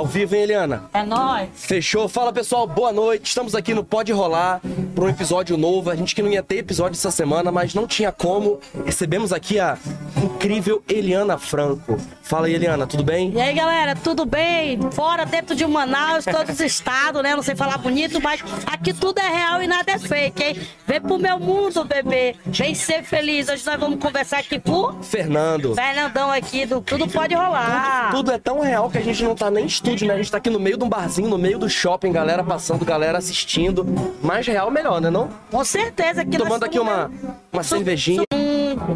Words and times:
Ao 0.00 0.06
vivo, 0.06 0.34
hein, 0.34 0.44
Eliana? 0.44 0.84
É 0.94 1.02
nóis. 1.02 1.50
Fechou? 1.52 2.08
Fala 2.08 2.32
pessoal, 2.32 2.66
boa 2.66 2.90
noite. 2.90 3.26
Estamos 3.26 3.54
aqui 3.54 3.74
no 3.74 3.84
Pode 3.84 4.10
Rolar 4.12 4.58
para 4.94 5.04
um 5.04 5.08
episódio 5.10 5.58
novo. 5.58 5.90
A 5.90 5.94
gente 5.94 6.14
que 6.14 6.22
não 6.22 6.30
ia 6.30 6.42
ter 6.42 6.56
episódio 6.56 6.96
essa 6.96 7.10
semana, 7.10 7.52
mas 7.52 7.74
não 7.74 7.86
tinha 7.86 8.10
como. 8.10 8.58
Recebemos 8.86 9.30
aqui 9.30 9.60
a 9.60 9.76
incrível 10.24 10.82
Eliana 10.88 11.36
Franco. 11.36 11.98
Fala 12.22 12.46
aí, 12.46 12.54
Eliana, 12.54 12.86
tudo 12.86 13.04
bem? 13.04 13.32
E 13.34 13.40
aí, 13.40 13.52
galera, 13.52 13.94
tudo 13.94 14.24
bem? 14.24 14.78
Fora, 14.92 15.26
dentro 15.26 15.54
de 15.54 15.66
Manaus, 15.66 16.24
todos 16.24 16.54
os 16.54 16.60
estados, 16.60 17.22
né? 17.22 17.36
Não 17.36 17.42
sei 17.42 17.54
falar 17.54 17.76
bonito, 17.76 18.22
mas 18.22 18.42
aqui 18.66 18.94
tudo 18.94 19.18
é 19.18 19.28
real 19.28 19.62
e 19.62 19.66
nada 19.66 19.92
é 19.92 19.98
fake, 19.98 20.42
hein? 20.42 20.60
Vem 20.86 21.00
pro 21.00 21.18
meu 21.18 21.38
mundo, 21.38 21.84
bebê. 21.84 22.36
Vem 22.46 22.74
ser 22.74 23.02
feliz. 23.02 23.48
Hoje 23.50 23.66
nós 23.66 23.78
vamos 23.78 23.98
conversar 23.98 24.38
aqui 24.38 24.58
com 24.58 25.02
Fernando. 25.02 25.74
Fernandão 25.74 26.30
aqui 26.30 26.64
do 26.64 26.80
Tudo 26.80 27.06
Pode 27.06 27.34
Rolar. 27.34 28.12
Tudo 28.12 28.30
é 28.30 28.38
tão 28.38 28.60
real 28.60 28.88
que 28.88 28.96
a 28.96 29.02
gente 29.02 29.22
não 29.24 29.34
tá 29.34 29.50
nem 29.50 29.64
em 29.64 29.66
estúdio, 29.90 30.08
né? 30.08 30.14
A 30.14 30.16
gente 30.16 30.30
tá 30.30 30.38
aqui 30.38 30.50
no 30.50 30.58
meio 30.60 30.76
de 30.76 30.84
um 30.84 30.88
barzinho, 30.88 31.28
no 31.28 31.38
meio 31.38 31.58
do 31.58 31.68
shopping, 31.68 32.12
galera 32.12 32.42
passando, 32.44 32.84
galera 32.84 33.18
assistindo. 33.18 33.84
Mais 34.22 34.46
real, 34.46 34.70
melhor, 34.70 35.00
né 35.00 35.10
não? 35.10 35.28
Com 35.50 35.64
certeza. 35.64 36.22
Aqui 36.22 36.36
Tomando 36.38 36.64
aqui 36.64 36.78
somos 36.78 36.92
uma, 36.92 37.10
uma 37.52 37.62
cervejinha. 37.62 38.22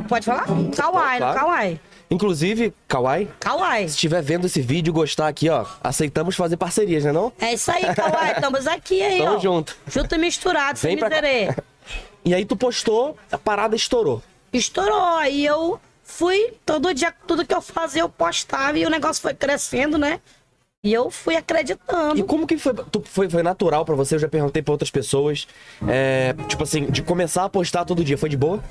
Pode 0.09 0.25
falar? 0.27 0.47
Kawaii, 0.77 1.19
Claro. 1.19 1.39
Kawaii. 1.41 1.81
Inclusive, 2.11 2.73
Kawai, 2.87 3.27
Kawaii. 3.41 3.89
se 3.89 3.95
estiver 3.95 4.23
vendo 4.23 4.47
esse 4.47 4.61
vídeo 4.61 4.91
e 4.91 4.93
gostar 4.93 5.27
aqui, 5.27 5.49
ó, 5.49 5.65
aceitamos 5.83 6.37
fazer 6.37 6.57
parcerias, 6.57 7.03
né 7.03 7.11
não? 7.13 7.33
É 7.41 7.55
isso 7.55 7.71
aí, 7.73 7.83
Kawaii. 7.95 8.33
Estamos 8.37 8.67
aqui 8.67 9.03
aí, 9.03 9.19
Tamo 9.19 9.37
ó. 9.37 9.41
junto. 9.41 9.75
Junto 9.89 10.15
e 10.15 10.19
misturado, 10.19 10.79
sem 10.79 10.91
Vem 10.91 10.99
cá. 10.99 11.09
miserê. 11.09 11.55
E 12.27 12.35
aí 12.35 12.47
tu 12.47 12.57
postou, 12.57 13.19
a 13.31 13.37
parada 13.37 13.77
estourou. 13.77 14.23
estourou. 14.51 14.99
Aí 15.19 15.45
eu 15.45 15.79
fui, 16.03 16.55
todo 16.65 16.95
dia, 16.95 17.13
tudo 17.27 17.45
que 17.45 17.55
eu 17.55 17.61
fazia, 17.61 18.01
eu 18.01 18.09
postava 18.09 18.79
e 18.79 18.87
o 18.87 18.89
negócio 18.89 19.21
foi 19.21 19.35
crescendo, 19.35 19.99
né? 19.99 20.21
E 20.85 20.93
eu 20.93 21.11
fui 21.11 21.35
acreditando. 21.35 22.19
E 22.21 22.23
como 22.23 22.47
que 22.47 22.59
foi? 22.59 22.75
Foi, 23.05 23.31
foi 23.31 23.43
natural 23.43 23.87
pra 23.87 23.95
você? 23.95 24.17
Eu 24.17 24.19
já 24.19 24.29
perguntei 24.29 24.61
pra 24.63 24.73
outras 24.73 24.91
pessoas. 24.91 25.49
É, 25.89 26.35
tipo 26.47 26.63
assim, 26.63 26.85
de 26.91 27.03
começar 27.03 27.45
a 27.45 27.49
postar 27.49 27.87
todo 27.87 28.05
dia, 28.05 28.19
foi 28.19 28.29
de 28.29 28.37
boa? 28.37 28.63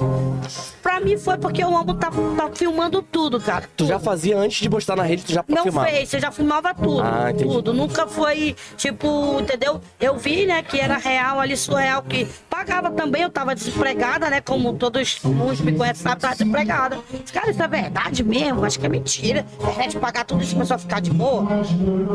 Pra 0.84 1.00
mim 1.00 1.17
foi 1.17 1.39
porque 1.39 1.64
eu 1.64 1.75
amo 1.75 1.95
tá, 1.95 2.11
tá 2.11 2.50
filmando 2.53 3.02
tudo, 3.02 3.39
cara. 3.41 3.67
Tu 3.75 3.88
já 3.88 3.97
fazia 4.00 4.38
antes 4.38 4.61
de 4.61 4.69
postar 4.69 4.95
na 4.95 5.02
rede, 5.02 5.23
tu 5.23 5.31
já 5.34 5.44
Não 5.47 5.64
filmava? 5.64 5.88
fez, 5.89 6.14
eu 6.14 6.19
já 6.19 6.31
filmava 6.31 6.72
tudo. 6.75 7.02
Ah, 7.02 7.34
tudo. 7.36 7.73
Nunca 7.73 8.06
foi, 8.06 8.56
tipo, 8.78 9.39
entendeu? 9.41 9.81
Eu 10.00 10.16
vi, 10.16 10.45
né, 10.45 10.61
que 10.61 10.80
era 10.80 10.97
real 10.97 11.39
ali, 11.39 11.58
surreal, 11.58 12.03
que 12.03 12.28
pagava 12.54 12.92
também, 12.92 13.23
eu 13.23 13.32
tava 13.32 13.56
desempregada, 13.56 14.30
né? 14.30 14.40
Como 14.40 14.73
todos 14.73 15.20
uns 15.26 15.59
me 15.59 15.72
conhecem, 15.72 16.04
sabe, 16.04 16.22
tava 16.22 16.36
desempregada. 16.36 17.00
Cara, 17.34 17.50
isso 17.50 17.64
é 17.64 17.68
verdade 17.68 18.23
mesmo? 18.23 18.64
Acho 18.64 18.80
que 18.80 18.86
é 18.86 18.90
mentira. 18.90 19.44
A 19.59 19.64
internet 19.72 19.98
pagar 19.98 20.23
tudo 20.23 20.44
isso, 20.44 20.56
a 20.56 20.59
pessoa 20.59 20.78
ficar 20.78 21.00
de 21.00 21.09
boa. 21.09 21.48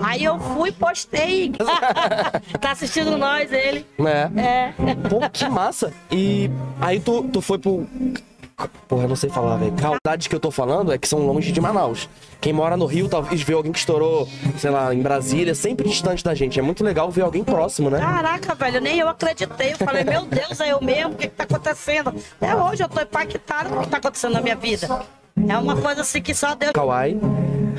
Aí 0.05 0.23
eu 0.23 0.39
fui, 0.39 0.71
postei. 0.71 1.53
tá 2.61 2.71
assistindo 2.71 3.19
nós, 3.19 3.53
ele. 3.53 3.85
Né? 3.99 4.31
É. 4.37 4.95
Pô, 5.09 5.29
que 5.29 5.49
massa. 5.49 5.93
E 6.09 6.49
aí 6.81 7.01
tu, 7.01 7.25
tu 7.25 7.41
foi 7.41 7.59
pro. 7.59 7.85
Porra, 8.89 9.05
eu 9.05 9.09
não 9.09 9.17
sei 9.17 9.31
falar, 9.31 9.57
velho. 9.57 9.73
Caudades 9.73 10.27
que 10.27 10.35
eu 10.35 10.41
tô 10.41 10.51
falando 10.51 10.93
é 10.93 10.99
que 10.99 11.07
são 11.07 11.21
longe 11.21 11.53
de 11.53 11.61
Manaus. 11.61 12.09
Quem 12.41 12.53
mora 12.53 12.77
no 12.77 12.87
Rio 12.87 13.09
talvez 13.09 13.43
vê 13.43 13.53
alguém 13.53 13.71
que 13.71 13.79
estourou, 13.79 14.29
sei 14.57 14.71
lá, 14.71 14.93
em 14.93 15.01
Brasília, 15.01 15.55
sempre 15.55 15.89
distante 15.89 16.25
da 16.25 16.35
gente. 16.35 16.59
É 16.59 16.63
muito 16.63 16.83
legal 16.83 17.11
ver 17.11 17.23
alguém 17.23 17.45
próximo, 17.45 17.89
né? 17.91 18.01
Caraca, 18.01 18.55
velho, 18.55 18.81
nem 18.81 18.99
eu 18.99 19.09
acreditei. 19.09 19.73
Eu 19.75 19.79
falei, 19.79 20.03
meu 20.03 20.23
Deus, 20.27 20.61
é 20.61 20.73
eu 20.73 20.81
mesmo? 20.81 21.13
O 21.13 21.17
que, 21.17 21.29
que 21.29 21.35
tá 21.35 21.45
acontecendo? 21.45 22.15
Até 22.41 22.57
hoje 22.57 22.83
eu 22.83 22.89
tô 22.89 23.01
impactada 23.01 23.69
com 23.69 23.77
o 23.77 23.83
que 23.83 23.89
tá 23.89 23.99
acontecendo 23.99 24.33
na 24.33 24.41
minha 24.41 24.57
vida. 24.57 24.89
É 25.49 25.57
uma 25.57 25.77
coisa 25.77 26.01
assim 26.01 26.21
que 26.21 26.35
só 26.35 26.55
Deus. 26.55 26.73
Kawaii. 26.73 27.21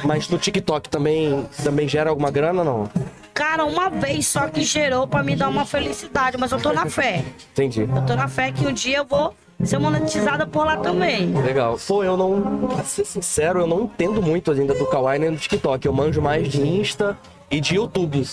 Mas 0.06 0.30
no 0.30 0.38
TikTok 0.38 0.88
também, 0.88 1.46
também 1.62 1.88
gera 1.88 2.10
alguma 2.10 2.32
grana, 2.32 2.64
não? 2.64 2.90
Cara, 3.34 3.66
uma 3.66 3.90
vez 3.90 4.28
só 4.28 4.48
que 4.48 4.62
gerou 4.64 5.08
pra 5.08 5.24
me 5.24 5.36
dar 5.36 5.50
uma 5.50 5.66
felicidade, 5.66 6.38
mas 6.38 6.52
eu 6.52 6.60
tô 6.60 6.72
na 6.72 6.86
fé. 6.86 7.24
Entendi. 7.52 7.82
Eu 7.82 8.06
tô 8.06 8.16
na 8.16 8.28
fé 8.28 8.52
que 8.52 8.66
um 8.66 8.72
dia 8.72 8.98
eu 8.98 9.06
vou 9.06 9.34
ser 9.66 9.80
monetizada 9.80 10.48
por 10.48 10.66
lá 10.66 10.78
também. 10.78 11.34
Legal. 11.34 11.78
Pô, 11.88 12.04
eu 12.04 12.16
não. 12.16 12.68
Pra 12.68 12.84
ser 12.84 13.06
sincero, 13.06 13.60
eu 13.60 13.68
não 13.68 13.82
entendo 13.84 14.22
muito 14.22 14.52
ainda 14.52 14.74
do 14.74 14.86
Kawaii 14.86 15.20
nem 15.20 15.32
do 15.32 15.38
TikTok. 15.38 15.86
Eu 15.86 15.94
manjo 15.94 16.22
mais 16.22 16.48
de 16.48 16.62
Insta 16.62 17.18
e 17.52 17.60
de 17.60 17.76
YouTube. 17.76 18.26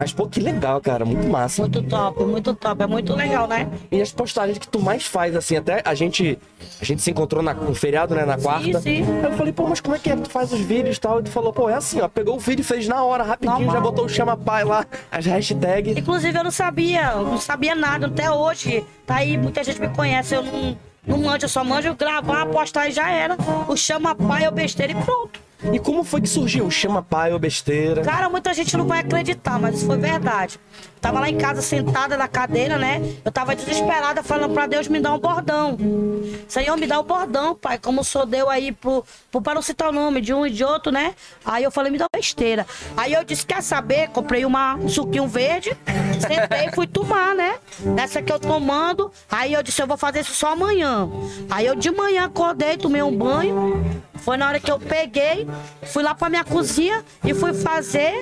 Mas, 0.00 0.12
pô, 0.12 0.28
que 0.28 0.38
legal, 0.38 0.80
cara. 0.80 1.04
Muito 1.04 1.26
massa. 1.26 1.60
Muito 1.62 1.82
top, 1.82 2.22
muito 2.22 2.54
top. 2.54 2.84
É 2.84 2.86
muito 2.86 3.16
legal, 3.16 3.48
né? 3.48 3.68
E 3.90 4.00
as 4.00 4.12
postagens 4.12 4.56
que 4.56 4.68
tu 4.68 4.78
mais 4.78 5.04
faz, 5.04 5.34
assim, 5.34 5.56
até 5.56 5.82
a 5.84 5.92
gente. 5.92 6.38
A 6.80 6.84
gente 6.84 7.02
se 7.02 7.10
encontrou 7.10 7.42
na, 7.42 7.52
no 7.52 7.74
feriado, 7.74 8.14
né? 8.14 8.24
Na 8.24 8.38
quarta. 8.38 8.80
sim. 8.80 9.02
Aí 9.02 9.24
eu 9.24 9.32
falei, 9.32 9.52
pô, 9.52 9.66
mas 9.66 9.80
como 9.80 9.96
é 9.96 9.98
que 9.98 10.08
é 10.08 10.14
que 10.14 10.22
tu 10.22 10.30
faz 10.30 10.52
os 10.52 10.60
vídeos 10.60 10.98
e 10.98 11.00
tal? 11.00 11.18
E 11.18 11.24
tu 11.24 11.30
falou, 11.30 11.52
pô, 11.52 11.68
é 11.68 11.74
assim, 11.74 12.00
ó. 12.00 12.06
Pegou 12.06 12.36
o 12.36 12.38
vídeo 12.38 12.62
e 12.62 12.64
fez 12.64 12.86
na 12.86 13.02
hora, 13.02 13.24
rapidinho, 13.24 13.58
Normal. 13.58 13.74
já 13.74 13.80
botou 13.80 14.04
o 14.04 14.08
chama 14.08 14.36
pai 14.36 14.62
lá, 14.62 14.86
as 15.10 15.26
hashtags. 15.26 15.96
Inclusive, 15.96 16.38
eu 16.38 16.44
não 16.44 16.52
sabia, 16.52 17.10
eu 17.16 17.24
não 17.24 17.38
sabia 17.40 17.74
nada 17.74 18.06
até 18.06 18.30
hoje. 18.30 18.84
Tá 19.04 19.16
aí, 19.16 19.36
muita 19.36 19.64
gente 19.64 19.80
me 19.80 19.88
conhece, 19.88 20.32
eu 20.32 20.44
não, 20.44 20.78
não 21.04 21.18
manjo, 21.18 21.44
eu 21.46 21.48
só 21.48 21.64
manjo 21.64 21.92
gravar, 21.96 22.46
postar 22.46 22.86
e 22.88 22.92
já 22.92 23.10
era. 23.10 23.36
O 23.66 23.76
chama 23.76 24.14
pai 24.14 24.46
ou 24.46 24.52
besteira 24.52 24.92
e 24.92 24.94
pronto. 24.94 25.47
E 25.72 25.78
como 25.78 26.04
foi 26.04 26.20
que 26.20 26.28
surgiu 26.28 26.70
chama 26.70 27.02
pai 27.02 27.32
ou 27.32 27.38
besteira? 27.38 28.02
Cara, 28.02 28.28
muita 28.28 28.54
gente 28.54 28.76
não 28.76 28.86
vai 28.86 29.00
acreditar, 29.00 29.58
mas 29.58 29.76
isso 29.76 29.86
foi 29.86 29.98
verdade. 29.98 30.58
Tava 31.00 31.20
lá 31.20 31.28
em 31.28 31.38
casa 31.38 31.62
sentada 31.62 32.16
na 32.16 32.28
cadeira, 32.28 32.76
né? 32.76 33.00
Eu 33.24 33.30
tava 33.30 33.54
desesperada 33.54 34.22
falando 34.22 34.52
pra 34.52 34.66
Deus 34.66 34.88
me 34.88 35.00
dar 35.00 35.14
um 35.14 35.18
bordão. 35.18 35.76
Senhor, 36.48 36.76
me 36.76 36.86
dá 36.86 36.98
o 36.98 37.02
bordão, 37.02 37.54
pai. 37.54 37.78
Como 37.78 38.00
o 38.00 38.04
senhor 38.04 38.26
deu 38.26 38.50
aí 38.50 38.72
pro, 38.72 39.04
pro 39.30 39.40
para 39.40 39.54
não 39.54 39.62
citar 39.62 39.88
o 39.88 39.92
nome 39.92 40.20
de 40.20 40.34
um 40.34 40.46
e 40.46 40.50
de 40.50 40.64
outro, 40.64 40.90
né? 40.90 41.14
Aí 41.44 41.64
eu 41.64 41.70
falei, 41.70 41.90
me 41.92 41.98
dá 41.98 42.04
uma 42.04 42.18
besteira. 42.18 42.66
Aí 42.96 43.12
eu 43.12 43.24
disse, 43.24 43.46
quer 43.46 43.62
saber? 43.62 44.08
Comprei 44.08 44.44
uma, 44.44 44.74
um 44.74 44.88
suquinho 44.88 45.26
verde, 45.26 45.76
sentei 46.20 46.66
e 46.66 46.74
fui 46.74 46.86
tomar, 46.86 47.34
né? 47.34 47.56
Nessa 47.80 48.20
que 48.20 48.32
eu 48.32 48.38
tomando. 48.38 49.12
Aí 49.30 49.52
eu 49.52 49.62
disse, 49.62 49.80
eu 49.82 49.86
vou 49.86 49.96
fazer 49.96 50.20
isso 50.20 50.34
só 50.34 50.52
amanhã. 50.52 51.08
Aí 51.48 51.66
eu 51.66 51.74
de 51.74 51.90
manhã 51.90 52.24
acordei, 52.24 52.76
tomei 52.76 53.02
um 53.02 53.16
banho. 53.16 54.02
Foi 54.16 54.36
na 54.36 54.48
hora 54.48 54.60
que 54.60 54.70
eu 54.70 54.78
peguei, 54.78 55.46
fui 55.84 56.02
lá 56.02 56.14
pra 56.14 56.28
minha 56.28 56.44
cozinha 56.44 57.04
e 57.24 57.32
fui 57.32 57.54
fazer 57.54 58.20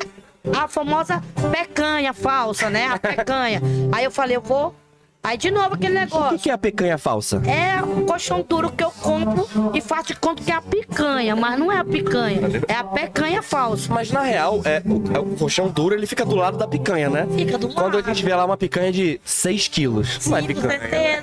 a 0.55 0.69
famosa 0.69 1.23
pecanha 1.51 2.13
falsa, 2.13 2.69
né? 2.71 2.87
A 2.89 2.99
pecanha. 2.99 3.61
Aí 3.93 4.05
eu 4.05 4.11
falei, 4.11 4.37
eu 4.37 4.41
vou. 4.41 4.75
Aí 5.23 5.37
de 5.37 5.51
novo 5.51 5.75
aquele 5.75 5.95
O 5.95 5.99
que, 5.99 6.05
negócio. 6.05 6.39
que 6.39 6.51
é 6.51 6.53
a 6.53 6.59
pecanha 6.59 6.97
falsa? 6.97 7.43
É 7.49 7.83
o 7.83 8.07
colchão 8.07 8.47
duro 8.49 8.71
que 8.71 8.85
eu 8.85 8.93
compro 8.93 9.49
e 9.75 9.81
faço 9.81 10.07
de 10.09 10.15
conta 10.15 10.41
que 10.41 10.53
é 10.53 10.55
a 10.55 10.63
picanha, 10.63 11.35
mas 11.35 11.59
não 11.59 11.73
é 11.73 11.79
a 11.79 11.85
picanha, 11.85 12.43
é 12.69 12.75
a 12.75 12.85
pecanha 12.85 13.43
falsa. 13.43 13.93
Mas 13.93 14.13
na 14.13 14.21
real, 14.21 14.61
é, 14.65 14.81
o, 14.87 15.03
é, 15.13 15.19
o 15.19 15.37
colchão 15.37 15.67
duro 15.69 15.97
ele 15.97 16.07
fica 16.07 16.25
do 16.25 16.37
lado 16.37 16.57
da 16.57 16.69
picanha, 16.69 17.11
né? 17.11 17.27
Fica 17.37 17.59
do 17.59 17.71
Quando 17.71 17.95
a 17.95 17.97
lado. 17.97 18.07
gente 18.07 18.25
vê 18.25 18.33
lá 18.37 18.45
uma 18.45 18.57
picanha 18.57 18.93
de 18.93 19.21
6 19.25 19.67
quilos. 19.67 20.25
Não 20.29 20.37
é 20.37 20.43
Sim, 20.43 20.47
com 20.47 20.61
picanha. 20.61 21.23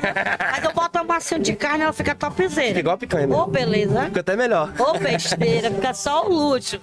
Mas 0.52 0.64
eu 0.66 0.74
boto 0.74 1.00
um 1.00 1.06
massinho 1.06 1.42
de 1.42 1.54
carne, 1.54 1.84
ela 1.86 1.94
fica 1.94 2.14
topzera. 2.14 2.68
Fica 2.68 2.80
igual 2.82 2.96
a 2.96 2.98
picanha, 2.98 3.26
né? 3.28 3.34
Ô, 3.38 3.46
beleza. 3.48 4.04
Fica 4.04 4.20
até 4.20 4.36
melhor. 4.36 4.74
Ô, 4.80 5.00
besteira, 5.00 5.72
fica 5.72 5.94
só 5.94 6.28
o 6.28 6.30
luxo. 6.30 6.78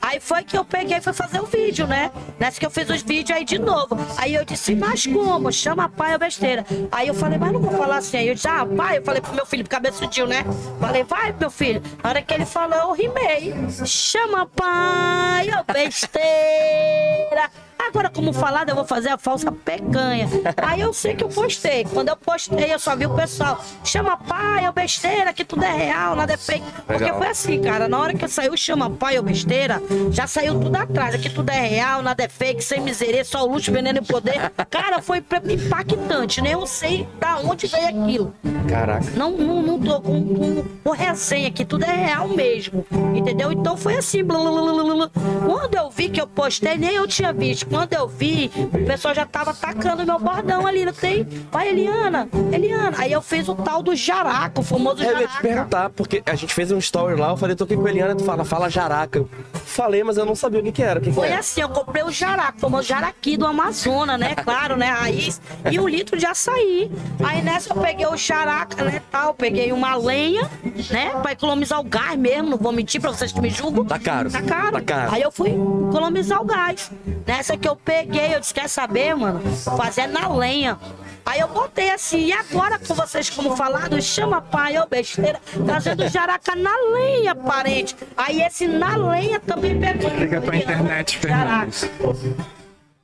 Aí 0.00 0.20
foi 0.20 0.44
que 0.44 0.56
eu 0.56 0.64
peguei 0.64 0.98
e 0.98 1.00
fui 1.00 1.12
fazer 1.12 1.40
o 1.40 1.46
vídeo, 1.46 1.86
né? 1.86 2.10
Nessa 2.38 2.60
que 2.60 2.66
eu 2.66 2.70
fiz 2.70 2.88
os 2.88 3.02
vídeos 3.02 3.36
aí 3.36 3.44
de 3.44 3.58
novo. 3.58 3.96
Aí 4.16 4.34
eu 4.34 4.44
disse, 4.44 4.74
mas 4.74 5.06
como? 5.06 5.50
Chama 5.52 5.88
pai 5.88 6.12
ou 6.12 6.18
besteira. 6.18 6.64
Aí 6.92 7.08
eu 7.08 7.14
falei, 7.14 7.38
mas 7.38 7.52
não 7.52 7.60
vou 7.60 7.72
falar 7.72 7.96
assim. 7.98 8.18
Aí 8.18 8.28
eu 8.28 8.34
disse, 8.34 8.48
ah, 8.48 8.64
pai, 8.64 8.98
eu 8.98 9.02
falei 9.02 9.20
pro 9.20 9.34
meu 9.34 9.46
filho, 9.46 9.66
cabeçudinho, 9.68 10.26
né? 10.26 10.44
Falei, 10.80 11.04
vai, 11.04 11.34
meu 11.38 11.50
filho. 11.50 11.82
Na 12.02 12.10
hora 12.10 12.22
que 12.22 12.32
ele 12.32 12.46
falou, 12.46 12.78
eu 12.78 12.92
rimei. 12.92 13.54
Chama 13.84 14.46
pai 14.46 15.48
ou 15.56 15.64
besteira. 15.74 17.50
Agora, 17.88 18.10
como 18.10 18.32
falado, 18.32 18.68
eu 18.68 18.74
vou 18.74 18.84
fazer 18.84 19.10
a 19.10 19.18
falsa 19.18 19.50
pecanha. 19.52 20.28
Aí 20.56 20.80
eu 20.80 20.92
sei 20.92 21.14
que 21.14 21.22
eu 21.22 21.28
postei. 21.28 21.84
Quando 21.84 22.08
eu 22.08 22.16
postei, 22.16 22.72
eu 22.72 22.78
só 22.78 22.96
vi 22.96 23.06
o 23.06 23.14
pessoal. 23.14 23.62
Chama 23.84 24.16
pai 24.16 24.66
ou 24.66 24.72
besteira, 24.72 25.32
que 25.32 25.44
tudo 25.44 25.64
é 25.64 25.72
real, 25.72 26.16
nada 26.16 26.32
é 26.32 26.36
fake. 26.36 26.64
Porque 26.86 27.04
Legal. 27.04 27.18
foi 27.18 27.28
assim, 27.28 27.60
cara. 27.62 27.88
Na 27.88 27.98
hora 27.98 28.14
que 28.14 28.26
saiu 28.28 28.56
chama 28.56 28.90
pai 28.90 29.16
ou 29.18 29.22
besteira, 29.22 29.80
já 30.10 30.26
saiu 30.26 30.58
tudo 30.60 30.76
atrás. 30.76 31.14
Aqui 31.14 31.30
tudo 31.30 31.50
é 31.50 31.60
real, 31.60 32.02
nada 32.02 32.22
é 32.24 32.28
fake, 32.28 32.62
sem 32.62 32.80
miseria, 32.80 33.24
só 33.24 33.44
o 33.44 33.52
luxo, 33.52 33.70
veneno 33.70 33.98
e 33.98 34.04
poder. 34.04 34.52
Cara, 34.68 35.00
foi 35.00 35.18
impactante, 35.18 36.40
né? 36.40 36.54
Eu 36.54 36.66
sei 36.66 37.08
da 37.20 37.38
onde 37.38 37.66
veio 37.66 37.88
aquilo. 37.88 38.34
Caraca. 38.68 39.06
Não, 39.16 39.30
não, 39.30 39.62
não 39.62 39.80
tô 39.80 40.00
com, 40.00 40.34
com, 40.34 40.64
com 40.82 40.90
resenha 40.90 41.48
aqui, 41.48 41.64
tudo 41.64 41.84
é 41.84 42.06
real 42.06 42.28
mesmo. 42.28 42.84
Entendeu? 43.14 43.52
Então 43.52 43.76
foi 43.76 43.96
assim. 43.96 44.24
blá, 44.24 44.38
blá, 44.38 44.50
blá, 44.50 44.72
blá, 44.72 44.94
blá. 44.94 45.10
Quando 45.46 45.74
eu 45.74 45.90
vi 45.90 46.08
que 46.08 46.20
eu 46.20 46.26
postei, 46.26 46.76
nem 46.76 46.94
eu 46.94 47.06
tinha 47.06 47.32
visto. 47.32 47.66
Quando 47.76 47.92
eu 47.92 48.08
vi, 48.08 48.50
o 48.56 48.86
pessoal 48.86 49.14
já 49.14 49.26
tava 49.26 49.50
atacando 49.50 50.04
meu 50.06 50.18
bordão 50.18 50.66
ali, 50.66 50.84
não 50.84 50.92
tem? 50.92 51.24
Vai, 51.52 51.68
Eliana, 51.68 52.28
Eliana. 52.52 52.96
Aí 52.98 53.12
eu 53.12 53.20
fiz 53.20 53.48
o 53.48 53.54
tal 53.54 53.82
do 53.82 53.94
jaraca, 53.94 54.60
o 54.60 54.64
famoso 54.64 55.02
É, 55.02 55.06
eu 55.06 55.10
ia 55.10 55.16
te 55.16 55.20
jaraca. 55.26 55.40
perguntar, 55.42 55.90
porque 55.90 56.22
a 56.24 56.34
gente 56.34 56.54
fez 56.54 56.70
um 56.72 56.78
story 56.78 57.16
lá, 57.20 57.30
eu 57.30 57.36
falei, 57.36 57.54
tô 57.54 57.64
aqui 57.64 57.76
com 57.76 57.86
a 57.86 57.90
Eliana, 57.90 58.14
tu 58.14 58.24
fala, 58.24 58.44
fala 58.44 58.68
jaraca. 58.70 59.18
Eu 59.18 59.28
falei, 59.54 60.02
mas 60.02 60.16
eu 60.16 60.24
não 60.24 60.34
sabia 60.34 60.60
o 60.60 60.62
que 60.62 60.72
que 60.72 60.82
era, 60.82 61.00
que 61.00 61.08
que 61.10 61.14
Foi 61.14 61.28
era. 61.28 61.40
assim, 61.40 61.60
eu 61.60 61.68
comprei 61.68 62.02
o 62.02 62.10
jaraca, 62.10 62.54
o 62.56 62.60
famoso 62.60 62.88
jaraqui 62.88 63.36
do 63.36 63.46
Amazonas, 63.46 64.18
né? 64.18 64.34
Claro, 64.34 64.76
né? 64.76 64.86
Raiz. 64.86 65.40
E 65.70 65.78
um 65.78 65.88
litro 65.88 66.16
de 66.18 66.24
açaí. 66.26 66.90
Aí 67.22 67.42
nessa 67.42 67.72
eu 67.74 67.80
peguei 67.80 68.06
o 68.06 68.16
jaraca, 68.16 68.82
né? 68.84 69.02
Tal, 69.10 69.34
peguei 69.34 69.72
uma 69.72 69.94
lenha, 69.96 70.48
né? 70.90 71.10
Pra 71.22 71.32
economizar 71.32 71.80
o 71.80 71.84
gás 71.84 72.16
mesmo, 72.18 72.50
não 72.50 72.56
vou 72.58 72.72
mentir 72.72 73.00
pra 73.00 73.10
vocês 73.10 73.32
que 73.32 73.40
me 73.40 73.50
julgam. 73.50 73.84
Tá 73.84 73.98
caro. 73.98 74.30
Tá 74.30 74.40
caro. 74.42 74.72
Tá 74.72 74.80
caro. 74.80 75.12
Aí 75.14 75.22
eu 75.22 75.30
fui 75.30 75.50
economizar 75.90 76.40
o 76.40 76.44
gás. 76.44 76.90
Nessa 77.26 77.56
que 77.66 77.70
eu 77.70 77.74
peguei, 77.74 78.32
eu 78.32 78.38
disse, 78.38 78.54
quer 78.54 78.68
saber, 78.68 79.16
mano? 79.16 79.40
Fazer 79.76 80.06
na 80.06 80.28
lenha. 80.28 80.78
Aí 81.24 81.40
eu 81.40 81.48
botei 81.48 81.90
assim, 81.90 82.26
e 82.26 82.32
agora 82.32 82.78
com 82.78 82.94
vocês 82.94 83.28
como 83.28 83.56
falaram, 83.56 84.00
chama 84.00 84.40
pai, 84.40 84.78
ô 84.78 84.86
besteira, 84.86 85.40
trazendo 85.64 86.08
jaraca 86.08 86.54
na 86.54 86.70
lenha, 86.94 87.34
parente. 87.34 87.96
Aí 88.16 88.40
esse 88.40 88.68
na 88.68 88.94
lenha 88.96 89.40
também 89.40 89.80
pegou. 89.80 90.08
Liga 90.10 90.40
pra 90.40 90.56
internet. 90.56 91.18
Fernandes. 91.18 91.90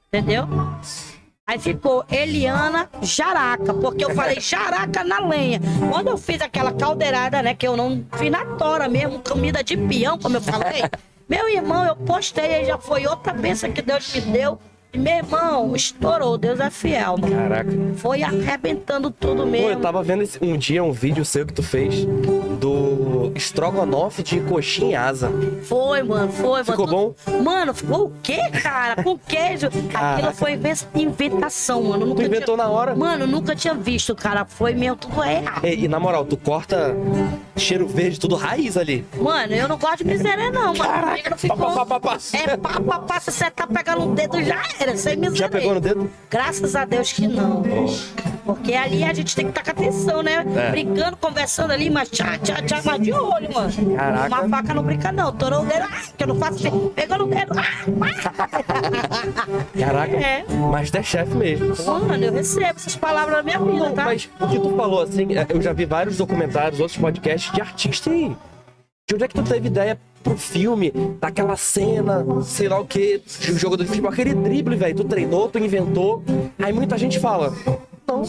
Entendeu? 0.06 0.46
Aí 1.44 1.58
ficou 1.58 2.04
Eliana 2.08 2.88
Jaraca, 3.02 3.74
porque 3.74 4.04
eu 4.04 4.14
falei 4.14 4.38
Jaraca 4.38 5.02
na 5.02 5.18
lenha. 5.26 5.60
Quando 5.90 6.06
eu 6.06 6.16
fiz 6.16 6.40
aquela 6.40 6.72
caldeirada, 6.72 7.42
né, 7.42 7.52
que 7.52 7.66
eu 7.66 7.76
não 7.76 8.06
fiz 8.12 8.30
na 8.30 8.44
tora 8.44 8.88
mesmo, 8.88 9.18
comida 9.18 9.64
de 9.64 9.76
peão, 9.76 10.16
como 10.16 10.36
eu 10.36 10.40
falei, 10.40 10.82
meu 11.32 11.48
irmão, 11.48 11.86
eu 11.86 11.96
postei, 11.96 12.66
já 12.66 12.76
foi 12.76 13.06
outra 13.06 13.32
bênção 13.32 13.72
que 13.72 13.80
Deus 13.80 14.14
me 14.14 14.20
deu. 14.20 14.58
Meu 14.94 15.16
irmão, 15.16 15.74
estourou, 15.74 16.36
Deus 16.36 16.60
é 16.60 16.68
fiel, 16.68 17.16
mano. 17.18 17.34
Caraca. 17.34 17.70
Foi 17.96 18.22
arrebentando 18.22 19.10
tudo 19.10 19.42
Pô, 19.42 19.46
mesmo. 19.48 19.70
eu 19.70 19.80
tava 19.80 20.02
vendo 20.02 20.22
esse- 20.22 20.38
um 20.44 20.56
dia 20.58 20.84
um 20.84 20.92
vídeo 20.92 21.24
seu 21.24 21.46
que 21.46 21.52
tu 21.52 21.62
fez 21.62 22.04
do 22.04 23.32
estrogonofe 23.34 24.22
de 24.22 24.40
coxinha 24.40 25.00
asa. 25.00 25.30
Foi, 25.64 26.02
mano, 26.02 26.30
foi, 26.30 26.62
Ficou 26.62 26.86
mano. 26.86 27.42
Mano, 27.42 27.72
ficou 27.74 28.06
o 28.06 28.12
quê, 28.22 28.38
cara? 28.62 29.02
Com 29.02 29.16
queijo. 29.18 29.68
Caraca. 29.90 30.14
Aquilo 30.18 30.32
foi 30.34 30.52
inven- 30.52 30.74
inventação, 30.94 31.82
mano. 31.82 32.04
Nunca 32.06 32.22
Tu 32.22 32.26
inventou 32.26 32.54
tinha... 32.54 32.66
na 32.66 32.70
hora? 32.70 32.94
Mano, 32.94 33.26
nunca 33.26 33.56
tinha 33.56 33.72
visto, 33.74 34.14
cara. 34.14 34.44
Foi 34.44 34.74
mesmo 34.74 34.96
tudo 34.96 35.18
real. 35.20 35.42
E, 35.64 35.84
e 35.84 35.88
na 35.88 35.98
moral, 35.98 36.24
tu 36.26 36.36
corta 36.36 36.94
cheiro 37.56 37.86
verde, 37.88 38.20
tudo 38.20 38.34
raiz 38.36 38.76
ali. 38.76 39.06
Mano, 39.16 39.54
eu 39.54 39.66
não 39.66 39.78
gosto 39.78 39.98
de 39.98 40.04
miséria, 40.04 40.50
não, 40.50 40.74
mano. 40.74 40.78
Caraca, 40.92 41.30
Não 41.30 41.38
ficou- 41.38 41.56
pá, 41.56 41.86
pá, 41.86 41.86
pá, 41.86 42.00
pá. 42.00 42.18
É 42.34 42.56
pá, 42.58 42.80
pá, 42.80 42.98
pá, 42.98 43.20
se 43.20 43.30
você 43.32 43.50
tá 43.50 43.66
pegando 43.66 44.02
um 44.02 44.14
dedo, 44.14 44.42
já 44.42 44.62
era, 44.82 44.96
sem 44.96 45.16
miséria. 45.16 45.36
Já 45.36 45.48
pegou 45.48 45.74
no 45.74 45.80
dedo? 45.80 46.10
Graças 46.30 46.74
a 46.76 46.84
Deus 46.84 47.12
que 47.12 47.26
não. 47.26 47.62
Porque 48.44 48.74
ali 48.74 49.04
a 49.04 49.14
gente 49.14 49.36
tem 49.36 49.50
que 49.50 49.58
estar 49.58 49.62
com 49.62 49.80
atenção, 49.80 50.22
né? 50.22 50.44
É. 50.56 50.70
Brincando, 50.70 51.16
conversando 51.16 51.70
ali, 51.70 51.88
mas 51.88 52.08
tchá, 52.10 52.36
tchá, 52.38 52.56
tchá, 52.62 52.80
mas 52.84 53.00
de 53.00 53.12
olho, 53.12 53.52
mano. 53.54 53.96
Caraca. 53.96 54.26
Uma 54.26 54.48
faca 54.48 54.74
não 54.74 54.82
brinca, 54.82 55.12
não. 55.12 55.32
Torou 55.32 55.62
o 55.62 55.66
dedo, 55.66 55.84
ah, 55.84 56.02
que 56.16 56.24
eu 56.24 56.28
não 56.28 56.36
faço 56.36 56.66
assim. 56.66 56.88
Pegou 56.94 57.18
no 57.18 57.26
dedo, 57.26 57.52
ah, 57.56 57.64
Caraca, 59.78 60.16
É. 60.16 60.44
Masterchef 60.48 61.34
mesmo. 61.34 61.74
Mano, 61.86 62.24
eu 62.24 62.32
recebo 62.32 62.64
essas 62.64 62.96
palavras 62.96 63.36
na 63.36 63.42
minha 63.42 63.58
vida, 63.58 63.90
tá? 63.92 64.04
Mas 64.06 64.28
o 64.40 64.48
que 64.48 64.58
tu 64.58 64.76
falou, 64.76 65.02
assim, 65.02 65.36
é, 65.36 65.46
eu 65.48 65.62
já 65.62 65.72
vi 65.72 65.84
vários 65.84 66.16
documentários, 66.16 66.80
outros 66.80 66.98
podcasts 66.98 67.52
de 67.52 67.60
artista 67.60 68.10
aí. 68.10 68.36
De 69.08 69.14
onde 69.14 69.24
é 69.24 69.28
que 69.28 69.34
tu 69.34 69.42
teve 69.42 69.68
ideia 69.68 69.98
pro 70.22 70.36
filme, 70.36 70.92
daquela 71.20 71.56
cena, 71.56 72.24
sei 72.42 72.68
lá 72.68 72.78
o 72.80 72.86
que, 72.86 73.20
de 73.40 73.52
um 73.52 73.58
jogador 73.58 73.82
de 73.82 73.88
futebol, 73.88 74.10
aquele 74.10 74.34
drible, 74.34 74.76
velho, 74.76 74.96
tu 74.96 75.04
treinou, 75.04 75.48
tu 75.48 75.58
inventou. 75.58 76.22
Aí 76.58 76.72
muita 76.72 76.96
gente 76.96 77.18
fala, 77.18 77.52
não, 78.12 78.22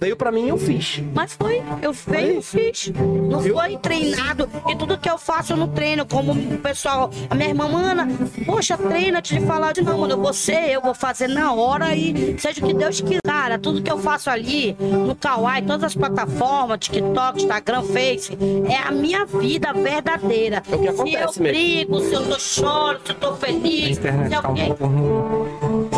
veio 0.00 0.16
pra 0.16 0.30
mim 0.30 0.46
e 0.46 0.48
eu 0.48 0.58
fiz. 0.58 1.02
Mas 1.14 1.32
foi, 1.32 1.62
eu 1.82 1.92
veio 1.92 2.38
e 2.38 2.42
fiz. 2.42 2.92
Não 3.28 3.40
Viu? 3.40 3.54
foi 3.54 3.76
treinado. 3.78 4.48
E 4.68 4.76
tudo 4.76 4.98
que 4.98 5.08
eu 5.08 5.18
faço 5.18 5.52
eu 5.52 5.56
não 5.56 5.68
treino. 5.68 6.04
Como 6.06 6.32
o 6.32 6.58
pessoal, 6.58 7.10
a 7.28 7.34
minha 7.34 7.48
irmã, 7.48 7.68
mana, 7.68 8.08
poxa, 8.44 8.76
treina 8.76 9.18
antes 9.18 9.38
de 9.38 9.46
falar 9.46 9.72
de 9.72 9.82
não, 9.82 9.98
mano. 9.98 10.14
Eu 10.14 10.20
vou 10.20 10.32
ser, 10.32 10.70
eu 10.70 10.80
vou 10.80 10.94
fazer 10.94 11.28
na 11.28 11.52
hora 11.52 11.94
e 11.94 12.38
seja 12.38 12.62
o 12.62 12.66
que 12.66 12.74
Deus 12.74 13.00
quiser. 13.00 13.20
Cara, 13.24 13.58
tudo 13.58 13.82
que 13.82 13.90
eu 13.90 13.98
faço 13.98 14.28
ali, 14.28 14.76
no 14.80 15.14
Kawaii, 15.14 15.62
todas 15.62 15.84
as 15.84 15.94
plataformas, 15.94 16.78
TikTok, 16.80 17.42
Instagram, 17.42 17.82
Face, 17.84 18.36
é 18.68 18.76
a 18.76 18.90
minha 18.90 19.24
vida 19.24 19.72
verdadeira. 19.72 20.62
É 20.70 20.74
o 20.76 20.78
que 20.78 20.84
se 20.84 20.88
acontece 20.88 21.38
eu 21.38 21.42
mesmo. 21.42 21.44
brigo, 21.44 22.00
se 22.00 22.12
eu 22.12 22.26
tô 22.28 22.38
choro, 22.38 23.00
se 23.04 23.12
eu 23.12 23.16
tô 23.16 23.34
feliz, 23.36 23.98
internet 23.98 24.34
se 24.34 24.40
tá 24.40 24.48
um 24.48 24.50
alguém 24.50 24.72
ruim. 24.72 25.29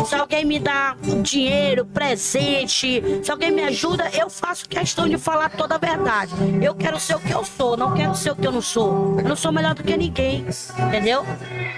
Se 0.05 0.15
alguém 0.15 0.45
me 0.45 0.59
dá 0.59 0.95
dinheiro, 1.21 1.85
presente, 1.85 3.03
se 3.23 3.31
alguém 3.31 3.51
me 3.51 3.63
ajuda, 3.63 4.09
eu 4.17 4.29
faço 4.29 4.67
questão 4.67 5.07
de 5.07 5.17
falar 5.17 5.49
toda 5.49 5.75
a 5.75 5.77
verdade. 5.77 6.33
Eu 6.61 6.75
quero 6.75 6.99
ser 6.99 7.15
o 7.15 7.19
que 7.19 7.31
eu 7.31 7.43
sou, 7.45 7.77
não 7.77 7.93
quero 7.93 8.15
ser 8.15 8.31
o 8.31 8.35
que 8.35 8.45
eu 8.45 8.51
não 8.51 8.61
sou. 8.61 9.19
Eu 9.19 9.29
não 9.29 9.35
sou 9.35 9.51
melhor 9.51 9.73
do 9.73 9.83
que 9.83 9.95
ninguém, 9.95 10.45
entendeu? 10.87 11.25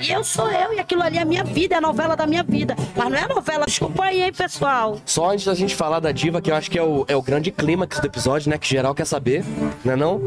E 0.02 0.12
eu 0.12 0.24
sou 0.24 0.50
eu, 0.50 0.74
e 0.74 0.80
aquilo 0.80 1.04
ali 1.04 1.18
é 1.18 1.22
a 1.22 1.26
minha 1.26 1.44
vida, 1.44 1.76
é 1.76 1.78
a 1.78 1.82
novela 1.82 2.16
da 2.16 2.28
minha 2.28 2.44
vida. 2.44 2.76
Mas 2.96 3.10
não 3.10 3.18
é 3.18 3.28
novela, 3.28 3.66
desculpa 3.66 4.06
aí, 4.06 4.24
hein, 4.24 4.34
pessoal. 4.34 5.00
Só 5.06 5.32
antes 5.32 5.46
da 5.46 5.54
gente 5.54 5.76
falar 5.76 6.00
da 6.00 6.12
diva, 6.12 6.42
que 6.42 6.52
eu 6.52 6.56
acho 6.56 6.70
que 6.70 6.78
é 6.78 6.84
o, 6.84 7.06
é 7.08 7.16
o 7.16 7.22
grande 7.22 7.52
clímax 7.52 8.00
do 8.00 8.08
episódio, 8.08 8.50
né? 8.50 8.58
Que 8.58 8.68
geral 8.68 8.94
quer 8.94 9.06
saber, 9.06 9.44
né 9.84 9.96
não? 9.96 10.22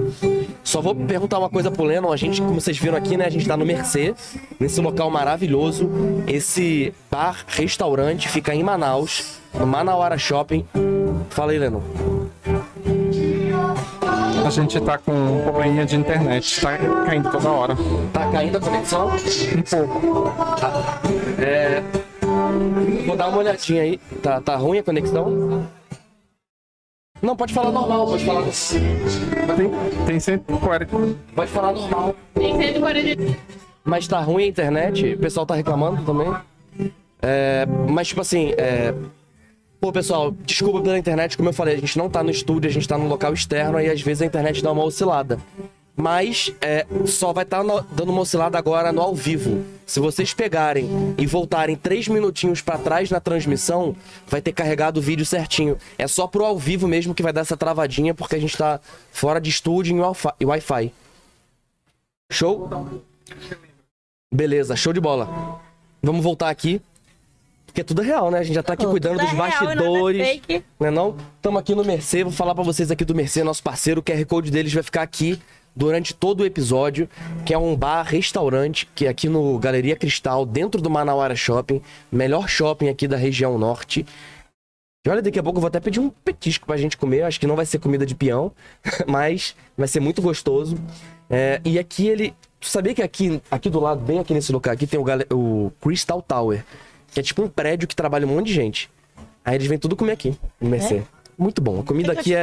Só 0.68 0.82
vou 0.82 0.94
perguntar 0.94 1.38
uma 1.38 1.48
coisa 1.48 1.70
pro 1.70 1.82
Lennon. 1.82 2.12
A 2.12 2.16
gente, 2.18 2.42
como 2.42 2.60
vocês 2.60 2.76
viram 2.76 2.98
aqui, 2.98 3.16
né? 3.16 3.24
A 3.24 3.30
gente 3.30 3.48
tá 3.48 3.56
no 3.56 3.64
Mercê, 3.64 4.14
nesse 4.60 4.82
local 4.82 5.10
maravilhoso. 5.10 5.88
Esse 6.26 6.92
bar, 7.10 7.42
restaurante, 7.46 8.28
fica 8.28 8.54
em 8.54 8.62
Manaus, 8.62 9.40
no 9.54 9.66
Manauara 9.66 10.18
Shopping. 10.18 10.66
Fala 11.30 11.52
aí, 11.52 11.58
Lennon. 11.58 11.80
A 14.44 14.50
gente 14.50 14.78
tá 14.80 14.98
com 14.98 15.10
um 15.10 15.42
probleminha 15.42 15.86
de 15.86 15.96
internet, 15.96 16.60
tá 16.60 16.76
caindo 17.06 17.30
toda 17.30 17.48
hora. 17.48 17.74
Tá 18.12 18.30
caindo 18.30 18.58
a 18.58 18.60
conexão? 18.60 19.08
Um 19.08 19.62
pouco. 19.62 20.34
É. 21.38 21.82
Vou 23.06 23.16
dar 23.16 23.28
uma 23.28 23.38
olhadinha 23.38 23.84
aí. 23.84 23.98
Tá, 24.22 24.38
tá 24.38 24.54
ruim 24.56 24.80
a 24.80 24.82
conexão? 24.82 25.66
Não, 27.20 27.36
pode 27.36 27.52
falar 27.52 27.72
normal, 27.72 28.06
pode 28.06 28.24
falar. 28.24 28.42
Tem, 28.42 29.70
tem 30.06 30.20
140. 30.20 30.86
Pode 31.34 31.50
falar 31.50 31.72
normal. 31.72 32.14
Mas 33.84 34.06
tá 34.06 34.20
ruim 34.20 34.44
a 34.44 34.46
internet, 34.46 35.14
o 35.14 35.18
pessoal 35.18 35.46
tá 35.46 35.54
reclamando 35.54 36.02
também. 36.04 36.32
É, 37.20 37.66
mas, 37.88 38.08
tipo 38.08 38.20
assim, 38.20 38.52
é... 38.56 38.94
Pô, 39.80 39.92
pessoal, 39.92 40.32
desculpa 40.44 40.80
pela 40.80 40.98
internet, 40.98 41.36
como 41.36 41.48
eu 41.48 41.52
falei, 41.52 41.76
a 41.76 41.78
gente 41.78 41.96
não 41.96 42.10
tá 42.10 42.22
no 42.22 42.30
estúdio, 42.30 42.68
a 42.68 42.72
gente 42.72 42.86
tá 42.86 42.98
no 42.98 43.06
local 43.06 43.32
externo 43.32 43.80
e 43.80 43.88
às 43.88 44.00
vezes 44.00 44.22
a 44.22 44.26
internet 44.26 44.62
dá 44.62 44.72
uma 44.72 44.84
oscilada. 44.84 45.38
Mas 46.00 46.52
é, 46.60 46.86
só 47.06 47.32
vai 47.32 47.42
estar 47.42 47.60
dando 47.90 48.10
uma 48.12 48.20
oscilada 48.20 48.56
agora 48.56 48.92
no 48.92 49.02
ao 49.02 49.16
vivo. 49.16 49.64
Se 49.84 49.98
vocês 49.98 50.32
pegarem 50.32 50.88
e 51.18 51.26
voltarem 51.26 51.74
três 51.74 52.06
minutinhos 52.06 52.62
pra 52.62 52.78
trás 52.78 53.10
na 53.10 53.18
transmissão, 53.18 53.96
vai 54.28 54.40
ter 54.40 54.52
carregado 54.52 54.98
o 54.98 55.02
vídeo 55.02 55.26
certinho. 55.26 55.76
É 55.98 56.06
só 56.06 56.28
pro 56.28 56.44
ao 56.44 56.56
vivo 56.56 56.86
mesmo 56.86 57.14
que 57.16 57.22
vai 57.22 57.32
dar 57.32 57.40
essa 57.40 57.56
travadinha, 57.56 58.14
porque 58.14 58.36
a 58.36 58.40
gente 58.40 58.56
tá 58.56 58.78
fora 59.10 59.40
de 59.40 59.50
estúdio 59.50 59.92
em 59.96 59.98
Wi-Fi- 59.98 60.34
e 60.38 60.44
Wi-Fi. 60.46 60.92
Show? 62.30 62.70
Beleza, 64.32 64.76
show 64.76 64.92
de 64.92 65.00
bola. 65.00 65.60
Vamos 66.00 66.22
voltar 66.22 66.48
aqui. 66.48 66.80
Porque 67.66 67.82
tudo 67.82 68.02
é 68.02 68.04
real, 68.04 68.30
né? 68.30 68.38
A 68.38 68.42
gente 68.44 68.54
já 68.54 68.62
tá 68.62 68.74
aqui 68.74 68.86
cuidando 68.86 69.20
é 69.20 69.24
dos 69.24 69.32
real 69.32 69.46
e 69.46 69.52
nada 69.52 69.72
é 69.72 69.74
bastidores. 69.74 70.26
fake. 70.28 70.64
Né 70.78 70.90
não? 70.92 71.16
Estamos 71.36 71.58
aqui 71.60 71.74
no 71.74 71.84
Mercê, 71.84 72.22
vou 72.22 72.32
falar 72.32 72.54
pra 72.54 72.62
vocês 72.62 72.90
aqui 72.90 73.04
do 73.04 73.14
Mercê, 73.16 73.42
nosso 73.42 73.62
parceiro, 73.64 74.00
o 74.00 74.02
QR 74.04 74.24
Code 74.26 74.50
deles 74.50 74.72
vai 74.72 74.82
ficar 74.84 75.02
aqui 75.02 75.40
durante 75.78 76.12
todo 76.12 76.40
o 76.40 76.44
episódio, 76.44 77.08
que 77.46 77.54
é 77.54 77.58
um 77.58 77.76
bar, 77.76 78.02
restaurante, 78.02 78.88
que 78.96 79.06
é 79.06 79.08
aqui 79.08 79.28
no 79.28 79.58
Galeria 79.60 79.94
Cristal, 79.94 80.44
dentro 80.44 80.82
do 80.82 80.90
Manauara 80.90 81.36
Shopping, 81.36 81.80
melhor 82.10 82.48
shopping 82.48 82.88
aqui 82.88 83.06
da 83.06 83.16
região 83.16 83.56
norte. 83.56 84.04
E 85.06 85.08
olha, 85.08 85.22
daqui 85.22 85.38
a 85.38 85.42
pouco 85.42 85.58
eu 85.58 85.60
vou 85.60 85.68
até 85.68 85.78
pedir 85.78 86.00
um 86.00 86.10
petisco 86.10 86.66
pra 86.66 86.76
gente 86.76 86.96
comer, 86.96 87.22
acho 87.22 87.38
que 87.38 87.46
não 87.46 87.54
vai 87.54 87.64
ser 87.64 87.78
comida 87.78 88.04
de 88.04 88.16
peão, 88.16 88.50
mas 89.06 89.54
vai 89.76 89.86
ser 89.86 90.00
muito 90.00 90.20
gostoso. 90.20 90.76
É, 91.30 91.60
e 91.64 91.78
aqui 91.78 92.08
ele... 92.08 92.34
Tu 92.58 92.66
sabia 92.66 92.92
que 92.92 93.02
aqui, 93.02 93.40
aqui 93.48 93.70
do 93.70 93.78
lado, 93.78 94.00
bem 94.00 94.18
aqui 94.18 94.34
nesse 94.34 94.50
lugar, 94.50 94.72
aqui 94.72 94.84
tem 94.84 94.98
o, 94.98 95.04
o 95.32 95.72
Crystal 95.80 96.20
Tower, 96.20 96.64
que 97.12 97.20
é 97.20 97.22
tipo 97.22 97.40
um 97.40 97.48
prédio 97.48 97.86
que 97.86 97.94
trabalha 97.94 98.26
um 98.26 98.30
monte 98.30 98.46
de 98.46 98.54
gente. 98.54 98.90
Aí 99.44 99.54
eles 99.54 99.68
vêm 99.68 99.78
tudo 99.78 99.94
comer 99.94 100.12
aqui, 100.12 100.36
no 100.60 100.68
Mercê. 100.68 101.04
Muito 101.38 101.62
bom, 101.62 101.78
a 101.78 101.84
comida 101.84 102.12
aqui 102.12 102.34
é? 102.34 102.42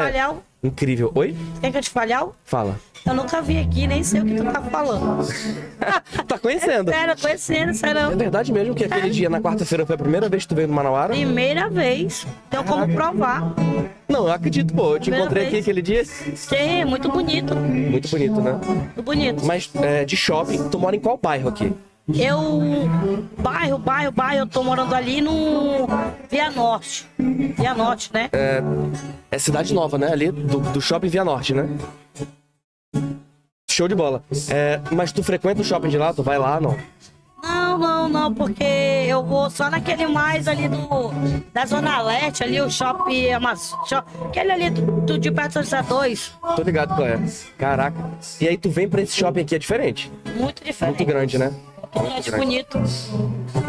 Incrível. 0.66 1.12
Oi? 1.16 1.36
Quer 1.62 1.72
que 1.72 1.78
eu 1.78 1.82
te 1.82 1.90
fale 1.90 2.14
algo? 2.14 2.36
Fala. 2.44 2.80
Eu 3.06 3.14
nunca 3.14 3.40
vi 3.40 3.60
aqui, 3.60 3.86
nem 3.86 4.02
sei 4.04 4.22
o 4.22 4.26
que 4.26 4.36
tu 4.36 4.44
tá 4.44 4.62
falando. 4.64 5.28
Tá 6.28 6.40
conhecendo? 6.40 6.90
Sério, 6.90 7.16
conhecendo, 7.22 7.70
É 7.70 7.74
sério. 7.74 8.18
verdade 8.18 8.52
mesmo 8.52 8.74
que 8.74 8.84
aquele 8.84 9.10
dia, 9.12 9.30
na 9.30 9.40
quarta-feira, 9.40 9.86
foi 9.86 9.94
a 9.94 9.98
primeira 9.98 10.28
vez 10.28 10.44
que 10.44 10.50
tu 10.50 10.56
veio 10.56 10.68
no 10.68 10.74
Manauara? 10.74 11.14
Primeira 11.14 11.70
vez. 11.70 12.26
Tenho 12.50 12.64
como 12.64 12.88
provar. 12.94 13.54
Não, 14.10 14.26
eu 14.26 14.32
acredito, 14.34 14.74
pô. 14.74 14.94
Eu 14.94 15.00
te 15.00 15.02
Primeira 15.04 15.26
encontrei 15.26 15.44
aqui 15.44 15.52
vez. 15.52 15.64
aquele 15.66 15.82
dia. 15.84 16.04
Sim, 16.06 16.86
muito 16.86 17.10
bonito. 17.10 17.56
Muito 17.56 18.08
bonito, 18.10 18.42
né? 18.42 18.60
Muito 18.66 19.04
bonito. 19.04 19.46
Mas 19.46 19.70
é, 19.76 20.04
de 20.04 20.18
shopping, 20.18 20.70
tu 20.70 20.80
mora 20.80 20.96
em 20.96 21.00
qual 21.00 21.20
bairro 21.22 21.50
aqui? 21.50 21.72
Eu. 22.14 22.62
Bairro, 23.40 23.80
bairro, 23.80 24.12
bairro, 24.12 24.40
eu 24.42 24.48
tô 24.48 24.64
morando 24.64 24.94
ali 24.94 25.22
no 25.22 25.88
Via 26.30 26.52
Norte. 26.52 27.08
Via 27.18 27.74
Norte, 27.74 28.12
né? 28.14 28.30
É 29.32 29.40
cidade 29.40 29.74
nova, 29.74 29.98
né? 29.98 30.12
Ali 30.12 30.32
do, 30.32 30.60
do 30.60 30.82
shopping 30.82 31.08
Via 31.08 31.26
Norte, 31.26 31.54
né? 31.54 31.68
Show 33.70 33.88
de 33.88 33.96
bola. 33.96 34.24
É, 34.50 34.80
mas 34.92 35.12
tu 35.12 35.24
frequenta 35.24 35.62
o 35.62 35.66
shopping 35.66 35.90
de 35.90 35.98
lá? 35.98 36.14
Tu 36.14 36.22
vai 36.22 36.38
lá, 36.38 36.62
não? 36.62 36.78
Não, 37.44 37.78
não, 37.78 38.10
não, 38.10 38.34
porque 38.34 38.64
eu 38.64 39.24
vou 39.24 39.50
só 39.50 39.70
naquele 39.70 40.08
mais 40.08 40.48
ali 40.48 40.68
do. 40.68 41.12
Da 41.54 41.66
Zona 41.66 42.02
Leste, 42.02 42.44
ali, 42.44 42.62
o 42.62 42.70
shopping 42.70 43.32
Amazon. 43.32 43.80
Aquele 44.28 44.52
ali 44.52 44.70
do, 44.70 44.82
do 45.02 45.18
de 45.18 45.32
perto 45.32 45.60
do 45.60 45.84
2. 45.88 46.34
Tô 46.56 46.62
ligado 46.62 46.96
qual 46.96 47.08
é. 47.08 47.20
Caraca. 47.58 47.98
E 48.40 48.48
aí 48.48 48.58
tu 48.58 48.70
vem 48.70 48.88
pra 48.88 49.02
esse 49.02 49.16
shopping 49.18 49.42
aqui, 49.42 49.56
é 49.56 49.60
diferente. 49.60 50.12
Muito 50.38 50.64
diferente. 50.64 50.98
Muito 50.98 51.06
grande, 51.06 51.38
né? 51.38 51.54
Muito 51.96 52.32
bonito. 52.32 52.82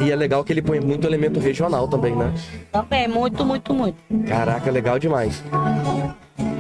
E 0.00 0.10
é 0.10 0.16
legal 0.16 0.44
que 0.44 0.52
ele 0.52 0.62
põe 0.62 0.80
muito 0.80 1.06
elemento 1.06 1.38
regional 1.38 1.86
também, 1.88 2.14
né? 2.14 2.32
Também, 2.72 3.08
muito, 3.08 3.44
muito, 3.44 3.72
muito. 3.72 3.96
Caraca, 4.26 4.70
legal 4.70 4.98
demais. 4.98 5.42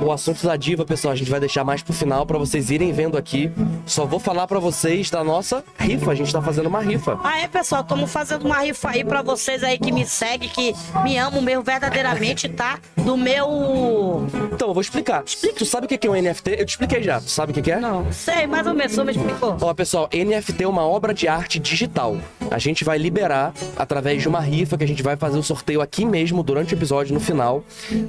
O 0.02 0.12
assunto 0.12 0.46
da 0.46 0.56
diva, 0.56 0.84
pessoal, 0.84 1.12
a 1.12 1.16
gente 1.16 1.30
vai 1.30 1.40
deixar 1.40 1.64
mais 1.64 1.82
pro 1.82 1.92
final 1.92 2.24
pra 2.26 2.38
vocês 2.38 2.70
irem 2.70 2.92
vendo 2.92 3.16
aqui. 3.16 3.50
Só 3.84 4.04
vou 4.04 4.20
falar 4.20 4.46
pra 4.46 4.58
vocês 4.58 5.10
da 5.10 5.24
nossa 5.24 5.64
rifa. 5.78 6.10
A 6.12 6.14
gente 6.14 6.32
tá 6.32 6.40
fazendo 6.40 6.66
uma 6.66 6.80
rifa. 6.80 7.18
Aí, 7.24 7.48
pessoal, 7.48 7.82
estamos 7.82 8.10
fazendo 8.10 8.44
uma 8.44 8.58
rifa 8.58 8.90
aí 8.90 9.04
pra 9.04 9.22
vocês 9.22 9.62
aí 9.64 9.78
que 9.78 9.90
me 9.90 10.06
seguem, 10.06 10.48
que 10.48 10.74
me 11.02 11.18
amam 11.18 11.42
mesmo 11.42 11.62
verdadeiramente, 11.62 12.48
tá? 12.48 12.78
Do 12.96 13.16
meu. 13.16 14.26
Então, 14.52 14.68
eu 14.68 14.74
vou 14.74 14.80
explicar. 14.80 15.22
Tu 15.22 15.64
sabe 15.64 15.86
o 15.86 15.88
que 15.88 16.06
é 16.06 16.10
um 16.10 16.14
NFT? 16.14 16.50
Eu 16.58 16.66
te 16.66 16.70
expliquei 16.70 17.02
já. 17.02 17.20
Tu 17.20 17.30
sabe 17.30 17.52
o 17.52 17.62
que 17.62 17.70
é? 17.70 17.80
Não, 17.80 18.10
sei, 18.12 18.46
mais 18.46 18.66
ou 18.66 18.74
menos, 18.74 18.92
só 18.92 19.04
me 19.04 19.12
explicou. 19.12 19.56
Ó, 19.60 19.74
pessoal, 19.74 20.08
NFT 20.12 20.64
é 20.64 20.68
uma 20.68 20.86
obra 20.86 21.12
de 21.12 21.26
arte 21.26 21.58
digital. 21.58 22.16
A 22.50 22.58
gente 22.58 22.84
vai 22.84 22.98
liberar 22.98 23.52
através 23.76 24.22
de 24.22 24.28
uma 24.28 24.40
rifa 24.40 24.78
que 24.78 24.84
a 24.84 24.88
gente 24.88 25.02
vai 25.02 25.16
fazer 25.16 25.38
o 25.38 25.42
sorteio 25.42 25.80
aqui 25.80 26.04
mesmo 26.04 26.42
durante 26.42 26.74
o 26.74 26.76
episódio 26.76 27.14
no 27.14 27.20
final 27.20 27.64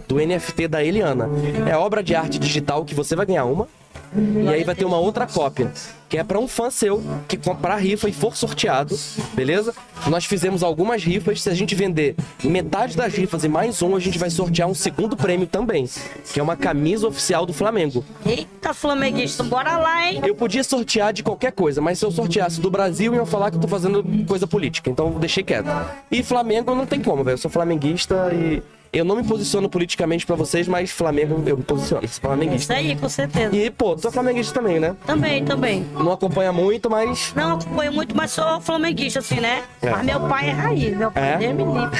do 0.07 0.15
NFT 0.15 0.67
da 0.67 0.83
Eliana. 0.83 1.29
É 1.67 1.75
obra 1.75 2.03
de 2.03 2.15
arte 2.15 2.39
digital 2.39 2.85
que 2.85 2.93
você 2.93 3.15
vai 3.15 3.25
ganhar 3.25 3.45
uma. 3.45 3.67
E 4.15 4.47
aí 4.47 4.63
vai 4.63 4.75
ter 4.75 4.85
uma 4.85 4.97
outra 4.97 5.27
cópia, 5.27 5.71
que 6.09 6.17
é 6.17 6.23
para 6.23 6.39
um 6.39 6.47
fã 6.47 6.69
seu 6.69 7.03
que 7.27 7.37
comprar 7.37 7.75
a 7.75 7.77
rifa 7.77 8.09
e 8.09 8.13
for 8.13 8.35
sorteado, 8.35 8.97
beleza? 9.33 9.73
Nós 10.07 10.25
fizemos 10.25 10.63
algumas 10.63 11.03
rifas, 11.03 11.41
se 11.41 11.49
a 11.49 11.53
gente 11.53 11.75
vender 11.75 12.15
metade 12.43 12.95
das 12.95 13.13
rifas 13.13 13.43
e 13.43 13.47
mais 13.47 13.81
um, 13.81 13.95
a 13.95 13.99
gente 13.99 14.17
vai 14.17 14.29
sortear 14.29 14.67
um 14.67 14.73
segundo 14.73 15.17
prêmio 15.17 15.47
também, 15.47 15.89
que 16.31 16.39
é 16.39 16.43
uma 16.43 16.55
camisa 16.55 17.07
oficial 17.07 17.45
do 17.45 17.53
Flamengo. 17.53 18.03
Eita, 18.25 18.73
flamenguista, 18.73 19.43
bora 19.43 19.77
lá, 19.77 20.09
hein? 20.09 20.21
Eu 20.25 20.35
podia 20.35 20.63
sortear 20.63 21.11
de 21.11 21.23
qualquer 21.23 21.51
coisa, 21.51 21.81
mas 21.81 21.99
se 21.99 22.05
eu 22.05 22.11
sorteasse 22.11 22.61
do 22.61 22.71
Brasil, 22.71 23.13
iam 23.13 23.25
falar 23.25 23.51
que 23.51 23.57
eu 23.57 23.61
tô 23.61 23.67
fazendo 23.67 24.03
coisa 24.25 24.47
política. 24.47 24.89
Então 24.89 25.11
eu 25.11 25.19
deixei 25.19 25.43
quieto. 25.43 25.67
E 26.11 26.23
Flamengo 26.23 26.73
não 26.73 26.85
tem 26.85 27.01
como, 27.01 27.23
velho. 27.23 27.33
Eu 27.35 27.37
sou 27.37 27.51
flamenguista 27.51 28.31
e. 28.33 28.61
Eu 28.91 29.03
não 29.05 29.15
me 29.15 29.23
posiciono 29.23 29.69
politicamente 29.69 30.25
pra 30.25 30.35
vocês, 30.35 30.67
mas 30.67 30.91
Flamengo 30.91 31.41
eu 31.45 31.57
me 31.57 31.63
posiciono. 31.63 32.07
Sou 32.07 32.21
flamenguista. 32.21 32.73
Isso 32.73 32.87
aí, 32.87 32.95
com 32.95 33.09
certeza. 33.09 33.55
E, 33.55 33.69
pô, 33.69 33.95
tu 33.95 34.07
é 34.07 34.11
flamenguista 34.11 34.53
também, 34.53 34.79
né? 34.79 34.95
Também, 35.05 35.43
também. 35.45 35.85
Não 35.93 36.11
acompanha 36.11 36.51
muito, 36.51 36.89
mas. 36.89 37.33
Não 37.35 37.53
acompanho 37.57 37.93
muito, 37.93 38.15
mas 38.15 38.31
sou 38.31 38.59
flamenguista, 38.61 39.19
assim, 39.19 39.39
né? 39.39 39.63
É. 39.81 39.89
Mas 39.91 40.05
meu 40.05 40.19
pai 40.21 40.49
é 40.49 40.53
raiz, 40.53 40.97
meu 40.97 41.11
pai 41.11 41.33
É? 41.33 41.37
Deus 41.37 41.53
me 41.55 41.63
livre. 41.63 41.97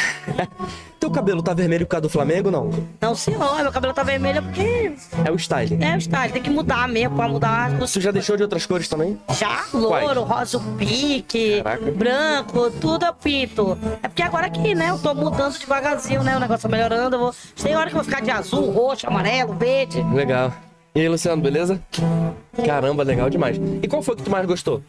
Teu 0.99 1.11
cabelo 1.11 1.43
tá 1.43 1.53
vermelho 1.53 1.85
por 1.85 1.91
causa 1.91 2.01
do 2.01 2.09
Flamengo, 2.09 2.49
não? 2.49 2.71
Não, 2.99 3.13
senhor, 3.13 3.61
meu 3.61 3.71
cabelo 3.71 3.93
tá 3.93 4.01
vermelho 4.01 4.41
porque 4.41 4.93
É 5.23 5.31
o 5.31 5.37
style. 5.37 5.77
é 5.79 5.95
o 5.95 6.01
style, 6.01 6.33
tem 6.33 6.41
que 6.41 6.49
mudar 6.49 6.87
mesmo, 6.87 7.15
pra 7.15 7.27
mudar. 7.27 7.71
Tu 7.77 8.01
já 8.01 8.09
deixou 8.09 8.35
de 8.35 8.41
outras 8.41 8.65
cores 8.65 8.87
também? 8.87 9.15
Já, 9.37 9.63
louro, 9.71 10.23
rosa 10.23 10.59
pique, 10.75 11.61
Caraca. 11.63 11.91
branco, 11.91 12.71
tudo 12.81 13.05
eu 13.05 13.13
pinto. 13.13 13.77
É 14.01 14.07
porque 14.07 14.23
agora 14.23 14.47
aqui, 14.47 14.73
né, 14.73 14.89
eu 14.89 14.97
tô 14.97 15.13
mudando 15.13 15.57
devagarzinho, 15.59 16.23
né, 16.23 16.35
o 16.35 16.39
negócio 16.39 16.63
tá 16.67 16.76
melhorando. 16.77 17.17
Vou... 17.17 17.35
Tem 17.61 17.75
hora 17.75 17.89
que 17.89 17.95
eu 17.95 18.03
vou 18.03 18.03
ficar 18.03 18.21
de 18.21 18.29
azul, 18.31 18.71
roxo, 18.71 19.07
amarelo, 19.07 19.53
verde. 19.53 20.03
Legal. 20.13 20.53
E 20.95 21.01
aí, 21.01 21.07
Luciano, 21.07 21.39
beleza? 21.41 21.79
Caramba, 22.65 23.03
legal 23.03 23.29
demais. 23.29 23.55
E 23.83 23.87
qual 23.87 24.01
foi 24.01 24.15
que 24.15 24.23
tu 24.23 24.31
mais 24.31 24.47
gostou? 24.47 24.81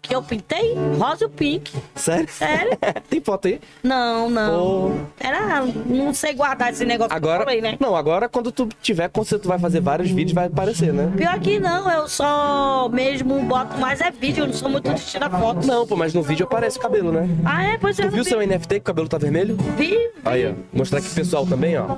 Que 0.00 0.14
eu 0.14 0.22
pintei 0.22 0.74
rosa 0.98 1.26
e 1.26 1.28
pink. 1.28 1.70
Sério? 1.94 2.26
Sério? 2.30 2.72
Tem 3.10 3.20
foto 3.20 3.48
aí? 3.48 3.60
Não, 3.82 4.30
não. 4.30 4.90
Pô. 4.90 4.92
Era, 5.20 5.60
não 5.86 6.14
sei 6.14 6.32
guardar 6.32 6.72
esse 6.72 6.86
negócio 6.86 7.10
que 7.10 7.14
eu 7.14 7.16
Agora, 7.18 7.44
falei, 7.44 7.60
né? 7.60 7.76
não, 7.78 7.94
agora 7.94 8.30
quando 8.30 8.50
tu 8.50 8.66
tiver, 8.80 9.08
quando 9.10 9.38
tu 9.38 9.46
vai 9.46 9.58
fazer 9.58 9.80
vários 9.80 10.10
vídeos, 10.10 10.32
vai 10.32 10.46
aparecer, 10.46 10.90
né? 10.90 11.12
Pior 11.18 11.38
que 11.38 11.60
não, 11.60 11.88
eu 11.90 12.08
só 12.08 12.88
mesmo 12.90 13.38
boto 13.42 13.76
mais 13.78 14.00
é 14.00 14.10
vídeo, 14.10 14.44
eu 14.44 14.46
não 14.46 14.54
sou 14.54 14.70
muito 14.70 14.92
de 14.94 15.04
tirar 15.04 15.28
foto. 15.30 15.66
Não, 15.66 15.86
pô, 15.86 15.96
mas 15.96 16.14
no 16.14 16.22
vídeo 16.22 16.46
aparece 16.46 16.78
o 16.78 16.80
cabelo, 16.80 17.12
né? 17.12 17.28
Ah, 17.44 17.62
é? 17.62 17.76
Pois 17.78 17.98
é, 17.98 18.04
Tu 18.06 18.10
viu 18.10 18.24
vi. 18.24 18.30
seu 18.30 18.40
NFT 18.40 18.68
que 18.76 18.78
o 18.78 18.82
cabelo 18.84 19.06
tá 19.08 19.18
vermelho? 19.18 19.56
Vi, 19.76 19.98
Aí, 20.24 20.48
ó. 20.48 20.54
Mostrar 20.72 20.98
aqui 20.98 21.08
pro 21.08 21.16
pessoal 21.16 21.46
também, 21.46 21.76
ó. 21.76 21.96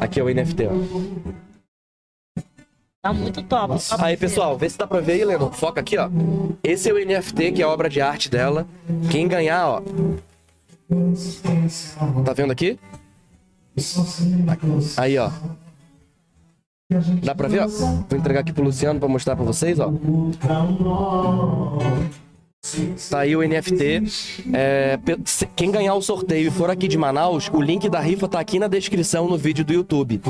Aqui 0.00 0.20
é 0.20 0.22
o 0.22 0.32
NFT, 0.32 0.68
ó. 0.68 1.32
Tá 3.02 3.12
muito 3.12 3.42
top. 3.42 3.74
top 3.88 4.02
Aí, 4.02 4.16
pessoal, 4.16 4.56
vê 4.56 4.70
se 4.70 4.78
dá 4.78 4.86
pra 4.86 5.00
ver 5.00 5.14
aí, 5.14 5.24
Leno. 5.24 5.50
Foca 5.50 5.80
aqui, 5.80 5.98
ó. 5.98 6.08
Esse 6.62 6.88
é 6.88 6.92
o 6.92 7.04
NFT, 7.04 7.52
que 7.52 7.62
é 7.62 7.64
a 7.64 7.68
obra 7.68 7.88
de 7.90 8.00
arte 8.00 8.30
dela. 8.30 8.66
Quem 9.10 9.26
ganhar, 9.26 9.68
ó. 9.68 9.82
Tá 12.24 12.32
vendo 12.32 12.52
aqui? 12.52 12.78
Aí, 14.96 15.18
ó. 15.18 15.30
Dá 17.24 17.34
pra 17.34 17.48
ver, 17.48 17.62
ó? 17.62 17.66
Vou 17.66 18.18
entregar 18.18 18.40
aqui 18.40 18.52
pro 18.52 18.62
Luciano 18.62 19.00
pra 19.00 19.08
mostrar 19.08 19.34
pra 19.34 19.44
vocês, 19.44 19.80
ó. 19.80 19.92
Tá 23.10 23.20
aí 23.20 23.34
o 23.34 23.42
NFT. 23.42 24.02
É, 24.52 24.98
quem 25.56 25.72
ganhar 25.72 25.94
o 25.94 26.02
sorteio 26.02 26.48
e 26.48 26.50
for 26.50 26.70
aqui 26.70 26.86
de 26.86 26.96
Manaus, 26.96 27.50
o 27.52 27.60
link 27.60 27.88
da 27.88 27.98
rifa 27.98 28.28
tá 28.28 28.38
aqui 28.38 28.60
na 28.60 28.68
descrição 28.68 29.26
no 29.26 29.36
vídeo 29.36 29.64
do 29.64 29.72
YouTube. 29.72 30.20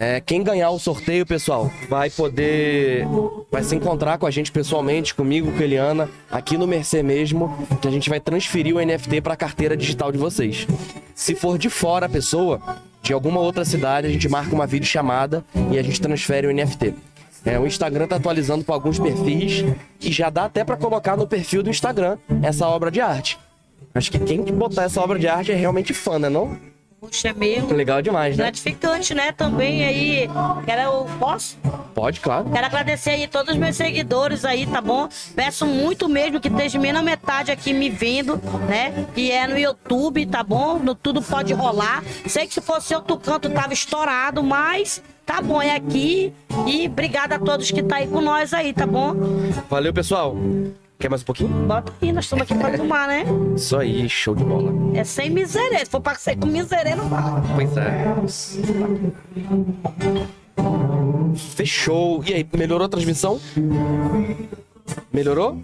É, 0.00 0.20
quem 0.20 0.44
ganhar 0.44 0.70
o 0.70 0.78
sorteio, 0.78 1.26
pessoal, 1.26 1.72
vai 1.88 2.08
poder. 2.08 3.04
Vai 3.50 3.64
se 3.64 3.74
encontrar 3.74 4.16
com 4.16 4.26
a 4.26 4.30
gente 4.30 4.52
pessoalmente, 4.52 5.12
comigo, 5.12 5.50
com 5.50 5.58
a 5.58 5.64
Eliana, 5.64 6.08
aqui 6.30 6.56
no 6.56 6.68
Mercê 6.68 7.02
mesmo, 7.02 7.66
que 7.82 7.88
a 7.88 7.90
gente 7.90 8.08
vai 8.08 8.20
transferir 8.20 8.76
o 8.76 8.80
NFT 8.80 9.20
pra 9.20 9.34
carteira 9.34 9.76
digital 9.76 10.12
de 10.12 10.18
vocês. 10.18 10.68
Se 11.16 11.34
for 11.34 11.58
de 11.58 11.68
fora 11.68 12.06
a 12.06 12.08
pessoa, 12.08 12.60
de 13.02 13.12
alguma 13.12 13.40
outra 13.40 13.64
cidade, 13.64 14.06
a 14.06 14.10
gente 14.10 14.28
marca 14.28 14.54
uma 14.54 14.68
videochamada 14.68 15.44
e 15.72 15.76
a 15.76 15.82
gente 15.82 16.00
transfere 16.00 16.46
o 16.46 16.52
NFT. 16.52 16.94
É, 17.44 17.58
o 17.58 17.66
Instagram 17.66 18.06
tá 18.06 18.16
atualizando 18.16 18.64
para 18.64 18.76
alguns 18.76 19.00
perfis 19.00 19.64
e 20.00 20.12
já 20.12 20.30
dá 20.30 20.44
até 20.44 20.62
para 20.62 20.76
colocar 20.76 21.16
no 21.16 21.26
perfil 21.26 21.62
do 21.62 21.70
Instagram 21.70 22.18
essa 22.40 22.68
obra 22.68 22.90
de 22.90 23.00
arte. 23.00 23.36
Acho 23.92 24.12
que 24.12 24.18
quem 24.20 24.44
botar 24.44 24.84
essa 24.84 25.00
obra 25.00 25.18
de 25.18 25.26
arte 25.26 25.50
é 25.50 25.56
realmente 25.56 25.92
fã, 25.92 26.20
né? 26.20 26.28
Não? 26.28 26.56
Puxa, 27.00 27.28
é 27.28 27.32
mesmo. 27.32 27.72
Legal 27.72 28.02
demais, 28.02 28.36
né? 28.36 28.44
Gratificante, 28.44 29.14
né? 29.14 29.30
Também 29.30 29.84
aí. 29.84 30.28
Quero, 30.64 30.82
eu 30.82 31.06
posso? 31.18 31.56
Pode, 31.94 32.18
claro. 32.18 32.50
Quero 32.50 32.66
agradecer 32.66 33.10
aí 33.10 33.28
todos 33.28 33.54
os 33.54 33.60
meus 33.60 33.76
seguidores 33.76 34.44
aí, 34.44 34.66
tá 34.66 34.80
bom? 34.80 35.08
Peço 35.34 35.64
muito 35.64 36.08
mesmo 36.08 36.40
que 36.40 36.48
esteja 36.48 36.78
menos 36.78 37.02
metade 37.02 37.52
aqui 37.52 37.72
me 37.72 37.88
vendo, 37.88 38.40
né? 38.68 39.06
Que 39.14 39.30
é 39.30 39.46
no 39.46 39.56
YouTube, 39.56 40.26
tá 40.26 40.42
bom? 40.42 40.80
No 40.80 40.94
Tudo 40.94 41.22
Pode 41.22 41.54
Rolar. 41.54 42.02
Sei 42.26 42.48
que 42.48 42.54
se 42.54 42.60
fosse 42.60 42.92
outro 42.94 43.16
canto 43.16 43.48
tava 43.48 43.72
estourado, 43.72 44.42
mas 44.42 45.00
tá 45.24 45.40
bom, 45.40 45.62
é 45.62 45.76
aqui. 45.76 46.32
E 46.66 46.88
obrigada 46.88 47.36
a 47.36 47.38
todos 47.38 47.70
que 47.70 47.82
tá 47.82 47.96
aí 47.96 48.08
com 48.08 48.20
nós 48.20 48.52
aí, 48.52 48.72
tá 48.72 48.86
bom? 48.86 49.14
Valeu, 49.70 49.92
pessoal. 49.92 50.36
Quer 50.98 51.08
mais 51.08 51.22
um 51.22 51.24
pouquinho? 51.26 51.48
Bota 51.48 51.92
aí, 52.02 52.10
nós 52.10 52.24
estamos 52.24 52.42
aqui 52.42 52.56
pra 52.56 52.76
tomar, 52.76 53.06
né? 53.06 53.24
Isso 53.54 53.76
aí, 53.76 54.08
show 54.08 54.34
de 54.34 54.42
bola. 54.42 54.72
É 54.98 55.04
sem 55.04 55.30
miserê. 55.30 55.78
Se 55.78 55.86
for 55.86 56.00
pra 56.00 56.16
ser 56.16 56.36
com 56.36 56.46
miserê, 56.46 56.96
não 56.96 57.08
vai. 57.08 57.22
Pois 57.54 57.76
é. 57.76 58.04
Fechou. 61.54 62.24
E 62.24 62.34
aí, 62.34 62.48
melhorou 62.52 62.86
a 62.86 62.88
transmissão? 62.88 63.40
Melhorou? 65.12 65.62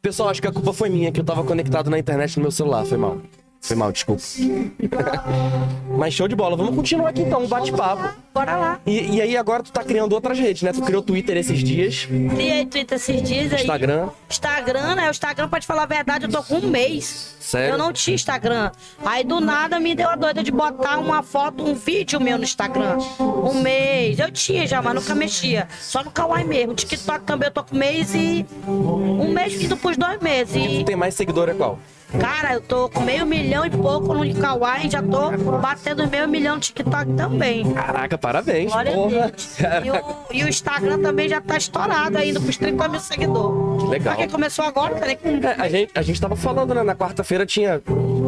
Pessoal, 0.00 0.30
acho 0.30 0.40
que 0.40 0.48
a 0.48 0.52
culpa 0.52 0.72
foi 0.72 0.88
minha, 0.88 1.12
que 1.12 1.20
eu 1.20 1.24
tava 1.24 1.44
conectado 1.44 1.90
na 1.90 1.98
internet 1.98 2.36
no 2.38 2.42
meu 2.42 2.50
celular. 2.50 2.86
Foi 2.86 2.96
mal. 2.96 3.18
Foi 3.64 3.76
mal, 3.76 3.92
desculpa. 3.92 4.20
Mas 5.96 6.12
show 6.12 6.26
de 6.26 6.34
bola. 6.34 6.56
Vamos 6.56 6.74
continuar 6.74 7.10
aqui 7.10 7.22
então, 7.22 7.44
um 7.44 7.46
bate-papo. 7.46 8.12
Bora 8.34 8.56
lá. 8.56 8.80
E, 8.84 9.16
e 9.16 9.22
aí 9.22 9.36
agora 9.36 9.62
tu 9.62 9.70
tá 9.70 9.84
criando 9.84 10.14
outras 10.14 10.36
redes, 10.36 10.62
né? 10.62 10.72
Tu 10.72 10.82
criou 10.82 11.00
Twitter 11.00 11.36
esses 11.36 11.62
dias, 11.62 12.06
Criei 12.06 12.66
Twitter 12.66 12.96
esses 12.96 13.22
dias 13.22 13.52
aí. 13.52 13.60
Instagram. 13.60 14.08
Instagram, 14.28 14.94
né? 14.96 15.06
O 15.06 15.10
Instagram, 15.12 15.48
pra 15.48 15.60
te 15.60 15.66
falar 15.66 15.84
a 15.84 15.86
verdade, 15.86 16.24
eu 16.24 16.30
tô 16.30 16.42
com 16.42 16.56
um 16.56 16.68
mês. 16.68 17.36
Sério? 17.38 17.74
Eu 17.74 17.78
não 17.78 17.92
tinha 17.92 18.16
Instagram. 18.16 18.72
Aí 19.04 19.22
do 19.22 19.40
nada 19.40 19.78
me 19.78 19.94
deu 19.94 20.08
a 20.08 20.16
doida 20.16 20.42
de 20.42 20.50
botar 20.50 20.98
uma 20.98 21.22
foto, 21.22 21.62
um 21.64 21.74
vídeo 21.74 22.20
meu 22.20 22.38
no 22.38 22.44
Instagram. 22.44 22.98
Um 23.20 23.60
mês. 23.62 24.18
Eu 24.18 24.32
tinha 24.32 24.66
já, 24.66 24.82
mas 24.82 24.94
nunca 24.94 25.14
mexia. 25.14 25.68
Só 25.78 26.02
no 26.02 26.10
Kawaii 26.10 26.44
mesmo. 26.44 26.74
TikTok 26.74 27.24
também 27.24 27.46
eu 27.46 27.52
tô 27.52 27.62
com 27.62 27.76
um 27.76 27.78
mês 27.78 28.12
e. 28.12 28.44
Um 28.66 29.30
mês 29.32 29.62
indo 29.62 29.76
pros 29.76 29.96
dois 29.96 30.18
meses. 30.20 30.56
E 30.56 30.58
tu 30.58 30.80
E, 30.80 30.84
tem 30.84 30.96
mais 30.96 31.14
seguidor 31.14 31.48
é 31.48 31.54
qual? 31.54 31.78
Cara, 32.20 32.54
eu 32.54 32.60
tô 32.60 32.88
com 32.88 33.00
meio 33.00 33.24
milhão 33.26 33.64
e 33.64 33.70
pouco 33.70 34.14
no 34.14 34.34
Kawaii. 34.34 34.90
Já 34.90 35.02
tô 35.02 35.30
batendo 35.58 36.06
meio 36.08 36.28
milhão 36.28 36.54
no 36.56 36.60
TikTok 36.60 37.12
também. 37.14 37.72
Caraca, 37.72 38.16
parabéns. 38.18 38.70
Glória 38.70 38.92
a 38.92 38.94
Porra. 38.94 39.10
Deus. 39.30 39.58
E 39.84 39.90
o, 39.90 40.04
e 40.40 40.44
o 40.44 40.48
Instagram 40.48 41.00
também 41.00 41.28
já 41.28 41.40
tá 41.40 41.56
estourado 41.56 42.18
ainda 42.18 42.40
pros 42.40 42.56
30 42.56 42.88
mil 42.88 43.00
seguidores. 43.00 43.88
Legal. 43.88 44.16
Quem 44.16 44.28
começou 44.28 44.64
agora, 44.64 44.94
nem 45.06 45.16
com 45.16 45.28
É, 45.28 45.54
a, 45.58 45.68
gente, 45.68 45.90
a 45.94 46.02
gente 46.02 46.20
tava 46.20 46.36
falando, 46.36 46.74
né? 46.74 46.82
Na 46.82 46.94
quarta-feira 46.94 47.44
tinha 47.46 47.80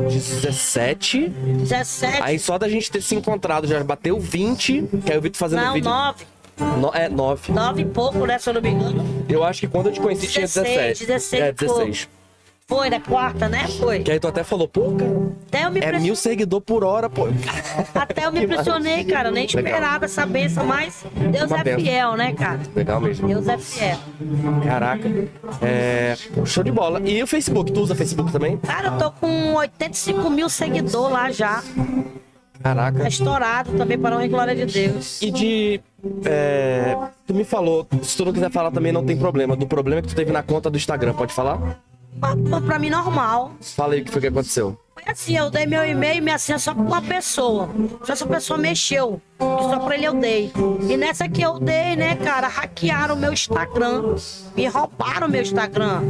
17. 0.08 1.28
17. 1.28 2.22
Aí 2.22 2.38
só 2.38 2.58
da 2.58 2.68
gente 2.68 2.90
ter 2.90 3.02
se 3.02 3.14
encontrado 3.14 3.66
já 3.66 3.82
bateu 3.82 4.18
20. 4.18 4.82
Que 5.04 5.12
aí 5.12 5.18
eu 5.18 5.22
vi 5.22 5.30
tu 5.30 5.38
fazendo 5.38 5.62
não, 5.62 5.72
vídeo. 5.74 5.90
9. 5.90 6.24
No- 6.80 6.90
é, 6.94 7.08
9. 7.08 7.52
9 7.52 7.82
e 7.82 7.84
pouco, 7.84 8.26
né? 8.26 8.38
Se 8.38 8.48
eu 8.48 8.54
não 8.54 8.62
me 8.62 8.70
engano. 8.70 9.24
Eu 9.28 9.42
acho 9.42 9.60
que 9.60 9.66
quando 9.68 9.86
eu 9.86 9.92
te 9.92 10.00
conheci 10.00 10.26
tinha 10.28 10.46
16, 10.46 10.98
17. 11.00 11.06
16 11.06 11.42
é, 11.42 11.48
e 11.48 11.52
pouco. 11.54 11.92
16. 12.64 12.68
Foi 12.68 12.88
na 12.88 13.00
quarta, 13.00 13.48
né? 13.48 13.66
Foi. 13.68 14.00
Que 14.00 14.12
aí 14.12 14.20
tu 14.20 14.26
até 14.26 14.42
falou, 14.42 14.66
pô, 14.66 14.92
cara, 14.92 15.32
Até 15.46 15.66
eu 15.66 15.70
me 15.70 15.80
é 15.80 15.98
mil 15.98 16.16
seguidor 16.16 16.60
por 16.62 16.82
hora, 16.82 17.10
pô. 17.10 17.28
Até 17.94 18.24
eu 18.26 18.32
me 18.32 18.44
impressionei, 18.44 19.04
cara. 19.04 19.30
Nem 19.30 19.46
Legal. 19.46 19.64
esperava 19.64 20.04
essa 20.06 20.24
benção, 20.26 20.64
mas 20.64 21.04
Deus 21.30 21.50
Uma 21.50 21.60
é 21.60 21.64
benção. 21.64 21.80
fiel, 21.80 22.16
né, 22.16 22.32
cara? 22.32 22.60
Legal 22.74 23.00
mesmo. 23.00 23.28
Deus 23.28 23.48
é 23.48 23.58
fiel. 23.58 23.98
Caraca. 24.64 25.08
É. 25.60 26.16
Show 26.46 26.64
de 26.64 26.72
bola. 26.72 27.00
E 27.04 27.22
o 27.22 27.26
Facebook? 27.26 27.70
Tu 27.70 27.80
usa 27.80 27.94
Facebook 27.94 28.32
também? 28.32 28.56
Cara, 28.58 28.88
eu 28.88 28.98
tô 28.98 29.10
com 29.12 29.54
85 29.54 30.30
mil 30.30 30.48
seguidores 30.48 31.12
lá 31.12 31.30
já. 31.30 31.62
Caraca. 32.62 33.00
Tá 33.00 33.08
estourado 33.08 33.72
também, 33.72 33.98
para 33.98 34.16
honra 34.16 34.24
e 34.24 34.28
glória 34.28 34.54
de 34.56 34.64
Deus. 34.64 35.20
E 35.20 35.30
de. 35.30 35.80
é, 36.24 36.96
tu 37.26 37.34
me 37.34 37.44
falou, 37.44 37.86
se 38.02 38.16
tu 38.16 38.24
não 38.24 38.32
quiser 38.32 38.50
falar 38.50 38.70
também 38.70 38.90
não 38.90 39.04
tem 39.04 39.18
problema. 39.18 39.54
Do 39.54 39.66
problema 39.66 40.00
que 40.00 40.08
tu 40.08 40.14
teve 40.14 40.32
na 40.32 40.42
conta 40.42 40.70
do 40.70 40.78
Instagram, 40.78 41.12
pode 41.12 41.34
falar? 41.34 41.78
Pra 42.66 42.78
mim, 42.78 42.90
normal. 42.90 43.52
Fala 43.60 43.94
aí 43.94 44.02
o 44.02 44.04
que 44.04 44.10
foi 44.10 44.20
que 44.20 44.28
aconteceu. 44.28 44.78
Foi 44.94 45.02
assim, 45.12 45.36
eu 45.36 45.50
dei 45.50 45.66
meu 45.66 45.84
e-mail 45.84 46.18
e 46.18 46.20
minha 46.20 46.38
senha 46.38 46.56
só 46.56 46.72
pra 46.72 46.82
uma 46.82 47.02
pessoa. 47.02 47.68
Só 48.04 48.12
essa 48.12 48.24
pessoa 48.26 48.56
mexeu. 48.56 49.20
Só 49.40 49.80
pra 49.80 49.96
ele 49.96 50.06
eu 50.06 50.14
dei. 50.14 50.52
E 50.88 50.96
nessa 50.96 51.28
que 51.28 51.42
eu 51.42 51.58
dei, 51.58 51.96
né, 51.96 52.14
cara, 52.14 52.46
hackearam 52.46 53.16
o 53.16 53.18
meu 53.18 53.32
Instagram. 53.32 54.14
Me 54.56 54.68
roubaram 54.68 55.26
o 55.26 55.30
meu 55.30 55.42
Instagram. 55.42 56.02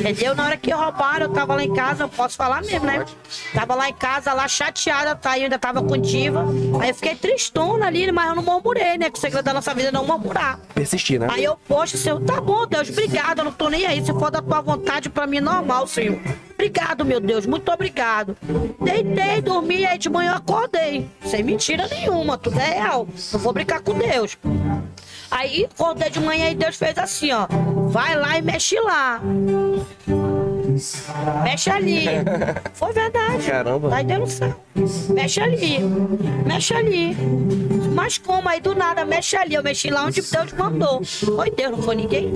Entendeu? 0.00 0.34
Na 0.34 0.46
hora 0.46 0.56
que 0.56 0.72
roubaram, 0.72 1.26
eu 1.26 1.32
tava 1.32 1.54
lá 1.54 1.62
em 1.62 1.72
casa, 1.72 2.04
eu 2.04 2.08
posso 2.08 2.36
falar 2.36 2.60
mesmo, 2.62 2.84
né? 2.84 3.06
Tava 3.54 3.76
lá 3.76 3.88
em 3.88 3.94
casa, 3.94 4.32
lá 4.32 4.48
chateada, 4.48 5.14
tá? 5.14 5.38
Eu 5.38 5.44
ainda 5.44 5.58
tava 5.58 5.80
com 5.80 5.96
diva. 5.96 6.44
Aí 6.80 6.88
eu 6.88 6.94
fiquei 6.94 7.14
tristona 7.14 7.86
ali, 7.86 8.10
mas 8.10 8.30
eu 8.30 8.34
não 8.34 8.42
murmurei, 8.42 8.98
né? 8.98 9.10
Que 9.10 9.18
o 9.18 9.20
segredo 9.20 9.44
da 9.44 9.54
nossa 9.54 9.72
vida 9.72 9.90
é 9.90 9.92
não 9.92 10.04
murmurar. 10.04 10.58
Persistir, 10.74 11.20
né? 11.20 11.28
Aí 11.30 11.44
eu, 11.44 11.56
poxa, 11.68 11.96
Senhor, 11.96 12.20
tá 12.22 12.40
bom, 12.40 12.66
Deus, 12.66 12.90
obrigado, 12.90 13.38
eu 13.38 13.44
não 13.44 13.52
tô 13.52 13.68
nem 13.68 13.86
aí. 13.86 14.04
Se 14.04 14.12
for 14.12 14.32
da 14.32 14.42
tua 14.42 14.60
vontade, 14.60 15.08
pra 15.08 15.24
mim, 15.24 15.38
normal, 15.38 15.86
Senhor. 15.86 16.18
Obrigado, 16.54 17.04
meu 17.04 17.20
Deus, 17.20 17.46
muito 17.46 17.70
obrigado. 17.70 18.36
Deitei, 18.80 19.42
dormi, 19.42 19.84
aí 19.84 19.98
de 19.98 20.08
manhã 20.08 20.34
acordei. 20.36 21.08
Sem 21.24 21.42
mentira 21.42 21.86
nenhuma, 21.88 22.38
tudo 22.38 22.58
é 22.58 22.74
real. 22.74 23.06
Não 23.32 23.40
vou 23.40 23.52
brincar 23.52 23.80
com 23.80 23.94
Deus. 23.94 24.38
Aí 25.30 25.64
acordei 25.64 26.10
de 26.10 26.20
manhã 26.20 26.50
e 26.50 26.54
Deus 26.54 26.76
fez 26.76 26.96
assim, 26.96 27.32
ó. 27.32 27.46
Vai 27.88 28.14
lá 28.14 28.38
e 28.38 28.42
mexe 28.42 28.78
lá. 28.80 29.20
Mexe 31.42 31.70
ali. 31.70 32.06
Foi 32.72 32.92
verdade. 32.92 33.46
Caramba. 33.46 33.90
Do 34.04 34.26
céu. 34.26 34.54
Mexe 35.10 35.40
ali. 35.40 35.78
Mexe 36.46 36.74
ali. 36.74 37.16
Mas 37.94 38.18
como? 38.18 38.48
Aí 38.48 38.60
do 38.60 38.74
nada, 38.74 39.04
mexe 39.04 39.36
ali. 39.36 39.54
Eu 39.54 39.62
mexi 39.62 39.90
lá 39.90 40.04
onde 40.04 40.20
Deus 40.22 40.52
mandou. 40.52 41.04
Foi 41.04 41.50
Deus, 41.50 41.70
não 41.72 41.82
foi 41.82 41.96
ninguém. 41.96 42.32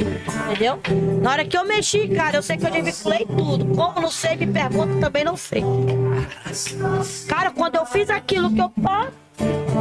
Entendeu? 0.51 0.79
Na 1.23 1.33
hora 1.33 1.45
que 1.45 1.57
eu 1.57 1.65
mexi, 1.65 2.09
cara, 2.09 2.37
eu 2.39 2.43
sei 2.43 2.57
que 2.57 2.67
eu 2.67 2.71
desvinculei 2.71 3.27
tudo. 3.27 3.75
Como 3.75 4.01
não 4.01 4.11
sei, 4.11 4.37
me 4.37 4.47
pergunta, 4.47 5.01
também 5.01 5.25
não 5.25 5.37
sei. 5.37 5.65
Cara, 7.29 7.51
quando 7.51 7.77
eu 7.77 7.87
fiz 7.87 8.11
aquilo 8.11 8.53
que 8.53 8.61
eu 8.61 8.71
pá, 8.71 9.09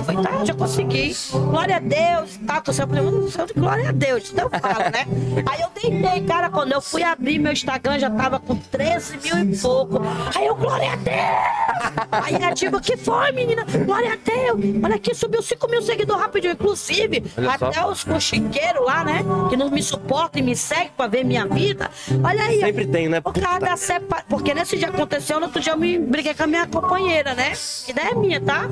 foi 0.03 0.23
tá, 0.23 0.45
já 0.45 0.53
consegui. 0.53 1.15
Glória 1.31 1.77
a 1.77 1.79
Deus, 1.79 2.37
tá? 2.45 2.61
Tô 2.61 2.71
sempre 2.71 2.99
do 3.01 3.29
céu 3.31 3.45
de 3.45 3.53
glória 3.53 3.89
a 3.89 3.91
Deus, 3.91 4.23
isso 4.25 4.35
eu 4.39 4.49
falo, 4.49 4.79
né? 4.79 5.05
Aí 5.45 5.61
eu 5.61 5.69
deitei, 5.73 6.21
cara, 6.25 6.49
quando 6.49 6.71
eu 6.71 6.81
fui 6.81 7.03
abrir 7.03 7.39
meu 7.39 7.51
Instagram, 7.51 7.99
já 7.99 8.09
tava 8.09 8.39
com 8.39 8.55
13 8.55 9.17
mil 9.17 9.53
e 9.53 9.57
pouco. 9.57 10.01
Aí 10.35 10.45
eu, 10.45 10.55
glória 10.55 10.93
a 10.93 10.95
Deus! 10.95 12.07
Aí 12.11 12.43
a 12.43 12.53
diva, 12.53 12.79
que 12.79 12.95
foi, 12.97 13.31
menina? 13.31 13.65
Glória 13.85 14.13
a 14.13 14.15
Deus! 14.15 14.59
Olha 14.83 14.95
aqui, 14.95 15.13
subiu 15.15 15.41
5 15.41 15.69
mil 15.69 15.81
seguidores 15.81 16.21
rapidinho, 16.21 16.53
inclusive. 16.53 17.23
Olha 17.37 17.57
só. 17.57 17.67
até 17.67 17.85
os 17.85 18.01
fuxiqueiros 18.01 18.85
lá, 18.85 19.03
né? 19.03 19.23
Que 19.49 19.57
não 19.57 19.69
me 19.69 19.81
suportam 19.81 20.41
e 20.41 20.43
me 20.43 20.55
seguem 20.55 20.91
pra 20.95 21.07
ver 21.07 21.23
minha 21.23 21.45
vida. 21.45 21.89
Olha 22.23 22.43
aí. 22.43 22.59
Sempre 22.59 22.85
tem, 22.87 23.07
né? 23.07 23.19
O 23.23 23.33
cara 23.33 23.55
Puta. 23.55 23.65
da 23.65 23.77
separa... 23.77 24.23
Porque 24.29 24.53
nesse 24.53 24.77
dia 24.77 24.89
aconteceu, 24.89 25.39
no 25.39 25.47
outro 25.47 25.61
dia 25.61 25.73
eu 25.73 25.77
me 25.77 25.97
briguei 25.97 26.33
com 26.33 26.43
a 26.43 26.47
minha 26.47 26.67
companheira, 26.67 27.33
né? 27.33 27.53
Que 27.85 27.91
ideia 27.91 28.11
é 28.11 28.15
minha, 28.15 28.41
tá? 28.41 28.69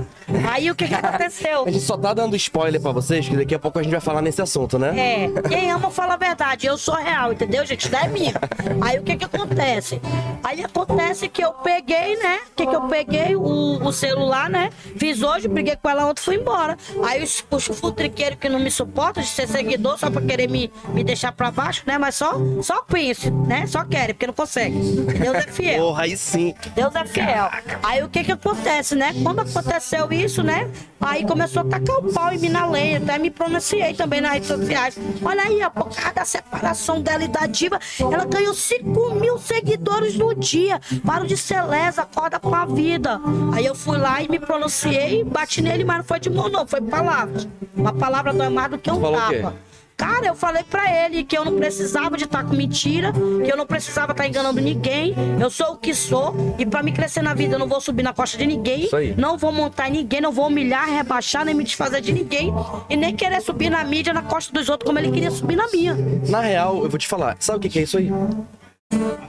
Aí 0.52 0.70
o 0.70 0.75
que 0.76 0.88
que 0.88 0.94
aconteceu? 0.94 1.64
A 1.66 1.72
gente 1.72 1.84
só 1.84 1.98
tá 1.98 2.14
dando 2.14 2.36
spoiler 2.36 2.82
pra 2.82 2.92
vocês, 2.92 3.28
que 3.28 3.36
daqui 3.36 3.56
a 3.56 3.60
pouco 3.60 3.80
a 3.80 3.84
gente 3.84 3.92
vai 3.92 4.02
falar 4.02 4.22
nesse 4.22 4.42
assunto, 4.42 4.78
né? 4.78 4.94
É, 4.98 5.42
quem 5.48 5.72
ama 5.72 5.90
fala 5.90 6.14
a 6.14 6.18
verdade, 6.18 6.68
eu 6.68 6.78
sou 6.78 6.96
real, 6.96 7.34
entendeu, 7.34 7.66
gente? 7.66 7.90
Daí 7.90 8.06
é 8.06 8.08
minha. 8.08 8.34
Aí 8.82 9.00
o 9.00 9.04
que 9.04 9.16
que 9.16 9.26
acontece? 9.26 10.02
Aí 10.44 10.64
acontece 10.64 11.28
que 11.28 11.44
eu 11.44 11.52
peguei, 11.54 12.18
né? 12.18 12.40
O 12.52 12.56
que 12.56 12.68
que 12.68 12.76
eu 12.76 12.82
peguei? 12.84 13.36
O, 13.36 13.84
o 13.84 13.92
celular, 13.92 14.50
né? 14.50 14.70
Fiz 14.98 15.22
hoje, 15.22 15.48
briguei 15.48 15.76
com 15.76 15.90
ela 15.90 16.06
ontem 16.06 16.22
fui 16.22 16.36
embora. 16.36 16.78
Aí 17.04 17.24
os, 17.24 17.44
os 17.50 17.66
futriqueiros 17.66 18.38
que 18.40 18.48
não 18.50 18.60
me 18.60 18.70
suportam 18.70 19.24
de 19.24 19.30
ser 19.30 19.48
seguidor 19.48 19.98
só 19.98 20.10
pra 20.10 20.22
querer 20.22 20.50
me, 20.50 20.72
me 20.90 21.04
deixar 21.04 21.32
pra 21.32 21.50
baixo, 21.52 21.84
né? 21.86 21.98
Mas 21.98 22.16
só, 22.16 22.34
só 22.62 22.84
pense, 22.84 23.32
né? 23.32 23.66
Só 23.68 23.84
querem, 23.84 24.14
porque 24.14 24.28
não 24.28 24.34
consegue. 24.34 24.78
Deus 24.78 25.36
é 25.36 25.42
fiel. 25.44 25.84
Porra, 25.84 26.04
aí 26.04 26.18
sim. 26.18 26.54
Deus 26.76 26.96
é 26.96 27.06
fiel. 27.06 27.50
Aí 27.84 28.04
o 28.04 28.10
que 28.10 28.24
que 28.24 28.32
acontece, 28.32 28.96
né? 28.96 29.14
Quando 29.24 29.40
aconteceu 29.40 30.12
isso, 30.12 30.44
né? 30.44 30.65
Aí 31.00 31.26
começou 31.26 31.62
a 31.62 31.66
tacar 31.66 31.98
o 31.98 32.14
pau 32.14 32.32
em 32.34 32.40
mim 32.40 32.50
na 32.50 32.66
lenha. 32.66 32.98
Até 32.98 33.18
me 33.18 33.30
pronunciei 33.30 33.94
também 33.94 34.22
nas 34.22 34.34
redes 34.34 34.48
sociais. 34.48 34.98
Olha 35.24 35.44
aí, 35.44 35.62
a 35.62 35.70
por 35.70 35.90
causa 35.90 36.14
da 36.14 36.26
separação 36.26 37.02
dela 37.02 37.24
e 37.24 37.28
da 37.28 37.46
diva, 37.46 37.80
ela 38.00 38.26
ganhou 38.26 38.54
5 38.54 39.16
mil 39.16 39.38
seguidores 39.38 40.16
no 40.16 40.34
dia. 40.34 40.80
Para 41.06 41.26
de 41.26 41.38
ser 41.38 41.62
lesa, 41.64 42.04
acorda 42.04 42.40
com 42.40 42.54
a 42.54 42.66
vida. 42.66 43.20
Aí 43.54 43.66
eu 43.66 43.76
fui 43.76 43.98
lá 43.98 44.22
e 44.22 44.28
me 44.28 44.40
pronunciei, 44.40 45.24
bati 45.24 45.62
nele, 45.62 45.84
mas 45.84 45.98
não 45.98 46.04
foi 46.04 46.20
de 46.20 46.30
mão, 46.30 46.50
não, 46.50 46.66
foi 46.68 46.82
palavras. 46.82 47.48
Uma 47.76 47.94
palavra 47.94 48.34
dói 48.34 48.50
mais 48.50 48.72
do 48.72 48.78
que 48.78 48.92
um 48.92 49.02
tapa. 49.02 49.54
Cara, 49.98 50.28
eu 50.28 50.36
falei 50.36 50.64
pra 50.64 51.06
ele 51.06 51.24
que 51.24 51.38
eu 51.38 51.46
não 51.46 51.56
precisava 51.56 52.18
de 52.18 52.26
estar 52.26 52.44
com 52.44 52.54
mentira, 52.54 53.14
que 53.14 53.50
eu 53.50 53.56
não 53.56 53.66
precisava 53.66 54.12
estar 54.12 54.28
enganando 54.28 54.60
ninguém. 54.60 55.16
Eu 55.40 55.50
sou 55.50 55.74
o 55.74 55.78
que 55.78 55.94
sou 55.94 56.36
e 56.60 56.66
pra 56.66 56.84
me 56.84 56.92
crescer 56.92 57.22
na 57.22 57.34
vida 57.34 57.56
eu 57.56 57.60
não 57.60 57.68
vou 57.68 57.80
subir 57.80 58.04
na 58.04 58.14
costa 58.14 58.38
de 58.38 58.46
ninguém, 58.46 58.90
não 59.18 59.38
vou 59.38 59.54
montar 59.54 59.88
em 59.88 59.92
ninguém, 59.94 60.20
não 60.20 60.32
vou 60.32 60.48
humilhar, 60.48 60.90
rebaixar, 60.90 61.46
nem 61.46 61.56
me 61.56 61.64
desfazer 61.64 62.02
de 62.02 62.12
ninguém 62.12 62.54
e 62.90 62.98
nem 62.98 63.16
querer 63.16 63.42
subir 63.42 63.70
na 63.70 63.84
mídia 63.84 64.14
na 64.14 64.22
costa 64.22 64.52
dos 64.52 64.68
outros 64.68 64.86
como 64.86 65.00
ele 65.00 65.12
queria 65.12 65.32
subir 65.32 65.56
na 65.56 65.70
minha. 65.70 65.96
Na 66.28 66.42
real, 66.42 66.84
eu 66.84 66.90
vou 66.90 67.00
te 67.00 67.08
falar, 67.08 67.38
sabe 67.40 67.60
o 67.60 67.62
que 67.62 67.70
que 67.70 67.80
é 67.80 67.84
isso 67.84 67.98
aí? 67.98 68.12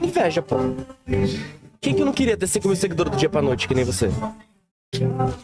Inveja, 0.01 0.41
pô. 0.41 0.57
Quem 1.79 1.93
que 1.93 2.03
não 2.03 2.11
queria 2.11 2.35
ter 2.35 2.47
5 2.47 2.67
mil 2.67 2.75
seguidores 2.75 3.11
do 3.11 3.17
dia 3.17 3.29
pra 3.29 3.41
noite, 3.41 3.67
que 3.67 3.73
nem 3.73 3.85
você? 3.85 4.11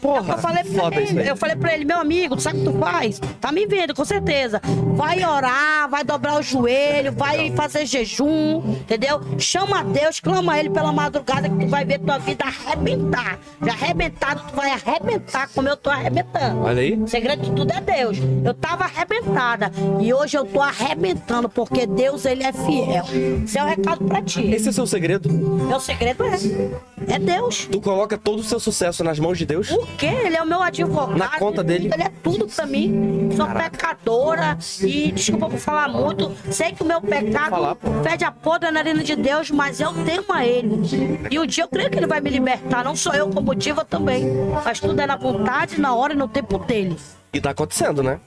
Porra, 0.00 0.32
Eu 0.34 0.38
falei, 0.38 0.64
pra 0.64 0.82
foda 0.82 1.00
isso 1.02 1.12
ele, 1.12 1.20
aí. 1.20 1.28
eu 1.28 1.36
falei 1.36 1.54
pra 1.54 1.74
ele, 1.74 1.84
meu 1.84 1.98
amigo, 1.98 2.40
sabe 2.40 2.60
o 2.60 2.60
que 2.64 2.72
tu 2.72 2.78
faz? 2.78 3.20
Tá 3.42 3.52
me 3.52 3.66
vendo, 3.66 3.94
com 3.94 4.04
certeza. 4.04 4.58
Vai 4.96 5.22
orar, 5.22 5.86
vai 5.90 6.02
dobrar 6.02 6.38
o 6.38 6.42
joelho, 6.42 7.12
vai 7.12 7.50
fazer 7.50 7.84
jejum, 7.84 8.62
entendeu? 8.80 9.20
Chama 9.38 9.84
Deus, 9.84 10.18
clama 10.18 10.58
ele 10.58 10.70
pela 10.70 10.92
madrugada 10.94 11.46
que 11.50 11.58
tu 11.58 11.66
vai 11.68 11.84
ver 11.84 11.98
tua 11.98 12.16
vida 12.16 12.42
arrebentar. 12.46 13.38
Já 13.62 13.72
arrebentado, 13.72 14.42
tu 14.48 14.56
vai 14.56 14.70
arrebentar 14.70 15.48
como 15.54 15.68
eu 15.68 15.76
tô 15.76 15.90
arrebentando. 15.90 16.62
Olha 16.62 16.80
aí. 16.80 16.94
O 16.94 17.06
segredo 17.06 17.42
de 17.42 17.50
tudo 17.52 17.70
é 17.70 17.80
Deus. 17.82 18.16
Eu 18.42 18.54
tava 18.54 18.84
arrebentada 18.84 19.70
e 20.00 20.12
hoje 20.14 20.38
eu 20.38 20.46
tô 20.46 20.62
arrebentando 20.62 21.50
porque 21.50 21.86
Deus, 21.86 22.24
ele 22.24 22.44
é 22.44 22.52
fiel. 22.52 23.04
Esse 23.44 23.58
é 23.58 23.62
o 23.62 23.66
recado 23.66 24.04
pra 24.06 24.22
ti. 24.22 24.42
Esse 24.50 24.68
é 24.68 24.70
o 24.70 24.74
seu 24.74 24.86
segredo? 24.86 25.30
Meu 25.30 25.80
segredo 25.80 26.24
é, 26.24 27.14
é 27.14 27.18
Deus. 27.18 27.68
Tu 27.70 27.78
coloca 27.78 28.16
todo 28.16 28.38
o 28.38 28.42
seu 28.42 28.58
sucesso 28.58 29.04
nas 29.04 29.18
mãos 29.18 29.33
de 29.38 29.46
Deus? 29.46 29.68
Por 29.68 29.86
quê? 29.96 30.06
Ele 30.06 30.36
é 30.36 30.42
o 30.42 30.46
meu 30.46 30.62
advogado. 30.62 31.16
Na 31.18 31.28
conta 31.38 31.62
dele? 31.62 31.90
Ele 31.92 32.02
é 32.02 32.10
tudo 32.22 32.46
pra 32.46 32.66
mim. 32.66 33.30
Sou 33.36 33.46
pecadora 33.46 34.58
e, 34.82 35.12
desculpa 35.12 35.48
por 35.48 35.58
falar 35.58 35.88
muito, 35.88 36.32
sei 36.50 36.72
que 36.72 36.82
o 36.82 36.86
meu 36.86 37.00
pecado 37.00 37.50
falar, 37.50 37.76
fede 38.02 38.24
a 38.24 38.30
podre 38.32 38.70
na 38.70 38.82
narina 38.82 39.02
de 39.02 39.16
Deus, 39.16 39.50
mas 39.50 39.80
eu 39.80 39.92
temo 40.04 40.26
a 40.32 40.44
Ele. 40.46 41.26
E 41.30 41.38
um 41.38 41.46
dia 41.46 41.64
eu 41.64 41.68
creio 41.68 41.90
que 41.90 41.98
Ele 41.98 42.06
vai 42.06 42.20
me 42.20 42.30
libertar. 42.30 42.84
Não 42.84 42.96
sou 42.96 43.12
eu 43.14 43.28
como 43.28 43.54
diva 43.54 43.84
também. 43.84 44.24
Mas 44.64 44.80
tudo 44.80 45.00
é 45.00 45.06
na 45.06 45.16
vontade, 45.16 45.80
na 45.80 45.94
hora 45.94 46.12
e 46.12 46.16
no 46.16 46.28
tempo 46.28 46.58
dele. 46.58 46.96
E 47.32 47.40
tá 47.40 47.50
acontecendo, 47.50 48.02
né? 48.02 48.20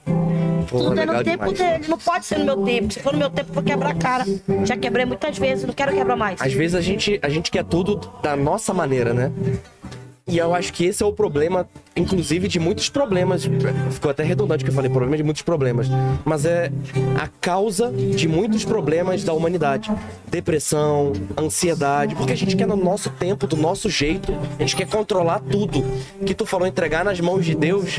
Pô, 0.68 0.78
Tudo 0.78 1.00
é 1.00 1.06
no 1.06 1.24
tempo 1.24 1.52
demais. 1.52 1.58
dele. 1.58 1.84
Não 1.88 1.96
pode 1.96 2.26
ser 2.26 2.38
no 2.38 2.44
meu 2.44 2.62
tempo. 2.62 2.92
Se 2.92 3.00
for 3.00 3.12
no 3.14 3.18
meu 3.18 3.30
tempo, 3.30 3.48
eu 3.50 3.54
vou 3.54 3.62
quebrar 3.62 3.90
a 3.90 3.94
cara. 3.94 4.24
Já 4.64 4.76
quebrei 4.76 5.06
muitas 5.06 5.38
vezes, 5.38 5.64
não 5.64 5.72
quero 5.72 5.92
quebrar 5.94 6.14
mais. 6.14 6.42
Às 6.42 6.52
vezes 6.52 6.74
a 6.74 6.80
gente, 6.82 7.18
a 7.22 7.28
gente 7.30 7.50
quer 7.50 7.64
tudo 7.64 7.98
da 8.22 8.36
nossa 8.36 8.74
maneira, 8.74 9.14
né? 9.14 9.32
E 10.28 10.36
eu 10.36 10.54
acho 10.54 10.72
que 10.74 10.84
esse 10.84 11.02
é 11.02 11.06
o 11.06 11.12
problema, 11.12 11.66
inclusive, 11.96 12.48
de 12.48 12.60
muitos 12.60 12.90
problemas. 12.90 13.48
Ficou 13.90 14.10
até 14.10 14.22
redundante 14.22 14.62
que 14.62 14.70
eu 14.70 14.74
falei, 14.74 14.90
problema 14.90 15.16
de 15.16 15.22
muitos 15.22 15.40
problemas. 15.42 15.88
Mas 16.22 16.44
é 16.44 16.70
a 17.18 17.28
causa 17.40 17.90
de 17.90 18.28
muitos 18.28 18.62
problemas 18.62 19.24
da 19.24 19.32
humanidade. 19.32 19.90
Depressão, 20.26 21.14
ansiedade, 21.36 22.14
porque 22.14 22.32
a 22.32 22.36
gente 22.36 22.54
quer 22.56 22.66
no 22.66 22.76
nosso 22.76 23.08
tempo, 23.10 23.46
do 23.46 23.56
nosso 23.56 23.88
jeito. 23.88 24.36
A 24.58 24.62
gente 24.62 24.76
quer 24.76 24.86
controlar 24.86 25.40
tudo. 25.40 25.82
Que 26.26 26.34
tu 26.34 26.44
falou 26.44 26.66
entregar 26.66 27.04
nas 27.04 27.18
mãos 27.20 27.44
de 27.44 27.54
Deus, 27.54 27.98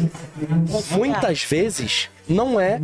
muitas 0.92 1.44
vezes 1.44 2.10
não 2.28 2.60
é 2.60 2.80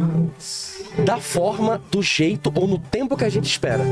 da 1.05 1.19
forma, 1.19 1.79
do 1.91 2.01
jeito 2.01 2.51
ou 2.55 2.67
no 2.67 2.79
tempo 2.79 3.15
que 3.15 3.23
a 3.23 3.29
gente 3.29 3.45
espera. 3.45 3.85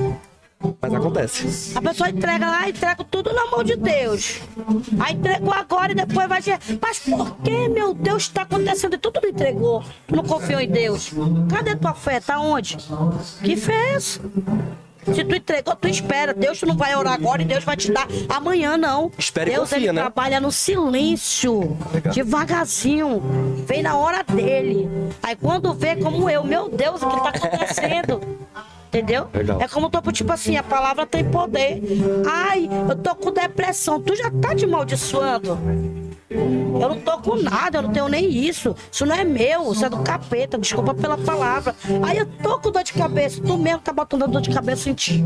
Mas 0.82 0.94
acontece. 0.94 1.78
A 1.78 1.82
pessoa 1.82 2.10
entrega 2.10 2.46
lá, 2.50 2.70
entrega 2.70 3.04
tudo 3.04 3.34
na 3.34 3.46
mão 3.48 3.64
de 3.64 3.76
Deus. 3.76 4.42
Aí 5.00 5.14
entregou 5.14 5.54
agora 5.54 5.92
e 5.92 5.96
depois 5.96 6.28
vai 6.28 6.40
dizer, 6.40 6.60
mas 6.82 7.00
por 7.00 7.38
que, 7.38 7.68
meu 7.70 7.94
Deus, 7.94 8.24
está 8.24 8.44
acontecendo? 8.44 8.96
E 8.96 8.98
tu 8.98 9.12
não 9.14 9.30
entregou. 9.30 9.84
Tu 10.08 10.16
não 10.16 10.24
confiou 10.24 10.60
em 10.60 10.70
Deus. 10.70 11.12
Cadê 11.50 11.76
tua 11.76 11.94
fé? 11.94 12.20
Tá 12.20 12.40
onde? 12.40 12.78
Que 13.44 13.56
fé 13.56 13.74
é 13.74 13.94
essa? 13.96 14.22
Se 15.12 15.24
tu 15.26 15.36
entregou, 15.36 15.76
tu 15.76 15.88
espera. 15.88 16.34
Deus 16.34 16.60
tu 16.60 16.66
não 16.66 16.78
vai 16.78 16.96
orar 16.96 17.14
agora 17.14 17.42
e 17.42 17.46
Deus 17.46 17.64
vai 17.64 17.76
te 17.76 17.92
dar 17.92 18.08
amanhã, 18.30 18.78
não. 18.78 19.12
Espere 19.18 19.52
Deus 19.52 19.70
confia, 19.70 19.78
ele 19.78 19.92
né? 19.92 20.02
trabalha 20.02 20.40
no 20.40 20.52
silêncio, 20.52 21.78
devagarzinho. 22.14 23.22
Vem 23.68 23.84
na 23.84 23.98
hora 23.98 24.24
dele. 24.24 24.90
Aí 25.22 25.36
quando 25.36 25.74
vê 25.74 25.98
como 25.98 26.30
eu, 26.30 26.44
meu 26.44 26.70
Deus, 26.70 27.02
o 27.02 27.10
que 27.10 27.22
tá 27.22 27.30
acontecendo? 27.36 28.22
Entendeu? 28.94 29.28
Legal. 29.34 29.60
É 29.60 29.68
como 29.68 29.88
eu 29.88 29.90
tô, 29.90 30.12
tipo 30.12 30.32
assim, 30.32 30.56
a 30.56 30.62
palavra 30.62 31.08
tem 31.08 31.26
poder. 31.26 31.82
Ai, 32.30 32.70
eu 32.88 32.96
tô 32.96 33.16
com 33.16 33.32
depressão. 33.32 34.00
Tu 34.00 34.16
já 34.16 34.30
tá 34.30 34.54
te 34.54 34.66
amaldiçoando. 34.66 35.58
Eu 36.30 36.90
não 36.90 37.00
tô 37.00 37.18
com 37.18 37.36
nada, 37.36 37.80
eu 37.80 37.82
não 37.82 37.92
tenho 37.92 38.08
nem 38.08 38.30
isso. 38.30 38.76
Isso 38.92 39.04
não 39.04 39.16
é 39.16 39.24
meu, 39.24 39.72
isso 39.72 39.84
é 39.84 39.90
do 39.90 39.98
capeta, 40.00 40.60
desculpa 40.60 40.94
pela 40.94 41.18
palavra. 41.18 41.76
Aí 42.04 42.20
eu 42.20 42.26
tô 42.26 42.60
com 42.60 42.72
dor 42.72 42.84
de 42.84 42.94
cabeça, 42.94 43.42
tu 43.42 43.58
mesmo 43.58 43.80
tá 43.80 43.92
botando 43.92 44.28
dor 44.28 44.42
de 44.42 44.52
cabeça 44.52 44.90
em 44.90 44.94
ti. 44.94 45.24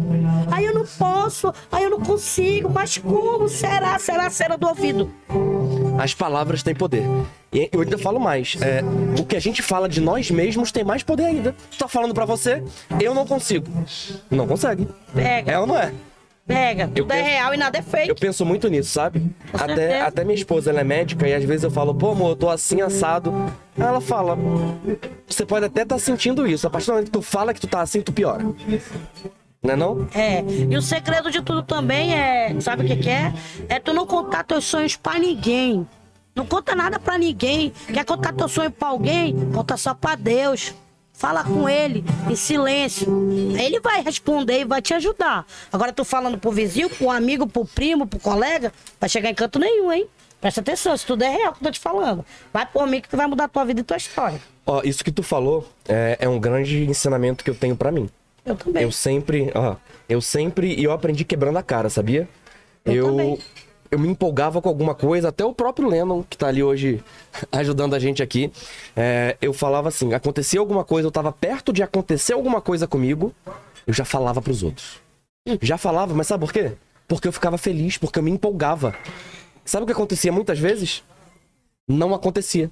Aí 0.49 0.65
eu 0.65 0.73
não 0.73 0.85
posso, 0.85 1.53
aí 1.69 1.83
eu 1.83 1.89
não 1.89 1.99
consigo, 1.99 2.69
mas 2.69 2.97
como 2.97 3.49
será? 3.49 3.99
Será 3.99 4.27
a 4.27 4.29
cera 4.29 4.57
do 4.57 4.67
ouvido? 4.67 5.11
As 5.99 6.13
palavras 6.13 6.63
têm 6.63 6.75
poder. 6.75 7.03
E 7.51 7.69
eu 7.71 7.81
ainda 7.81 7.97
falo 7.97 8.19
mais. 8.19 8.57
é, 8.61 8.81
o 9.19 9.25
que 9.25 9.35
a 9.35 9.39
gente 9.39 9.61
fala 9.61 9.87
de 9.87 10.01
nós 10.01 10.29
mesmos 10.29 10.71
tem 10.71 10.83
mais 10.83 11.01
poder 11.03 11.25
ainda. 11.25 11.55
Tu 11.71 11.77
tá 11.77 11.87
falando 11.87 12.13
pra 12.13 12.25
você, 12.25 12.61
eu 13.01 13.13
não 13.13 13.25
consigo. 13.25 13.67
Não 14.29 14.45
consegue. 14.47 14.87
Pega, 15.13 15.51
É 15.51 15.59
ou 15.59 15.65
não 15.65 15.77
é? 15.77 15.93
pega. 16.45 16.87
Tudo 16.87 17.11
é 17.11 17.15
penso- 17.17 17.29
real 17.29 17.53
e 17.53 17.57
nada 17.57 17.77
é 17.77 17.81
Eu 17.81 17.83
fake. 17.83 18.15
penso 18.21 18.45
muito 18.45 18.67
nisso, 18.69 18.89
sabe? 18.91 19.21
Até, 19.53 19.75
certeza. 19.75 20.03
até 20.05 20.23
minha 20.23 20.35
esposa, 20.35 20.69
ela 20.69 20.81
é 20.81 20.83
médica 20.83 21.27
e 21.27 21.33
às 21.33 21.43
vezes 21.43 21.63
eu 21.63 21.71
falo, 21.71 21.93
pô, 21.95 22.11
amor, 22.11 22.29
eu 22.31 22.35
tô 22.35 22.49
assim 22.49 22.81
assado. 22.81 23.33
Aí 23.77 23.83
ela 23.85 23.99
fala, 24.01 24.37
você 25.27 25.45
pode 25.45 25.65
até 25.65 25.81
estar 25.83 25.99
sentindo 25.99 26.45
isso. 26.47 26.65
A 26.67 26.69
partir 26.69 26.87
do 26.87 26.91
momento 26.93 27.05
que 27.07 27.11
tu 27.11 27.21
fala 27.21 27.53
que 27.53 27.59
tu 27.61 27.67
tá 27.67 27.81
assim, 27.81 28.01
tu 28.01 28.11
piora. 28.13 28.43
Não 29.63 29.73
é 29.73 29.75
não? 29.75 30.07
É, 30.13 30.41
e 30.69 30.77
o 30.77 30.81
segredo 30.81 31.31
de 31.31 31.41
tudo 31.41 31.63
também 31.63 32.13
é, 32.13 32.55
sabe 32.61 32.83
o 32.85 32.87
que, 32.87 32.95
que 32.95 33.09
é? 33.09 33.33
É 33.67 33.79
tu 33.79 33.91
não 33.93 34.05
contar 34.05 34.43
teus 34.43 34.63
sonhos 34.65 34.95
pra 34.95 35.17
ninguém. 35.19 35.85
Não 36.37 36.45
conta 36.45 36.75
nada 36.75 36.99
pra 36.99 37.17
ninguém. 37.17 37.73
Quer 37.91 38.05
contar 38.05 38.31
teu 38.31 38.47
sonho 38.47 38.69
pra 38.69 38.89
alguém? 38.89 39.35
Conta 39.51 39.75
só 39.75 39.95
pra 39.95 40.13
Deus. 40.13 40.71
Fala 41.11 41.43
com 41.43 41.67
ele 41.67 42.03
em 42.29 42.35
silêncio. 42.35 43.07
Ele 43.59 43.79
vai 43.79 44.03
responder 44.03 44.59
e 44.59 44.65
vai 44.65 44.79
te 44.83 44.93
ajudar. 44.93 45.47
Agora 45.73 45.91
tu 45.91 46.05
falando 46.05 46.37
pro 46.37 46.51
vizinho, 46.51 46.91
pro 46.91 47.09
amigo, 47.09 47.47
pro 47.47 47.65
primo, 47.65 48.05
pro 48.05 48.19
colega, 48.19 48.71
vai 48.99 49.09
chegar 49.09 49.31
em 49.31 49.33
canto 49.33 49.57
nenhum, 49.57 49.91
hein? 49.91 50.05
Presta 50.39 50.61
atenção, 50.61 50.93
isso 50.93 51.07
tudo 51.07 51.23
é 51.23 51.29
real 51.29 51.53
que 51.53 51.59
eu 51.59 51.63
tô 51.63 51.71
te 51.71 51.79
falando. 51.79 52.23
Vai 52.53 52.67
por 52.67 52.85
mim 52.85 53.01
que 53.01 53.09
tu 53.09 53.17
vai 53.17 53.25
mudar 53.25 53.47
tua 53.47 53.65
vida 53.65 53.81
e 53.81 53.83
tua 53.83 53.97
história. 53.97 54.39
Ó, 54.63 54.83
isso 54.83 55.03
que 55.03 55.11
tu 55.11 55.23
falou 55.23 55.67
é, 55.89 56.17
é 56.21 56.29
um 56.29 56.39
grande 56.39 56.85
ensinamento 56.85 57.43
que 57.43 57.49
eu 57.49 57.55
tenho 57.55 57.75
pra 57.75 57.91
mim. 57.91 58.07
Eu 58.45 58.55
também. 58.55 58.83
Eu 58.83 58.91
sempre, 58.91 59.51
ó, 59.55 59.75
eu 60.07 60.21
sempre, 60.21 60.75
e 60.75 60.83
eu 60.83 60.91
aprendi 60.91 61.25
quebrando 61.25 61.57
a 61.57 61.63
cara, 61.63 61.89
sabia? 61.89 62.29
Eu 62.85 62.93
Eu, 62.93 63.05
também. 63.07 63.39
Eu 63.91 63.99
me 63.99 64.07
empolgava 64.07 64.61
com 64.61 64.69
alguma 64.69 64.93
coisa, 64.95 65.29
até 65.29 65.43
o 65.45 65.53
próprio 65.53 65.87
Lennon, 65.87 66.23
que 66.23 66.37
tá 66.37 66.47
ali 66.47 66.63
hoje 66.63 67.03
ajudando 67.51 67.93
a 67.93 67.99
gente 67.99 68.21
aqui, 68.23 68.51
é, 68.95 69.37
eu 69.41 69.53
falava 69.53 69.89
assim, 69.89 70.13
acontecia 70.13 70.59
alguma 70.59 70.83
coisa, 70.83 71.07
eu 71.07 71.11
tava 71.11 71.31
perto 71.31 71.71
de 71.73 71.81
acontecer 71.83 72.33
alguma 72.33 72.61
coisa 72.61 72.87
comigo, 72.87 73.33
eu 73.85 73.93
já 73.93 74.05
falava 74.05 74.41
pros 74.41 74.63
outros. 74.63 75.01
Já 75.61 75.77
falava, 75.77 76.13
mas 76.13 76.27
sabe 76.27 76.45
por 76.45 76.51
quê? 76.51 76.73
Porque 77.07 77.27
eu 77.27 77.31
ficava 77.31 77.57
feliz, 77.57 77.97
porque 77.97 78.19
eu 78.19 78.23
me 78.23 78.31
empolgava. 78.31 78.93
Sabe 79.63 79.83
o 79.83 79.85
que 79.85 79.93
acontecia 79.93 80.31
muitas 80.31 80.59
vezes? 80.59 81.03
Não 81.87 82.13
acontecia. 82.13 82.69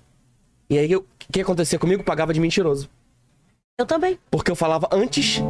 E 0.70 0.78
aí, 0.78 0.92
eu- 0.92 1.00
o 1.00 1.32
que 1.32 1.40
acontecia 1.42 1.80
comigo? 1.80 2.04
Pagava 2.04 2.34
de 2.34 2.40
mentiroso. 2.40 2.90
Eu 3.80 3.86
também. 3.86 4.20
Porque 4.30 4.52
eu 4.52 4.56
falava 4.56 4.90
antes 4.92 5.42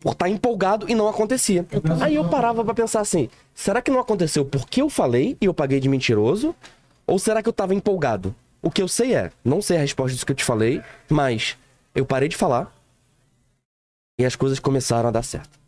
por 0.00 0.12
estar 0.12 0.28
empolgado 0.28 0.88
e 0.90 0.94
não 0.94 1.06
acontecia. 1.08 1.66
Aí 2.00 2.14
eu 2.14 2.28
parava 2.28 2.64
pra 2.64 2.74
pensar 2.74 3.00
assim: 3.00 3.28
será 3.54 3.80
que 3.82 3.90
não 3.90 4.00
aconteceu 4.00 4.44
porque 4.44 4.80
eu 4.82 4.88
falei 4.88 5.36
e 5.40 5.44
eu 5.44 5.54
paguei 5.54 5.78
de 5.78 5.88
mentiroso? 5.88 6.54
Ou 7.06 7.18
será 7.18 7.42
que 7.42 7.48
eu 7.48 7.52
tava 7.52 7.74
empolgado? 7.74 8.34
O 8.62 8.70
que 8.70 8.82
eu 8.82 8.88
sei 8.88 9.14
é, 9.14 9.30
não 9.44 9.60
sei 9.62 9.76
a 9.76 9.80
resposta 9.80 10.12
disso 10.12 10.26
que 10.26 10.32
eu 10.32 10.36
te 10.36 10.44
falei, 10.44 10.82
mas 11.08 11.56
eu 11.94 12.04
parei 12.04 12.28
de 12.28 12.36
falar 12.36 12.72
e 14.18 14.24
as 14.24 14.36
coisas 14.36 14.58
começaram 14.58 15.08
a 15.08 15.12
dar 15.12 15.22
certo. 15.22 15.58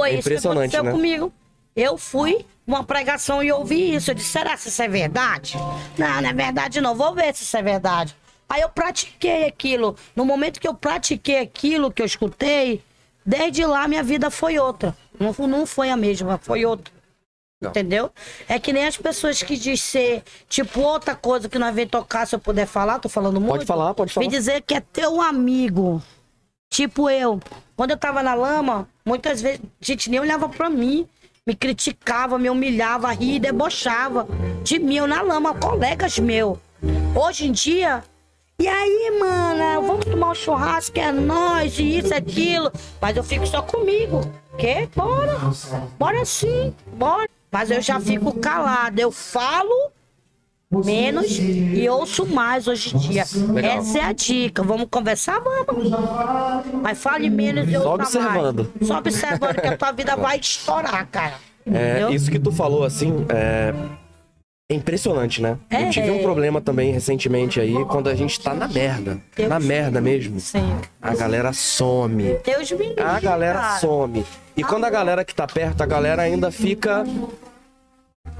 Foi 0.00 0.10
É 0.10 0.12
isso 0.14 0.22
que 0.22 0.28
impressionante, 0.28 0.76
aconteceu 0.76 0.84
né? 0.84 0.90
comigo. 0.92 1.32
Eu 1.76 1.98
fui 1.98 2.44
numa 2.66 2.84
pregação 2.84 3.42
e 3.42 3.52
ouvi 3.52 3.94
isso. 3.94 4.10
Eu 4.10 4.14
disse, 4.14 4.30
será 4.30 4.56
que 4.56 4.68
isso 4.68 4.82
é 4.82 4.88
verdade? 4.88 5.56
Não, 5.98 6.20
não 6.22 6.28
é 6.28 6.32
verdade 6.32 6.80
não. 6.80 6.94
Vou 6.94 7.14
ver 7.14 7.34
se 7.34 7.42
isso 7.42 7.56
é 7.56 7.62
verdade. 7.62 8.16
Aí 8.48 8.62
eu 8.62 8.68
pratiquei 8.68 9.44
aquilo. 9.44 9.96
No 10.16 10.24
momento 10.24 10.60
que 10.60 10.66
eu 10.68 10.74
pratiquei 10.74 11.38
aquilo 11.40 11.92
que 11.92 12.00
eu 12.00 12.06
escutei, 12.06 12.82
desde 13.24 13.64
lá 13.64 13.86
minha 13.88 14.02
vida 14.02 14.30
foi 14.30 14.58
outra. 14.58 14.96
Não, 15.18 15.34
não 15.46 15.66
foi 15.66 15.90
a 15.90 15.96
mesma, 15.96 16.38
foi 16.38 16.64
outra. 16.64 16.92
Não. 17.60 17.70
Entendeu? 17.70 18.10
É 18.48 18.58
que 18.58 18.72
nem 18.72 18.86
as 18.86 18.96
pessoas 18.96 19.42
que 19.42 19.56
dizem 19.56 19.76
ser, 19.76 20.22
tipo, 20.48 20.80
outra 20.80 21.14
coisa 21.14 21.48
que 21.48 21.58
nós 21.58 21.74
vem 21.74 21.86
tocar, 21.86 22.26
se 22.26 22.34
eu 22.34 22.38
puder 22.38 22.66
falar, 22.66 22.98
tô 22.98 23.08
falando 23.08 23.40
muito. 23.40 23.64
falar, 23.64 23.94
pode 23.94 24.12
falar. 24.12 24.28
Vem 24.28 24.30
dizer 24.30 24.60
que 24.62 24.74
é 24.74 24.80
teu 24.80 25.20
amigo. 25.20 26.02
Tipo 26.70 27.08
eu. 27.08 27.40
Quando 27.76 27.92
eu 27.92 27.96
tava 27.96 28.22
na 28.22 28.34
lama, 28.34 28.88
muitas 29.04 29.40
vezes 29.40 29.60
a 29.62 29.84
gente 29.84 30.10
nem 30.10 30.20
olhava 30.20 30.48
pra 30.48 30.68
mim. 30.68 31.08
Me 31.46 31.54
criticava, 31.54 32.38
me 32.38 32.48
humilhava, 32.48 33.12
ria 33.12 33.36
e 33.36 33.38
debochava 33.38 34.26
de 34.62 34.78
mim, 34.78 34.96
eu 34.96 35.06
na 35.06 35.20
lama, 35.20 35.54
colegas 35.54 36.18
meus. 36.18 36.58
Hoje 37.14 37.46
em 37.46 37.52
dia, 37.52 38.02
e 38.64 38.66
aí, 38.66 39.18
mana, 39.20 39.78
vamos 39.78 40.06
tomar 40.06 40.30
um 40.30 40.34
churrasco, 40.34 40.98
é 40.98 41.12
nós, 41.12 41.78
e 41.78 41.98
isso, 41.98 42.14
aquilo. 42.14 42.72
Mas 42.98 43.14
eu 43.14 43.22
fico 43.22 43.46
só 43.46 43.60
comigo. 43.60 44.22
Quê? 44.56 44.88
Bora. 44.96 45.38
Bora 45.98 46.24
sim, 46.24 46.74
bora. 46.94 47.28
Mas 47.52 47.70
eu 47.70 47.82
já 47.82 48.00
fico 48.00 48.32
calada. 48.40 48.98
Eu 48.98 49.12
falo 49.12 49.92
menos 50.70 51.26
e 51.38 51.86
ouço 51.90 52.24
mais 52.24 52.66
hoje 52.66 52.96
em 52.96 52.98
dia. 53.00 53.26
Legal. 53.52 53.78
Essa 53.78 53.98
é 53.98 54.02
a 54.02 54.12
dica. 54.12 54.62
Vamos 54.62 54.88
conversar? 54.90 55.40
Vamos. 55.40 55.90
Mas 56.82 56.98
fale 56.98 57.28
menos 57.28 57.70
e 57.70 57.76
ouça 57.76 57.90
observando. 57.90 58.72
mais. 58.74 58.88
Só 58.88 58.96
observando 58.96 59.60
que 59.60 59.66
a 59.66 59.76
tua 59.76 59.92
vida 59.92 60.16
vai 60.16 60.38
estourar, 60.38 61.06
cara. 61.08 61.34
É, 61.66 61.90
Entendeu? 61.90 62.10
isso 62.14 62.30
que 62.30 62.38
tu 62.38 62.50
falou, 62.50 62.82
assim, 62.82 63.26
é, 63.28 63.74
é 64.70 64.74
impressionante, 64.74 65.42
né? 65.42 65.58
É. 65.68 65.86
Eu 65.86 65.90
tive 65.90 66.10
um 66.10 66.22
problema 66.22 66.60
também 66.60 66.90
recentemente 66.90 67.60
aí, 67.60 67.74
quando 67.84 68.08
a 68.08 68.14
gente 68.14 68.40
tá 68.40 68.54
na 68.54 68.66
merda. 68.66 69.20
Deus 69.36 69.48
na 69.48 69.60
merda 69.60 70.00
mesmo. 70.00 70.40
Sim. 70.40 70.74
A 71.02 71.14
galera 71.14 71.52
some. 71.52 72.38
Deus 72.42 72.72
me 72.72 72.88
livre, 72.88 73.02
A 73.02 73.20
galera 73.20 73.58
cara. 73.60 73.78
some. 73.78 74.24
E 74.56 74.64
quando 74.64 74.84
a 74.84 74.90
galera 74.90 75.24
que 75.24 75.34
tá 75.34 75.46
perto, 75.46 75.82
a 75.82 75.86
galera 75.86 76.22
ainda 76.22 76.50
fica 76.50 77.04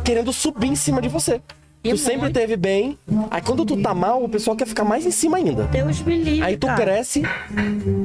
querendo 0.03 0.33
subir 0.33 0.69
em 0.69 0.77
cima 0.77 1.03
de 1.03 1.09
você. 1.09 1.43
Tu 1.85 1.99
sempre 1.99 2.31
teve 2.31 2.57
bem, 2.57 2.99
aí 3.31 3.43
quando 3.43 3.65
tu 3.65 3.77
tá 3.83 3.93
mal, 3.93 4.25
o 4.25 4.29
pessoal 4.29 4.57
quer 4.57 4.67
ficar 4.67 4.85
mais 4.85 5.05
em 5.05 5.11
cima 5.11 5.37
ainda. 5.37 5.65
Deus 5.65 6.01
me 6.01 6.17
livre, 6.17 6.43
Aí 6.43 6.57
tu 6.57 6.67
cara. 6.67 6.81
cresce, 6.83 7.23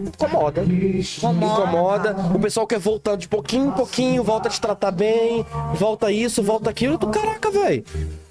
incomoda. 0.06 0.64
Incomoda. 0.64 2.16
O 2.36 2.40
pessoal 2.40 2.68
quer 2.68 2.78
voltar 2.80 3.16
de 3.16 3.28
pouquinho 3.28 3.68
em 3.68 3.72
pouquinho, 3.72 4.24
volta 4.24 4.50
a 4.50 4.52
te 4.52 4.60
tratar 4.60 4.92
bem, 4.92 5.46
volta 5.76 6.12
isso, 6.12 6.44
volta 6.44 6.70
aquilo. 6.70 6.98
Tu, 6.98 7.08
caraca, 7.08 7.50
velho. 7.50 7.84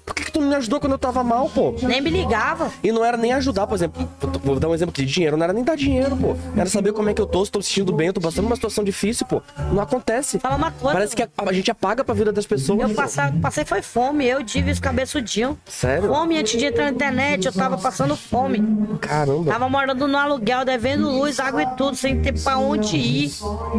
Por 0.09 0.15
que, 0.15 0.23
que 0.23 0.31
tu 0.31 0.41
não 0.41 0.47
me 0.49 0.55
ajudou 0.55 0.79
quando 0.79 0.93
eu 0.93 0.97
tava 0.97 1.23
mal, 1.23 1.47
pô? 1.49 1.75
Nem 1.83 2.01
me 2.01 2.09
ligava. 2.09 2.71
E 2.83 2.91
não 2.91 3.05
era 3.05 3.15
nem 3.15 3.31
ajudar, 3.33 3.67
por 3.67 3.75
exemplo. 3.75 4.09
Vou- 4.43 4.59
dar 4.59 4.67
um 4.67 4.73
exemplo 4.73 4.89
aqui 4.91 5.05
de 5.05 5.13
dinheiro. 5.13 5.37
Não 5.37 5.43
era 5.43 5.53
nem 5.53 5.63
dar 5.63 5.75
dinheiro, 5.77 6.17
pô. 6.17 6.35
Era 6.57 6.67
saber 6.67 6.91
como 6.93 7.09
é 7.09 7.13
que 7.13 7.21
eu 7.21 7.27
tô, 7.27 7.45
se 7.45 7.51
tô 7.51 7.59
me 7.59 7.63
sentindo 7.63 7.93
bem, 7.93 8.07
eu 8.07 8.13
tô 8.13 8.19
passando 8.19 8.47
uma 8.47 8.55
situação 8.55 8.83
difícil, 8.83 9.27
pô. 9.27 9.39
Não 9.71 9.83
acontece. 9.83 10.39
Fala 10.39 10.55
uma 10.55 10.71
coisa. 10.71 10.93
Parece 10.93 11.15
que 11.15 11.21
a, 11.21 11.29
a 11.45 11.53
gente 11.53 11.69
apaga 11.69 12.03
pra 12.03 12.15
vida 12.15 12.31
das 12.33 12.47
pessoas. 12.47 12.79
Eu 12.81 12.89
pô. 12.89 13.03
passei, 13.39 13.63
foi 13.65 13.83
fome, 13.83 14.25
eu 14.25 14.43
tive 14.43 14.71
isso 14.71 14.81
cabeçudinho. 14.81 15.55
Sério? 15.67 16.09
Fome 16.09 16.39
antes 16.39 16.57
de 16.59 16.65
entrar 16.65 16.85
na 16.85 16.89
internet, 16.91 17.45
eu 17.45 17.53
tava 17.53 17.77
passando 17.77 18.15
fome. 18.15 18.63
Caramba. 18.99 19.51
Tava 19.51 19.69
morando 19.69 20.07
no 20.07 20.17
aluguel, 20.17 20.65
devendo 20.65 21.07
luz, 21.09 21.39
água 21.39 21.61
e 21.61 21.67
tudo, 21.75 21.95
sem 21.95 22.19
ter 22.19 22.33
pra 22.41 22.57
onde 22.57 22.97
ir. 22.97 23.31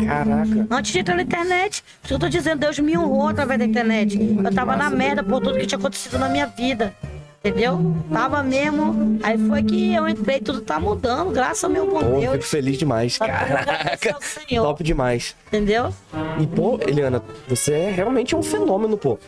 Caraca. 0.07 0.67
Antes 0.71 0.93
de 0.93 0.99
entrar 1.01 1.17
na 1.17 1.23
internet, 1.23 1.83
isso 2.03 2.09
que 2.09 2.15
eu 2.15 2.19
tô 2.19 2.29
dizendo, 2.29 2.61
Deus 2.61 2.79
me 2.79 2.97
honrou 2.97 3.29
através 3.29 3.59
da 3.59 3.65
internet. 3.65 4.17
Eu 4.45 4.55
tava 4.55 4.77
na 4.77 4.89
merda 4.89 5.25
por 5.25 5.41
tudo 5.41 5.59
que 5.59 5.67
tinha 5.67 5.79
acontecido 5.79 6.19
na 6.21 6.29
minha 6.29 6.47
vida. 6.47 6.95
Entendeu? 7.43 7.97
Tava 8.13 8.43
mesmo. 8.43 9.19
Aí 9.23 9.39
foi 9.49 9.63
que 9.63 9.95
eu 9.95 10.07
entrei, 10.07 10.41
tudo 10.41 10.61
tá 10.61 10.79
mudando, 10.79 11.31
graças 11.31 11.65
ao 11.65 11.71
meu 11.71 11.87
bom 11.87 12.01
Pô, 12.01 12.21
fico 12.21 12.33
Deus. 12.33 12.47
feliz 12.51 12.77
demais. 12.77 13.17
Tá 13.17 13.27
Caraca. 13.27 13.73
agradecer 13.73 14.13
ao 14.13 14.21
Senhor. 14.21 14.63
Top 14.63 14.85
demais. 14.85 15.35
Entendeu? 15.47 15.91
E, 16.39 16.47
pô, 16.47 16.79
Eliana, 16.87 17.23
você 17.49 17.73
é 17.73 17.91
realmente 17.91 18.37
um 18.37 18.43
fenômeno, 18.43 18.99
pô. 18.99 19.19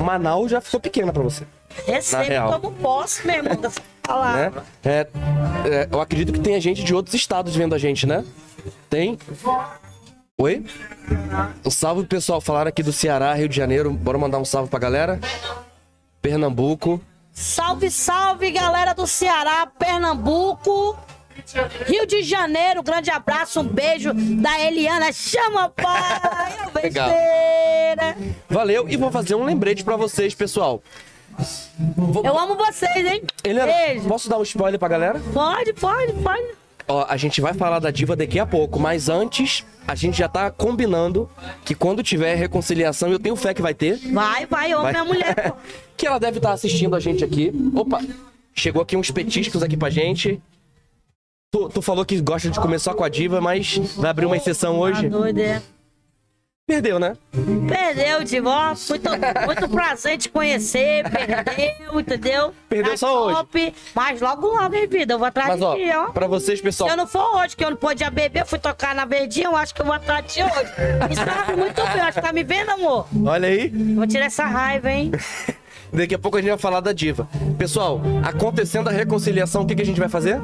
Manaus 0.00 0.50
já 0.50 0.60
ficou 0.60 0.80
pequena 0.80 1.12
pra 1.12 1.22
você, 1.22 1.44
Recebo 1.86 2.24
real. 2.24 2.60
como 2.60 2.74
posso, 2.74 3.24
meu 3.24 3.36
irmão, 3.36 3.54
dessa 3.54 3.78
né? 3.78 3.86
palavra. 4.02 4.64
É, 4.82 5.06
é, 5.64 5.88
eu 5.92 6.00
acredito 6.00 6.32
que 6.32 6.40
tenha 6.40 6.60
gente 6.60 6.82
de 6.82 6.92
outros 6.92 7.14
estados 7.14 7.54
vendo 7.54 7.72
a 7.72 7.78
gente, 7.78 8.04
né? 8.04 8.24
Tem? 8.88 9.16
Oi? 10.36 10.64
Um 11.64 11.70
salve 11.70 12.04
pessoal. 12.04 12.40
Falaram 12.40 12.68
aqui 12.68 12.82
do 12.82 12.92
Ceará, 12.92 13.32
Rio 13.34 13.48
de 13.48 13.54
Janeiro. 13.54 13.92
Bora 13.92 14.18
mandar 14.18 14.38
um 14.38 14.44
salve 14.44 14.68
pra 14.68 14.80
galera. 14.80 15.20
Pernambuco. 16.20 17.00
Salve, 17.32 17.90
salve, 17.90 18.50
galera 18.50 18.92
do 18.92 19.06
Ceará, 19.06 19.66
Pernambuco, 19.66 20.96
Rio 21.86 22.06
de 22.06 22.22
Janeiro. 22.22 22.82
Grande 22.82 23.10
abraço, 23.10 23.60
um 23.60 23.64
beijo 23.64 24.12
da 24.12 24.60
Eliana. 24.60 25.12
Chama, 25.12 25.68
pai! 25.70 26.58
É 26.76 26.90
besteira. 26.90 28.16
Valeu. 28.48 28.88
E 28.88 28.96
vou 28.96 29.10
fazer 29.10 29.34
um 29.34 29.44
lembrete 29.44 29.82
pra 29.84 29.96
vocês, 29.96 30.34
pessoal. 30.34 30.82
Eu 32.24 32.38
amo 32.38 32.56
vocês, 32.56 33.06
hein? 33.06 33.22
Helena, 33.42 33.66
Beijo. 33.72 34.08
posso 34.08 34.28
dar 34.28 34.36
um 34.38 34.42
spoiler 34.42 34.78
pra 34.78 34.88
galera? 34.88 35.20
Pode, 35.32 35.72
pode, 35.72 36.12
pode. 36.14 36.59
Ó, 36.90 37.06
a 37.08 37.16
gente 37.16 37.40
vai 37.40 37.54
falar 37.54 37.78
da 37.78 37.90
diva 37.92 38.16
daqui 38.16 38.38
a 38.40 38.44
pouco, 38.44 38.80
mas 38.80 39.08
antes 39.08 39.64
a 39.86 39.94
gente 39.94 40.18
já 40.18 40.28
tá 40.28 40.50
combinando 40.50 41.30
que 41.64 41.72
quando 41.72 42.02
tiver 42.02 42.34
reconciliação, 42.34 43.10
eu 43.12 43.18
tenho 43.18 43.36
fé 43.36 43.54
que 43.54 43.62
vai 43.62 43.72
ter, 43.72 43.96
Vai, 44.12 44.44
vai, 44.46 44.74
homem 44.74 44.92
Vai. 44.92 45.02
e 45.04 45.06
mulher. 45.06 45.52
que 45.96 46.04
ela 46.04 46.18
deve 46.18 46.38
estar 46.38 46.52
assistindo 46.52 46.96
a 46.96 47.00
gente 47.00 47.22
aqui. 47.24 47.52
Opa, 47.76 48.00
chegou 48.52 48.82
aqui 48.82 48.96
uns 48.96 49.08
petiscos 49.12 49.62
aqui 49.62 49.76
pra 49.76 49.88
gente. 49.88 50.42
Tu, 51.52 51.68
tu 51.68 51.80
falou 51.80 52.04
que 52.04 52.20
gosta 52.20 52.50
de 52.50 52.58
comer 52.58 52.80
só 52.80 52.92
com 52.92 53.04
a 53.04 53.08
diva, 53.08 53.40
mas 53.40 53.76
vai 53.96 54.10
abrir 54.10 54.26
uma 54.26 54.36
exceção 54.36 54.74
Tá 54.74 54.78
hoje. 54.80 55.08
doido, 55.08 55.38
é. 55.38 55.62
Perdeu, 56.70 57.00
né? 57.00 57.16
Perdeu, 57.68 58.22
Divó. 58.22 58.72
Muito, 58.88 59.10
muito 59.44 59.68
prazer 59.68 60.18
te 60.18 60.28
conhecer. 60.28 61.02
Perdeu, 61.10 61.98
entendeu? 61.98 62.54
Perdeu 62.68 62.92
Tá 62.92 62.96
só 62.96 63.26
hoje. 63.26 63.36
top, 63.36 63.74
Mas 63.92 64.20
logo, 64.20 64.46
logo, 64.46 64.74
hein, 64.76 64.86
vida? 64.86 65.14
Eu 65.14 65.18
vou 65.18 65.26
atrás 65.26 65.48
Mas 65.48 65.58
de 65.58 65.64
ó, 65.64 65.74
ti, 65.74 65.90
ó. 65.96 66.12
pra 66.12 66.28
vocês, 66.28 66.60
pessoal, 66.60 66.88
Se 66.88 66.94
eu 66.94 66.96
não 66.96 67.08
for 67.08 67.36
hoje, 67.38 67.56
que 67.56 67.64
eu 67.64 67.70
não 67.70 67.76
podia 67.76 68.08
beber, 68.08 68.42
eu 68.42 68.46
fui 68.46 68.60
tocar 68.60 68.94
na 68.94 69.04
verdinha, 69.04 69.46
eu 69.46 69.56
acho 69.56 69.74
que 69.74 69.80
eu 69.82 69.84
vou 69.86 69.94
atrás 69.94 70.24
de 70.26 70.34
ti 70.34 70.42
hoje. 70.44 70.70
E 71.10 71.16
sabe 71.16 71.56
muito 71.56 71.74
bem, 71.74 72.00
acho 72.02 72.20
que 72.20 72.22
tá 72.26 72.32
me 72.32 72.44
vendo, 72.44 72.70
amor? 72.70 73.08
olha 73.26 73.48
aí. 73.48 73.68
Vou 73.96 74.06
tirar 74.06 74.26
essa 74.26 74.44
raiva, 74.44 74.92
hein? 74.92 75.10
Daqui 75.92 76.14
a 76.14 76.18
pouco 76.20 76.36
a 76.38 76.40
gente 76.40 76.50
vai 76.50 76.58
falar 76.58 76.78
da 76.78 76.92
diva. 76.92 77.28
Pessoal, 77.58 78.00
acontecendo 78.22 78.88
a 78.88 78.92
reconciliação, 78.92 79.62
o 79.62 79.66
que, 79.66 79.74
que 79.74 79.82
a 79.82 79.86
gente 79.86 79.98
vai 79.98 80.08
fazer? 80.08 80.40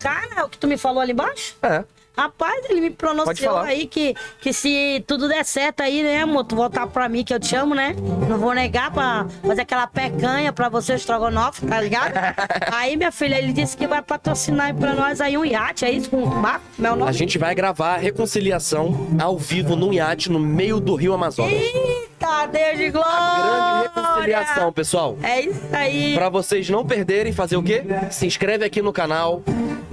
Cara, 0.00 0.44
o 0.44 0.48
que 0.48 0.58
tu 0.58 0.66
me 0.66 0.76
falou 0.76 1.00
ali 1.00 1.12
embaixo? 1.12 1.54
É. 1.62 1.84
Rapaz, 2.16 2.64
ele 2.70 2.80
me 2.80 2.90
pronunciou 2.90 3.58
aí 3.58 3.86
que, 3.86 4.14
que 4.40 4.52
se 4.52 5.02
tudo 5.06 5.28
der 5.28 5.44
certo 5.44 5.80
aí, 5.80 6.02
né, 6.02 6.22
amor, 6.22 6.44
tu 6.44 6.54
voltar 6.54 6.86
pra 6.86 7.08
mim, 7.08 7.24
que 7.24 7.34
eu 7.34 7.40
te 7.40 7.56
amo, 7.56 7.74
né? 7.74 7.94
Não 8.28 8.38
vou 8.38 8.54
negar 8.54 8.92
pra 8.92 9.26
fazer 9.44 9.62
aquela 9.62 9.86
pecanha 9.88 10.52
pra 10.52 10.68
você, 10.68 10.94
estrogonofe, 10.94 11.66
tá 11.66 11.80
ligado? 11.80 12.12
aí, 12.72 12.96
minha 12.96 13.10
filha, 13.10 13.36
ele 13.36 13.52
disse 13.52 13.76
que 13.76 13.86
vai 13.88 14.00
patrocinar 14.00 14.72
pra 14.74 14.94
nós 14.94 15.20
aí 15.20 15.36
um 15.36 15.44
iate, 15.44 15.84
é 15.84 15.90
isso? 15.90 16.08
Com 16.08 16.22
um 16.22 16.40
barco? 16.40 16.64
Meu 16.78 16.92
A 16.92 16.96
nome? 16.96 17.12
gente 17.12 17.36
vai 17.36 17.52
gravar 17.54 17.94
a 17.94 17.98
reconciliação 17.98 19.08
ao 19.20 19.36
vivo 19.36 19.74
num 19.74 19.92
iate 19.92 20.30
no 20.30 20.38
meio 20.38 20.78
do 20.78 20.94
Rio 20.94 21.12
Amazonas. 21.14 21.52
Eita, 21.52 22.46
Deus 22.46 22.78
de 22.78 22.90
glória! 22.90 23.42
Grande 23.42 23.82
reconciliação, 23.88 24.72
pessoal. 24.72 25.18
É 25.20 25.40
isso 25.40 25.60
aí. 25.72 26.14
Pra 26.14 26.28
vocês 26.28 26.68
não 26.70 26.86
perderem, 26.86 27.32
fazer 27.32 27.56
o 27.56 27.62
quê? 27.62 27.82
Se 28.10 28.24
inscreve 28.24 28.64
aqui 28.64 28.80
no 28.80 28.92
canal, 28.92 29.42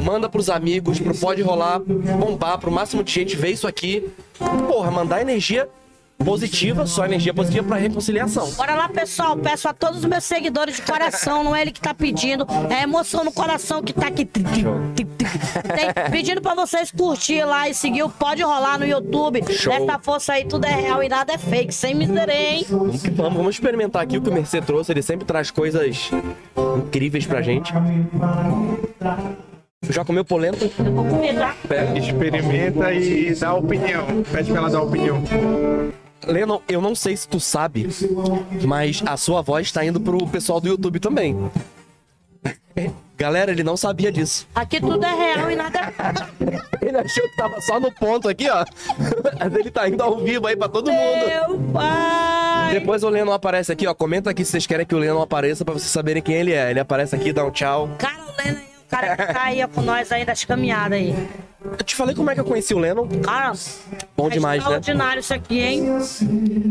manda 0.04 0.28
pros 0.30 0.50
amigos, 0.50 1.00
pro 1.00 1.16
Pode 1.16 1.42
Rolar, 1.42 1.80
bombar 1.80 2.58
pro 2.58 2.72
máximo 2.72 3.04
de 3.04 3.12
gente 3.12 3.36
ver 3.36 3.52
isso 3.52 3.68
aqui. 3.68 4.10
Porra, 4.68 4.92
mandar 4.92 5.22
energia 5.22 5.68
positiva, 6.24 6.86
só 6.86 7.04
energia 7.06 7.34
positiva 7.34 7.68
pra 7.68 7.78
reconciliação. 7.78 8.52
Bora 8.52 8.76
lá, 8.76 8.88
pessoal. 8.88 9.36
Peço 9.38 9.68
a 9.68 9.74
todos 9.74 10.00
os 10.00 10.06
meus 10.06 10.24
seguidores 10.24 10.76
de 10.76 10.84
coração, 10.84 11.44
não 11.44 11.56
é 11.56 11.64
ele 11.64 11.72
que 11.72 11.82
tá 11.82 11.96
pedindo, 11.96 12.46
é 12.70 12.76
a 12.76 12.82
emoção 12.84 13.24
no 13.24 13.32
coração 13.32 13.82
que 13.82 13.92
tá 13.92 14.06
aqui. 14.08 14.24
Tem- 14.26 14.52
pedindo 16.12 16.40
pra 16.40 16.54
vocês 16.54 16.92
curtir 16.92 17.44
lá 17.44 17.68
e 17.68 17.74
seguir 17.74 18.04
o 18.04 18.10
Pode 18.10 18.44
Rolar 18.44 18.78
no 18.78 18.86
YouTube. 18.86 19.42
Show. 19.52 19.74
Dessa 19.74 19.98
força 20.00 20.34
aí, 20.34 20.46
tudo 20.46 20.66
é 20.66 20.76
real 20.76 21.02
e 21.02 21.10
nada 21.10 21.34
é 21.34 21.38
fake. 21.40 21.74
Sem 21.74 21.96
miséria, 21.96 22.34
hein? 22.34 22.66
Vamos 22.70 23.02
vamos, 23.04 23.34
vamos 23.38 23.56
experimentar 23.56 24.04
aqui 24.04 24.18
o 24.18 24.22
que 24.22 24.30
o 24.30 24.34
Mercê 24.34 24.62
trouxe, 24.62 24.92
ele 24.92 25.02
sempre 25.02 25.26
traz 25.26 25.50
coisas 25.50 26.12
incríveis 26.78 27.26
pra 27.26 27.42
gente. 27.42 27.74
Já 29.90 30.06
comeu 30.06 30.24
polenta? 30.24 30.70
Eu 30.78 30.92
vou 30.94 31.06
comer, 31.06 31.34
tá? 31.34 31.56
Pega. 31.68 31.98
Experimenta 31.98 32.94
e 32.94 33.34
dá 33.34 33.56
opinião. 33.56 34.06
Pede 34.32 34.52
pra 34.52 34.62
ela 34.62 34.70
dar 34.70 34.82
opinião. 34.84 35.24
Lennon, 36.28 36.62
eu 36.70 36.80
não 36.80 36.94
sei 36.94 37.18
se 37.18 37.28
tu 37.28 37.40
sabe, 37.40 37.90
mas 38.64 39.02
a 39.04 39.18
sua 39.18 39.42
voz 39.42 39.72
tá 39.72 39.84
indo 39.84 40.00
pro 40.00 40.28
pessoal 40.28 40.62
do 40.62 40.68
YouTube 40.68 41.00
também. 41.00 41.50
Galera, 43.18 43.52
ele 43.52 43.64
não 43.64 43.76
sabia 43.76 44.12
disso. 44.12 44.48
Aqui 44.54 44.80
tudo 44.80 45.04
é 45.04 45.16
real 45.16 45.50
e 45.50 45.56
nada 45.56 45.80
é. 45.80 46.86
Ele 46.86 46.98
achou 46.98 47.24
que 47.30 47.36
tava 47.36 47.60
só 47.62 47.80
no 47.80 47.92
ponto 47.92 48.30
aqui, 48.30 48.48
ó. 48.50 48.64
Mas 49.40 49.56
ele 49.56 49.72
tá 49.72 49.90
indo 49.90 50.02
ao 50.02 50.20
vivo 50.20 50.46
aí 50.46 50.56
pra 50.56 50.70
todo 50.70 50.92
mundo. 50.92 51.28
Meu 51.28 51.60
pai! 51.74 52.74
Depois 52.74 53.04
o 53.04 53.10
Lennon 53.10 53.34
aparece 53.34 53.72
aqui, 53.72 53.88
ó. 53.88 53.96
Comenta 53.96 54.30
aqui 54.30 54.46
se 54.46 54.52
vocês 54.52 54.68
querem 54.68 54.86
que 54.86 54.94
o 54.94 55.00
Lennon 55.00 55.22
apareça 55.24 55.66
pra 55.66 55.74
vocês 55.74 55.92
saberem 55.92 56.22
quem 56.22 56.36
ele 56.36 56.54
é. 56.54 56.70
Ele 56.70 56.80
aparece 56.80 57.16
aqui, 57.16 57.34
dá 57.34 57.44
um 57.44 57.52
tchau. 57.52 57.90
Cara, 57.98 58.16
o 58.16 58.42
aí, 58.42 58.54
o 58.54 58.71
cara 58.92 59.16
que 59.18 59.34
tá 59.34 59.42
aí 59.44 59.64
ó, 59.64 59.68
com 59.68 59.82
nós 59.82 60.12
aí 60.12 60.24
das 60.26 60.44
caminhadas 60.44 61.00
aí. 61.00 61.16
Eu 61.64 61.84
te 61.86 61.96
falei 61.96 62.16
como 62.16 62.30
é 62.30 62.34
que 62.34 62.40
eu 62.42 62.46
conheci 62.46 62.74
o 62.74 62.80
Lennon. 62.80 63.08
Cara, 63.24 63.54
Bom 64.18 64.28
é 64.28 64.30
demais, 64.32 64.58
né? 64.58 64.78
extraordinário 64.78 65.20
isso 65.20 65.32
aqui, 65.34 65.60
hein? 65.60 65.86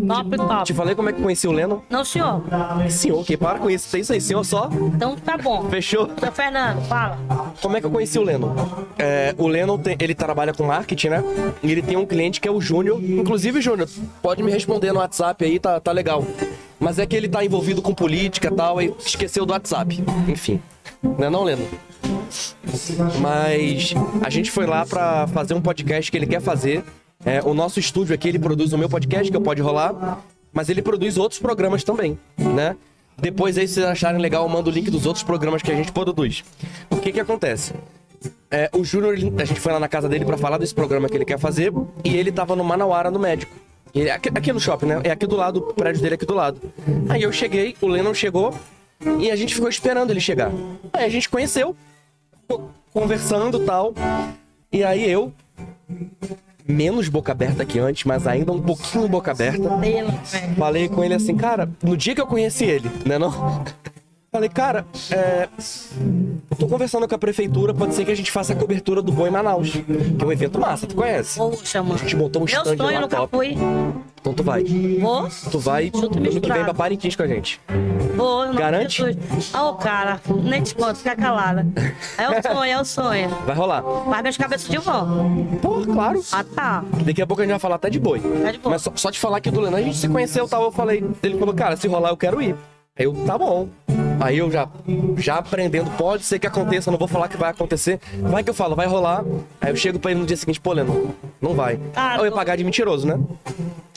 Top, 0.09 0.37
top. 0.37 0.65
Te 0.65 0.75
falei 0.75 0.95
como 0.97 1.09
é 1.09 1.13
que 1.13 1.19
eu 1.21 1.23
conheci 1.23 1.47
o 1.47 1.53
Lennon. 1.53 1.81
Não, 1.89 2.05
senhor. 2.05 2.43
Senhor, 2.89 3.25
que 3.25 3.37
para 3.37 3.61
com 3.61 3.71
isso. 3.71 3.89
Tem 3.91 4.01
isso 4.01 4.13
aí, 4.13 4.21
senhor, 4.21 4.43
só. 4.45 4.69
Então 4.95 5.15
tá 5.17 5.37
bom. 5.39 5.69
Fechou? 5.71 6.11
Seu 6.19 6.33
Fernando, 6.33 6.83
fala. 6.89 7.19
Como 7.63 7.77
é 7.77 7.81
que 7.81 7.87
eu 7.87 7.91
conheci 7.91 8.19
o 8.19 8.23
Lennon? 8.23 8.53
É, 8.99 9.33
o 9.39 9.47
Lennon, 9.47 9.79
tem- 9.79 9.97
ele 10.01 10.15
trabalha 10.15 10.53
com 10.53 10.65
marketing, 10.65 11.09
né? 11.09 11.25
E 11.63 11.71
ele 11.71 11.83
tem 11.83 11.97
um 11.97 12.05
cliente 12.05 12.41
que 12.41 12.49
é 12.49 12.51
o 12.51 12.61
Júnior. 12.61 13.01
Inclusive, 13.01 13.61
Júnior, 13.61 13.89
pode 14.21 14.43
me 14.43 14.51
responder 14.51 14.93
no 14.93 14.99
WhatsApp 14.99 15.45
aí, 15.45 15.61
tá, 15.61 15.79
tá 15.79 15.93
legal. 15.93 16.25
Mas 16.81 16.99
é 16.99 17.07
que 17.07 17.15
ele 17.15 17.29
tá 17.29 17.45
envolvido 17.45 17.81
com 17.81 17.95
política 17.95 18.49
e 18.49 18.55
tal, 18.57 18.83
e 18.83 18.93
esqueceu 18.99 19.47
do 19.47 19.53
WhatsApp. 19.53 20.03
Enfim. 20.27 20.61
Não 21.03 21.27
é 21.27 21.31
não, 21.31 21.45
Lennon? 21.45 21.65
Mas 23.21 23.95
a 24.23 24.31
gente 24.31 24.51
foi 24.51 24.67
lá 24.67 24.85
pra 24.87 25.27
fazer 25.29 25.55
um 25.55 25.61
podcast 25.61 26.11
que 26.11 26.17
ele 26.17 26.27
quer 26.27 26.41
fazer. 26.41 26.85
É, 27.25 27.43
o 27.43 27.53
nosso 27.53 27.79
estúdio 27.79 28.15
aqui, 28.15 28.29
ele 28.29 28.39
produz 28.39 28.73
o 28.73 28.79
meu 28.79 28.89
podcast, 28.89 29.31
que 29.31 29.37
eu 29.37 29.41
Pode 29.41 29.61
Rolar. 29.61 30.23
Mas 30.53 30.69
ele 30.69 30.83
produz 30.83 31.17
outros 31.17 31.39
programas 31.39 31.85
também, 31.85 32.19
né? 32.37 32.77
Depois 33.17 33.59
aí, 33.59 33.69
se 33.69 33.75
vocês 33.75 33.87
acharem 33.87 34.21
legal, 34.21 34.45
eu 34.45 34.49
mando 34.49 34.71
o 34.71 34.73
link 34.73 34.91
dos 34.91 35.07
outros 35.07 35.23
programas 35.23 35.63
que 35.63 35.71
a 35.71 35.75
gente 35.75 35.93
produz. 35.93 36.43
O 36.89 36.97
que 36.97 37.13
que 37.13 37.21
acontece? 37.21 37.75
É, 38.51 38.69
o 38.75 38.83
Júnior, 38.83 39.15
a 39.15 39.45
gente 39.45 39.61
foi 39.61 39.73
lá 39.73 39.79
na 39.79 39.89
casa 39.89 40.09
dele 40.09 40.25
pra 40.25 40.37
falar 40.37 40.59
desse 40.59 40.75
programa 40.75 41.09
que 41.09 41.17
ele 41.17 41.25
quer 41.25 41.39
fazer 41.39 41.73
e 42.03 42.17
ele 42.17 42.33
tava 42.33 42.57
no 42.57 42.65
Manauara, 42.65 43.11
no 43.11 43.19
médico. 43.19 43.55
Ele, 43.95 44.11
aqui, 44.11 44.29
aqui 44.29 44.53
no 44.53 44.61
shopping, 44.61 44.87
né? 44.87 45.01
É 45.05 45.11
aqui 45.11 45.27
do 45.27 45.37
lado, 45.37 45.59
o 45.59 45.75
prédio 45.75 46.01
dele 46.03 46.15
é 46.15 46.17
aqui 46.17 46.27
do 46.27 46.35
lado. 46.35 46.61
Aí 47.09 47.23
eu 47.23 47.33
cheguei, 47.33 47.77
o 47.81 47.87
Lennon 47.87 48.15
chegou 48.15 48.55
e 49.19 49.31
a 49.31 49.37
gente 49.37 49.55
ficou 49.55 49.69
esperando 49.69 50.11
ele 50.11 50.21
chegar. 50.21 50.51
Aí 50.93 51.05
a 51.05 51.09
gente 51.09 51.29
conheceu, 51.29 51.77
conversando 52.93 53.63
e 53.63 53.67
tal. 53.67 53.95
E 54.73 54.85
aí 54.85 55.11
eu, 55.11 55.33
menos 56.67 57.09
boca 57.09 57.33
aberta 57.33 57.65
que 57.65 57.79
antes, 57.79 58.05
mas 58.05 58.27
ainda 58.27 58.53
um 58.53 58.61
pouquinho 58.61 59.09
boca 59.09 59.31
aberta. 59.31 59.69
Falei 60.57 60.89
com 60.89 61.03
ele 61.05 61.15
assim, 61.15 61.37
cara, 61.37 61.69
no 61.83 61.97
dia 61.97 62.15
que 62.15 62.21
eu 62.21 62.27
conheci 62.27 62.65
ele, 62.65 62.91
né 63.05 63.19
não? 63.19 63.65
Falei, 64.33 64.49
cara, 64.49 64.87
é... 65.11 65.49
Tô 66.57 66.69
conversando 66.69 67.09
com 67.09 67.15
a 67.15 67.19
prefeitura, 67.19 67.75
pode 67.75 67.95
ser 67.97 68.05
que 68.05 68.13
a 68.13 68.15
gente 68.15 68.31
faça 68.31 68.53
a 68.53 68.57
cobertura 68.57 69.03
do 69.03 69.11
Boi 69.11 69.29
Manaus. 69.29 69.71
Que 69.73 69.85
é 70.23 70.25
um 70.25 70.31
evento 70.31 70.57
massa, 70.61 70.87
tu 70.87 70.95
conhece? 70.95 71.37
Poxa, 71.37 71.83
mano. 71.83 71.97
A 71.97 71.99
gente 71.99 72.15
montou 72.15 72.43
um 72.43 72.45
Meu 72.45 72.63
stand 72.63 72.77
sonho, 72.77 72.95
lá 72.95 73.01
nunca 73.01 73.17
top. 73.17 73.37
fui. 73.37 73.57
Então 74.21 74.33
tu 74.33 74.45
vai. 74.45 74.63
Vou, 75.01 75.29
Tu 75.51 75.59
vai 75.59 75.87
Junto 75.93 76.17
e 76.19 76.29
ano 76.29 76.41
que 76.41 76.53
vem 76.53 76.63
pra 76.65 76.75
Parintins 76.75 77.17
com 77.17 77.23
a 77.25 77.27
gente. 77.27 77.61
vou. 78.17 78.53
de 78.53 78.57
Garante? 78.57 79.03
Ah, 79.53 79.69
ô, 79.71 79.75
cara, 79.75 80.21
nem 80.45 80.63
te 80.63 80.77
conto, 80.77 80.97
fica 80.97 81.17
calada. 81.17 81.67
É 82.17 82.29
o 82.31 82.41
sonho, 82.55 82.71
é 82.73 82.81
o 82.81 82.85
sonho. 82.85 83.31
Vai 83.47 83.57
rolar. 83.57 83.83
Faz 83.83 84.21
minhas 84.23 84.37
cabeças 84.37 84.69
de 84.69 84.79
vó. 84.79 85.07
Pô, 85.61 85.81
claro. 85.93 86.23
Ah, 86.31 86.45
tá. 86.45 86.85
Daqui 87.05 87.21
a 87.21 87.27
pouco 87.27 87.41
a 87.41 87.45
gente 87.45 87.53
vai 87.53 87.61
falar 87.61 87.77
até 87.77 87.91
de 87.91 87.99
boi. 87.99 88.21
Tá 88.21 88.53
de 88.53 88.59
boa. 88.59 88.75
Mas 88.75 88.83
só, 88.83 88.93
só 88.95 89.11
te 89.11 89.19
falar 89.19 89.41
que 89.41 89.51
do 89.51 89.61
Lenan 89.61 89.79
a 89.79 89.83
gente 89.83 89.97
se 89.97 90.09
conheceu 90.09 90.47
tal. 90.47 90.63
Eu 90.65 90.71
falei, 90.71 91.03
ele 91.21 91.37
falou, 91.37 91.53
cara, 91.55 91.77
se 91.77 91.89
rolar 91.89 92.11
eu 92.11 92.17
quero 92.17 92.41
ir. 92.41 92.55
Aí 92.97 93.07
eu, 93.07 93.15
tá 93.27 93.37
bom. 93.37 93.69
Aí 94.21 94.37
eu 94.37 94.51
já, 94.51 94.69
já 95.17 95.37
aprendendo, 95.37 95.91
pode 95.97 96.25
ser 96.25 96.39
que 96.39 96.47
aconteça, 96.47 96.91
não 96.91 96.99
vou 96.99 97.09
falar 97.09 97.27
que 97.27 97.39
vai 97.39 97.51
acontecer. 97.51 97.99
Vai 98.21 98.45
que 98.45 98.51
eu 98.51 98.55
falo, 98.55 98.77
vai 98.77 98.87
rolar. 98.87 99.25
Aí 99.59 99.71
eu 99.71 99.77
chego 99.77 99.99
pra 99.99 100.11
ele 100.11 100.21
no 100.21 100.27
dia 100.27 100.37
seguinte, 100.37 100.61
pô, 100.61 100.75
Lennon, 100.75 101.07
não 101.41 101.55
vai. 101.55 101.81
Ah, 101.97 102.19
eu 102.19 102.27
ia 102.27 102.33
pagar 102.33 102.57
de 102.57 102.63
mentiroso, 102.63 103.07
né? 103.07 103.19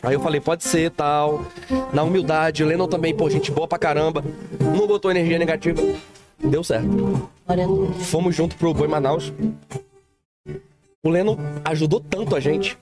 Aí 0.01 0.13
eu 0.13 0.21
falei, 0.21 0.39
pode 0.39 0.63
ser, 0.63 0.91
tal. 0.91 1.45
Na 1.91 2.03
humildade, 2.03 2.63
o 2.63 2.67
Lennon 2.67 2.87
também, 2.87 3.13
pô, 3.13 3.29
gente 3.29 3.51
boa 3.51 3.67
pra 3.67 3.77
caramba. 3.77 4.23
Não 4.59 4.87
botou 4.87 5.11
energia 5.11 5.37
negativa. 5.37 5.81
Deu 6.39 6.63
certo. 6.63 7.29
Fomos 8.01 8.35
junto 8.35 8.55
pro 8.55 8.73
Boi 8.73 8.87
Manaus. 8.87 9.33
O 11.05 11.09
Leno 11.09 11.37
ajudou 11.65 11.99
tanto 11.99 12.33
a 12.33 12.39
gente. 12.39 12.77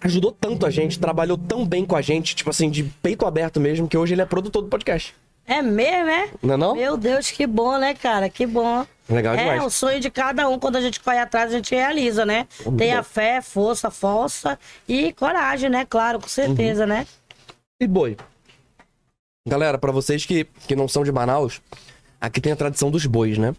Ajudou 0.00 0.32
tanto 0.32 0.66
a 0.66 0.70
gente, 0.70 0.98
trabalhou 0.98 1.38
tão 1.38 1.64
bem 1.64 1.84
com 1.84 1.94
a 1.94 2.02
gente, 2.02 2.34
tipo 2.34 2.50
assim, 2.50 2.68
de 2.68 2.82
peito 2.82 3.24
aberto 3.24 3.60
mesmo, 3.60 3.86
que 3.86 3.96
hoje 3.96 4.14
ele 4.14 4.22
é 4.22 4.26
produtor 4.26 4.62
do 4.62 4.68
podcast. 4.68 5.14
É 5.50 5.60
mesmo, 5.62 6.08
é? 6.08 6.30
Não 6.40 6.54
é 6.54 6.56
não? 6.56 6.76
Meu 6.76 6.96
Deus, 6.96 7.28
que 7.28 7.44
bom, 7.44 7.76
né, 7.76 7.92
cara? 7.92 8.30
Que 8.30 8.46
bom. 8.46 8.86
Legal 9.08 9.34
é 9.34 9.38
demais. 9.38 9.64
o 9.64 9.68
sonho 9.68 9.98
de 9.98 10.08
cada 10.08 10.48
um, 10.48 10.60
quando 10.60 10.76
a 10.76 10.80
gente 10.80 11.00
corre 11.00 11.18
atrás, 11.18 11.52
a 11.52 11.56
gente 11.56 11.74
realiza, 11.74 12.24
né? 12.24 12.46
Tenha 12.78 13.02
fé, 13.02 13.42
força, 13.42 13.90
força 13.90 14.56
e 14.86 15.12
coragem, 15.12 15.68
né? 15.68 15.84
Claro, 15.84 16.20
com 16.20 16.28
certeza, 16.28 16.86
né? 16.86 17.04
E 17.82 17.86
boi. 17.88 18.16
Galera, 19.48 19.76
pra 19.76 19.90
vocês 19.90 20.24
que, 20.24 20.44
que 20.68 20.76
não 20.76 20.86
são 20.86 21.02
de 21.02 21.10
Manaus, 21.10 21.60
aqui 22.20 22.40
tem 22.40 22.52
a 22.52 22.56
tradição 22.56 22.88
dos 22.88 23.04
bois, 23.04 23.36
né? 23.36 23.52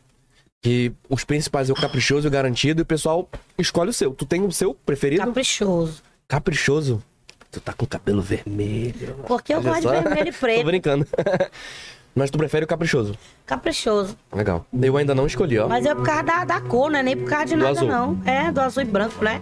Que 0.64 0.94
os 1.10 1.26
principais 1.26 1.70
é 1.70 1.74
o 1.74 1.76
caprichoso 1.76 2.26
e 2.26 2.30
o 2.30 2.32
garantido, 2.32 2.80
e 2.80 2.84
o 2.84 2.86
pessoal 2.86 3.28
escolhe 3.58 3.90
o 3.90 3.94
seu. 3.94 4.14
Tu 4.14 4.26
tem 4.26 4.42
o 4.46 4.52
seu 4.54 4.74
preferido? 4.74 5.26
Caprichoso. 5.26 6.02
Caprichoso. 6.26 7.04
Tu 7.52 7.60
tá 7.60 7.74
com 7.74 7.86
cabelo 7.86 8.22
vermelho. 8.22 9.16
Porque 9.28 9.54
eu 9.54 9.58
Olha 9.58 9.70
gosto 9.70 9.82
de 9.82 9.88
vermelho 10.04 10.30
e 10.30 10.32
Tô 10.34 10.40
preto. 10.40 10.66
brincando. 10.66 11.08
Mas 12.16 12.30
tu 12.30 12.38
prefere 12.38 12.66
o 12.66 12.68
caprichoso. 12.68 13.16
Caprichoso. 13.46 14.18
Legal. 14.34 14.66
Eu 14.82 14.98
ainda 14.98 15.14
não 15.16 15.26
escolhi, 15.26 15.58
ó. 15.60 15.68
Mas 15.68 15.86
é 15.86 15.94
por 15.96 16.04
causa 16.06 16.24
da, 16.24 16.44
da 16.46 16.62
cor, 16.62 16.92
não 16.92 17.00
é 17.00 17.04
nem 17.04 17.16
por 17.18 17.30
causa 17.30 17.46
de 17.48 17.56
Do 17.56 17.60
nada, 17.60 17.72
azul. 17.72 17.88
não. 17.88 18.22
É, 18.26 18.52
do 18.52 18.60
azul 18.60 18.84
e 18.84 18.86
branco, 18.86 19.24
né? 19.24 19.42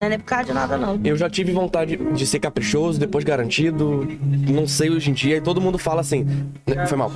Não 0.00 0.06
é 0.06 0.08
nem 0.08 0.18
por 0.18 0.24
causa 0.24 0.44
de 0.46 0.52
nada, 0.52 0.76
não. 0.78 0.98
Eu 1.04 1.16
já 1.16 1.28
tive 1.30 1.52
vontade 1.52 1.96
de 1.96 2.26
ser 2.26 2.38
caprichoso, 2.40 2.98
depois 2.98 3.24
garantido. 3.24 4.06
Não 4.50 4.66
sei 4.66 4.90
hoje 4.90 5.10
em 5.10 5.12
dia. 5.14 5.36
E 5.36 5.40
todo 5.40 5.60
mundo 5.60 5.78
fala 5.78 6.00
assim. 6.00 6.24
né, 6.66 6.86
Foi 6.86 6.96
mal. 6.98 7.10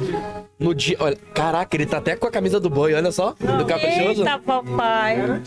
No 0.59 0.75
dia. 0.75 0.97
Olha, 1.01 1.17
caraca, 1.35 1.75
ele 1.77 1.87
tá 1.87 1.97
até 1.99 2.15
com 2.15 2.27
a 2.27 2.31
camisa 2.31 2.61
do 2.61 2.69
boi, 2.71 2.93
olha 2.95 3.11
só. 3.11 3.33
Do 3.33 3.65
caprichoso. 3.67 4.21
Eita, 4.23 4.39
papai. 4.39 5.43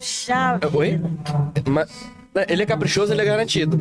Chave. 0.00 0.66
Oi? 0.74 1.00
Mas, 1.68 1.90
ele 2.48 2.62
é 2.62 2.66
caprichoso, 2.66 3.12
ele 3.12 3.22
é 3.22 3.24
garantido. 3.24 3.78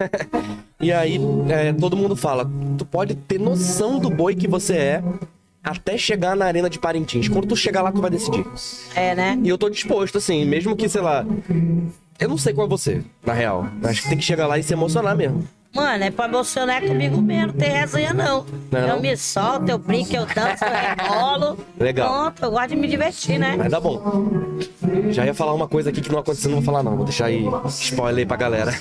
e 0.80 0.92
aí, 0.92 1.18
é, 1.48 1.72
todo 1.72 1.96
mundo 1.96 2.16
fala: 2.16 2.48
tu 2.76 2.84
pode 2.84 3.14
ter 3.14 3.38
noção 3.38 3.98
do 3.98 4.10
boi 4.10 4.34
que 4.34 4.48
você 4.48 4.76
é 4.76 5.04
até 5.62 5.98
chegar 5.98 6.36
na 6.36 6.46
arena 6.46 6.70
de 6.70 6.78
Parintins. 6.78 7.28
Quando 7.28 7.48
tu 7.48 7.56
chegar 7.56 7.82
lá, 7.82 7.90
tu 7.90 8.00
vai 8.00 8.10
decidir. 8.10 8.46
É, 8.94 9.14
né? 9.14 9.38
E 9.42 9.48
eu 9.48 9.58
tô 9.58 9.68
disposto, 9.68 10.18
assim, 10.18 10.44
mesmo 10.44 10.76
que, 10.76 10.88
sei 10.88 11.00
lá. 11.00 11.24
Eu 12.18 12.28
não 12.28 12.38
sei 12.38 12.54
qual 12.54 12.66
é 12.66 12.70
você, 12.70 13.02
na 13.24 13.32
real. 13.32 13.68
Acho 13.82 14.02
que 14.02 14.08
tem 14.08 14.18
que 14.18 14.24
chegar 14.24 14.46
lá 14.46 14.58
e 14.58 14.62
se 14.62 14.72
emocionar 14.72 15.16
mesmo. 15.16 15.46
Mano, 15.76 16.04
é 16.04 16.10
pra 16.10 16.24
emocionar 16.24 16.82
comigo 16.82 17.20
mesmo, 17.20 17.48
não 17.48 17.54
tem 17.54 17.70
resenha 17.70 18.12
não. 18.14 18.46
Não? 18.70 18.80
Eu 18.80 19.00
me 19.00 19.16
solto, 19.16 19.68
eu 19.68 19.78
brinco, 19.78 20.14
eu 20.14 20.26
danço, 20.26 20.64
eu 20.64 20.70
rebolo. 20.70 21.58
Legal. 21.78 22.08
Pronto, 22.08 22.42
eu 22.42 22.50
gosto 22.50 22.68
de 22.68 22.76
me 22.76 22.88
divertir, 22.88 23.38
né? 23.38 23.54
Mas 23.56 23.70
dá 23.70 23.78
bom. 23.78 24.02
Já 25.10 25.24
ia 25.26 25.34
falar 25.34 25.52
uma 25.52 25.68
coisa 25.68 25.90
aqui 25.90 26.00
que 26.00 26.10
não 26.10 26.18
aconteceu, 26.18 26.50
não 26.50 26.58
vou 26.58 26.64
falar 26.64 26.82
não. 26.82 26.96
Vou 26.96 27.04
deixar 27.04 27.26
aí 27.26 27.44
spoiler 27.68 28.18
aí 28.20 28.26
pra 28.26 28.36
galera. 28.36 28.72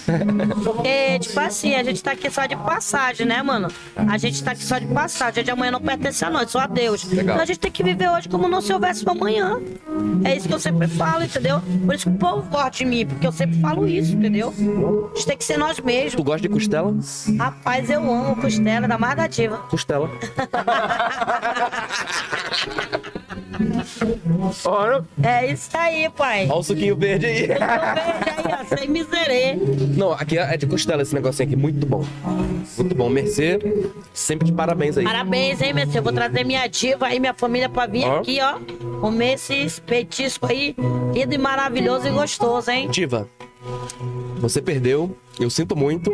Porque, 0.64 1.20
tipo 1.20 1.40
assim, 1.40 1.76
a 1.76 1.84
gente 1.84 2.02
tá 2.02 2.12
aqui 2.12 2.30
só 2.30 2.46
de 2.46 2.56
passagem, 2.56 3.26
né, 3.26 3.42
mano? 3.44 3.68
A 3.96 4.18
gente 4.18 4.44
tá 4.44 4.52
aqui 4.52 4.64
só 4.64 4.78
de 4.78 4.88
passagem. 4.88 5.44
De 5.44 5.52
amanhã 5.52 5.72
não 5.72 5.82
pertence 5.82 6.24
a 6.24 6.30
nós, 6.30 6.50
só 6.50 6.60
a 6.60 6.68
Deus. 6.68 7.04
Legal. 7.06 7.24
Então 7.24 7.44
a 7.44 7.46
gente 7.46 7.60
tem 7.60 7.72
que 7.72 7.84
viver 7.84 8.10
hoje 8.10 8.30
como 8.30 8.48
não 8.48 8.62
se 8.62 8.72
houvesse 8.74 9.06
um 9.08 9.12
amanhã. 9.12 9.60
É 10.24 10.36
isso 10.36 10.48
que 10.48 10.54
eu 10.54 10.60
sempre 10.60 10.88
falo, 10.88 11.24
entendeu? 11.24 11.62
Por 11.86 11.96
isso 11.96 12.10
que 12.10 12.16
o 12.16 12.20
povo 12.20 12.50
gosta 12.50 12.72
de 12.72 12.86
mim, 12.86 13.06
porque 13.06 13.28
eu 13.28 13.32
sempre 13.32 13.60
falo 13.60 13.88
isso, 13.88 14.14
entendeu? 14.14 14.54
A 15.14 15.16
gente 15.16 15.26
tem 15.28 15.38
que 15.38 15.44
ser 15.44 15.58
nós 15.58 15.80
mesmos. 15.80 16.16
tu 16.16 16.24
gosta 16.24 16.42
de 16.42 16.50
costela? 16.50 16.85
Rapaz, 17.38 17.90
eu 17.90 18.00
amo 18.02 18.36
costela 18.42 18.88
da 18.88 18.98
mais 18.98 19.16
nativa. 19.16 19.58
Costela. 19.70 20.10
Olha, 24.66 25.06
É 25.24 25.52
isso 25.52 25.70
aí, 25.74 26.10
pai. 26.10 26.46
olha 26.50 26.56
o 26.56 26.64
suquinho 26.64 26.96
verde 26.96 27.26
aí. 27.26 27.42
Eu 27.44 27.48
vejo 27.48 27.60
aí, 27.60 28.54
ó, 28.62 28.76
sem 28.78 28.88
miserê. 28.90 29.56
Não, 29.96 30.12
aqui 30.14 30.38
é 30.38 30.58
de 30.58 30.66
costela 30.68 31.02
esse 31.02 31.14
negocinho 31.14 31.48
aqui, 31.48 31.56
muito 31.56 31.86
bom. 31.86 32.04
Muito 32.78 32.96
bom. 32.96 33.10
Mercê, 33.10 33.60
sempre 34.14 34.46
de 34.48 34.52
parabéns 34.52 34.98
aí. 34.98 35.04
Parabéns, 35.06 35.62
hein, 35.62 35.74
senhor? 35.74 35.96
Eu 35.96 36.04
vou 36.04 36.12
trazer 36.14 36.44
minha 36.44 36.68
diva 36.68 37.08
aí, 37.08 37.20
minha 37.20 37.34
família 37.34 37.70
pra 37.70 37.86
vir 37.86 38.06
Ó. 38.06 38.20
aqui, 38.20 38.40
ó. 38.42 38.60
Comer 39.00 39.34
esse 39.34 39.80
petisco 39.82 40.48
aí, 40.48 40.76
lindo 41.14 41.34
e 41.34 41.38
maravilhoso 41.38 42.08
e 42.08 42.12
gostoso, 42.12 42.70
hein? 42.72 42.90
Diva, 42.90 43.28
você 44.40 44.62
perdeu, 44.62 45.18
eu 45.40 45.50
sinto 45.50 45.76
muito, 45.76 46.12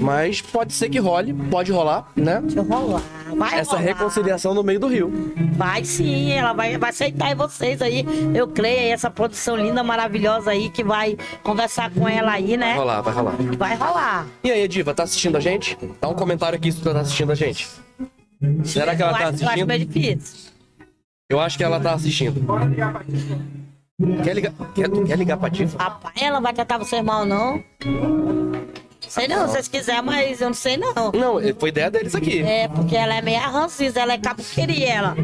mas 0.00 0.40
pode 0.40 0.72
ser 0.72 0.88
que 0.88 0.98
role, 0.98 1.34
pode 1.50 1.70
rolar, 1.70 2.10
né? 2.16 2.40
Deixa 2.40 2.60
eu 2.60 2.64
rolar. 2.64 3.02
Vai 3.36 3.58
Essa 3.58 3.72
rolar. 3.72 3.82
reconciliação 3.82 4.54
no 4.54 4.62
meio 4.62 4.80
do 4.80 4.86
rio. 4.86 5.12
Vai 5.56 5.84
sim, 5.84 6.32
ela 6.32 6.52
vai, 6.52 6.78
vai 6.78 6.90
aceitar 6.90 7.34
vocês 7.34 7.82
aí. 7.82 8.04
Eu 8.34 8.48
creio 8.48 8.80
aí, 8.80 8.88
essa 8.90 9.10
produção 9.10 9.56
linda, 9.56 9.82
maravilhosa 9.82 10.50
aí, 10.50 10.70
que 10.70 10.82
vai 10.84 11.16
conversar 11.42 11.90
com 11.90 12.08
ela 12.08 12.32
aí, 12.32 12.56
né? 12.56 12.70
Vai 12.70 12.78
rolar, 12.78 13.00
vai 13.02 13.14
rolar. 13.14 13.36
Vai 13.58 13.76
rolar. 13.76 14.26
E 14.42 14.50
aí, 14.50 14.66
Diva, 14.68 14.94
tá 14.94 15.02
assistindo 15.02 15.36
a 15.36 15.40
gente? 15.40 15.76
Dá 16.00 16.08
um 16.08 16.14
comentário 16.14 16.56
aqui 16.56 16.70
se 16.72 16.80
tu 16.80 16.92
tá 16.92 17.00
assistindo 17.00 17.32
a 17.32 17.34
gente. 17.34 17.68
Será 18.64 18.94
que 18.94 19.02
ela 19.02 19.12
eu, 19.12 19.18
tá 19.18 19.28
acho, 19.28 19.42
eu 19.42 19.48
acho 19.48 19.62
assistindo? 19.62 19.78
difícil. 19.78 20.50
Eu 21.28 21.40
acho 21.40 21.56
que 21.56 21.64
ela 21.64 21.80
tá 21.80 21.94
assistindo. 21.94 22.40
Quer 24.24 24.34
ligar, 24.34 24.52
quer, 24.74 24.90
quer 24.90 25.16
ligar 25.16 25.36
pra 25.36 25.48
Diva? 25.48 25.78
Rapaz, 25.78 26.20
ela 26.20 26.40
vai 26.40 26.52
tratar 26.52 26.78
vocês 26.78 27.00
mal, 27.00 27.24
não? 27.24 27.62
Sei 29.08 29.28
não, 29.28 29.46
se 29.46 29.52
vocês 29.52 29.68
quiserem, 29.68 30.02
mas 30.02 30.40
eu 30.40 30.48
não 30.48 30.54
sei 30.54 30.76
não. 30.76 31.12
Não, 31.12 31.40
foi 31.58 31.68
ideia 31.68 31.90
deles 31.90 32.14
aqui. 32.14 32.42
É, 32.42 32.68
porque 32.68 32.96
ela 32.96 33.14
é 33.14 33.22
meio 33.22 33.40
rancisa, 33.40 34.00
ela 34.00 34.12
é 34.14 34.18
caboqueria, 34.18 34.92
ela. 34.92 35.16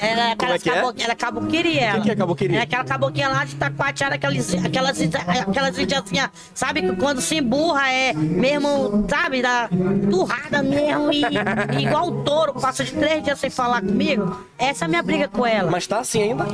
Ela 0.00 0.28
é 0.28 0.32
aquelas 0.32 0.62
que 0.62 0.70
é? 0.70 0.78
ela 0.78 0.92
é 0.94 1.14
caboqueria, 1.14 1.80
ela. 1.80 1.98
que 1.98 2.04
que 2.04 2.10
é 2.10 2.16
caboqueria? 2.16 2.58
É 2.58 2.62
aquela 2.62 2.84
caboquinha 2.84 3.28
lá 3.28 3.44
de 3.44 3.54
Taquatiara, 3.56 4.14
aquelas, 4.14 4.54
aquelas, 4.54 5.00
aquelas 5.00 5.78
indiazinhas, 5.78 6.30
sabe 6.54 6.96
quando 6.96 7.20
se 7.20 7.36
emburra 7.36 7.90
é 7.90 8.12
mesmo, 8.12 9.06
sabe, 9.08 9.42
da 9.42 9.68
turrada 10.10 10.62
mesmo 10.62 11.12
e, 11.12 11.22
e 11.22 11.82
igual 11.84 12.08
o 12.08 12.24
touro, 12.24 12.54
passa 12.54 12.84
de 12.84 12.92
três 12.92 13.22
dias 13.22 13.38
sem 13.38 13.50
falar 13.50 13.80
comigo. 13.80 14.44
Essa 14.58 14.84
é 14.84 14.86
a 14.86 14.88
minha 14.88 15.02
briga 15.02 15.28
com 15.28 15.46
ela. 15.46 15.70
Mas 15.70 15.86
tá 15.86 16.00
assim 16.00 16.22
ainda. 16.22 16.46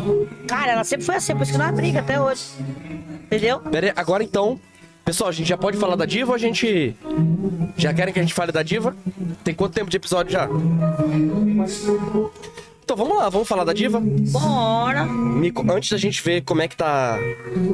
Cara, 0.47 0.73
ela 0.73 0.85
sempre 0.85 1.07
foi 1.07 1.17
assim, 1.17 1.35
por 1.35 1.43
isso 1.43 1.53
que 1.53 1.59
nós 1.59 1.75
briga 1.75 2.01
até 2.01 2.21
hoje. 2.21 2.43
Entendeu? 3.25 3.61
Pera 3.61 3.87
aí, 3.87 3.93
agora 3.97 4.23
então. 4.23 4.59
Pessoal, 5.05 5.29
a 5.29 5.33
gente 5.33 5.49
já 5.49 5.59
pode 5.59 5.77
falar 5.77 5.97
da 5.97 6.07
Diva 6.07 6.31
ou 6.31 6.35
a 6.35 6.39
gente. 6.39 6.97
Já 7.77 7.93
querem 7.93 8.13
que 8.13 8.19
a 8.19 8.23
gente 8.23 8.33
fale 8.33 8.51
da 8.51 8.63
Diva? 8.63 8.97
Tem 9.45 9.55
quanto 9.55 9.75
tempo 9.75 9.91
de 9.91 9.97
episódio 9.99 10.33
já? 10.33 10.49
Então 12.85 12.99
vamos 12.99 13.17
lá, 13.17 13.31
vamos 13.31 13.49
falar 13.49 13.65
da 13.65 13.73
Diva? 13.73 13.99
Bora. 13.99 15.07
Me 15.07 15.51
antes 15.75 15.91
da 15.91 15.97
gente 15.97 16.23
ver 16.23 16.43
como 16.43 16.61
é 16.61 16.69
que 16.69 16.77
tá 16.77 17.19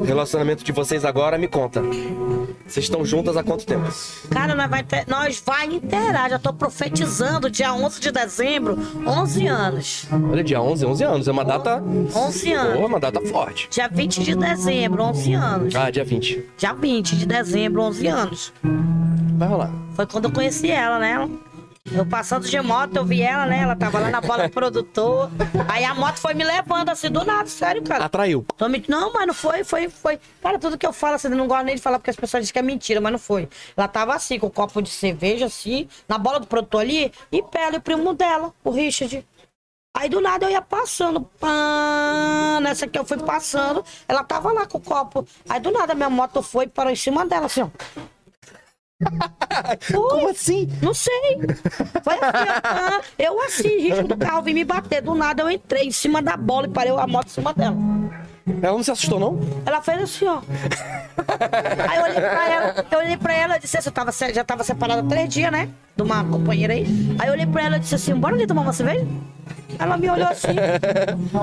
o 0.00 0.04
relacionamento 0.04 0.62
de 0.62 0.70
vocês 0.70 1.04
agora, 1.04 1.36
me 1.36 1.48
conta. 1.48 1.82
Vocês 2.64 2.84
estão 2.84 3.04
juntas 3.04 3.36
há 3.36 3.42
quanto 3.42 3.66
tempo? 3.66 3.90
Cara, 4.30 4.54
nós 4.54 4.70
vai, 4.70 4.86
nós 5.08 5.42
vai 5.44 5.66
inteirar. 5.66 6.30
Já 6.30 6.38
tô 6.38 6.52
profetizando, 6.52 7.50
dia 7.50 7.74
11 7.74 8.00
de 8.00 8.12
dezembro, 8.12 8.78
11 9.04 9.48
anos. 9.48 10.06
Olha, 10.30 10.44
dia 10.44 10.62
11, 10.62 10.86
11 10.86 11.02
anos. 11.04 11.26
É 11.28 11.32
uma 11.32 11.44
data. 11.44 11.82
11 12.14 12.52
anos. 12.52 12.74
Boa, 12.74 12.86
uma 12.86 13.00
data 13.00 13.20
forte. 13.22 13.68
Dia 13.68 13.88
20 13.88 14.22
de 14.22 14.36
dezembro, 14.36 15.02
11 15.02 15.32
anos. 15.34 15.74
Ah, 15.74 15.90
dia 15.90 16.04
20. 16.04 16.44
Dia 16.56 16.72
20 16.72 17.16
de 17.16 17.26
dezembro, 17.26 17.82
11 17.82 18.06
anos. 18.06 18.52
Vai 19.36 19.48
rolar. 19.48 19.72
Foi 19.94 20.06
quando 20.06 20.26
eu 20.26 20.30
conheci 20.30 20.70
ela, 20.70 21.00
né? 21.00 21.28
Eu 21.92 22.06
passando 22.06 22.46
de 22.46 22.60
moto, 22.60 22.96
eu 22.96 23.04
vi 23.04 23.20
ela, 23.20 23.46
né? 23.46 23.62
Ela 23.62 23.74
tava 23.74 23.98
lá 23.98 24.10
na 24.10 24.20
bola 24.20 24.46
do 24.46 24.52
produtor. 24.52 25.28
Aí 25.68 25.84
a 25.84 25.92
moto 25.92 26.18
foi 26.18 26.34
me 26.34 26.44
levando 26.44 26.88
assim 26.88 27.10
do 27.10 27.24
nada, 27.24 27.48
sério, 27.48 27.82
cara. 27.82 28.04
Atraiu. 28.04 28.46
Tô 28.56 28.68
me... 28.68 28.82
Não, 28.88 29.12
mas 29.12 29.26
não 29.26 29.34
foi, 29.34 29.64
foi, 29.64 29.88
foi. 29.88 30.20
Cara, 30.40 30.58
tudo 30.58 30.78
que 30.78 30.86
eu 30.86 30.92
falo, 30.92 31.16
assim, 31.16 31.28
eu 31.28 31.36
não 31.36 31.48
gosto 31.48 31.64
nem 31.64 31.74
de 31.74 31.82
falar 31.82 31.98
porque 31.98 32.10
as 32.10 32.16
pessoas 32.16 32.42
dizem 32.42 32.52
que 32.52 32.58
é 32.58 32.62
mentira, 32.62 33.00
mas 33.00 33.12
não 33.12 33.18
foi. 33.18 33.48
Ela 33.76 33.88
tava 33.88 34.14
assim, 34.14 34.38
com 34.38 34.46
o 34.46 34.50
copo 34.50 34.80
de 34.80 34.88
cerveja, 34.88 35.46
assim, 35.46 35.88
na 36.08 36.16
bola 36.16 36.38
do 36.38 36.46
produtor 36.46 36.82
ali, 36.82 37.12
e 37.32 37.42
pela, 37.42 37.74
e 37.74 37.78
o 37.78 37.80
primo 37.80 38.14
dela, 38.14 38.52
o 38.62 38.70
Richard. 38.70 39.26
Aí 39.96 40.08
do 40.08 40.20
nada 40.20 40.46
eu 40.46 40.50
ia 40.50 40.62
passando, 40.62 41.22
pã, 41.40 42.60
nessa 42.62 42.86
que 42.86 42.96
eu 42.96 43.04
fui 43.04 43.18
passando, 43.18 43.84
ela 44.06 44.22
tava 44.22 44.52
lá 44.52 44.64
com 44.64 44.78
o 44.78 44.80
copo. 44.80 45.26
Aí 45.48 45.58
do 45.58 45.72
nada 45.72 45.94
minha 45.94 46.08
moto 46.08 46.40
foi 46.40 46.66
e 46.66 46.68
parou 46.68 46.92
em 46.92 46.96
cima 46.96 47.26
dela, 47.26 47.46
assim, 47.46 47.62
ó. 47.62 47.68
Como 49.92 50.28
assim? 50.28 50.68
Não 50.82 50.92
sei. 50.92 51.40
Foi 52.02 52.14
assim, 52.14 53.12
eu 53.18 53.40
assim, 53.42 53.80
risco 53.80 54.08
do 54.08 54.16
carro, 54.16 54.42
vim 54.42 54.54
me 54.54 54.64
bater. 54.64 55.02
Do 55.02 55.14
nada 55.14 55.42
eu 55.42 55.50
entrei 55.50 55.84
em 55.84 55.92
cima 55.92 56.20
da 56.20 56.36
bola 56.36 56.66
e 56.66 56.70
parei 56.70 56.92
a 56.92 57.06
moto 57.06 57.26
em 57.26 57.30
cima 57.30 57.54
dela. 57.54 57.76
Ela 58.62 58.72
não 58.72 58.82
se 58.82 58.90
assustou, 58.90 59.20
não? 59.20 59.38
Ela 59.64 59.80
fez 59.80 60.02
assim, 60.02 60.26
ó. 60.26 60.40
Aí 61.88 61.98
eu 61.98 62.02
olhei 62.02 62.20
pra 62.20 62.48
ela, 62.48 62.86
eu 62.90 62.98
olhei 62.98 63.16
pra 63.16 63.34
ela 63.34 63.56
e 63.56 63.60
disse 63.60 63.78
assim, 63.78 63.88
eu 63.88 63.92
tava, 63.92 64.12
já 64.12 64.44
tava 64.44 64.64
separada 64.64 65.02
há 65.02 65.04
três 65.04 65.28
dias, 65.32 65.52
né? 65.52 65.68
De 65.96 66.02
uma 66.02 66.24
companheira 66.24 66.72
aí. 66.74 66.86
Aí 67.18 67.28
eu 67.28 67.32
olhei 67.32 67.46
pra 67.46 67.64
ela 67.64 67.76
e 67.76 67.80
disse 67.80 67.94
assim, 67.94 68.14
bora 68.14 68.34
ali 68.34 68.46
tomar 68.46 68.62
uma 68.62 68.72
cerveja? 68.72 69.06
Ela 69.78 69.96
me 69.96 70.10
olhou 70.10 70.28
assim. 70.28 70.48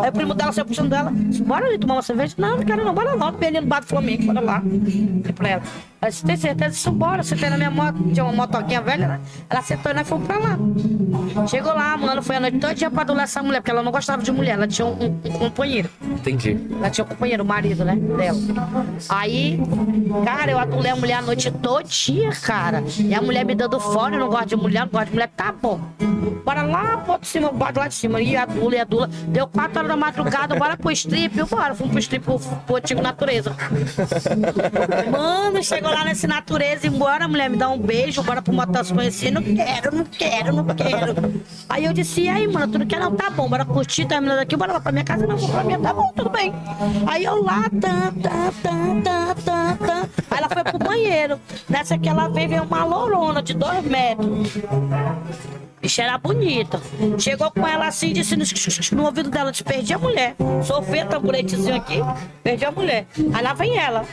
Aí 0.03 0.09
o 0.09 0.13
primo 0.13 0.33
dela 0.33 0.51
saiu 0.51 0.65
puxando 0.65 0.89
dela. 0.89 1.11
disse, 1.13 1.41
Bora 1.43 1.65
ali 1.65 1.77
tomar 1.77 1.95
uma 1.95 2.01
cerveja? 2.01 2.35
Não, 2.37 2.57
não 2.57 2.63
quero 2.63 2.83
não, 2.85 2.93
bora 2.93 3.15
lá. 3.15 3.33
Ali 3.41 3.59
no 3.61 3.67
bar 3.67 3.79
do 3.81 3.87
Flamengo, 3.87 4.25
bora 4.25 4.39
lá. 4.41 4.59
Falei 4.61 5.33
pra 5.35 5.49
ela. 5.49 5.63
Ela 5.99 6.11
disse, 6.11 6.23
tem 6.25 6.37
certeza 6.37 6.69
disso? 6.71 6.91
Bora. 6.91 7.23
Sentei 7.23 7.49
na 7.49 7.57
minha 7.57 7.71
moto, 7.71 7.97
tinha 8.13 8.23
uma 8.23 8.33
motoquinha 8.33 8.81
velha, 8.81 9.07
né? 9.07 9.19
Ela 9.49 9.61
sentou 9.63 9.91
e 9.91 9.95
nós 9.95 10.07
fomos 10.07 10.27
pra 10.27 10.37
lá. 10.37 10.57
Chegou 11.47 11.73
lá, 11.73 11.97
mano, 11.97 12.21
foi 12.21 12.35
a 12.35 12.39
noite 12.39 12.59
toda 12.59 12.91
pra 12.91 13.01
adular 13.01 13.23
essa 13.23 13.41
mulher, 13.41 13.59
porque 13.61 13.71
ela 13.71 13.81
não 13.81 13.91
gostava 13.91 14.21
de 14.21 14.31
mulher, 14.31 14.51
ela 14.53 14.67
tinha 14.67 14.85
um, 14.85 14.91
um- 15.05 15.19
um 15.25 15.31
companheiro. 15.39 15.89
Entendi. 16.03 16.57
Ela 16.79 16.89
tinha 16.89 17.03
um 17.05 17.07
companheiro, 17.07 17.43
o 17.43 17.45
marido, 17.47 17.83
né? 17.83 17.95
Dela. 17.95 18.37
Aí, 19.09 19.59
cara, 20.23 20.51
eu 20.51 20.59
adulei 20.59 20.91
a 20.91 20.95
mulher 20.95 21.15
a 21.15 21.21
noite 21.21 21.49
todinha, 21.51 22.31
cara. 22.43 22.83
E 22.99 23.13
a 23.13 23.21
mulher 23.21 23.43
me 23.45 23.55
dando 23.55 23.79
fora, 23.79 24.15
eu 24.15 24.19
não 24.19 24.29
gosto 24.29 24.47
de 24.49 24.55
mulher, 24.55 24.81
não 24.81 24.89
gosto 24.89 25.05
de 25.07 25.13
mulher, 25.13 25.29
tá 25.35 25.51
bom. 25.51 25.79
Bora 26.45 26.61
lá, 26.63 26.97
pô, 26.97 27.17
de 27.17 27.27
cima, 27.27 27.51
bora 27.51 27.73
lá 27.75 27.87
de 27.87 27.95
cima. 27.97 28.21
E 28.21 28.35
adula, 28.35 28.75
e 28.75 28.79
adula. 28.79 29.09
Deu 29.27 29.47
quatro 29.47 29.79
horas 29.79 29.89
da 29.89 29.97
madrugada, 29.97 30.55
bora 30.55 30.77
pro 30.77 30.91
strip, 30.91 31.35
bora. 31.43 31.75
Fomos 31.75 31.91
pro 31.91 31.99
strip, 31.99 32.23
pro, 32.23 32.75
antigo 32.75 33.01
natureza. 33.01 33.55
Mano, 35.11 35.63
chegou 35.63 35.91
lá 35.91 36.05
nesse 36.05 36.27
natureza, 36.27 36.87
embora, 36.87 37.27
mulher, 37.27 37.49
me 37.49 37.57
dá 37.57 37.69
um 37.69 37.79
beijo, 37.79 38.21
bora 38.23 38.41
pro 38.41 38.53
motos 38.53 38.91
conhecer. 38.91 39.31
Não 39.31 39.41
quero, 39.41 39.95
não 39.95 40.05
quero, 40.05 40.53
não 40.53 40.65
quero. 40.65 41.41
Aí 41.69 41.85
eu 41.85 41.93
disse, 41.93 42.21
e 42.21 42.29
aí, 42.29 42.47
mano, 42.47 42.71
tu 42.71 42.79
não 42.79 42.85
quer 42.85 42.99
não? 42.99 43.15
Tá 43.15 43.29
bom, 43.29 43.49
bora 43.49 43.65
curtir, 43.65 44.05
terminando 44.05 44.39
aqui, 44.39 44.55
bora 44.55 44.73
lá 44.73 44.79
pra 44.79 44.91
minha 44.91 45.03
casa, 45.03 45.25
não, 45.25 45.37
vou 45.37 45.49
pra 45.49 45.63
minha, 45.63 45.79
tá 45.79 45.93
bom, 45.93 46.11
tudo 46.15 46.29
bem. 46.29 46.53
Aí 47.07 47.23
eu 47.23 47.43
lá, 47.43 47.63
tan, 47.69 48.13
tan, 48.21 48.51
tan, 48.61 49.01
tan, 49.01 49.35
tan, 49.35 49.75
tan. 49.75 50.09
Aí 50.29 50.37
ela 50.37 50.49
foi 50.49 50.63
pro 50.63 50.79
banheiro. 50.79 51.39
Nessa 51.69 51.97
que 51.97 52.09
ela 52.09 52.27
veio, 52.27 52.49
veio 52.49 52.63
uma 52.63 52.83
lourona 52.83 53.41
de 53.41 53.53
dois 53.53 53.83
metros. 53.83 54.53
Bicha 55.81 56.03
era 56.03 56.17
bonita. 56.17 56.81
Chegou 57.19 57.51
com 57.51 57.67
ela 57.67 57.87
assim, 57.87 58.11
disse 58.11 58.35
no, 58.35 58.43
no 58.93 59.05
ouvido 59.05 59.29
dela, 59.29 59.51
disse, 59.51 59.63
perdi 59.63 59.93
a 59.93 59.99
mulher. 59.99 60.35
Sofri 60.63 61.05
tamboretezinho 61.05 61.75
aqui, 61.75 61.99
perdi 62.43 62.65
a 62.65 62.71
mulher. 62.71 63.05
Aí 63.33 63.43
lá 63.43 63.53
vem 63.53 63.77
ela. 63.77 64.03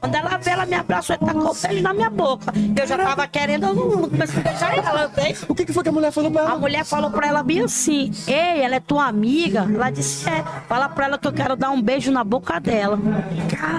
Quando 0.00 0.14
ela 0.14 0.36
vê, 0.38 0.50
ela 0.50 0.64
me 0.64 0.74
abraçou 0.76 1.16
e 1.16 1.18
tacou 1.18 1.50
o 1.50 1.54
beijo 1.54 1.82
na 1.82 1.92
minha 1.92 2.08
boca. 2.08 2.52
Eu 2.80 2.86
já 2.86 2.96
tava 2.96 3.26
querendo, 3.26 3.66
eu 3.66 3.74
não, 3.74 3.88
não 3.88 4.08
comecei 4.08 4.38
a 4.40 4.42
beijar 4.44 4.78
ela, 4.78 5.08
né? 5.08 5.34
O 5.48 5.54
que, 5.56 5.66
que 5.66 5.72
foi 5.72 5.82
que 5.82 5.88
a 5.88 5.92
mulher 5.92 6.12
falou 6.12 6.30
pra 6.30 6.42
A 6.42 6.44
ela? 6.50 6.56
mulher 6.58 6.84
falou 6.84 7.10
pra 7.10 7.26
ela 7.26 7.42
bem 7.42 7.62
assim: 7.64 8.12
Ei, 8.28 8.60
ela 8.62 8.76
é 8.76 8.80
tua 8.80 9.06
amiga? 9.06 9.66
Ela 9.68 9.90
disse: 9.90 10.28
É. 10.28 10.44
Fala 10.68 10.88
pra 10.88 11.06
ela 11.06 11.18
que 11.18 11.26
eu 11.26 11.32
quero 11.32 11.56
dar 11.56 11.70
um 11.70 11.82
beijo 11.82 12.12
na 12.12 12.22
boca 12.22 12.60
dela. 12.60 12.96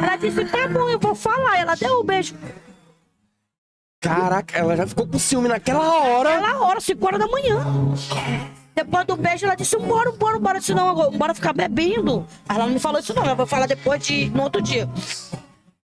Ela 0.03 0.17
disse: 0.17 0.43
Tá 0.45 0.67
bom, 0.67 0.89
eu 0.89 0.99
vou 0.99 1.15
falar. 1.15 1.57
Ela 1.57 1.75
deu 1.75 2.01
o 2.01 2.03
beijo. 2.03 2.35
Caraca, 4.01 4.57
ela 4.57 4.77
já 4.77 4.87
ficou 4.87 5.05
com 5.05 5.19
ciúme 5.19 5.49
naquela 5.49 5.83
hora. 6.03 6.37
Aquela 6.37 6.65
hora, 6.65 6.79
5 6.79 7.05
horas 7.05 7.19
da 7.19 7.27
manhã. 7.27 7.57
Depois 8.73 9.05
do 9.05 9.17
beijo, 9.17 9.45
ela 9.45 9.55
disse: 9.55 9.77
Bora, 9.77 10.11
bora, 10.13 10.39
bora, 10.39 10.61
senão 10.61 11.11
bora 11.11 11.35
ficar 11.35 11.51
bebendo. 11.51 12.25
Ela 12.47 12.65
não 12.65 12.73
me 12.73 12.79
falou 12.79 13.01
isso, 13.01 13.13
não. 13.13 13.25
Ela 13.25 13.35
vai 13.35 13.45
falar 13.45 13.67
depois 13.67 14.01
de. 14.01 14.29
no 14.29 14.43
outro 14.43 14.61
dia. 14.61 14.87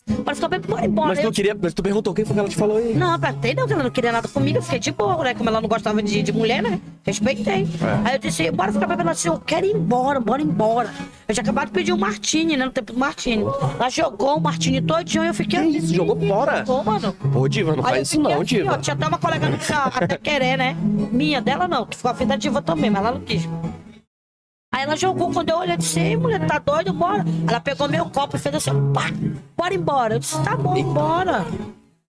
Bora 0.06 0.34
ficar 0.34 0.48
bebendo, 0.48 0.68
bora 0.68 0.86
embora. 0.86 1.08
Mas 1.08 1.18
Eu 1.18 1.30
tu 1.30 1.34
queria. 1.34 1.56
Mas 1.60 1.72
tu 1.72 1.82
perguntou 1.82 2.12
quem 2.12 2.24
foi 2.26 2.34
que 2.34 2.40
ela 2.40 2.48
te 2.48 2.56
falou 2.56 2.76
aí? 2.76 2.94
Não, 2.94 3.14
apertei 3.14 3.54
não, 3.54 3.66
que 3.66 3.72
ela 3.72 3.82
não 3.82 3.90
queria 3.90 4.12
nada 4.12 4.28
comigo. 4.28 4.58
Eu 4.58 4.62
fiquei 4.62 4.78
de 4.78 4.92
boa, 4.92 5.24
né? 5.24 5.34
Como 5.34 5.48
ela 5.48 5.60
não 5.62 5.68
gostava 5.68 6.02
de, 6.02 6.22
de 6.22 6.32
mulher, 6.32 6.62
né? 6.62 6.78
Respeitei. 7.04 7.66
Aí 8.04 8.14
eu 8.14 8.18
disse, 8.18 8.50
bora 8.50 8.70
ficar 8.70 8.86
bebendo 8.86 9.08
assim, 9.10 9.28
eu 9.28 9.38
quero 9.40 9.64
ir 9.64 9.74
embora, 9.74 10.20
bora 10.20 10.42
embora. 10.42 10.92
Eu 11.26 11.34
tinha 11.34 11.42
acabado 11.42 11.66
de 11.66 11.72
pedir 11.72 11.92
um 11.92 11.96
martini, 11.96 12.54
né? 12.56 12.66
No 12.66 12.70
tempo 12.70 12.92
do 12.92 12.98
martini. 12.98 13.44
Ela 13.78 13.88
jogou 13.88 14.36
o 14.36 14.40
martini 14.40 14.82
todinho 14.82 15.24
e 15.24 15.28
eu 15.28 15.34
fiquei 15.34 15.60
Que 15.60 15.78
isso? 15.78 15.94
Jogou 15.94 16.20
fora? 16.20 16.64
Jogou, 16.66 16.84
mano. 16.84 17.12
Pô, 17.32 17.48
Diva, 17.48 17.74
não 17.74 17.84
Aí 17.86 17.94
faz 17.94 18.08
isso 18.08 18.20
não, 18.20 18.32
assim, 18.32 18.44
Diva. 18.44 18.72
ó, 18.74 18.78
tinha 18.78 18.94
até 18.94 19.06
uma 19.06 19.18
colega 19.18 19.46
minha, 19.46 19.60
até 19.86 20.18
querer, 20.18 20.58
né? 20.58 20.76
Minha, 21.12 21.40
dela 21.40 21.66
não, 21.66 21.86
que 21.86 21.96
ficou 21.96 22.10
afim 22.10 22.26
da 22.26 22.36
diva 22.36 22.60
também, 22.60 22.90
mas 22.90 23.00
ela 23.02 23.12
não 23.12 23.20
quis. 23.20 23.48
Aí 24.74 24.82
ela 24.82 24.96
jogou, 24.96 25.32
quando 25.32 25.50
eu 25.50 25.58
olhei, 25.58 25.74
eu 25.74 25.78
disse, 25.78 26.00
Ei, 26.00 26.16
mulher, 26.16 26.44
tá 26.48 26.58
doido, 26.58 26.92
bora. 26.92 27.24
Ela 27.46 27.60
pegou 27.60 27.88
meu 27.88 28.06
copo 28.06 28.36
e 28.36 28.40
fez 28.40 28.56
assim, 28.56 28.72
pá, 28.92 29.02
bora 29.56 29.72
embora. 29.72 30.14
Eu 30.16 30.18
disse, 30.18 30.36
tá 30.42 30.56
bom, 30.56 30.82
bora. 30.92 31.46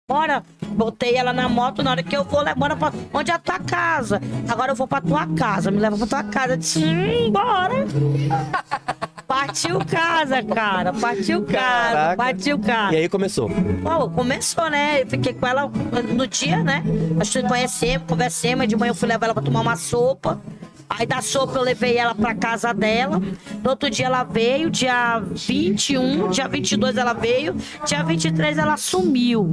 Bora. 0.08 0.42
Botei 0.68 1.16
ela 1.16 1.34
na 1.34 1.50
moto, 1.50 1.82
na 1.82 1.90
hora 1.90 2.02
que 2.02 2.16
eu 2.16 2.24
vou, 2.24 2.42
bora 2.56 2.74
pra... 2.74 2.90
Onde 3.12 3.30
é 3.30 3.34
a 3.34 3.38
tua 3.38 3.58
casa? 3.58 4.22
Agora 4.48 4.72
eu 4.72 4.74
vou 4.74 4.88
pra 4.88 5.02
tua 5.02 5.26
casa, 5.26 5.70
me 5.70 5.78
leva 5.78 5.98
pra 5.98 6.06
tua 6.06 6.24
casa. 6.24 6.54
Eu 6.54 6.56
disse, 6.56 6.82
hum, 6.82 7.30
bora. 7.30 7.74
Partiu 9.28 9.80
casa, 9.84 10.40
cara, 10.40 10.92
partiu 10.92 11.42
casa, 11.42 11.92
Caraca. 11.92 12.16
partiu 12.16 12.58
casa. 12.60 12.94
E 12.94 12.96
aí 12.98 13.08
começou. 13.08 13.50
Pô, 13.82 14.08
começou, 14.08 14.70
né? 14.70 15.02
Eu 15.02 15.06
fiquei 15.08 15.34
com 15.34 15.44
ela 15.44 15.68
no 16.14 16.26
dia, 16.28 16.62
né? 16.62 16.84
Nós 17.16 17.34
nos 17.34 17.48
conhecemos, 17.48 18.06
conversemos. 18.06 18.68
De 18.68 18.76
manhã 18.76 18.92
eu 18.92 18.94
fui 18.94 19.08
levar 19.08 19.26
ela 19.26 19.34
pra 19.34 19.42
tomar 19.42 19.62
uma 19.62 19.74
sopa. 19.74 20.40
Aí 20.88 21.04
da 21.06 21.20
sopa 21.20 21.58
eu 21.58 21.62
levei 21.62 21.96
ela 21.96 22.14
pra 22.14 22.34
casa 22.34 22.72
dela. 22.72 23.20
No 23.62 23.70
outro 23.70 23.90
dia 23.90 24.06
ela 24.06 24.22
veio, 24.24 24.70
dia 24.70 25.20
21, 25.20 26.30
dia 26.30 26.48
22 26.48 26.96
ela 26.96 27.12
veio, 27.12 27.54
dia 27.84 28.02
23 28.02 28.56
ela 28.56 28.76
sumiu. 28.76 29.52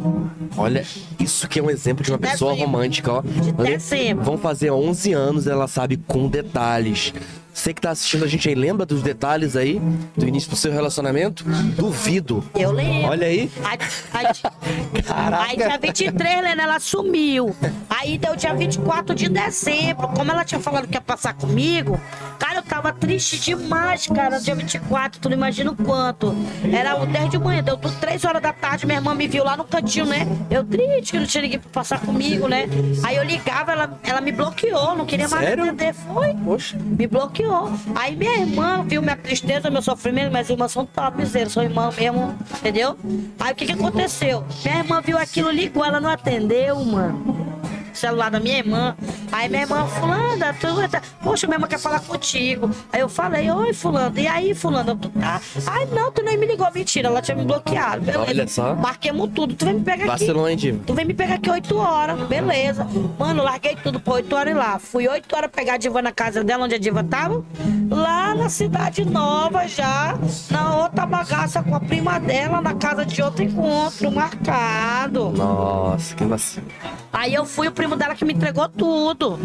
Olha, 0.55 0.85
isso 1.19 1.47
que 1.47 1.59
é 1.59 1.63
um 1.63 1.69
exemplo 1.69 2.03
de 2.03 2.11
uma 2.11 2.19
pessoa 2.19 2.51
Dezembro. 2.53 2.71
romântica, 2.71 3.11
ó. 3.13 3.23
Olha, 3.57 3.71
dezembro. 3.71 4.23
vão 4.23 4.37
fazer 4.37 4.71
11 4.71 5.13
anos, 5.13 5.47
ela 5.47 5.67
sabe 5.67 5.97
com 5.97 6.27
detalhes. 6.27 7.13
Você 7.53 7.71
que 7.71 7.79
tá 7.79 7.91
assistindo 7.91 8.25
a 8.25 8.27
gente 8.27 8.49
aí, 8.49 8.55
lembra 8.55 8.83
dos 8.83 9.03
detalhes 9.03 9.55
aí 9.55 9.79
do 10.17 10.27
início 10.27 10.49
do 10.49 10.55
seu 10.55 10.71
relacionamento? 10.73 11.43
Duvido. 11.77 12.43
Eu 12.55 12.71
lembro. 12.71 13.11
Olha 13.11 13.27
aí. 13.27 13.51
Aí, 13.63 13.77
aí, 14.11 14.25
Caraca. 15.05 15.43
aí 15.43 15.55
dia 15.57 15.77
23, 15.77 16.41
né, 16.41 16.55
ela 16.57 16.79
sumiu. 16.79 17.55
Aí 17.87 18.17
deu 18.17 18.35
dia 18.35 18.55
24 18.55 19.13
de 19.13 19.29
dezembro. 19.29 20.07
Como 20.07 20.31
ela 20.31 20.43
tinha 20.43 20.59
falado 20.59 20.87
que 20.87 20.95
ia 20.97 21.01
passar 21.01 21.22
comigo, 21.31 21.99
cara, 22.39 22.55
eu 22.55 22.63
tava 22.63 22.91
triste 22.91 23.39
demais, 23.39 24.07
cara. 24.07 24.39
Dia 24.39 24.55
24, 24.55 25.21
tu 25.21 25.29
não 25.29 25.37
imagina 25.37 25.71
o 25.71 25.75
quanto. 25.75 26.35
Era 26.71 26.99
o 27.01 27.05
10 27.05 27.29
de 27.29 27.37
manhã, 27.37 27.63
deu 27.63 27.77
tudo 27.77 27.95
3 27.99 28.25
horas 28.25 28.41
da 28.41 28.51
tarde, 28.51 28.85
minha 28.85 28.97
irmã 28.97 29.13
me 29.13 29.27
viu 29.27 29.43
lá 29.43 29.55
no 29.55 29.63
cantinho, 29.63 30.05
né? 30.05 30.27
Eu 30.49 30.63
triste 30.63 31.11
que 31.11 31.19
não 31.19 31.25
tinha 31.25 31.43
ninguém 31.43 31.59
pra 31.59 31.69
passar 31.71 31.99
comigo, 32.01 32.47
né? 32.47 32.65
Aí 33.03 33.15
eu 33.15 33.23
ligava, 33.23 33.71
ela, 33.71 33.99
ela 34.03 34.19
me 34.21 34.31
bloqueou, 34.31 34.95
não 34.95 35.05
queria 35.05 35.27
mais 35.27 35.45
Sério? 35.45 35.63
me 35.63 35.69
atender. 35.69 35.93
Foi. 35.93 36.33
Poxa. 36.43 36.77
Me 36.79 37.05
bloqueou. 37.07 37.71
Aí 37.95 38.15
minha 38.15 38.39
irmã 38.39 38.83
viu 38.83 39.01
minha 39.01 39.15
tristeza, 39.15 39.69
meu 39.69 39.81
sofrimento, 39.81 40.31
minhas 40.31 40.49
irmãs 40.49 40.71
são 40.71 40.85
topzeiras, 40.85 41.53
são 41.53 41.61
irmã 41.63 41.91
mesmo, 41.95 42.35
entendeu? 42.57 42.97
Aí 43.39 43.53
o 43.53 43.55
que 43.55 43.65
que 43.65 43.71
aconteceu? 43.73 44.43
Minha 44.63 44.79
irmã 44.79 45.01
viu 45.01 45.17
aquilo, 45.17 45.51
ligou, 45.51 45.85
ela 45.85 45.99
não 45.99 46.09
atendeu, 46.09 46.83
mano. 46.83 47.52
Celular 47.93 48.29
da 48.31 48.39
minha 48.39 48.57
irmã. 48.57 48.95
Aí 49.31 49.49
minha 49.49 49.63
irmã, 49.63 49.85
fulana, 49.87 50.53
tu 50.59 50.67
tá... 50.89 51.01
Poxa, 51.23 51.47
minha 51.47 51.55
irmã 51.55 51.67
quer 51.67 51.79
falar 51.79 51.99
contigo. 52.01 52.69
Aí 52.91 53.01
eu 53.01 53.09
falei, 53.09 53.49
oi, 53.49 53.73
fulano. 53.73 54.17
E 54.19 54.27
aí, 54.27 54.53
fulano, 54.53 54.95
tu 54.95 55.09
tá? 55.09 55.41
Ai, 55.67 55.85
não, 55.87 56.11
tu 56.11 56.21
nem 56.23 56.37
me 56.37 56.45
ligou. 56.45 56.69
Mentira, 56.73 57.07
ela 57.07 57.21
tinha 57.21 57.35
me 57.35 57.45
bloqueado. 57.45 58.01
Beleza. 58.01 58.29
Olha 58.29 58.47
só. 58.47 58.75
Marquemos 58.75 59.29
tudo. 59.33 59.55
Tu 59.55 59.65
vem 59.65 59.75
me 59.75 59.81
pegar 59.81 60.05
aqui. 60.05 60.07
Vacilou, 60.07 60.49
hein, 60.49 60.57
Diva? 60.57 60.79
Tu 60.85 60.93
vem 60.93 61.05
me 61.05 61.13
pegar 61.13 61.35
aqui 61.35 61.49
8 61.49 61.77
horas, 61.77 62.19
beleza. 62.27 62.87
Mano, 63.17 63.43
larguei 63.43 63.75
tudo 63.75 63.99
por 63.99 64.15
8 64.15 64.35
horas 64.35 64.53
e 64.53 64.57
lá. 64.57 64.79
Fui 64.79 65.07
8 65.07 65.35
horas 65.35 65.51
pegar 65.51 65.73
a 65.73 65.77
diva 65.77 66.01
na 66.01 66.11
casa 66.11 66.43
dela, 66.43 66.65
onde 66.65 66.75
a 66.75 66.79
diva 66.79 67.03
tava. 67.03 67.43
Lá 67.89 68.33
na 68.35 68.49
Cidade 68.49 69.05
Nova, 69.05 69.67
já. 69.67 70.17
Na 70.49 70.77
outra 70.77 71.05
bagaça 71.05 71.61
com 71.61 71.75
a 71.75 71.79
prima 71.79 72.19
dela, 72.19 72.61
na 72.61 72.73
casa 72.73 73.05
de 73.05 73.21
outro 73.21 73.43
encontro, 73.43 74.11
marcado. 74.11 75.29
Nossa, 75.29 76.15
que 76.15 76.23
vacilo. 76.23 76.67
Aí 77.11 77.33
eu 77.33 77.45
fui 77.45 77.67
o 77.67 77.71
primo 77.83 77.97
dela 77.97 78.15
que 78.15 78.23
me 78.23 78.33
entregou 78.33 78.69
tudo. 78.69 79.37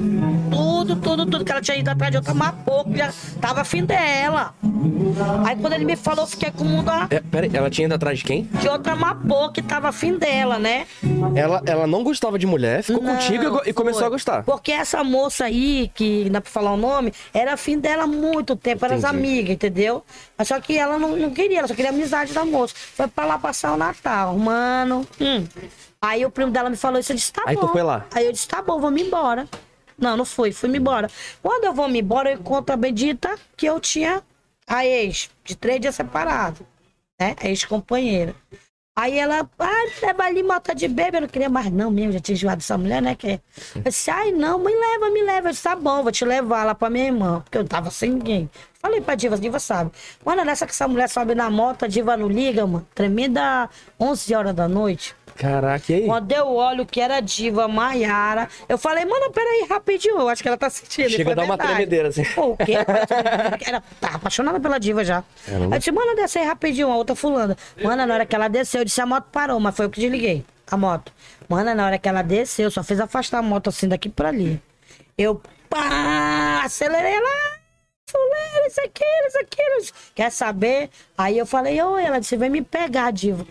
Tudo, 0.51 0.97
tudo, 0.97 1.27
tudo. 1.27 1.45
Que 1.45 1.51
ela 1.51 1.61
tinha 1.61 1.77
ido 1.77 1.89
atrás 1.91 2.11
de 2.13 2.19
outra 2.19 2.33
mapoca, 2.33 2.91
já 2.97 3.13
tava 3.41 3.63
afim 3.63 3.85
dela. 3.85 4.55
Aí 5.45 5.57
quando 5.57 5.73
ele 5.73 5.85
me 5.85 5.97
falou, 5.97 6.23
eu 6.23 6.29
fiquei 6.29 6.53
com 6.53 6.63
o 6.63 6.67
mundo 6.69 6.89
a- 6.89 7.09
É, 7.11 7.19
pera 7.21 7.47
aí, 7.47 7.51
ela 7.53 7.69
tinha 7.69 7.87
ido 7.87 7.95
atrás 7.95 8.19
de 8.19 8.25
quem? 8.25 8.45
de 8.45 8.69
outra 8.69 8.95
mapoca 8.95 9.55
que 9.55 9.63
tava 9.63 9.89
afim 9.89 10.17
dela, 10.17 10.57
né? 10.59 10.87
Ela, 11.35 11.61
ela 11.67 11.87
não 11.87 12.05
gostava 12.05 12.39
de 12.39 12.47
mulher, 12.47 12.83
ficou 12.85 13.03
Não, 13.03 13.15
contigo 13.17 13.61
e 13.65 13.71
e, 13.71 13.73
começou 13.73 14.07
a 14.07 14.09
gostar. 14.11 14.45
Porque 14.45 14.71
essa 14.71 15.03
moça 15.03 15.45
aí, 15.47 15.91
que 15.95 16.25
não 16.27 16.33
dá 16.33 16.41
pra 16.41 16.51
falar 16.51 16.73
o 16.73 16.77
nome, 16.77 17.13
era 17.35 17.55
afim 17.55 17.79
dela 17.79 18.05
há 18.05 18.07
muito 18.07 18.55
tempo, 18.55 18.85
eram 18.85 18.97
as 18.97 19.05
amigas, 19.05 19.51
entendeu? 19.55 20.05
Mas 20.37 20.47
só 20.49 20.61
que 20.61 20.79
ela 20.79 20.97
não, 20.99 21.17
não 21.17 21.31
queria, 21.31 21.59
ela 21.59 21.69
só 21.69 21.75
queria 21.75 21.91
amizade 21.91 22.33
da 22.33 22.45
moça. 22.45 22.73
Foi 22.77 23.09
pra 23.09 23.25
lá 23.25 23.37
passar 23.39 23.73
o 23.73 23.77
Natal, 23.77 24.37
mano. 24.39 25.05
Hum. 25.21 25.45
Aí 26.01 26.25
o 26.25 26.31
primo 26.31 26.53
dela 26.53 26.71
me 26.71 26.77
falou 26.77 27.01
isso, 27.01 27.13
eu 27.13 27.17
disse, 27.17 27.33
tá 27.33 27.43
Aí 27.47 27.57
bom. 27.57 27.63
tu 27.63 27.69
foi 27.69 27.83
lá? 27.83 28.07
Aí 28.15 28.27
eu 28.27 28.33
disse, 28.33 28.47
tá 28.47 28.63
bom, 28.63 28.81
vamos 28.81 29.01
embora. 29.01 29.49
Não, 29.99 30.17
não 30.17 30.25
fui, 30.25 30.53
fui 30.53 30.69
me 30.69 30.79
embora. 30.79 31.11
Quando 31.43 31.65
eu 31.65 31.73
vou 31.73 31.89
me 31.89 32.01
embora, 32.01 32.31
eu 32.31 32.39
encontro 32.39 32.73
a 32.73 32.77
Bendita 32.77 33.37
que 33.57 33.67
eu 33.67 33.81
tinha 33.81 34.23
a 34.67 34.87
ex, 34.87 35.29
de 35.45 35.57
três 35.57 35.81
dias 35.81 35.97
separado, 35.97 36.65
né? 37.19 37.35
A 37.41 37.49
ex-companheira. 37.49 38.35
Aí 38.99 39.17
ela, 39.17 39.49
ah, 39.61 39.85
leva 40.03 40.25
ali, 40.25 40.43
mota 40.43 40.75
de 40.75 40.89
bebê. 40.89 41.19
Eu 41.19 41.21
não 41.21 41.29
queria 41.29 41.49
mais, 41.49 41.71
não 41.71 41.89
mesmo, 41.89 42.13
já 42.13 42.19
tinha 42.21 42.35
enjoado 42.35 42.57
dessa 42.57 42.77
mulher, 42.77 43.01
né? 43.01 43.15
Que... 43.15 43.41
Eu 43.77 43.83
disse, 43.83 44.11
ai, 44.11 44.33
não, 44.33 44.59
me 44.59 44.75
leva, 44.75 45.11
me 45.11 45.23
leva. 45.23 45.49
Eu 45.49 45.53
disse, 45.53 45.63
tá 45.63 45.77
bom, 45.77 46.03
vou 46.03 46.11
te 46.11 46.25
levar 46.25 46.65
lá 46.65 46.75
pra 46.75 46.91
minha 46.91 47.07
irmã, 47.07 47.41
porque 47.41 47.59
eu 47.59 47.65
tava 47.65 47.93
sem 47.93 48.11
ninguém. 48.11 48.51
Falei 48.81 49.01
pra 49.01 49.15
Diva, 49.15 49.37
a 49.37 49.39
Diva 49.39 49.61
sabe. 49.61 49.93
Mano, 50.25 50.45
nessa 50.45 50.67
que 50.67 50.73
essa 50.73 50.89
mulher 50.89 51.09
sobe 51.09 51.35
na 51.35 51.49
moto, 51.49 51.85
a 51.85 51.89
Diva 51.89 52.17
não 52.17 52.29
liga, 52.29 52.67
mano. 52.67 52.87
Tremenda 52.93 53.71
11 54.01 54.35
horas 54.35 54.55
da 54.55 54.67
noite. 54.67 55.15
Caraca, 55.39 55.93
e 55.93 55.95
aí? 55.95 56.05
Quando 56.05 56.33
eu 56.33 56.53
olho 56.53 56.85
que 56.85 57.01
era 57.01 57.19
a 57.19 57.21
Diva 57.21 57.69
Maiara, 57.69 58.49
eu 58.69 58.77
falei, 58.77 59.05
mano, 59.05 59.31
peraí, 59.31 59.69
rapidinho. 59.71 60.19
Eu 60.19 60.29
acho 60.29 60.43
que 60.43 60.49
ela 60.49 60.57
tá 60.57 60.67
assistindo. 60.67 61.09
Chega 61.09 61.31
a 61.31 61.35
dar 61.37 61.45
uma 61.45 61.57
tremedeira, 61.57 62.09
assim. 62.09 62.25
Pô, 62.25 62.49
o 62.49 62.57
quê? 62.57 62.73
Ela 63.65 63.81
tá 64.01 64.17
apaixonada 64.17 64.59
pela 64.59 64.81
diva 64.81 65.05
já. 65.05 65.23
Caramba. 65.47 65.77
Eu 65.77 65.79
disse, 65.79 65.93
mano, 65.93 66.17
desce 66.17 66.41
aí 66.41 66.45
rapidinho, 66.45 66.91
a 66.91 66.97
outra 66.97 67.15
fulana. 67.15 67.57
Mano, 67.81 68.05
na 68.05 68.15
hora 68.15 68.27
que 68.27 68.35
ela 68.35 68.49
desceu, 68.49 68.81
eu 68.81 68.85
disse, 68.85 69.01
a 69.01 69.07
moto 69.07 69.29
parou, 69.31 69.61
mas 69.61 69.77
foi 69.77 69.87
eu 69.87 69.91
que 69.91 70.01
desliguei 70.01 70.45
a 70.69 70.77
moto. 70.77 71.13
Mano, 71.49 71.73
na 71.73 71.87
hora 71.87 71.99
que 71.99 72.09
ela 72.09 72.23
desceu, 72.23 72.69
só 72.69 72.83
fez 72.83 72.99
afastar 72.99 73.39
a 73.39 73.43
moto 73.43 73.69
assim 73.69 73.87
daqui 73.87 74.09
pra 74.09 74.31
ali. 74.31 74.61
Eu, 75.17 75.41
pá, 75.71 76.63
acelerei 76.65 77.13
ela. 77.13 77.59
Fulano, 78.11 78.67
isso 78.67 78.81
aqui, 78.81 79.05
isso 79.29 79.39
aqui. 79.39 79.93
Quer 80.17 80.33
saber? 80.33 80.91
Aí 81.17 81.39
eu 81.39 81.47
falei, 81.47 81.81
oi, 81.81 82.03
ela 82.03 82.19
disse, 82.19 82.37
vem 82.37 82.51
me 82.51 82.63
pegar, 82.63 83.13
diva. 83.13 83.47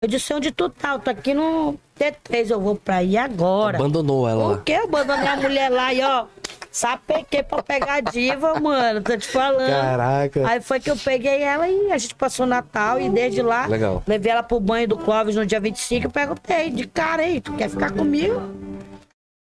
Eu 0.00 0.08
disse, 0.08 0.32
onde 0.32 0.52
tu 0.52 0.70
tá? 0.70 0.92
Eu 0.92 1.00
tô 1.00 1.10
aqui 1.10 1.34
no 1.34 1.76
T3, 1.98 2.50
eu 2.50 2.60
vou 2.60 2.76
pra 2.76 2.96
aí 2.98 3.16
agora. 3.16 3.78
Abandonou 3.78 4.28
ela 4.28 4.44
Por 4.54 4.62
que 4.62 4.70
eu 4.70 4.84
abandonei 4.84 5.26
a 5.26 5.36
mulher 5.36 5.68
lá 5.70 5.92
e 5.92 6.00
ó, 6.00 6.26
sapequei 6.70 7.42
pra 7.42 7.64
pegar 7.64 7.94
a 7.94 8.00
diva, 8.00 8.60
mano, 8.60 9.02
tô 9.02 9.16
te 9.16 9.26
falando. 9.26 9.68
Caraca. 9.68 10.48
Aí 10.48 10.60
foi 10.60 10.78
que 10.78 10.88
eu 10.88 10.96
peguei 10.96 11.42
ela 11.42 11.68
e 11.68 11.90
a 11.90 11.98
gente 11.98 12.14
passou 12.14 12.46
o 12.46 12.48
Natal 12.48 13.00
e 13.00 13.10
desde 13.10 13.42
lá, 13.42 13.66
Legal. 13.66 14.00
levei 14.06 14.30
ela 14.30 14.44
pro 14.44 14.60
banho 14.60 14.86
do 14.86 14.96
Clóvis 14.96 15.34
no 15.34 15.44
dia 15.44 15.58
25 15.58 16.06
e 16.06 16.08
perguntei 16.08 16.70
de 16.70 16.86
cara 16.86 17.22
aí, 17.22 17.40
tu 17.40 17.54
quer 17.54 17.68
ficar 17.68 17.90
comigo? 17.90 18.40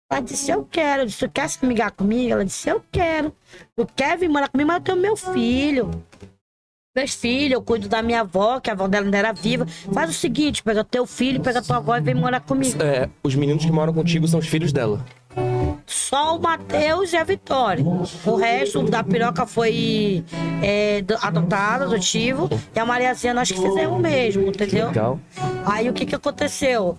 Ela 0.08 0.20
disse, 0.20 0.52
eu 0.52 0.64
quero. 0.70 1.02
Eu 1.02 1.06
disse, 1.06 1.26
tu 1.26 1.28
quer 1.28 1.50
se 1.50 1.58
amigar 1.64 1.90
comigo? 1.90 2.32
Ela 2.32 2.44
disse, 2.44 2.68
eu 2.68 2.80
quero. 2.92 3.34
Tu 3.74 3.84
quer 3.96 4.16
vir 4.16 4.28
morar 4.28 4.48
comigo? 4.48 4.68
Mas 4.68 4.76
eu 4.76 4.84
tenho 4.84 4.98
meu 4.98 5.16
filho. 5.16 5.90
Meus 6.96 7.12
filhos, 7.14 7.52
eu 7.52 7.60
cuido 7.60 7.90
da 7.90 8.00
minha 8.00 8.20
avó, 8.22 8.58
que 8.58 8.70
a 8.70 8.72
avó 8.72 8.88
dela 8.88 9.04
ainda 9.04 9.18
era 9.18 9.30
viva. 9.30 9.66
Faz 9.92 10.08
o 10.08 10.14
seguinte, 10.14 10.62
pega 10.62 10.82
teu 10.82 11.04
filho, 11.06 11.42
pega 11.42 11.60
tua 11.60 11.76
avó 11.76 11.94
e 11.94 12.00
vem 12.00 12.14
morar 12.14 12.40
comigo. 12.40 12.82
É, 12.82 13.06
os 13.22 13.34
meninos 13.34 13.62
que 13.66 13.70
moram 13.70 13.92
contigo 13.92 14.26
são 14.26 14.40
os 14.40 14.46
filhos 14.46 14.72
dela. 14.72 15.04
Só 15.84 16.36
o 16.36 16.40
Matheus 16.40 17.12
e 17.12 17.16
a 17.18 17.22
Vitória. 17.22 17.84
O 18.24 18.36
resto 18.36 18.82
da 18.84 19.04
piroca 19.04 19.44
foi 19.44 20.24
é, 20.62 21.02
do- 21.02 21.18
adotada, 21.20 21.84
adotivo. 21.84 22.48
E 22.74 22.78
a 22.78 22.86
Mariazinha 22.86 23.34
nós 23.34 23.50
que 23.52 23.60
fizemos 23.60 24.00
mesmo, 24.00 24.48
entendeu? 24.48 24.86
Legal. 24.88 25.20
Aí 25.66 25.90
o 25.90 25.92
que 25.92 26.06
que 26.06 26.14
aconteceu? 26.14 26.96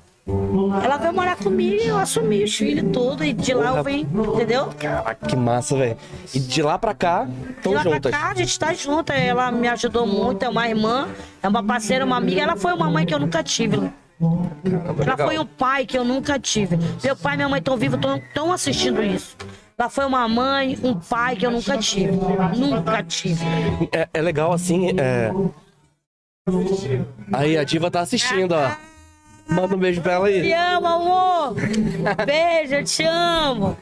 Ela 0.83 0.97
veio 0.97 1.13
morar 1.13 1.37
comigo, 1.37 1.81
eu 1.81 1.97
assumi 1.97 2.43
os 2.43 2.53
filhos 2.53 2.83
e 2.83 2.91
tudo. 2.91 3.23
E 3.23 3.31
de 3.31 3.53
lá 3.53 3.77
eu 3.77 3.83
vim, 3.83 4.01
entendeu? 4.33 4.67
Caraca, 4.77 5.25
que 5.25 5.35
massa, 5.35 5.77
velho. 5.77 5.97
E 6.33 6.39
de 6.39 6.61
lá 6.61 6.77
pra 6.77 6.93
cá, 6.93 7.23
De 7.23 7.51
estão 7.51 7.73
lá 7.73 7.83
juntas. 7.83 8.11
pra 8.11 8.11
cá, 8.11 8.29
a 8.31 8.35
gente 8.35 8.59
tá 8.59 8.73
junta. 8.73 9.13
Ela 9.13 9.51
me 9.51 9.67
ajudou 9.69 10.05
muito, 10.05 10.43
é 10.43 10.49
uma 10.49 10.67
irmã, 10.67 11.07
é 11.41 11.47
uma 11.47 11.63
parceira, 11.63 12.03
uma 12.03 12.17
amiga. 12.17 12.41
Ela 12.41 12.57
foi 12.57 12.73
uma 12.73 12.89
mãe 12.89 13.05
que 13.05 13.13
eu 13.13 13.19
nunca 13.19 13.41
tive. 13.41 13.77
Caramba, 14.19 15.03
Ela 15.03 15.11
legal. 15.11 15.27
foi 15.27 15.39
um 15.39 15.45
pai 15.45 15.85
que 15.85 15.97
eu 15.97 16.03
nunca 16.03 16.37
tive. 16.39 16.77
Meu 17.03 17.15
pai 17.15 17.35
e 17.35 17.37
minha 17.37 17.49
mãe 17.49 17.59
estão 17.59 17.77
vivos, 17.77 17.99
estão 18.27 18.51
assistindo 18.51 19.01
isso. 19.01 19.37
Ela 19.77 19.89
foi 19.89 20.05
uma 20.05 20.27
mãe, 20.27 20.77
um 20.83 20.95
pai 20.95 21.35
que 21.35 21.45
eu 21.45 21.51
nunca 21.51 21.77
tive. 21.77 22.11
Nunca 22.57 23.03
tive. 23.03 23.45
É, 23.93 24.09
é 24.13 24.21
legal 24.21 24.51
assim, 24.51 24.89
é... 24.99 25.31
Aí, 27.31 27.57
a 27.57 27.63
diva 27.63 27.91
tá 27.91 28.01
assistindo, 28.01 28.53
ó. 28.53 28.71
Manda 29.49 29.75
um 29.75 29.79
beijo 29.79 30.01
pra 30.01 30.13
ela 30.13 30.27
Te 30.29 30.33
aí. 30.35 30.53
amo, 30.53 30.87
amor. 30.87 31.55
Beijo, 32.25 32.75
eu 32.75 32.83
te 32.83 33.03
amo. 33.03 33.77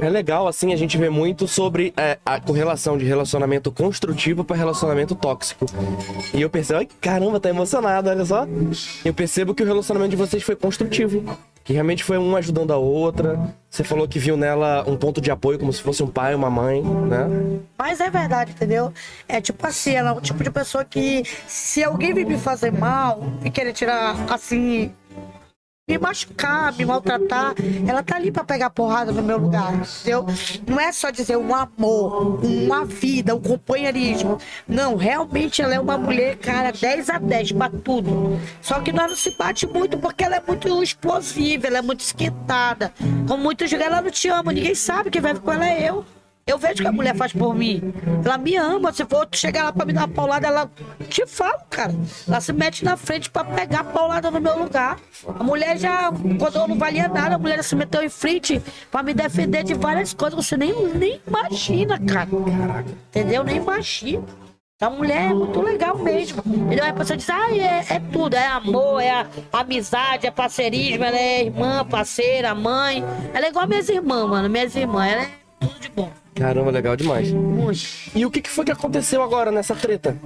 É 0.00 0.08
legal, 0.08 0.46
assim, 0.46 0.72
a 0.72 0.76
gente 0.76 0.96
vê 0.98 1.08
muito 1.08 1.48
sobre 1.48 1.92
é, 1.96 2.18
a 2.24 2.38
correlação 2.40 2.98
de 2.98 3.04
relacionamento 3.04 3.72
construtivo 3.72 4.44
pra 4.44 4.56
relacionamento 4.56 5.14
tóxico. 5.14 5.66
E 6.34 6.40
eu 6.40 6.50
percebo, 6.50 6.80
ai, 6.80 6.88
caramba, 7.00 7.40
tá 7.40 7.48
emocionado, 7.48 8.08
olha 8.10 8.24
só. 8.24 8.46
Eu 9.04 9.14
percebo 9.14 9.54
que 9.54 9.62
o 9.62 9.66
relacionamento 9.66 10.10
de 10.10 10.16
vocês 10.16 10.42
foi 10.42 10.54
construtivo. 10.56 11.24
Que 11.62 11.72
realmente 11.72 12.02
foi 12.02 12.16
uma 12.18 12.38
ajudando 12.38 12.72
a 12.72 12.76
outra. 12.76 13.38
Você 13.68 13.84
falou 13.84 14.08
que 14.08 14.18
viu 14.18 14.36
nela 14.36 14.84
um 14.88 14.96
ponto 14.96 15.20
de 15.20 15.30
apoio, 15.30 15.58
como 15.58 15.72
se 15.72 15.82
fosse 15.82 16.02
um 16.02 16.06
pai, 16.08 16.34
uma 16.34 16.50
mãe, 16.50 16.82
né? 16.82 17.60
Mas 17.78 18.00
é 18.00 18.10
verdade, 18.10 18.52
entendeu? 18.52 18.92
É 19.28 19.40
tipo 19.40 19.64
assim, 19.66 19.94
ela 19.94 20.10
é 20.10 20.12
o 20.12 20.20
tipo 20.20 20.42
de 20.42 20.50
pessoa 20.50 20.84
que 20.84 21.22
se 21.46 21.84
alguém 21.84 22.12
vir 22.12 22.26
me 22.26 22.38
fazer 22.38 22.72
mal 22.72 23.22
e 23.44 23.50
querer 23.50 23.72
tirar 23.72 24.16
assim. 24.32 24.92
Me 25.90 25.98
machucar, 25.98 26.72
me 26.76 26.84
maltratar, 26.84 27.52
ela 27.84 28.00
tá 28.00 28.14
ali 28.14 28.30
pra 28.30 28.44
pegar 28.44 28.70
porrada 28.70 29.10
no 29.10 29.20
meu 29.24 29.38
lugar, 29.38 29.74
entendeu? 29.74 30.24
Não 30.64 30.78
é 30.78 30.92
só 30.92 31.10
dizer 31.10 31.36
um 31.36 31.52
amor, 31.52 32.44
uma 32.44 32.84
vida, 32.84 33.34
um 33.34 33.40
companheirismo. 33.40 34.38
Não, 34.68 34.94
realmente 34.94 35.60
ela 35.60 35.74
é 35.74 35.80
uma 35.80 35.98
mulher, 35.98 36.36
cara, 36.36 36.70
10 36.70 37.10
a 37.10 37.18
10 37.18 37.50
pra 37.50 37.68
tudo. 37.70 38.38
Só 38.62 38.78
que 38.78 38.92
nós 38.92 39.08
não 39.08 39.16
se 39.16 39.32
bate 39.32 39.66
muito 39.66 39.98
porque 39.98 40.22
ela 40.22 40.36
é 40.36 40.42
muito 40.46 40.80
explosiva, 40.80 41.66
ela 41.66 41.78
é 41.78 41.82
muito 41.82 42.02
esquentada. 42.02 42.92
Como 43.26 43.42
muitos 43.42 43.68
dizem, 43.68 43.84
ela 43.84 44.00
não 44.00 44.12
te 44.12 44.28
ama, 44.28 44.52
ninguém 44.52 44.76
sabe 44.76 45.10
quem 45.10 45.20
vai 45.20 45.34
com 45.34 45.52
ela 45.52 45.66
é 45.68 45.90
eu. 45.90 46.04
Eu 46.50 46.58
vejo 46.58 46.82
que 46.82 46.86
a 46.86 46.92
mulher 46.92 47.14
faz 47.16 47.32
por 47.32 47.54
mim. 47.54 47.92
Ela 48.24 48.36
me 48.38 48.56
ama. 48.56 48.92
Se 48.92 49.04
for 49.04 49.24
tu 49.26 49.36
chegar 49.38 49.64
lá 49.64 49.72
pra 49.72 49.84
me 49.86 49.92
dar 49.92 50.00
uma 50.02 50.08
paulada, 50.08 50.46
ela 50.48 50.70
te 51.08 51.24
fala, 51.26 51.64
cara. 51.70 51.94
Ela 52.26 52.40
se 52.40 52.52
mete 52.52 52.84
na 52.84 52.96
frente 52.96 53.30
pra 53.30 53.44
pegar 53.44 53.80
a 53.80 53.84
paulada 53.84 54.30
no 54.30 54.40
meu 54.40 54.58
lugar. 54.58 54.98
A 55.38 55.44
mulher 55.44 55.78
já, 55.78 56.10
quando 56.38 56.56
eu 56.56 56.68
não 56.68 56.76
valia 56.76 57.08
nada, 57.08 57.36
a 57.36 57.38
mulher 57.38 57.62
se 57.62 57.76
meteu 57.76 58.02
em 58.02 58.08
frente 58.08 58.60
pra 58.90 59.02
me 59.02 59.14
defender 59.14 59.62
de 59.62 59.74
várias 59.74 60.12
coisas. 60.12 60.38
que 60.38 60.44
Você 60.44 60.56
nem, 60.56 60.72
nem 60.94 61.20
imagina, 61.26 61.98
cara. 61.98 62.28
Entendeu? 63.08 63.44
Nem 63.44 63.56
imagina. 63.56 64.22
A 64.82 64.88
mulher 64.88 65.30
é 65.30 65.34
muito 65.34 65.60
legal 65.60 65.96
mesmo. 65.98 66.42
Aí 66.70 66.80
a 66.88 66.94
pessoa 66.94 67.14
diz, 67.16 67.28
ah, 67.28 67.54
é, 67.54 67.84
é 67.96 68.00
tudo, 68.12 68.34
é 68.34 68.46
amor, 68.46 68.98
é 69.00 69.10
a- 69.10 69.26
amizade, 69.52 70.26
é 70.26 70.30
parceirismo, 70.30 71.04
ela 71.04 71.16
é 71.18 71.44
irmã, 71.44 71.84
parceira, 71.84 72.54
mãe. 72.54 73.04
Ela 73.34 73.44
é 73.46 73.48
igual 73.50 73.68
minhas 73.68 73.88
irmãs, 73.90 74.26
mano. 74.28 74.48
Minhas 74.48 74.74
irmãs, 74.74 75.12
ela 75.12 75.22
é 75.22 75.30
tudo 75.60 75.78
de 75.80 75.88
bom. 75.90 76.10
Caramba, 76.40 76.70
legal 76.70 76.96
demais. 76.96 77.28
E 78.14 78.24
o 78.24 78.30
que, 78.30 78.40
que 78.40 78.48
foi 78.50 78.64
que 78.64 78.72
aconteceu 78.72 79.22
agora 79.22 79.50
nessa 79.52 79.74
treta? 79.74 80.16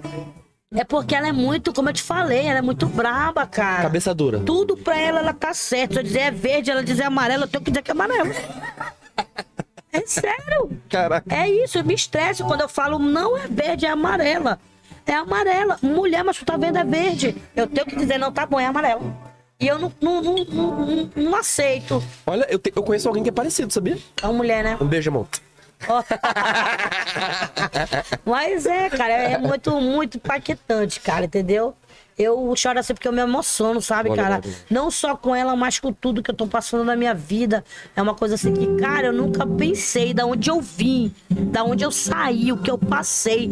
É 0.72 0.84
porque 0.84 1.14
ela 1.14 1.28
é 1.28 1.32
muito, 1.32 1.72
como 1.72 1.88
eu 1.88 1.92
te 1.92 2.02
falei, 2.02 2.46
ela 2.46 2.58
é 2.58 2.62
muito 2.62 2.86
braba, 2.86 3.46
cara. 3.46 3.82
Cabeça 3.82 4.14
dura. 4.14 4.40
Tudo 4.40 4.76
pra 4.76 4.98
ela, 4.98 5.20
ela 5.20 5.32
tá 5.32 5.52
certo. 5.54 5.94
Se 5.94 5.98
eu 6.00 6.02
dizer 6.02 6.18
é 6.20 6.30
verde, 6.30 6.70
ela 6.70 6.82
dizer 6.82 7.04
amarelo, 7.04 7.44
eu 7.44 7.48
tenho 7.48 7.62
que 7.62 7.70
dizer 7.70 7.82
que 7.82 7.90
é 7.90 7.94
amarelo. 7.94 8.32
É 9.92 10.00
sério. 10.06 10.70
Caraca. 10.88 11.32
É 11.34 11.48
isso, 11.48 11.78
eu 11.78 11.84
me 11.84 11.94
estresso 11.94 12.44
quando 12.44 12.62
eu 12.62 12.68
falo 12.68 12.98
não 12.98 13.36
é 13.38 13.46
verde, 13.46 13.86
é 13.86 13.90
amarela. 13.90 14.58
É 15.06 15.14
amarela. 15.14 15.78
Mulher, 15.82 16.24
mas 16.24 16.36
tu 16.38 16.44
tá 16.44 16.56
vendo 16.56 16.78
é 16.78 16.84
verde. 16.84 17.36
Eu 17.54 17.66
tenho 17.68 17.86
que 17.86 17.94
dizer, 17.94 18.18
não, 18.18 18.32
tá 18.32 18.44
bom, 18.46 18.58
é 18.58 18.66
amarelo. 18.66 19.14
E 19.60 19.68
eu 19.68 19.78
não, 19.78 19.92
não, 20.00 20.20
não, 20.22 20.34
não, 20.44 20.86
não- 20.86 21.10
não 21.14 21.36
aceito. 21.36 22.02
Olha, 22.26 22.44
eu, 22.50 22.58
te- 22.58 22.72
eu 22.74 22.82
conheço 22.82 23.06
alguém 23.06 23.22
que 23.22 23.28
é 23.28 23.32
parecido, 23.32 23.72
sabia? 23.72 23.96
É 24.20 24.26
uma 24.26 24.32
mulher, 24.32 24.64
né? 24.64 24.76
Um 24.80 24.86
beijo, 24.86 25.10
amor. 25.10 25.28
Mas 28.24 28.64
é, 28.66 28.88
cara, 28.90 29.12
é 29.12 29.38
muito, 29.38 29.80
muito 29.80 30.16
impactante, 30.16 30.98
cara, 31.00 31.26
entendeu? 31.26 31.76
Eu 32.16 32.54
choro 32.56 32.78
assim 32.78 32.94
porque 32.94 33.08
eu 33.08 33.12
me 33.12 33.20
emociono, 33.20 33.82
sabe, 33.82 34.08
Olha, 34.10 34.22
cara? 34.22 34.40
Não 34.70 34.90
só 34.90 35.16
com 35.16 35.34
ela, 35.34 35.56
mas 35.56 35.80
com 35.80 35.92
tudo 35.92 36.22
que 36.22 36.30
eu 36.30 36.34
tô 36.34 36.46
passando 36.46 36.84
na 36.84 36.94
minha 36.94 37.12
vida. 37.12 37.64
É 37.96 38.00
uma 38.00 38.14
coisa 38.14 38.36
assim 38.36 38.52
que, 38.52 38.66
cara, 38.76 39.08
eu 39.08 39.12
nunca 39.12 39.44
pensei 39.44 40.14
da 40.14 40.24
onde 40.24 40.48
eu 40.48 40.60
vim, 40.60 41.12
da 41.28 41.64
onde 41.64 41.84
eu 41.84 41.90
saí, 41.90 42.52
o 42.52 42.58
que 42.58 42.70
eu 42.70 42.78
passei, 42.78 43.50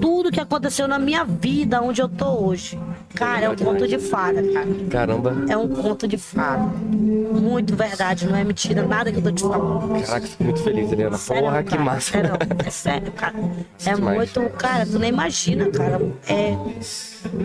tudo 0.00 0.30
que 0.30 0.40
aconteceu 0.40 0.86
na 0.86 0.98
minha 0.98 1.24
vida, 1.24 1.80
onde 1.82 2.00
eu 2.00 2.08
tô 2.08 2.26
hoje. 2.26 2.78
Cara, 3.14 3.46
é 3.46 3.48
um 3.50 3.56
conto 3.56 3.86
de 3.86 3.98
fada, 3.98 4.42
cara. 4.52 4.66
Caramba. 4.90 5.36
É 5.48 5.56
um 5.56 5.68
conto 5.68 6.06
de 6.06 6.18
fada. 6.18 6.64
Muito 6.64 7.74
verdade, 7.74 8.26
não 8.26 8.36
é 8.36 8.44
mentira, 8.44 8.86
nada 8.86 9.10
que 9.10 9.18
eu 9.18 9.22
tô 9.22 9.32
te 9.32 9.42
falando. 9.42 10.04
Caraca, 10.04 10.26
fico 10.26 10.44
muito 10.44 10.62
feliz, 10.62 10.92
Helena. 10.92 11.16
Sério, 11.16 11.42
Porra, 11.42 11.62
que 11.62 11.78
massa. 11.78 12.12
Sério, 12.12 12.30
é 12.64 12.70
sério, 12.70 13.12
cara. 13.12 13.34
É 13.86 13.94
Demais. 13.94 14.16
muito. 14.16 14.50
Cara, 14.56 14.86
tu 14.86 14.98
nem 14.98 15.10
imagina, 15.10 15.68
cara. 15.70 16.00
É. 16.26 16.56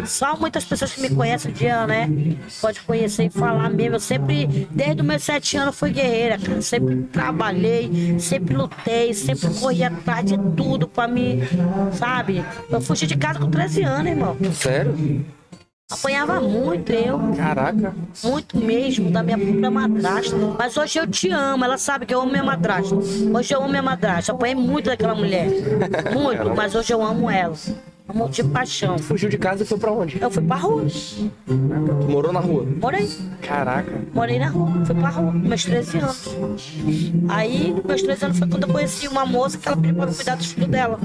Só 0.06 0.36
muitas 0.38 0.64
pessoas 0.66 0.94
que 0.94 1.02
me 1.02 1.10
conhecem 1.10 1.52
um 1.52 1.54
dia, 1.54 1.88
né? 1.88 2.10
Pode 2.62 2.82
conhecer 2.82 3.26
e 3.26 3.30
falar 3.30 3.70
mesmo. 3.70 3.96
Eu 3.96 4.00
sempre, 4.00 4.68
desde 4.72 5.02
os 5.02 5.08
meus 5.08 5.24
sete 5.24 5.58
anos, 5.58 5.76
fui 5.78 5.92
guerreira, 5.92 6.38
cara. 6.38 6.62
Sempre 6.62 7.04
trabalhei, 7.12 8.20
sempre 8.20 8.56
lutei, 8.56 9.14
sempre 9.14 9.50
corri 9.60 9.84
atrás 9.84 10.26
de 10.26 10.38
tudo 10.56 10.88
pra 10.88 11.08
mim, 11.08 11.42
sabe? 11.94 12.44
Eu 12.70 12.82
fugi 12.82 13.08
de 13.08 13.18
casa 13.18 13.40
com 13.40 13.50
13 13.50 13.84
anos, 13.84 14.12
irmão. 14.12 14.38
Sério? 14.54 15.26
Apanhava 15.92 16.40
muito 16.40 16.92
eu. 16.92 17.20
Caraca. 17.36 17.96
Muito 18.24 18.58
mesmo, 18.58 19.10
da 19.10 19.24
minha 19.24 19.38
própria 19.40 19.72
madrasta. 19.72 20.36
Mas 20.58 20.78
hoje 20.78 21.00
eu 21.00 21.08
te 21.08 21.32
amo, 21.32 21.66
ela 21.66 21.80
sabe 21.80 22.06
que 22.06 22.14
eu 22.14 22.22
amo 22.22 22.30
minha 22.32 22.44
madrasta. 22.44 22.94
Hoje 22.96 23.54
eu 23.56 23.60
amo 23.60 23.70
minha 23.70 23.82
madrasta. 23.82 24.32
Apanhei 24.32 24.54
muito 24.54 24.86
daquela 24.86 25.16
mulher. 25.16 25.48
Muito, 26.14 26.56
mas 26.56 26.76
hoje 26.76 26.94
eu 26.94 27.02
amo 27.02 27.30
ela. 27.30 27.56
Amo 28.08 28.30
de 28.30 28.44
paixão. 28.44 28.98
Fugiu 29.00 29.30
de 29.30 29.38
casa 29.38 29.64
e 29.64 29.66
foi 29.66 29.78
pra 29.80 29.92
onde? 29.92 30.22
Eu 30.22 30.30
fui 30.30 30.44
pra 30.44 30.56
rua. 30.58 30.86
Tu 31.46 32.08
morou 32.08 32.32
na 32.32 32.40
rua. 32.40 32.66
Morei. 32.82 33.10
Caraca. 33.42 33.92
Morei 34.14 34.38
na 34.40 34.50
rua. 34.50 34.86
Fui 34.86 34.96
pra 34.96 35.10
rua, 35.10 35.32
meus 35.32 35.64
13 35.64 35.98
anos. 36.00 36.36
Aí, 37.30 37.76
meus 37.86 38.02
13 38.04 38.26
anos 38.26 38.40
foi 38.40 38.48
quando 38.48 38.64
eu 38.64 38.70
conheci 38.70 39.08
uma 39.08 39.26
moça 39.26 39.58
que 39.58 39.68
ela 39.68 39.78
pediu 39.78 39.96
pra 39.96 40.08
cuidar 40.08 40.36
dos 40.36 40.52
filhos 40.52 40.70
dela. 40.70 41.00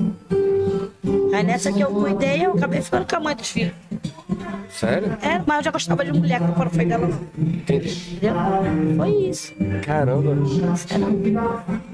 Aí 1.34 1.42
nessa 1.42 1.72
que 1.72 1.80
eu 1.80 1.88
cuidei, 1.90 2.44
eu 2.46 2.52
acabei 2.52 2.80
ficando 2.80 3.06
com 3.08 3.16
a 3.16 3.20
mãe 3.20 3.34
dos 3.36 3.50
filhos. 3.50 3.72
Sério? 4.70 5.16
É, 5.22 5.40
mas 5.46 5.58
eu 5.58 5.62
já 5.64 5.70
gostava 5.70 6.04
de 6.04 6.12
mulher, 6.12 6.40
que 6.40 6.46
não 6.46 6.70
foi 6.70 6.84
dela. 6.84 7.08
Entendi. 7.38 8.16
Entendeu? 8.16 8.34
Foi 8.96 9.10
isso. 9.10 9.52
Caramba. 9.84 10.34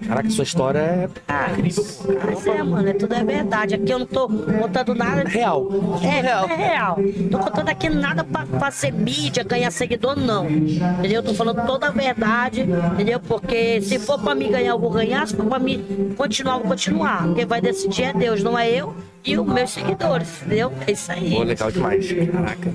Caraca, 0.07 0.31
sua 0.31 0.45
história 0.45 0.78
é 0.78 1.09
Ah, 1.28 1.49
incrível. 1.53 1.85
pô. 1.85 2.12
Mas 2.26 2.47
é, 2.47 2.62
mano, 2.62 2.89
é 2.89 2.93
tudo 2.95 3.14
é 3.14 3.22
verdade. 3.24 3.74
Aqui 3.74 3.91
eu 3.93 3.99
não 3.99 4.07
tô 4.07 4.28
contando 4.28 4.95
nada. 4.95 5.24
Real. 5.28 5.68
É, 6.03 6.20
Real. 6.22 6.49
é 6.49 6.55
real. 6.55 6.99
Tô 7.31 7.39
contando 7.39 7.68
aqui 7.68 7.89
nada 7.91 8.24
pra, 8.24 8.47
pra 8.47 8.70
ser 8.70 8.93
mídia, 8.93 9.45
ganhar 9.45 9.70
seguidor, 9.70 10.18
não. 10.18 10.49
Entendeu? 10.51 11.22
Tô 11.22 11.35
falando 11.35 11.66
toda 11.66 11.89
a 11.89 11.91
verdade, 11.91 12.62
entendeu? 12.93 13.20
Porque 13.20 13.81
se 13.83 13.99
for 13.99 14.18
pra 14.18 14.35
mim 14.35 14.51
ganhar, 14.51 14.70
eu 14.70 14.78
vou 14.78 14.91
ganhar. 14.91 15.26
Se 15.28 15.37
for 15.37 15.45
pra 15.47 15.59
mim 15.59 16.14
continuar, 16.16 16.55
eu 16.55 16.61
vou 16.61 16.68
continuar. 16.68 17.35
Quem 17.35 17.45
vai 17.45 17.61
decidir 17.61 18.05
é 18.05 18.12
Deus, 18.14 18.43
não 18.43 18.59
é 18.59 18.69
eu 18.70 18.94
e 19.24 19.38
os 19.38 19.46
meus 19.46 19.70
seguidores, 19.70 20.42
entendeu? 20.42 20.72
É 20.86 20.92
isso 20.92 21.12
aí. 21.12 21.30
Pô, 21.30 21.42
legal 21.42 21.70
demais. 21.70 22.06
Caraca. 22.12 22.72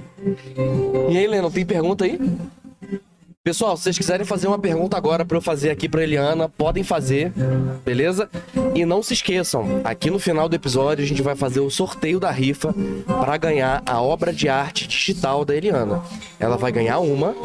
E 1.09 1.17
aí, 1.17 1.27
Leno, 1.27 1.49
tem 1.49 1.65
pergunta 1.65 2.05
aí? 2.05 2.19
Pessoal, 3.45 3.77
se 3.77 3.83
vocês 3.83 3.95
quiserem 3.99 4.25
fazer 4.25 4.47
uma 4.47 4.57
pergunta 4.57 4.97
agora 4.97 5.23
pra 5.23 5.37
eu 5.37 5.41
fazer 5.41 5.69
aqui 5.69 5.87
pra 5.87 6.01
Eliana, 6.01 6.49
podem 6.49 6.83
fazer, 6.83 7.31
beleza? 7.85 8.27
E 8.73 8.83
não 8.85 9.03
se 9.03 9.13
esqueçam, 9.13 9.81
aqui 9.83 10.09
no 10.09 10.17
final 10.17 10.49
do 10.49 10.55
episódio 10.55 11.05
a 11.05 11.07
gente 11.07 11.21
vai 11.21 11.35
fazer 11.35 11.59
o 11.59 11.69
sorteio 11.69 12.19
da 12.19 12.31
rifa 12.31 12.73
pra 13.05 13.37
ganhar 13.37 13.83
a 13.85 14.01
obra 14.01 14.33
de 14.33 14.49
arte 14.49 14.87
digital 14.87 15.45
da 15.45 15.55
Eliana. 15.55 16.01
Ela 16.39 16.57
vai 16.57 16.71
ganhar 16.71 16.97
uma 16.97 17.35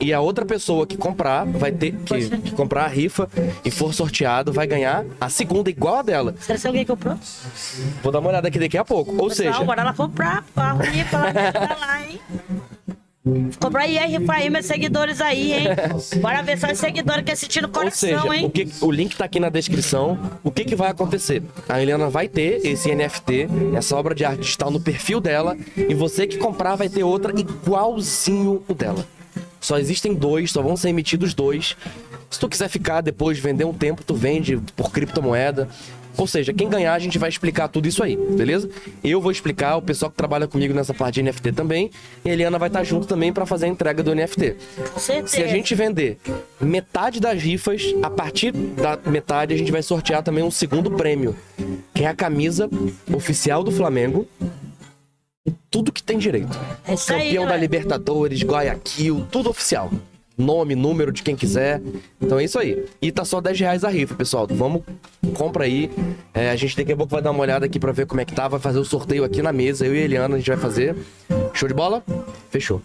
e 0.00 0.12
a 0.12 0.20
outra 0.20 0.44
pessoa 0.44 0.84
que 0.84 0.96
comprar 0.96 1.46
vai 1.46 1.70
ter 1.70 1.92
que, 1.92 2.38
que 2.40 2.50
comprar 2.50 2.86
a 2.86 2.88
rifa 2.88 3.28
e 3.64 3.70
for 3.70 3.94
sorteado 3.94 4.52
vai 4.52 4.66
ganhar 4.66 5.04
a 5.20 5.28
segunda 5.28 5.70
igual 5.70 5.98
a 5.98 6.02
dela. 6.02 6.34
Será 6.40 6.58
que 6.58 6.66
alguém 6.66 6.84
comprou? 6.84 7.16
Vou 8.02 8.10
dar 8.10 8.18
uma 8.18 8.30
olhada 8.30 8.48
aqui 8.48 8.58
daqui 8.58 8.76
a 8.76 8.84
pouco. 8.84 9.12
Ou 9.12 9.28
Pessoal, 9.28 9.52
seja, 9.52 9.64
bora 9.64 9.84
lá 9.84 9.94
comprar, 9.94 10.44
lá, 10.56 10.74
pra 10.74 11.76
lá, 11.78 12.02
hein? 12.02 12.20
Rifar 14.08 14.36
aí 14.36 14.50
meus 14.50 14.66
seguidores 14.66 15.20
aí, 15.20 15.52
hein? 15.52 15.66
Bora 16.20 16.42
ver 16.42 16.58
só 16.58 16.70
os 16.70 16.78
seguidores 16.78 17.24
que 17.24 17.32
assistir 17.32 17.60
no 17.62 17.68
Ou 17.68 17.74
coração, 17.74 18.22
seja, 18.22 18.36
hein? 18.36 18.46
o, 18.46 18.50
que, 18.50 18.68
o 18.80 18.90
link 18.90 19.16
tá 19.16 19.24
aqui 19.24 19.38
na 19.38 19.48
descrição. 19.48 20.18
O 20.42 20.50
que, 20.50 20.64
que 20.64 20.74
vai 20.74 20.90
acontecer? 20.90 21.42
A 21.68 21.80
Helena 21.80 22.08
vai 22.08 22.28
ter 22.28 22.64
esse 22.66 22.94
NFT, 22.94 23.48
essa 23.76 23.96
obra 23.96 24.14
de 24.14 24.24
arte 24.24 24.40
digital 24.40 24.70
no 24.70 24.80
perfil 24.80 25.20
dela, 25.20 25.56
e 25.76 25.94
você 25.94 26.26
que 26.26 26.38
comprar 26.38 26.76
vai 26.76 26.88
ter 26.88 27.02
outra 27.02 27.32
igualzinho 27.38 28.62
o 28.68 28.74
dela. 28.74 29.04
Só 29.60 29.78
existem 29.78 30.14
dois, 30.14 30.52
só 30.52 30.62
vão 30.62 30.76
ser 30.76 30.88
emitidos 30.90 31.34
dois. 31.34 31.76
Se 32.30 32.38
tu 32.38 32.48
quiser 32.48 32.68
ficar 32.68 33.00
depois, 33.00 33.38
vender 33.38 33.64
um 33.64 33.72
tempo, 33.72 34.04
tu 34.04 34.14
vende 34.14 34.58
por 34.76 34.92
criptomoeda. 34.92 35.68
Ou 36.18 36.26
seja, 36.26 36.52
quem 36.52 36.68
ganhar, 36.68 36.94
a 36.94 36.98
gente 36.98 37.16
vai 37.16 37.28
explicar 37.28 37.68
tudo 37.68 37.86
isso 37.86 38.02
aí, 38.02 38.16
beleza? 38.16 38.68
Eu 39.04 39.20
vou 39.20 39.30
explicar, 39.30 39.76
o 39.76 39.82
pessoal 39.82 40.10
que 40.10 40.16
trabalha 40.16 40.48
comigo 40.48 40.74
nessa 40.74 40.92
parte 40.92 41.14
de 41.14 41.22
NFT 41.22 41.52
também. 41.52 41.90
E 42.24 42.30
a 42.30 42.32
Eliana 42.32 42.58
vai 42.58 42.68
estar 42.68 42.82
junto 42.82 43.06
também 43.06 43.32
para 43.32 43.46
fazer 43.46 43.66
a 43.66 43.68
entrega 43.68 44.02
do 44.02 44.12
NFT. 44.12 44.56
Com 44.92 44.98
certeza. 44.98 45.28
Se 45.28 45.42
a 45.42 45.46
gente 45.46 45.76
vender 45.76 46.18
metade 46.60 47.20
das 47.20 47.40
rifas, 47.40 47.94
a 48.02 48.10
partir 48.10 48.50
da 48.50 48.98
metade 49.06 49.54
a 49.54 49.56
gente 49.56 49.70
vai 49.70 49.80
sortear 49.80 50.22
também 50.24 50.42
um 50.42 50.50
segundo 50.50 50.90
prêmio, 50.90 51.36
que 51.94 52.02
é 52.02 52.08
a 52.08 52.14
camisa 52.14 52.68
oficial 53.14 53.62
do 53.62 53.70
Flamengo. 53.70 54.26
Tudo 55.70 55.92
que 55.92 56.02
tem 56.02 56.18
direito. 56.18 56.58
É 56.86 56.94
isso 56.94 57.12
aí, 57.12 57.18
Campeão 57.18 57.44
da 57.44 57.50
galera. 57.50 57.60
Libertadores, 57.60 58.42
Guayaquil, 58.42 59.26
tudo 59.30 59.50
oficial. 59.50 59.90
Nome, 60.38 60.76
número 60.76 61.10
de 61.10 61.22
quem 61.24 61.34
quiser. 61.34 61.82
Então 62.20 62.38
é 62.38 62.44
isso 62.44 62.58
aí. 62.58 62.86
E 63.02 63.10
tá 63.10 63.24
só 63.24 63.40
10 63.40 63.58
reais 63.58 63.84
a 63.84 63.88
rifa, 63.88 64.14
pessoal. 64.14 64.46
Vamos, 64.48 64.82
compra 65.34 65.64
aí. 65.64 65.90
É, 66.32 66.50
a 66.50 66.56
gente 66.56 66.76
daqui 66.76 66.92
a 66.92 66.96
pouco 66.96 67.10
vai 67.10 67.20
dar 67.20 67.32
uma 67.32 67.40
olhada 67.40 67.66
aqui 67.66 67.80
pra 67.80 67.90
ver 67.90 68.06
como 68.06 68.20
é 68.20 68.24
que 68.24 68.32
tá. 68.32 68.46
Vai 68.46 68.60
fazer 68.60 68.78
o 68.78 68.84
sorteio 68.84 69.24
aqui 69.24 69.42
na 69.42 69.52
mesa. 69.52 69.84
Eu 69.84 69.94
e 69.94 69.98
a 69.98 70.02
Eliana 70.02 70.36
a 70.36 70.38
gente 70.38 70.48
vai 70.48 70.56
fazer. 70.56 70.94
Show 71.52 71.68
de 71.68 71.74
bola? 71.74 72.04
Fechou. 72.50 72.80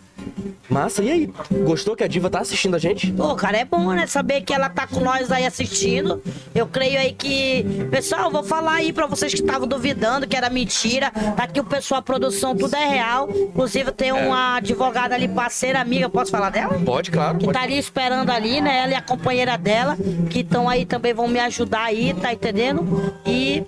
Massa, 0.69 1.03
e 1.03 1.11
aí? 1.11 1.33
Gostou 1.65 1.95
que 1.95 2.03
a 2.03 2.07
Diva 2.07 2.29
tá 2.29 2.39
assistindo 2.39 2.75
a 2.75 2.79
gente? 2.79 3.11
Pô, 3.11 3.35
cara, 3.35 3.57
é 3.57 3.65
bom, 3.65 3.91
né? 3.91 4.07
Saber 4.07 4.41
que 4.41 4.53
ela 4.53 4.69
tá 4.69 4.87
com 4.87 5.01
nós 5.01 5.31
aí 5.31 5.45
assistindo. 5.45 6.21
Eu 6.55 6.65
creio 6.65 6.99
aí 6.99 7.11
que. 7.13 7.63
Pessoal, 7.91 8.31
vou 8.31 8.43
falar 8.43 8.75
aí 8.75 8.93
pra 8.93 9.05
vocês 9.05 9.33
que 9.33 9.41
estavam 9.41 9.67
duvidando 9.67 10.25
que 10.25 10.35
era 10.35 10.49
mentira. 10.49 11.11
Tá 11.11 11.43
aqui 11.43 11.59
o 11.59 11.63
pessoal, 11.63 11.99
a 11.99 12.01
produção, 12.01 12.55
tudo 12.55 12.75
é 12.75 12.87
real. 12.87 13.29
Inclusive, 13.29 13.91
tem 13.91 14.11
uma 14.11 14.55
advogada 14.57 15.13
ali, 15.13 15.27
parceira, 15.27 15.79
amiga. 15.81 16.09
Posso 16.09 16.31
falar 16.31 16.49
dela? 16.49 16.79
Pode, 16.83 17.11
claro. 17.11 17.37
Que 17.43 17.47
Pode. 17.47 17.57
tá 17.59 17.63
ali 17.65 17.77
esperando 17.77 18.29
ali, 18.29 18.61
né? 18.61 18.83
Ela 18.83 18.91
e 18.93 18.95
a 18.95 19.01
companheira 19.01 19.57
dela, 19.57 19.97
que 20.29 20.39
estão 20.39 20.69
aí 20.69 20.85
também, 20.85 21.13
vão 21.13 21.27
me 21.27 21.39
ajudar 21.41 21.83
aí, 21.83 22.13
tá 22.13 22.31
entendendo? 22.31 23.13
E 23.25 23.63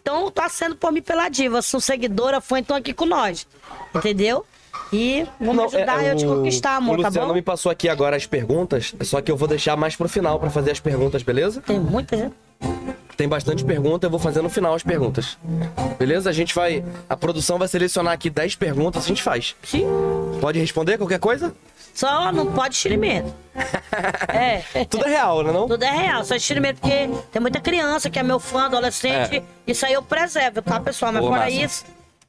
então 0.00 0.30
tá 0.30 0.48
sendo 0.48 0.76
por 0.76 0.92
mim 0.92 1.02
pela 1.02 1.28
diva. 1.28 1.60
São 1.60 1.80
seguidora, 1.80 2.40
fã, 2.40 2.60
então 2.60 2.76
aqui 2.76 2.92
com 2.94 3.06
nós. 3.06 3.44
Entendeu? 3.92 4.46
E 4.92 5.26
vamos 5.40 5.56
Não, 5.56 5.64
ajudar 5.64 6.04
é, 6.04 6.12
eu 6.12 6.16
te 6.16 6.24
conquistar, 6.24 6.74
O 6.74 6.76
amor, 6.76 7.00
tá 7.00 7.08
Luciano 7.08 7.26
bom? 7.28 7.34
me 7.34 7.42
passou 7.42 7.72
aqui 7.72 7.88
agora 7.88 8.14
as 8.16 8.24
perguntas, 8.24 8.94
só 9.02 9.20
que 9.20 9.32
eu 9.32 9.36
vou 9.36 9.48
deixar 9.48 9.76
mais 9.76 9.96
pro 9.96 10.08
final 10.08 10.38
pra 10.38 10.48
fazer 10.48 10.70
as 10.70 10.78
perguntas, 10.78 11.20
beleza? 11.24 11.60
Tem 11.60 11.80
muita 11.80 12.16
gente. 12.16 12.34
Tem 13.16 13.28
bastante 13.28 13.64
pergunta, 13.64 14.06
eu 14.06 14.10
vou 14.10 14.20
fazer 14.20 14.40
no 14.42 14.48
final 14.48 14.74
as 14.74 14.84
perguntas. 14.84 15.36
Beleza? 15.98 16.30
A 16.30 16.32
gente 16.32 16.54
vai. 16.54 16.84
A 17.10 17.16
produção 17.16 17.58
vai 17.58 17.66
selecionar 17.66 18.12
aqui 18.12 18.30
10 18.30 18.54
perguntas, 18.54 19.04
a 19.04 19.08
gente 19.08 19.24
faz. 19.24 19.56
Sim. 19.64 19.84
Pode 20.40 20.60
responder 20.60 20.96
qualquer 20.96 21.18
coisa? 21.18 21.52
Só 21.98 22.30
não 22.30 22.52
pode 22.52 22.76
estiramento. 22.76 23.34
É. 24.28 24.84
Tudo 24.84 25.04
é 25.04 25.08
real, 25.08 25.42
né? 25.42 25.52
Não? 25.52 25.66
Tudo 25.66 25.82
é 25.82 25.90
real, 25.90 26.24
só 26.24 26.36
estiramento, 26.36 26.80
porque 26.80 27.08
tem 27.32 27.42
muita 27.42 27.60
criança 27.60 28.08
que 28.08 28.16
é 28.16 28.22
meu 28.22 28.38
fã, 28.38 28.66
adolescente. 28.66 29.38
É. 29.38 29.42
Isso 29.66 29.84
aí 29.84 29.94
eu 29.94 30.02
preservo, 30.02 30.62
tá, 30.62 30.78
pessoal? 30.78 31.10
Mas 31.12 31.22
Boa, 31.22 31.32
fora 31.32 31.50
massa. 31.50 31.64
isso, 31.64 31.84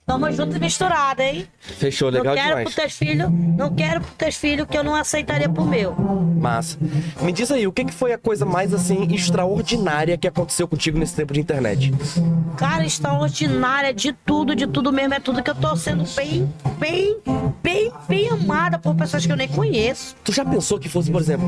tamo 0.09 0.31
junto 0.31 0.57
e 0.57 0.59
misturado, 0.59 1.21
hein? 1.21 1.47
Fechou, 1.59 2.09
legal 2.09 2.33
não 2.33 2.33
quero 2.33 2.47
demais. 2.47 2.63
pros 2.63 2.75
teus 2.75 2.93
filhos, 2.93 3.29
não 3.31 3.75
quero 3.75 4.01
pros 4.01 4.13
teus 4.15 4.35
filhos 4.35 4.67
que 4.67 4.75
eu 4.75 4.83
não 4.83 4.95
aceitaria 4.95 5.47
pro 5.47 5.63
meu. 5.63 5.93
Massa. 5.93 6.79
Me 7.21 7.31
diz 7.31 7.51
aí, 7.51 7.67
o 7.67 7.71
que, 7.71 7.85
que 7.85 7.93
foi 7.93 8.11
a 8.11 8.17
coisa 8.17 8.43
mais 8.43 8.73
assim 8.73 9.13
extraordinária 9.13 10.17
que 10.17 10.27
aconteceu 10.27 10.67
contigo 10.67 10.97
nesse 10.97 11.15
tempo 11.15 11.31
de 11.31 11.39
internet? 11.39 11.93
Cara, 12.57 12.83
extraordinária 12.83 13.93
de 13.93 14.11
tudo, 14.11 14.55
de 14.55 14.65
tudo 14.65 14.91
mesmo. 14.91 15.13
É 15.13 15.19
tudo 15.19 15.43
que 15.43 15.49
eu 15.51 15.55
tô 15.55 15.75
sendo 15.75 16.03
bem, 16.15 16.51
bem, 16.79 17.17
bem, 17.61 17.91
bem 18.07 18.29
amada 18.29 18.79
por 18.79 18.95
pessoas 18.95 19.25
que 19.25 19.31
eu 19.31 19.35
nem 19.37 19.47
conheço. 19.47 20.15
Tu 20.23 20.31
já 20.31 20.43
pensou 20.43 20.79
que 20.79 20.89
fosse, 20.89 21.11
por 21.11 21.21
exemplo, 21.21 21.47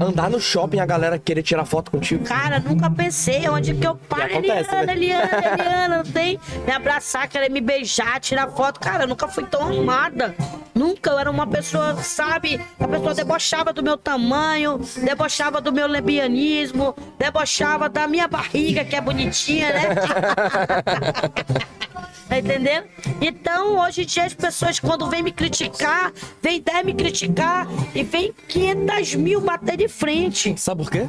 andar 0.00 0.30
no 0.30 0.38
shopping 0.38 0.76
e 0.76 0.80
a 0.80 0.86
galera 0.86 1.18
querer 1.18 1.42
tirar 1.42 1.64
foto 1.64 1.90
contigo? 1.90 2.24
Cara, 2.24 2.60
nunca 2.60 2.88
pensei 2.88 3.48
onde 3.48 3.74
que 3.74 3.86
eu 3.86 3.96
paro. 3.96 4.24
Acontece, 4.24 4.74
Eliana, 4.74 4.86
né? 4.86 4.92
Eliana, 4.92 5.30
Eliana, 5.58 5.96
não 5.96 6.04
tem 6.04 6.38
me 6.64 6.72
abraçar, 6.72 7.26
querer 7.28 7.50
me 7.50 7.60
beijar, 7.60 7.95
tirar 8.20 8.48
foto. 8.50 8.80
Cara, 8.80 9.04
eu 9.04 9.08
nunca 9.08 9.28
fui 9.28 9.44
tão 9.44 9.62
amada. 9.68 10.34
Nunca. 10.74 11.10
Eu 11.10 11.18
era 11.18 11.30
uma 11.30 11.46
pessoa, 11.46 11.96
sabe? 12.02 12.60
A 12.78 12.88
pessoa 12.88 13.14
debochava 13.14 13.72
do 13.72 13.82
meu 13.82 13.96
tamanho, 13.96 14.80
debochava 15.02 15.60
do 15.60 15.72
meu 15.72 15.86
lebianismo, 15.86 16.94
debochava 17.18 17.88
da 17.88 18.06
minha 18.06 18.28
barriga, 18.28 18.84
que 18.84 18.96
é 18.96 19.00
bonitinha, 19.00 19.72
né? 19.72 19.82
Tá 22.28 22.38
entendendo? 22.38 22.86
Então, 23.20 23.78
hoje 23.78 24.02
em 24.02 24.04
dia, 24.04 24.24
as 24.24 24.34
pessoas, 24.34 24.80
quando 24.80 25.08
vêm 25.08 25.22
me 25.22 25.30
criticar, 25.30 26.12
vêm 26.42 26.60
10 26.60 26.84
me 26.84 26.92
criticar 26.92 27.68
e 27.94 28.02
vem 28.02 28.34
500 28.48 29.14
mil 29.14 29.40
bater 29.40 29.76
de 29.76 29.86
frente. 29.86 30.60
Sabe 30.60 30.82
por 30.82 30.90
quê? 30.90 31.08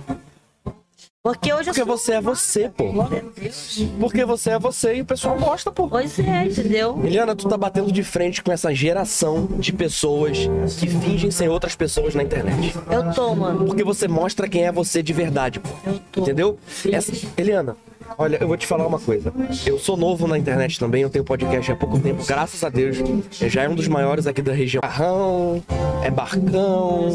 Porque 1.34 1.54
hoje 1.54 1.66
Porque 1.66 1.84
você 1.84 2.14
é 2.14 2.22
você, 2.22 2.70
pô. 2.70 2.86
Porque 4.00 4.24
você 4.24 4.52
é 4.52 4.60
você 4.60 4.96
e 4.96 5.02
o 5.02 5.06
pessoal 5.06 5.38
gosta, 5.38 5.70
pô. 5.70 5.90
Pois 5.90 6.18
é, 6.20 6.46
entendeu? 6.46 7.02
Eliana, 7.04 7.36
tu 7.36 7.50
tá 7.50 7.58
batendo 7.58 7.92
de 7.92 8.02
frente 8.02 8.42
com 8.42 8.50
essa 8.50 8.74
geração 8.74 9.46
de 9.60 9.74
pessoas 9.74 10.38
que 10.80 10.88
fingem 10.88 11.30
ser 11.30 11.50
outras 11.50 11.76
pessoas 11.76 12.16
na 12.16 12.24
internet. 12.24 12.74
Eu 12.90 13.14
tô, 13.14 13.36
mano. 13.36 13.66
Porque 13.66 13.84
você 13.84 14.08
mostra 14.08 14.48
quem 14.48 14.66
é 14.66 14.72
você 14.72 15.04
de 15.04 15.12
verdade, 15.12 15.60
pô. 15.60 15.70
Eu 15.86 16.00
tô. 16.12 16.22
Entendeu? 16.22 16.58
Essa... 16.90 17.12
Eliana, 17.36 17.76
olha, 18.18 18.38
eu 18.40 18.48
vou 18.48 18.58
te 18.58 18.68
falar 18.68 18.86
uma 18.86 19.00
coisa. 19.00 19.34
Eu 19.66 19.80
sou 19.80 19.98
novo 19.98 20.28
na 20.28 20.38
internet 20.38 20.80
também, 20.80 21.02
eu 21.02 21.10
tenho 21.10 21.24
podcast 21.24 21.72
há 21.72 21.76
pouco 21.76 22.00
tempo, 22.00 22.24
graças 22.26 22.64
a 22.64 22.70
Deus. 22.70 22.98
Eu 23.42 23.50
já 23.50 23.64
é 23.64 23.70
um 23.70 23.76
dos 23.76 23.88
maiores 23.88 24.28
aqui 24.28 24.42
da 24.42 24.54
região. 24.54 24.82
Barrão, 24.82 25.64
é 26.04 26.12
barcão, 26.12 27.10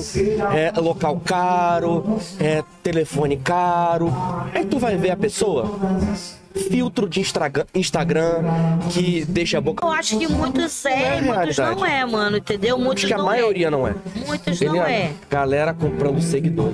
é 0.54 0.72
local 0.80 1.20
caro, 1.24 2.18
é 2.40 2.62
telefone 2.82 3.36
caro. 3.36 4.12
Aí 4.54 4.64
tu 4.64 4.78
vai 4.78 4.96
ver 4.96 5.10
a 5.10 5.16
pessoa. 5.16 5.70
Filtro 6.54 7.08
de 7.08 7.20
Instagram, 7.74 8.44
que 8.90 9.24
deixa 9.24 9.56
a 9.56 9.60
boca. 9.60 9.84
Eu 9.86 9.90
acho 9.90 10.18
que 10.18 10.28
muitos 10.28 10.84
é, 10.84 10.90
É 11.16 11.18
e 11.18 11.22
muitos 11.22 11.56
não 11.56 11.86
é, 11.86 12.04
mano, 12.04 12.36
entendeu? 12.36 12.78
Muitos 12.78 13.04
Acho 13.04 13.06
que 13.06 13.14
a 13.14 13.18
não 13.18 13.24
maioria 13.24 13.70
não 13.70 13.88
é. 13.88 13.92
é. 13.92 14.26
Muitos 14.26 14.60
não 14.60 14.74
Eliana, 14.74 14.90
é. 14.90 15.12
galera 15.30 15.72
comprando 15.72 16.20
seguidor. 16.20 16.70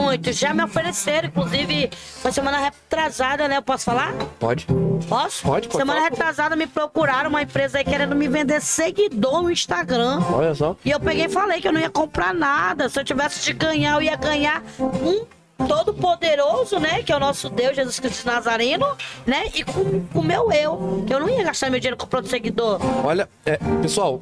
Muitos. 0.00 0.36
Já 0.36 0.52
me 0.52 0.62
ofereceram, 0.62 1.28
inclusive, 1.28 1.90
foi 2.20 2.30
semana 2.30 2.58
retrasada, 2.58 3.48
né? 3.48 3.56
Eu 3.56 3.62
posso 3.62 3.84
falar? 3.84 4.12
Pode? 4.38 4.66
Posso? 5.08 5.42
Pode, 5.42 5.68
pode 5.68 5.78
Semana 5.78 6.00
falar. 6.00 6.10
retrasada 6.10 6.56
me 6.56 6.66
procuraram 6.66 7.30
uma 7.30 7.42
empresa 7.42 7.78
aí 7.78 7.84
querendo 7.84 8.14
me 8.14 8.28
vender 8.28 8.60
seguidor 8.60 9.42
no 9.42 9.50
Instagram. 9.50 10.20
Olha 10.32 10.54
só. 10.54 10.76
E 10.84 10.90
eu 10.90 11.00
peguei 11.00 11.24
e 11.24 11.28
falei 11.28 11.60
que 11.60 11.68
eu 11.68 11.72
não 11.72 11.80
ia 11.80 11.90
comprar 11.90 12.34
nada. 12.34 12.88
Se 12.88 13.00
eu 13.00 13.04
tivesse 13.04 13.42
de 13.42 13.52
ganhar, 13.52 13.94
eu 13.94 14.02
ia 14.02 14.16
ganhar 14.16 14.62
um 14.78 15.24
todo 15.66 15.94
poderoso, 15.94 16.78
né? 16.78 17.02
Que 17.02 17.12
é 17.12 17.16
o 17.16 17.20
nosso 17.20 17.48
Deus, 17.48 17.74
Jesus 17.74 17.98
Cristo 17.98 18.26
Nazareno, 18.26 18.86
né? 19.26 19.46
E 19.54 19.64
com 19.64 20.04
o 20.14 20.22
meu 20.22 20.52
eu. 20.52 21.04
Que 21.06 21.14
eu 21.14 21.20
não 21.20 21.28
ia 21.28 21.42
gastar 21.42 21.70
meu 21.70 21.80
dinheiro 21.80 21.96
comprando 21.96 22.26
seguidor. 22.26 22.78
Olha, 23.04 23.28
é, 23.44 23.58
pessoal, 23.80 24.20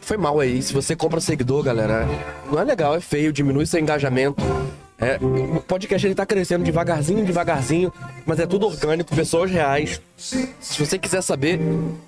foi 0.00 0.16
mal 0.16 0.40
aí. 0.40 0.62
Se 0.62 0.72
você 0.72 0.96
compra 0.96 1.20
seguidor, 1.20 1.62
galera, 1.62 2.06
não 2.50 2.58
é 2.58 2.64
legal, 2.64 2.94
é 2.94 3.00
feio, 3.00 3.32
diminui 3.32 3.66
seu 3.66 3.80
engajamento. 3.80 4.42
É, 5.00 5.18
o 5.22 5.60
podcast 5.60 6.06
ele 6.06 6.14
tá 6.14 6.26
crescendo 6.26 6.62
devagarzinho, 6.62 7.24
devagarzinho, 7.24 7.92
mas 8.26 8.38
é 8.40 8.46
tudo 8.46 8.66
orgânico, 8.66 9.14
pessoas 9.14 9.50
reais. 9.50 10.00
Se 10.16 10.78
você 10.84 10.98
quiser 10.98 11.22
saber, 11.22 11.58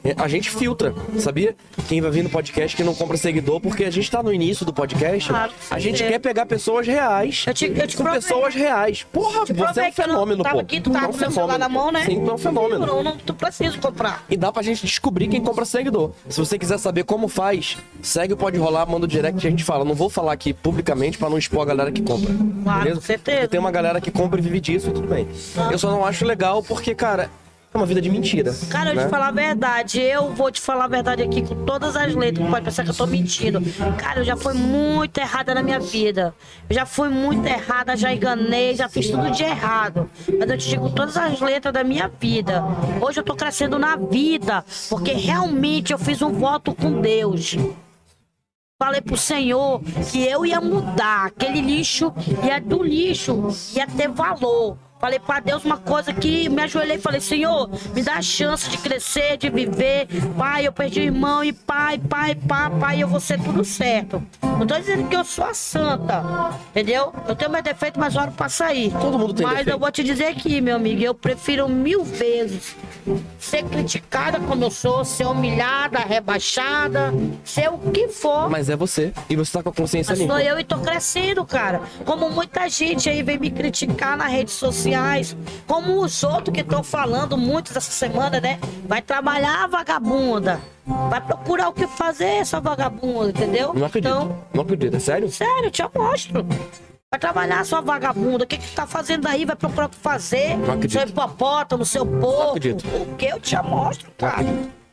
é, 0.04 0.14
a 0.18 0.28
gente 0.28 0.50
filtra, 0.50 0.94
sabia? 1.18 1.56
Quem 1.88 2.00
vai 2.02 2.10
vir 2.10 2.22
no 2.22 2.28
podcast 2.28 2.76
que 2.76 2.84
não 2.84 2.94
compra 2.94 3.16
seguidor, 3.16 3.58
porque 3.58 3.84
a 3.84 3.90
gente 3.90 4.10
tá 4.10 4.22
no 4.22 4.30
início 4.32 4.66
do 4.66 4.72
podcast. 4.72 5.30
Claro, 5.30 5.52
a 5.70 5.78
gente 5.78 6.02
quer 6.04 6.18
pegar 6.18 6.44
pessoas 6.44 6.86
reais. 6.86 7.44
Eu 7.46 7.54
te- 7.54 7.72
eu 7.74 7.86
te 7.86 7.96
com 7.96 8.02
provei. 8.02 8.20
pessoas 8.20 8.54
reais. 8.54 9.06
Porra, 9.10 9.46
você 9.46 9.80
é 9.80 9.88
um 9.88 9.92
fenômeno, 9.92 10.44
pô. 10.44 10.58
aqui, 10.58 10.78
tu 10.80 10.90
é 10.90 10.92
tava 10.92 11.06
um 11.06 11.10
com 11.10 11.16
o 11.16 11.18
celular 11.18 11.32
fenômeno. 11.54 11.58
na 11.58 11.68
mão, 11.70 11.90
né? 11.90 12.04
Sim, 12.04 12.22
tu 12.22 12.30
é 12.30 12.34
um 12.34 12.38
fenômeno. 12.38 12.86
Eu 12.86 13.02
não, 13.02 13.16
tu 13.16 13.32
precisa 13.32 13.78
comprar. 13.78 14.24
E 14.28 14.36
dá 14.36 14.52
pra 14.52 14.62
gente 14.62 14.84
descobrir 14.84 15.28
quem 15.28 15.40
compra 15.40 15.64
seguidor. 15.64 16.10
Se 16.28 16.38
você 16.38 16.58
quiser 16.58 16.78
saber 16.78 17.04
como 17.04 17.28
faz, 17.28 17.78
segue 18.02 18.34
o 18.34 18.36
Pode 18.36 18.58
Rolar, 18.58 18.84
manda 18.86 19.06
o 19.06 19.08
direct 19.08 19.40
que 19.40 19.46
a 19.46 19.50
gente 19.50 19.64
fala. 19.64 19.86
Não 19.86 19.94
vou 19.94 20.10
falar 20.10 20.32
aqui 20.34 20.52
publicamente 20.52 21.16
pra 21.16 21.30
não 21.30 21.38
expor 21.38 21.62
a 21.62 21.64
galera 21.64 21.90
que 21.90 22.02
compra. 22.02 22.30
Claro, 22.62 22.80
beleza? 22.80 23.00
com 23.00 23.06
certeza. 23.06 23.36
Porque 23.38 23.48
tem 23.48 23.60
uma 23.60 23.70
galera 23.70 24.00
que 24.02 24.10
compra 24.10 24.38
e 24.38 24.42
vive 24.42 24.60
disso 24.60 24.90
e 24.90 24.92
tudo 24.92 25.06
bem. 25.08 25.26
Eu 25.70 25.78
só 25.78 25.90
não 25.90 26.01
acho 26.04 26.24
legal 26.24 26.62
porque, 26.62 26.94
cara, 26.94 27.30
é 27.74 27.78
uma 27.78 27.86
vida 27.86 28.02
de 28.02 28.10
mentira. 28.10 28.54
Cara, 28.68 28.90
eu 28.90 28.96
né? 28.96 29.04
te 29.04 29.08
falar 29.08 29.28
a 29.28 29.30
verdade. 29.30 29.98
Eu 29.98 30.28
vou 30.34 30.50
te 30.50 30.60
falar 30.60 30.84
a 30.84 30.88
verdade 30.88 31.22
aqui 31.22 31.40
com 31.40 31.64
todas 31.64 31.96
as 31.96 32.14
letras. 32.14 32.46
Pode 32.46 32.64
pensar 32.66 32.84
que 32.84 32.90
eu 32.90 32.94
tô 32.94 33.06
mentindo. 33.06 33.60
Cara, 33.96 34.20
eu 34.20 34.24
já 34.24 34.36
fui 34.36 34.52
muito 34.52 35.16
errada 35.16 35.54
na 35.54 35.62
minha 35.62 35.80
vida. 35.80 36.34
Eu 36.68 36.74
já 36.74 36.84
fui 36.84 37.08
muito 37.08 37.46
errada, 37.46 37.96
já 37.96 38.12
enganei, 38.12 38.74
já 38.74 38.90
fiz 38.90 39.08
tudo 39.08 39.30
de 39.30 39.42
errado. 39.42 40.10
Mas 40.38 40.50
eu 40.50 40.58
te 40.58 40.68
digo 40.68 40.90
todas 40.90 41.16
as 41.16 41.40
letras 41.40 41.72
da 41.72 41.82
minha 41.82 42.08
vida. 42.20 42.62
Hoje 43.00 43.20
eu 43.20 43.24
tô 43.24 43.34
crescendo 43.34 43.78
na 43.78 43.96
vida. 43.96 44.62
Porque 44.90 45.12
realmente 45.12 45.94
eu 45.94 45.98
fiz 45.98 46.20
um 46.20 46.30
voto 46.30 46.74
com 46.74 47.00
Deus. 47.00 47.56
Falei 48.78 49.00
pro 49.00 49.16
Senhor 49.16 49.80
que 50.10 50.26
eu 50.26 50.44
ia 50.44 50.60
mudar. 50.60 51.26
Aquele 51.26 51.62
lixo 51.62 52.12
ia 52.44 52.60
do 52.60 52.82
lixo, 52.82 53.48
ia 53.74 53.86
ter 53.86 54.08
valor. 54.08 54.76
Falei 55.02 55.18
pra 55.18 55.40
Deus 55.40 55.64
uma 55.64 55.78
coisa 55.78 56.12
que 56.12 56.48
me 56.48 56.62
ajoelhei 56.62 56.94
e 56.96 57.00
falei, 57.00 57.20
Senhor, 57.20 57.68
me 57.92 58.02
dá 58.04 58.18
a 58.18 58.22
chance 58.22 58.70
de 58.70 58.78
crescer, 58.78 59.36
de 59.36 59.50
viver. 59.50 60.06
Pai, 60.38 60.64
eu 60.64 60.72
perdi 60.72 61.00
o 61.00 61.02
irmão 61.02 61.42
e 61.42 61.52
pai, 61.52 61.98
pai, 61.98 62.36
pai, 62.36 62.70
pai, 62.78 63.02
eu 63.02 63.08
vou 63.08 63.18
ser 63.18 63.40
tudo 63.40 63.64
certo. 63.64 64.22
Não 64.40 64.64
tô 64.64 64.78
dizendo 64.78 65.08
que 65.08 65.16
eu 65.16 65.24
sou 65.24 65.44
a 65.44 65.54
santa, 65.54 66.22
entendeu? 66.70 67.12
Eu 67.26 67.34
tenho 67.34 67.50
meus 67.50 67.64
defeitos, 67.64 67.98
mas 67.98 68.14
oro 68.14 68.30
pra 68.30 68.48
sair. 68.48 68.92
Todo 69.00 69.18
mundo 69.18 69.34
tem 69.34 69.44
Mas 69.44 69.56
defeito. 69.56 69.74
eu 69.74 69.78
vou 69.80 69.90
te 69.90 70.04
dizer 70.04 70.26
aqui, 70.26 70.60
meu 70.60 70.76
amigo, 70.76 71.02
eu 71.02 71.14
prefiro 71.16 71.68
mil 71.68 72.04
vezes 72.04 72.76
ser 73.40 73.64
criticada 73.64 74.38
como 74.38 74.62
eu 74.62 74.70
sou, 74.70 75.04
ser 75.04 75.26
humilhada, 75.26 75.98
rebaixada, 75.98 77.12
ser 77.44 77.68
o 77.70 77.78
que 77.90 78.06
for. 78.06 78.48
Mas 78.48 78.70
é 78.70 78.76
você. 78.76 79.12
E 79.28 79.34
você 79.34 79.50
tá 79.52 79.64
com 79.64 79.70
a 79.70 79.72
consciência 79.72 80.12
Mas 80.12 80.18
sou 80.24 80.38
limpa. 80.38 80.48
eu 80.48 80.60
e 80.60 80.62
tô 80.64 80.78
crescendo, 80.78 81.44
cara. 81.44 81.80
Como 82.04 82.30
muita 82.30 82.68
gente 82.68 83.10
aí 83.10 83.20
vem 83.24 83.36
me 83.38 83.50
criticar 83.50 84.16
nas 84.16 84.30
redes 84.30 84.54
sociais. 84.96 85.36
Como 85.66 86.00
os 86.02 86.22
outros 86.22 86.54
que 86.54 86.60
estão 86.60 86.82
falando 86.82 87.36
muitos 87.36 87.76
essa 87.76 87.90
semana, 87.90 88.40
né? 88.40 88.58
Vai 88.86 89.02
trabalhar, 89.02 89.66
vagabunda. 89.68 90.60
Vai 91.08 91.20
procurar 91.20 91.68
o 91.68 91.72
que 91.72 91.86
fazer, 91.86 92.24
essa 92.40 92.60
vagabunda, 92.60 93.30
entendeu? 93.30 93.72
Não 93.74 93.86
acredito. 93.86 94.10
Então, 94.12 94.36
Não 94.52 94.62
acredito, 94.62 94.96
é 94.96 95.00
sério? 95.00 95.30
sério, 95.30 95.64
eu 95.66 95.70
te 95.70 95.82
mostro. 95.94 96.44
Vai 97.10 97.20
trabalhar, 97.20 97.64
sua 97.64 97.80
vagabunda. 97.80 98.44
O 98.44 98.46
que 98.46 98.56
que 98.56 98.74
tá 98.74 98.86
fazendo 98.86 99.26
aí? 99.28 99.44
Vai 99.44 99.54
procurar 99.56 99.86
o 99.86 99.88
que 99.90 99.96
fazer. 99.96 100.56
Não 100.56 100.74
acredito. 100.74 100.92
Seu 101.00 101.08
hipopótamo, 101.08 101.84
seu 101.84 102.06
porco. 102.06 102.56
acredito. 102.56 102.84
O 102.88 103.14
que 103.16 103.26
eu 103.26 103.38
te 103.38 103.56
mostro, 103.62 104.10
cara? 104.18 104.44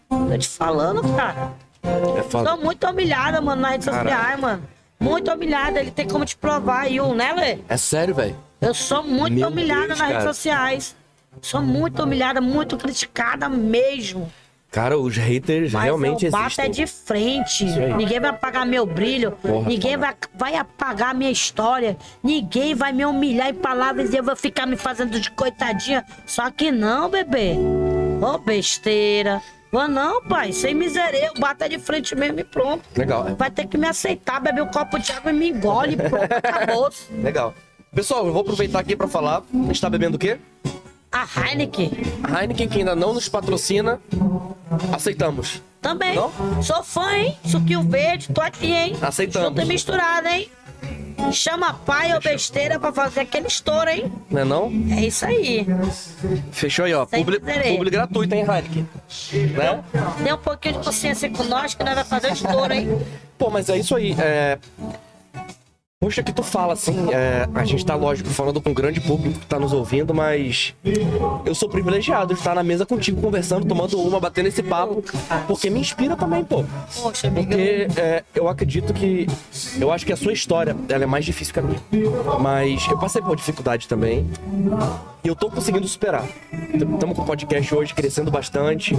Tô 0.09 0.37
te 0.37 0.47
falando, 0.47 1.01
cara. 1.15 1.53
É. 1.81 2.21
Tô 2.43 2.57
muito 2.57 2.85
humilhada, 2.87 3.39
mano, 3.39 3.61
nas 3.61 3.71
redes 3.71 3.85
Caralho. 3.87 4.09
sociais, 4.09 4.39
mano. 4.39 4.63
Muito 4.99 5.31
humilhada. 5.31 5.79
Ele 5.79 5.91
tem 5.91 6.07
como 6.07 6.25
te 6.25 6.35
provar 6.35 6.81
aí, 6.81 6.99
né, 7.13 7.33
Lê? 7.33 7.57
É 7.69 7.77
sério, 7.77 8.13
velho. 8.13 8.35
Eu 8.59 8.73
sou 8.73 9.01
muito 9.01 9.35
Meu 9.35 9.47
humilhada 9.47 9.87
Deus, 9.87 9.99
nas 9.99 9.99
redes 9.99 10.17
cara. 10.23 10.33
sociais. 10.33 10.95
Sou 11.41 11.61
muito 11.61 12.03
humilhada, 12.03 12.41
muito 12.41 12.75
criticada 12.75 13.47
mesmo. 13.47 14.29
Cara, 14.71 14.99
os 14.99 15.15
haters 15.17 15.71
Mas 15.73 15.83
realmente 15.83 16.25
eu 16.25 16.31
bato 16.31 16.45
existem. 16.45 16.65
é 16.65 16.69
de 16.69 16.85
frente. 16.85 17.65
Ninguém 17.65 18.19
vai 18.19 18.29
apagar 18.29 18.67
meu 18.67 18.85
brilho. 18.85 19.31
Porra, 19.31 19.67
ninguém 19.67 19.97
vai, 19.97 20.13
vai 20.35 20.55
apagar 20.55 21.15
minha 21.15 21.31
história. 21.31 21.97
Ninguém 22.21 22.75
vai 22.75 22.91
me 22.91 23.03
humilhar 23.03 23.49
em 23.49 23.53
palavras 23.55 24.13
e 24.13 24.17
eu 24.17 24.23
vou 24.23 24.35
ficar 24.35 24.67
me 24.67 24.75
fazendo 24.75 25.19
de 25.19 25.31
coitadinha. 25.31 26.05
Só 26.25 26.51
que 26.51 26.71
não, 26.71 27.09
bebê. 27.09 27.55
Ô, 28.21 28.37
besteira. 28.37 29.41
Vou 29.71 29.87
não, 29.87 30.21
pai. 30.23 30.51
Sem 30.51 30.73
miséria. 30.73 31.27
Eu 31.27 31.33
bato 31.39 31.67
de 31.69 31.77
frente 31.79 32.15
mesmo 32.15 32.39
e 32.39 32.43
pronto. 32.43 32.83
Legal. 32.97 33.35
Vai 33.35 33.51
ter 33.51 33.67
que 33.67 33.77
me 33.77 33.87
aceitar, 33.87 34.39
beber 34.39 34.63
um 34.63 34.67
copo 34.67 34.97
de 34.99 35.11
água 35.11 35.31
e 35.31 35.35
me 35.35 35.49
engole. 35.49 35.95
Pronto, 35.95 36.33
acabou. 36.33 36.89
Legal. 37.21 37.53
Pessoal, 37.93 38.25
eu 38.25 38.33
vou 38.33 38.41
aproveitar 38.41 38.79
aqui 38.79 38.95
pra 38.95 39.07
falar. 39.07 39.43
A 39.53 39.57
gente 39.67 39.81
tá 39.81 39.89
bebendo 39.89 40.15
o 40.15 40.19
quê? 40.19 40.37
A 41.11 41.25
Heineken 41.25 41.91
A 42.23 42.41
Heineken, 42.41 42.67
que 42.69 42.77
ainda 42.79 42.95
não 42.95 43.13
nos 43.13 43.27
patrocina, 43.27 43.99
aceitamos. 44.93 45.61
também. 45.81 46.15
Não? 46.15 46.31
Sou 46.61 46.83
fã, 46.83 47.11
hein? 47.15 47.35
Suquinho 47.45 47.81
verde, 47.81 48.29
tô 48.31 48.41
aqui, 48.41 48.71
hein? 48.71 48.95
Aceitamos. 49.01 49.49
Junto 49.49 49.61
e 49.61 49.65
misturado, 49.65 50.27
hein? 50.27 50.49
Chama 51.31 51.73
pai 51.73 52.13
ou 52.13 52.19
besteira 52.19 52.79
pra 52.79 52.91
fazer 52.91 53.21
aquele 53.21 53.47
estouro, 53.47 53.89
hein? 53.89 54.11
Não 54.29 54.41
é 54.41 54.45
não? 54.45 54.71
É 54.91 55.05
isso 55.05 55.25
aí. 55.25 55.65
Fechou 56.51 56.85
aí, 56.85 56.93
ó. 56.93 57.05
Sem 57.05 57.23
Publi, 57.23 57.39
miséria. 57.39 57.71
publi 57.73 57.89
gratuito, 57.89 58.33
hein, 58.35 58.41
Heineken? 58.47 58.87
Né? 59.53 59.83
Tem 60.23 60.33
um 60.33 60.37
pouquinho 60.37 60.79
de 60.79 60.85
consciência 60.85 61.29
com 61.29 61.43
nós 61.43 61.73
que 61.73 61.83
nós 61.83 61.95
vai 61.95 62.03
fazer 62.03 62.29
o 62.29 62.33
estouro, 62.33 62.73
hein? 62.73 62.99
Pô, 63.37 63.49
mas 63.49 63.69
é 63.69 63.77
isso 63.77 63.95
aí. 63.95 64.15
É... 64.19 64.57
Poxa, 66.01 66.23
que 66.23 66.31
tu 66.31 66.43
fala 66.43 66.71
assim, 66.71 67.11
é, 67.11 67.45
a 67.53 67.65
gente 67.65 67.85
tá, 67.85 67.93
lógico, 67.93 68.29
falando 68.29 68.61
com 68.61 68.69
um 68.69 68.73
grande 68.73 69.01
público 69.01 69.37
que 69.37 69.45
tá 69.45 69.59
nos 69.59 69.73
ouvindo, 69.73 70.13
mas 70.13 70.73
eu 71.45 71.53
sou 71.53 71.67
privilegiado 71.67 72.33
de 72.33 72.39
estar 72.39 72.55
na 72.55 72.63
mesa 72.63 72.85
contigo, 72.85 73.21
conversando, 73.21 73.67
tomando 73.67 73.99
uma, 74.01 74.17
batendo 74.17 74.47
esse 74.47 74.63
papo, 74.63 75.03
porque 75.45 75.69
me 75.69 75.81
inspira 75.81 76.15
também, 76.15 76.45
pô. 76.45 76.63
Poxa, 77.01 77.27
amiga. 77.27 77.49
Porque 77.49 77.87
é, 77.99 78.23
eu 78.33 78.47
acredito 78.47 78.93
que. 78.93 79.27
Eu 79.77 79.91
acho 79.91 80.05
que 80.05 80.13
a 80.13 80.15
sua 80.15 80.31
história 80.31 80.73
ela 80.87 81.03
é 81.03 81.05
mais 81.05 81.25
difícil 81.25 81.53
que 81.53 81.59
a 81.59 81.63
minha. 81.63 81.81
Mas 82.39 82.87
eu 82.87 82.97
passei 82.97 83.21
por 83.21 83.35
dificuldade 83.35 83.85
também. 83.85 84.25
E 85.21 85.27
eu 85.27 85.35
tô 85.35 85.51
conseguindo 85.51 85.85
superar. 85.85 86.25
Estamos 86.73 87.13
com 87.13 87.23
o 87.23 87.25
podcast 87.25 87.75
hoje 87.75 87.93
crescendo 87.93 88.31
bastante. 88.31 88.97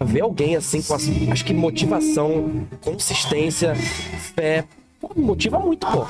Ver 0.00 0.22
alguém 0.22 0.56
assim 0.56 0.80
com 0.80 0.94
as, 0.94 1.06
acho 1.30 1.44
que 1.44 1.52
motivação, 1.52 2.66
consistência, 2.80 3.74
fé. 4.34 4.64
Me 5.14 5.22
motiva 5.22 5.58
muito, 5.58 5.86
pô. 5.86 6.06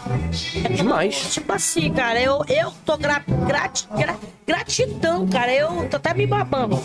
Demais. 0.75 1.33
Tipo 1.35 1.53
assim, 1.53 1.93
cara, 1.93 2.21
eu, 2.21 2.43
eu 2.49 2.73
tô 2.87 2.97
gra, 2.97 3.23
grati, 3.47 3.87
gra- 3.97 4.17
gratidão, 4.49 5.29
cara. 5.29 5.53
Eu 5.53 5.87
tô 5.91 5.99
até 5.99 6.15
me 6.15 6.27
babando. 6.27 6.81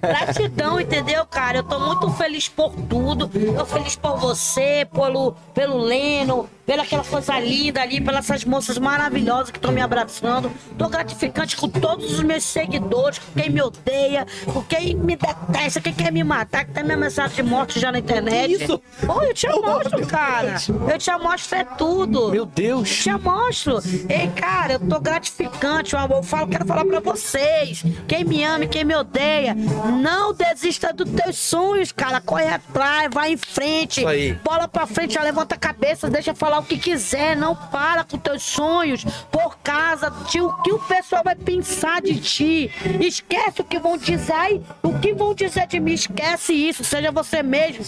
Gratidão, 0.00 0.78
entendeu, 0.78 1.24
cara? 1.24 1.58
Eu 1.58 1.62
tô 1.62 1.78
muito 1.78 2.10
feliz 2.10 2.48
por 2.48 2.70
tudo. 2.74 3.30
Eu 3.34 3.64
feliz 3.64 3.96
por 3.96 4.18
você, 4.18 4.86
pelo, 4.92 5.32
pelo 5.54 5.78
Leno, 5.78 6.48
pela 6.66 6.82
aquela 6.82 7.02
coisa 7.02 7.40
linda 7.40 7.80
ali, 7.80 7.98
pelas 7.98 8.28
essas 8.28 8.44
moças 8.44 8.76
maravilhosas 8.76 9.50
que 9.50 9.56
estão 9.56 9.72
me 9.72 9.80
abraçando. 9.80 10.52
Tô 10.76 10.86
gratificante 10.88 11.56
com 11.56 11.66
todos 11.66 12.12
os 12.12 12.22
meus 12.22 12.44
seguidores, 12.44 13.18
com 13.18 13.40
quem 13.40 13.48
me 13.48 13.62
odeia, 13.62 14.26
com 14.52 14.62
quem 14.62 14.94
me 14.94 15.16
detesta, 15.16 15.80
quem 15.80 15.94
quer 15.94 16.12
me 16.12 16.22
matar, 16.22 16.66
que 16.66 16.72
tem 16.72 16.84
minha 16.84 16.96
mensagem 16.96 17.36
de 17.36 17.42
morte 17.42 17.80
já 17.80 17.90
na 17.90 17.98
internet. 18.00 18.54
Que 18.54 18.64
isso? 18.64 18.78
Pô, 19.06 19.22
eu 19.22 19.32
te 19.32 19.46
Meu 19.48 19.62
mostro, 19.62 19.96
Deus. 19.96 20.10
cara. 20.10 20.56
Eu 20.92 20.98
te 20.98 21.10
mostro 21.16 21.58
é 21.58 21.64
tudo. 21.64 22.30
Meu 22.30 22.44
Deus. 22.44 22.90
Te 23.02 23.12
mostro. 23.12 23.78
Ei, 24.08 24.28
cara, 24.36 24.74
eu 24.74 24.80
tô 24.80 25.00
gratificante, 25.00 25.94
meu 25.94 26.04
amor. 26.04 26.18
Eu 26.18 26.22
falo, 26.22 26.48
quero 26.48 26.66
falar 26.66 26.84
pra 26.84 26.97
vocês. 27.00 27.82
Quem 28.06 28.24
me 28.24 28.44
ama 28.44 28.64
e 28.64 28.68
quem 28.68 28.84
me 28.84 28.94
odeia, 28.94 29.54
não 29.54 30.32
desista 30.32 30.92
dos 30.92 31.10
teus 31.10 31.36
sonhos, 31.36 31.92
cara. 31.92 32.20
Corre 32.20 32.48
atrás, 32.48 33.08
vai 33.12 33.32
em 33.32 33.36
frente. 33.36 34.02
Bola 34.44 34.68
pra 34.68 34.86
frente, 34.86 35.14
já 35.14 35.22
levanta 35.22 35.54
a 35.54 35.58
cabeça, 35.58 36.10
deixa 36.10 36.34
falar 36.34 36.58
o 36.58 36.64
que 36.64 36.78
quiser. 36.78 37.36
Não 37.36 37.54
para 37.54 38.04
com 38.04 38.18
teus 38.18 38.42
sonhos 38.42 39.04
por 39.30 39.58
causa 39.58 40.10
de 40.30 40.40
o 40.40 40.52
que 40.62 40.72
o 40.72 40.78
pessoal 40.78 41.22
vai 41.24 41.34
pensar 41.34 42.00
de 42.02 42.20
ti. 42.20 42.70
Esquece 43.00 43.60
o 43.60 43.64
que 43.64 43.78
vão 43.78 43.96
dizer. 43.96 44.62
O 44.82 44.98
que 44.98 45.14
vão 45.14 45.34
dizer 45.34 45.66
de 45.66 45.80
mim, 45.80 45.92
esquece 45.92 46.52
isso. 46.52 46.84
Seja 46.84 47.10
você 47.10 47.42
mesmo 47.42 47.84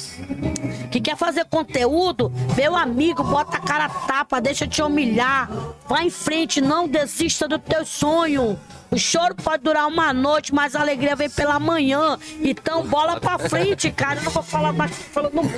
que 0.91 1.01
quer 1.01 1.17
fazer 1.17 1.45
conteúdo, 1.45 2.33
meu 2.57 2.77
amigo, 2.77 3.23
bota 3.23 3.57
a 3.57 3.61
cara 3.61 3.85
a 3.85 3.89
tapa, 3.89 4.41
deixa 4.41 4.67
te 4.67 4.83
humilhar. 4.83 5.49
Vai 5.89 6.07
em 6.07 6.11
frente, 6.11 6.61
não 6.61 6.89
desista 6.89 7.47
do 7.47 7.59
teu 7.59 7.87
sonho. 7.87 8.59
O 8.91 8.99
choro 8.99 9.35
pode 9.37 9.63
durar 9.63 9.87
uma 9.87 10.13
noite, 10.13 10.53
mas 10.53 10.75
a 10.75 10.81
alegria 10.81 11.15
vem 11.15 11.31
pela 11.31 11.61
manhã. 11.61 12.19
Então, 12.41 12.85
bola 12.87 13.21
pra 13.21 13.39
frente, 13.39 13.91
cara. 13.91 14.19
Eu 14.19 14.25
não 14.25 14.33
vou 14.33 14.43
falar 14.43 14.73
mais 14.73 14.91
falando 14.91 15.35
muito. 15.35 15.51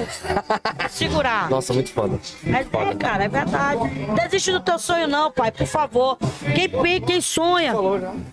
Segurar. 0.90 1.48
Nossa, 1.48 1.72
muito 1.72 1.90
foda. 1.90 2.18
Mas 2.42 2.66
é, 2.72 2.94
cara, 2.94 3.24
é 3.24 3.28
verdade. 3.28 3.80
Desiste 4.22 4.52
do 4.52 4.60
teu 4.60 4.78
sonho, 4.78 5.08
não, 5.08 5.30
pai, 5.30 5.50
por 5.50 5.66
favor. 5.66 6.18
Quem, 6.54 6.68
quem, 6.68 7.00
quem 7.00 7.20
sonha, 7.20 7.72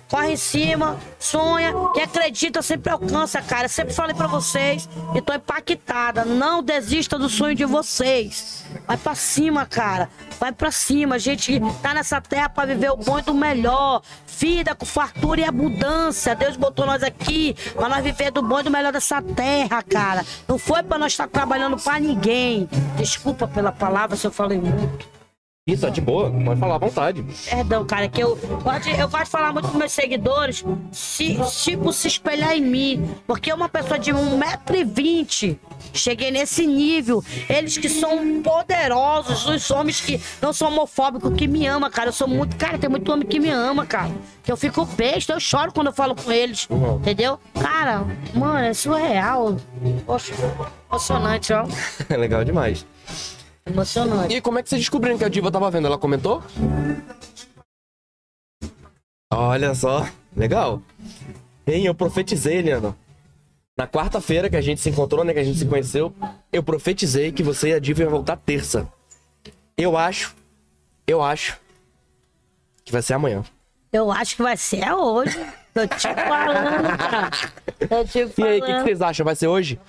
corre 0.09 0.33
em 0.33 0.37
cima, 0.37 0.97
sonha. 1.17 1.73
Quem 1.93 2.03
acredita 2.03 2.61
sempre 2.61 2.91
alcança, 2.91 3.41
cara. 3.41 3.65
Eu 3.65 3.69
sempre 3.69 3.93
falei 3.93 4.15
pra 4.15 4.27
vocês 4.27 4.89
e 5.15 5.21
tô 5.21 5.33
impactada. 5.33 6.25
Não 6.25 6.61
desista 6.61 7.17
do 7.17 7.29
sonho 7.29 7.55
de 7.55 7.65
vocês. 7.65 8.65
Vai 8.85 8.97
pra 8.97 9.15
cima, 9.15 9.65
cara. 9.65 10.09
Vai 10.39 10.51
pra 10.51 10.71
cima. 10.71 11.15
A 11.15 11.19
gente 11.19 11.59
tá 11.81 11.93
nessa 11.93 12.19
terra 12.19 12.49
pra 12.49 12.65
viver 12.65 12.91
o 12.91 12.97
bom 12.97 13.17
e 13.19 13.21
do 13.21 13.33
melhor. 13.33 14.01
Vida 14.27 14.75
com 14.75 14.85
fartura 14.89 15.41
e 15.41 15.43
abundância. 15.43 16.35
Deus 16.35 16.57
botou 16.57 16.85
nós 16.85 17.03
aqui 17.03 17.55
pra 17.75 17.87
nós 17.87 18.03
viver 18.03 18.31
do 18.31 18.41
bom 18.41 18.59
e 18.59 18.63
do 18.63 18.71
melhor 18.71 18.91
dessa 18.91 19.21
terra, 19.21 19.81
cara. 19.83 20.25
Não 20.47 20.57
foi 20.57 20.83
pra 20.83 20.97
nós 20.97 21.13
estar 21.13 21.27
trabalhando 21.27 21.77
pra 21.77 21.99
ninguém. 21.99 22.67
Desculpa 22.97 23.47
pela 23.47 23.71
palavra 23.71 24.17
se 24.17 24.25
eu 24.25 24.31
falei 24.31 24.59
muito. 24.59 25.18
Isso, 25.67 25.85
é 25.85 25.91
de 25.91 26.01
boa. 26.01 26.31
Pode 26.31 26.59
falar 26.59 26.75
à 26.75 26.77
vontade. 26.79 27.23
Perdão, 27.47 27.85
cara, 27.85 28.07
que 28.09 28.23
eu 28.23 28.35
gosto, 28.63 28.83
de- 28.85 28.99
eu 28.99 29.07
gosto 29.07 29.25
de 29.25 29.29
falar 29.29 29.53
muito 29.53 29.67
com 29.67 29.77
meus 29.77 29.91
seguidores, 29.91 30.63
se, 30.91 31.37
tipo, 31.63 31.93
se 31.93 32.07
espelhar 32.07 32.53
em 32.57 32.61
mim. 32.61 33.15
Porque 33.27 33.53
uma 33.53 33.69
pessoa 33.69 33.99
de 33.99 34.11
1,20m, 34.11 35.59
cheguei 35.93 36.31
nesse 36.31 36.65
nível. 36.65 37.23
Eles 37.47 37.77
que 37.77 37.87
são 37.87 38.41
poderosos, 38.41 39.45
os 39.47 39.69
homens 39.69 40.01
que 40.01 40.19
não 40.41 40.51
são 40.51 40.69
homofóbicos, 40.69 41.31
que 41.35 41.47
me 41.47 41.67
ama, 41.67 41.87
cara. 41.91 42.09
Eu 42.09 42.13
sou 42.13 42.27
muito. 42.27 42.55
Cara, 42.55 42.79
tem 42.79 42.89
muito 42.89 43.11
homem 43.11 43.27
que 43.27 43.39
me 43.39 43.49
ama, 43.51 43.85
cara. 43.85 44.09
Que 44.41 44.51
eu 44.51 44.57
fico 44.57 44.83
besta, 44.85 45.33
eu 45.33 45.39
choro 45.39 45.71
quando 45.71 45.87
eu 45.87 45.93
falo 45.93 46.15
com 46.15 46.31
eles. 46.31 46.65
Uhum. 46.69 46.95
Entendeu? 46.95 47.37
Cara, 47.61 48.05
mano, 48.33 48.59
é 48.65 48.73
surreal. 48.73 49.55
Poxa, 50.05 50.33
emocionante, 50.89 51.53
ó. 51.53 51.67
É 52.09 52.17
legal 52.17 52.43
demais. 52.43 52.87
Emocionante. 53.65 54.35
E 54.35 54.41
como 54.41 54.59
é 54.59 54.63
que 54.63 54.69
vocês 54.69 54.81
descobriram 54.81 55.17
que 55.17 55.23
a 55.25 55.29
diva 55.29 55.51
tava 55.51 55.69
vendo? 55.69 55.87
Ela 55.87 55.97
comentou? 55.97 56.43
Olha 59.31 59.75
só, 59.75 60.07
legal. 60.35 60.81
Hein, 61.67 61.85
eu 61.85 61.93
profetizei, 61.93 62.57
Eliana. 62.57 62.95
Na 63.77 63.87
quarta-feira 63.87 64.49
que 64.49 64.57
a 64.57 64.61
gente 64.61 64.81
se 64.81 64.89
encontrou, 64.89 65.23
né, 65.23 65.33
que 65.33 65.39
a 65.39 65.43
gente 65.43 65.59
se 65.59 65.65
conheceu, 65.65 66.13
eu 66.51 66.61
profetizei 66.63 67.31
que 67.31 67.43
você 67.43 67.69
e 67.69 67.73
a 67.73 67.79
diva 67.79 68.01
iam 68.01 68.09
voltar 68.09 68.35
terça. 68.35 68.91
Eu 69.77 69.95
acho, 69.95 70.35
eu 71.07 71.21
acho 71.21 71.57
que 72.83 72.91
vai 72.91 73.01
ser 73.01 73.13
amanhã. 73.13 73.43
Eu 73.93 74.11
acho 74.11 74.35
que 74.35 74.41
vai 74.43 74.57
ser 74.57 74.91
hoje. 74.91 75.39
Tô 75.73 75.87
te 75.87 76.01
falando, 76.01 76.97
cara. 76.97 77.31
Tô 77.87 78.03
te 78.03 78.27
falando. 78.27 78.39
E 78.39 78.43
aí, 78.43 78.59
o 78.61 78.65
que, 78.65 78.73
que 78.73 78.83
vocês 78.83 79.01
acham? 79.01 79.23
Vai 79.23 79.35
ser 79.35 79.47
hoje? 79.47 79.79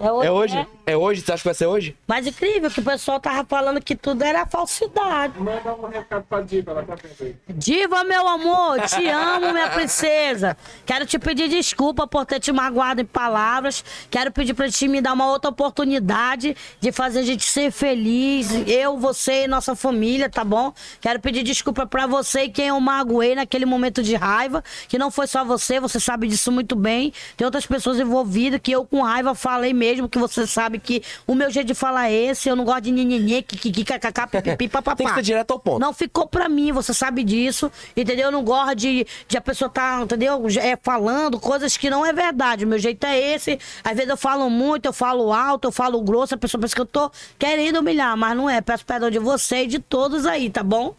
É 0.00 0.10
hoje. 0.10 0.26
É 0.26 0.30
hoje? 0.32 0.54
né? 0.54 0.66
É 0.86 0.96
hoje? 0.96 1.20
Você 1.20 1.32
acha 1.32 1.42
que 1.42 1.48
vai 1.48 1.54
ser 1.54 1.66
hoje? 1.66 1.94
Mas 2.06 2.26
incrível 2.26 2.70
que 2.70 2.80
o 2.80 2.82
pessoal 2.82 3.20
tava 3.20 3.44
falando 3.44 3.80
que 3.82 3.94
tudo 3.94 4.22
era 4.24 4.46
falsidade. 4.46 5.38
Manda 5.38 5.74
um 5.74 5.86
recado 5.88 6.24
pra 6.28 6.40
Diva, 6.40 6.70
ela 6.70 6.82
tá 6.82 6.94
vendo 6.94 7.14
aí. 7.20 7.36
Diva, 7.50 8.02
meu 8.04 8.26
amor, 8.26 8.80
te 8.80 9.06
amo, 9.08 9.52
minha 9.52 9.68
princesa. 9.68 10.56
Quero 10.86 11.04
te 11.04 11.18
pedir 11.18 11.48
desculpa 11.48 12.06
por 12.06 12.24
ter 12.24 12.40
te 12.40 12.50
magoado 12.50 13.02
em 13.02 13.04
palavras. 13.04 13.84
Quero 14.10 14.32
pedir 14.32 14.54
pra 14.54 14.70
ti 14.70 14.88
me 14.88 15.02
dar 15.02 15.12
uma 15.12 15.28
outra 15.28 15.50
oportunidade 15.50 16.56
de 16.80 16.90
fazer 16.92 17.20
a 17.20 17.22
gente 17.22 17.44
ser 17.44 17.70
feliz. 17.70 18.50
Eu, 18.66 18.96
você 18.96 19.44
e 19.44 19.48
nossa 19.48 19.76
família, 19.76 20.30
tá 20.30 20.42
bom? 20.44 20.72
Quero 21.00 21.20
pedir 21.20 21.42
desculpa 21.42 21.86
pra 21.86 22.06
você 22.06 22.44
e 22.44 22.48
quem 22.48 22.68
eu 22.68 22.80
magoei 22.80 23.34
naquele 23.34 23.66
momento 23.66 24.02
de 24.02 24.14
raiva. 24.16 24.64
Que 24.88 24.98
não 24.98 25.10
foi 25.10 25.26
só 25.26 25.44
você, 25.44 25.78
você 25.78 26.00
sabe 26.00 26.26
disso 26.26 26.50
muito 26.50 26.74
bem. 26.74 27.12
Tem 27.36 27.44
outras 27.44 27.66
pessoas 27.66 27.98
envolvidas 28.00 28.60
que 28.62 28.72
eu 28.72 28.86
com 28.86 29.02
raiva 29.02 29.34
falei 29.34 29.74
mesmo, 29.74 29.89
que 30.08 30.18
você 30.18 30.46
sabe 30.46 30.78
que 30.78 31.02
o 31.26 31.34
meu 31.34 31.50
jeito 31.50 31.66
de 31.66 31.74
falar 31.74 32.10
é 32.10 32.14
esse. 32.14 32.48
Eu 32.48 32.56
não 32.56 32.64
gosto 32.64 32.82
de 32.82 32.90
nhenhenhê, 32.92 33.42
kikiki, 33.42 33.84
kkk, 33.84 34.26
pipipi, 34.30 34.68
papapá. 34.68 34.96
Tem 34.96 35.06
que 35.06 35.14
ser 35.14 35.22
direto 35.22 35.52
ao 35.52 35.58
ponto. 35.58 35.80
Não 35.80 35.92
ficou 35.92 36.26
pra 36.26 36.48
mim, 36.48 36.72
você 36.72 36.92
sabe 36.94 37.24
disso, 37.24 37.70
entendeu? 37.96 38.26
Eu 38.26 38.32
não 38.32 38.44
gosto 38.44 38.74
de, 38.74 39.06
de 39.26 39.36
a 39.36 39.40
pessoa 39.40 39.68
tá, 39.68 40.00
entendeu? 40.02 40.40
É, 40.60 40.76
falando 40.80 41.38
coisas 41.40 41.76
que 41.76 41.90
não 41.90 42.04
é 42.04 42.12
verdade. 42.12 42.64
O 42.64 42.68
meu 42.68 42.78
jeito 42.78 43.04
é 43.04 43.34
esse. 43.34 43.58
Às 43.82 43.94
vezes 43.94 44.08
eu 44.08 44.16
falo 44.16 44.48
muito, 44.50 44.86
eu 44.86 44.92
falo 44.92 45.32
alto, 45.32 45.68
eu 45.68 45.72
falo 45.72 46.00
grosso, 46.02 46.34
a 46.34 46.38
pessoa 46.38 46.60
pensa 46.60 46.74
que 46.74 46.80
eu 46.80 46.86
tô 46.86 47.10
querendo 47.38 47.80
humilhar, 47.80 48.16
mas 48.16 48.36
não 48.36 48.48
é. 48.48 48.60
Peço 48.60 48.84
perdão 48.84 49.10
de 49.10 49.18
você 49.18 49.64
e 49.64 49.66
de 49.66 49.78
todos 49.78 50.26
aí, 50.26 50.50
tá 50.50 50.62
bom? 50.62 50.94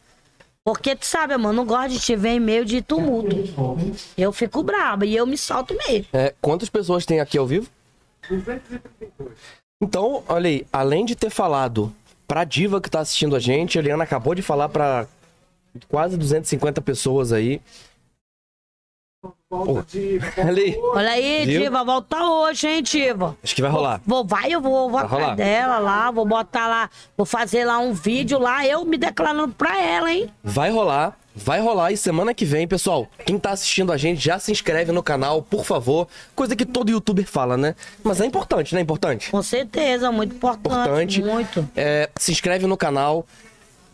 Porque 0.64 0.96
tu 0.96 1.06
sabe, 1.06 1.34
amor, 1.34 1.54
não 1.54 1.66
gosto 1.66 1.90
de 1.90 2.00
te 2.00 2.16
ver 2.16 2.30
em 2.30 2.40
meio 2.40 2.64
de 2.64 2.82
tumulto. 2.84 3.36
Eu 4.16 4.32
fico 4.32 4.62
braba 4.62 5.06
e 5.06 5.16
eu 5.16 5.26
me 5.26 5.38
solto 5.38 5.76
mesmo. 5.76 6.06
É, 6.14 6.36
quantas 6.40 6.70
pessoas 6.70 7.04
tem 7.04 7.20
aqui 7.20 7.38
ao 7.38 7.48
vivo? 7.48 7.68
Então, 9.82 10.24
olha 10.28 10.48
aí, 10.48 10.66
além 10.72 11.06
de 11.06 11.16
ter 11.16 11.30
falado 11.30 11.94
pra 12.28 12.44
diva 12.44 12.80
que 12.80 12.90
tá 12.90 13.00
assistindo 13.00 13.36
a 13.36 13.40
gente, 13.40 13.78
a 13.78 13.82
Eliana 13.82 14.04
acabou 14.04 14.36
de 14.36 14.42
falar 14.42 14.70
pra 14.70 15.08
quase 15.88 16.18
250 16.18 16.82
pessoas 16.82 17.34
aí. 17.34 17.62
Volta 19.50 19.86
Diva. 19.92 20.26
Olha 20.96 21.12
aí, 21.12 21.46
Viu? 21.46 21.62
Diva, 21.62 21.84
volta 21.84 22.24
hoje, 22.24 22.68
hein, 22.68 22.82
Diva? 22.82 23.38
acho 23.44 23.54
que 23.54 23.62
vai 23.62 23.70
rolar. 23.70 24.02
Vou, 24.06 24.26
vai, 24.26 24.52
eu 24.52 24.60
vou, 24.62 24.90
vou 24.90 24.92
Vai 24.92 25.04
atrás 25.06 25.22
rolar? 25.24 25.36
dela 25.36 25.78
lá, 25.80 26.10
vou 26.12 26.26
botar 26.26 26.68
lá, 26.68 26.90
vou 27.16 27.26
fazer 27.26 27.66
lá 27.66 27.78
um 27.78 27.94
vídeo 27.94 28.40
lá, 28.40 28.66
eu 28.66 28.84
me 28.84 28.98
declarando 28.98 29.54
pra 29.54 29.80
ela, 29.80 30.12
hein? 30.12 30.28
Vai 30.44 30.72
rolar, 30.72 31.16
vai 31.36 31.60
rolar 31.62 31.92
e 31.92 31.98
semana 31.98 32.34
que 32.34 32.46
vem, 32.46 32.68
pessoal, 32.68 33.08
quem 33.24 33.38
tá 33.38 33.52
assistindo 33.52 33.92
a 33.92 33.98
gente 33.98 34.20
já 34.20 34.40
se 34.40 34.52
inscreve 34.52 34.92
no 34.92 35.04
canal, 35.04 35.44
por 35.44 35.66
favor. 35.66 36.08
Coisa 36.36 36.56
que 36.56 36.66
todo 36.66 36.90
youtuber 36.90 37.28
fala, 37.28 37.56
né? 37.58 37.76
Mas 38.04 38.20
é 38.22 38.26
importante, 38.26 38.74
não 38.74 38.80
é 38.80 38.82
importante? 38.82 39.30
Com 39.30 39.44
certeza, 39.44 40.12
muito 40.12 40.34
importante. 40.36 41.20
Importante. 41.20 41.22
Muito. 41.22 41.70
É, 41.76 42.10
se 42.16 42.32
inscreve 42.32 42.66
no 42.66 42.78
canal. 42.78 43.26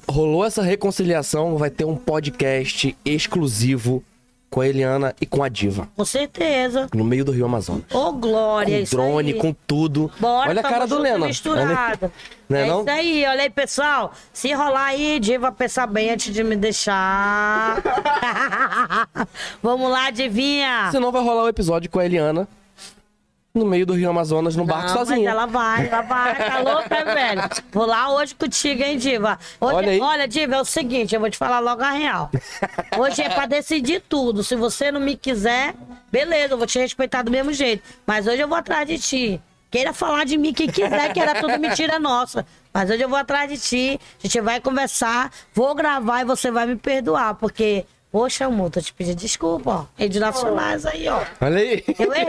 Rolou 0.09 0.45
essa 0.45 0.61
reconciliação, 0.61 1.57
vai 1.57 1.69
ter 1.69 1.84
um 1.84 1.97
podcast 1.97 2.95
exclusivo 3.03 4.01
com 4.50 4.62
a 4.62 4.68
Eliana 4.68 5.16
e 5.20 5.26
com 5.26 5.43
a 5.43 5.50
Diva. 5.50 5.89
Com 5.95 6.06
certeza. 6.06 6.88
No 6.93 7.04
meio 7.04 7.26
do 7.26 7.32
Rio 7.32 7.45
Amazonas. 7.45 7.84
Ô, 7.93 8.12
Glória, 8.14 8.78
com 8.78 8.84
isso 8.84 8.95
drone, 8.95 9.34
aí. 9.34 9.39
com 9.39 9.56
tudo. 9.66 10.12
Bora, 10.20 10.50
Olha 10.50 10.62
a 10.62 10.64
cara 10.64 10.88
do 10.88 10.98
Lena. 10.98 11.28
Misturado. 11.28 12.12
Não 12.48 12.58
é 12.58 12.66
não? 12.66 12.82
isso 12.82 12.89
aí, 12.89 13.26
olha 13.28 13.43
aí, 13.43 13.50
pessoal. 13.50 14.14
Se 14.32 14.54
rolar 14.54 14.86
aí, 14.86 15.20
Diva, 15.20 15.52
pensa 15.52 15.86
bem 15.86 16.12
antes 16.12 16.34
de 16.34 16.43
me 16.43 16.56
deixar. 16.56 17.82
Vamos 19.62 19.91
lá, 19.91 20.10
Divinha. 20.12 20.89
Senão 20.91 21.12
vai 21.12 21.22
rolar 21.22 21.43
o 21.43 21.50
episódio 21.50 21.89
com 21.89 22.00
a 22.00 22.06
Eliana 22.06 22.48
no 23.58 23.66
meio 23.66 23.86
do 23.86 23.93
Rio 23.93 24.10
Amazonas, 24.10 24.55
no 24.55 24.66
barco 24.66 24.88
Não, 24.89 24.95
mas 24.99 25.08
sozinha. 25.08 25.30
ela 25.30 25.45
vai, 25.45 25.88
ela 25.88 26.01
vai, 26.01 26.36
tá 26.36 26.60
louca, 26.60 27.03
velho? 27.14 27.41
Vou 27.72 27.86
lá 27.86 28.10
hoje 28.16 28.36
contigo, 28.36 28.84
hein, 28.84 28.97
Diva? 28.97 29.39
Hoje, 29.60 29.76
Olha 29.76 29.91
aí. 29.91 29.99
olha, 30.01 30.28
Diva, 30.28 30.55
é 30.55 30.62
o 30.62 30.66
seguinte, 30.66 31.14
eu 31.16 31.20
vou 31.22 31.30
te 31.30 31.38
falar 31.38 31.60
logo 31.60 31.82
a 31.84 31.91
real. 31.91 32.30
Hoje 32.97 33.22
é 33.22 33.30
pra 33.30 33.45
decidir 33.45 34.01
tudo. 34.08 34.43
Se 34.43 34.55
você 34.55 34.91
não 34.91 34.99
me 34.99 35.16
quiser, 35.16 35.74
beleza, 36.12 36.53
eu 36.53 36.58
vou 36.58 36.68
te 36.68 36.80
respeitar 36.80 37.22
do 37.24 37.32
mesmo 37.32 37.51
jeito. 37.53 37.84
Mas 38.05 38.28
hoje 38.28 38.39
eu 38.41 38.47
vou 38.47 38.58
atrás 38.58 38.88
de 38.88 38.97
ti. 38.99 39.41
Queira 39.70 39.91
falar 39.91 40.24
de 40.24 40.38
mim 40.38 40.53
quem 40.53 40.68
quiser, 40.68 41.12
que 41.12 41.20
era 41.20 41.41
tudo 41.41 41.60
mentira 41.60 41.99
nossa. 41.99 42.45
Mas 42.74 42.89
hoje 42.89 43.01
eu 43.03 43.10
vou 43.10 43.18
atrás 43.18 43.49
de 43.51 43.58
ti, 43.58 43.99
a 44.24 44.28
gente 44.28 44.39
vai 44.39 44.62
conversar, 44.62 45.30
vou 45.53 45.76
gravar 45.76 46.22
e 46.22 46.26
você 46.26 46.49
vai 46.49 46.66
me 46.66 46.76
perdoar, 46.78 47.34
porque, 47.36 47.86
poxa, 48.12 48.45
amor, 48.45 48.70
tô 48.70 48.82
te 48.82 48.93
pedindo 48.93 49.18
desculpa, 49.18 49.72
ó. 49.72 49.86
Redes 49.95 50.20
nacionais 50.20 50.86
aí, 50.86 51.08
ó. 51.08 51.24
Olha 51.41 51.58
aí. 51.58 51.84
Eu 51.99 52.14
errei, 52.14 52.26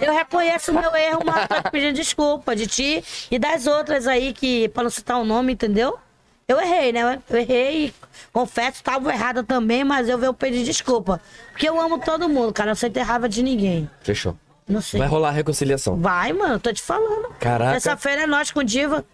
eu, 0.00 0.06
eu 0.08 0.14
reconheço 0.14 0.70
o 0.70 0.74
meu 0.74 0.94
erro, 0.94 1.20
mas 1.24 1.48
tô 1.48 1.62
te 1.62 1.70
pedindo 1.70 1.94
desculpa 1.94 2.54
de 2.54 2.66
ti 2.66 3.04
e 3.30 3.38
das 3.38 3.66
outras 3.66 4.06
aí 4.06 4.32
que, 4.32 4.68
pra 4.70 4.82
não 4.82 4.90
citar 4.90 5.18
o 5.18 5.24
nome, 5.24 5.52
entendeu? 5.52 5.98
Eu 6.46 6.58
errei, 6.60 6.92
né? 6.92 7.20
Eu 7.28 7.38
errei 7.38 7.86
e 7.86 7.94
confesso, 8.32 8.82
tava 8.82 9.12
errada 9.12 9.44
também, 9.44 9.84
mas 9.84 10.08
eu 10.08 10.16
venho 10.16 10.32
pedir 10.32 10.64
desculpa. 10.64 11.20
Porque 11.50 11.68
eu 11.68 11.78
amo 11.78 11.98
todo 11.98 12.28
mundo, 12.28 12.52
cara, 12.52 12.70
não 12.70 12.74
sei 12.74 12.88
ter 12.88 13.02
raiva 13.02 13.28
de 13.28 13.42
ninguém. 13.42 13.88
Fechou. 14.00 14.34
Não 14.66 14.80
sei. 14.80 14.98
Vai 14.98 15.08
rolar 15.08 15.28
a 15.28 15.32
reconciliação. 15.32 15.96
Vai, 15.96 16.32
mano, 16.32 16.58
tô 16.58 16.72
te 16.72 16.82
falando. 16.82 17.34
Caraca. 17.38 17.72
Terça-feira 17.72 18.22
é 18.22 18.26
nós 18.26 18.50
com 18.50 18.62
Diva. 18.62 19.04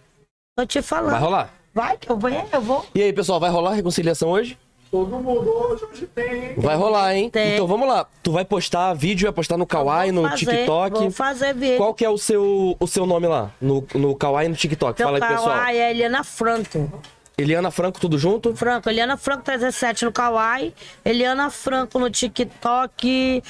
Tô 0.57 0.65
te 0.65 0.81
falando. 0.81 1.11
Vai 1.11 1.21
rolar. 1.21 1.49
Vai, 1.73 1.97
que 1.97 2.09
eu 2.09 2.17
vou, 2.17 2.29
eu 2.29 2.61
vou. 2.61 2.85
E 2.95 3.01
aí, 3.01 3.11
pessoal, 3.11 3.37
vai 3.37 3.49
rolar 3.49 3.71
a 3.71 3.73
reconciliação 3.73 4.29
hoje? 4.29 4.57
Todo 4.95 5.19
mundo 5.19 5.49
hoje, 5.49 6.07
tem. 6.15 6.55
Vai 6.55 6.77
rolar, 6.77 7.13
hein? 7.13 7.29
Tem. 7.29 7.55
Então 7.55 7.67
vamos 7.67 7.85
lá. 7.85 8.07
Tu 8.23 8.31
vai 8.31 8.45
postar 8.45 8.93
vídeo, 8.93 9.25
vai 9.25 9.33
postar 9.33 9.57
no 9.57 9.65
Kawaii, 9.65 10.13
no 10.13 10.23
fazer, 10.23 10.37
TikTok. 10.37 10.99
Vou 10.99 11.11
fazer 11.11 11.53
vídeo. 11.53 11.75
Qual 11.75 11.93
que 11.93 12.05
é 12.05 12.09
o 12.09 12.17
seu, 12.17 12.77
o 12.79 12.87
seu 12.87 13.05
nome 13.05 13.27
lá? 13.27 13.51
No, 13.59 13.85
no 13.93 14.15
Kawaii 14.15 14.45
e 14.45 14.49
no 14.51 14.55
TikTok? 14.55 14.97
Meu 14.97 15.09
Fala 15.09 15.17
aí, 15.17 15.35
pessoal. 15.35 15.53
Kawaii 15.53 15.77
é 15.77 15.91
Eliana 15.91 16.23
Franco. 16.23 17.03
Eliana 17.37 17.71
Franco, 17.71 17.99
tudo 17.99 18.17
junto? 18.17 18.55
Franco, 18.55 18.89
Eliana 18.89 19.17
Franco 19.17 19.43
307 19.43 20.05
no 20.05 20.13
Kawaii, 20.13 20.73
Eliana 21.03 21.49
Franco 21.49 21.99
no 21.99 22.09
TikTok 22.09 23.43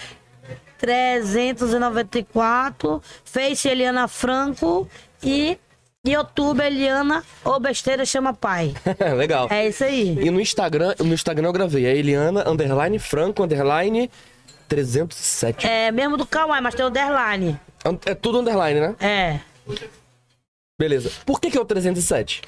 394, 0.80 3.04
Face 3.24 3.70
Eliana 3.70 4.08
Franco 4.08 4.88
e 5.22 5.60
YouTube, 6.06 6.62
Eliana 6.64 7.24
ou 7.44 7.60
besteira 7.60 8.06
chama 8.06 8.34
pai. 8.34 8.74
Legal. 9.18 9.48
É 9.50 9.68
isso 9.68 9.84
aí. 9.84 10.18
E 10.20 10.30
no 10.30 10.40
Instagram, 10.40 10.96
no 11.00 11.14
Instagram 11.14 11.48
eu 11.48 11.54
gravei. 11.54 11.86
É 11.86 11.96
Eliana, 11.96 12.48
underline, 12.50 13.00
Franco, 13.00 13.44
underline, 13.44 14.10
307. 14.68 15.68
É 15.68 15.92
mesmo 15.92 16.18
do 16.18 16.26
Kawaii, 16.26 16.62
mas 16.62 16.76
tem 16.76 16.86
underline. 16.86 17.60
É 18.06 18.16
tudo 18.16 18.40
underline, 18.40 18.80
né? 18.80 18.96
É. 19.00 19.40
Beleza. 20.80 21.12
Por 21.26 21.40
que, 21.40 21.50
que 21.50 21.58
é 21.58 21.62
o 21.62 21.66
307? 21.66 22.42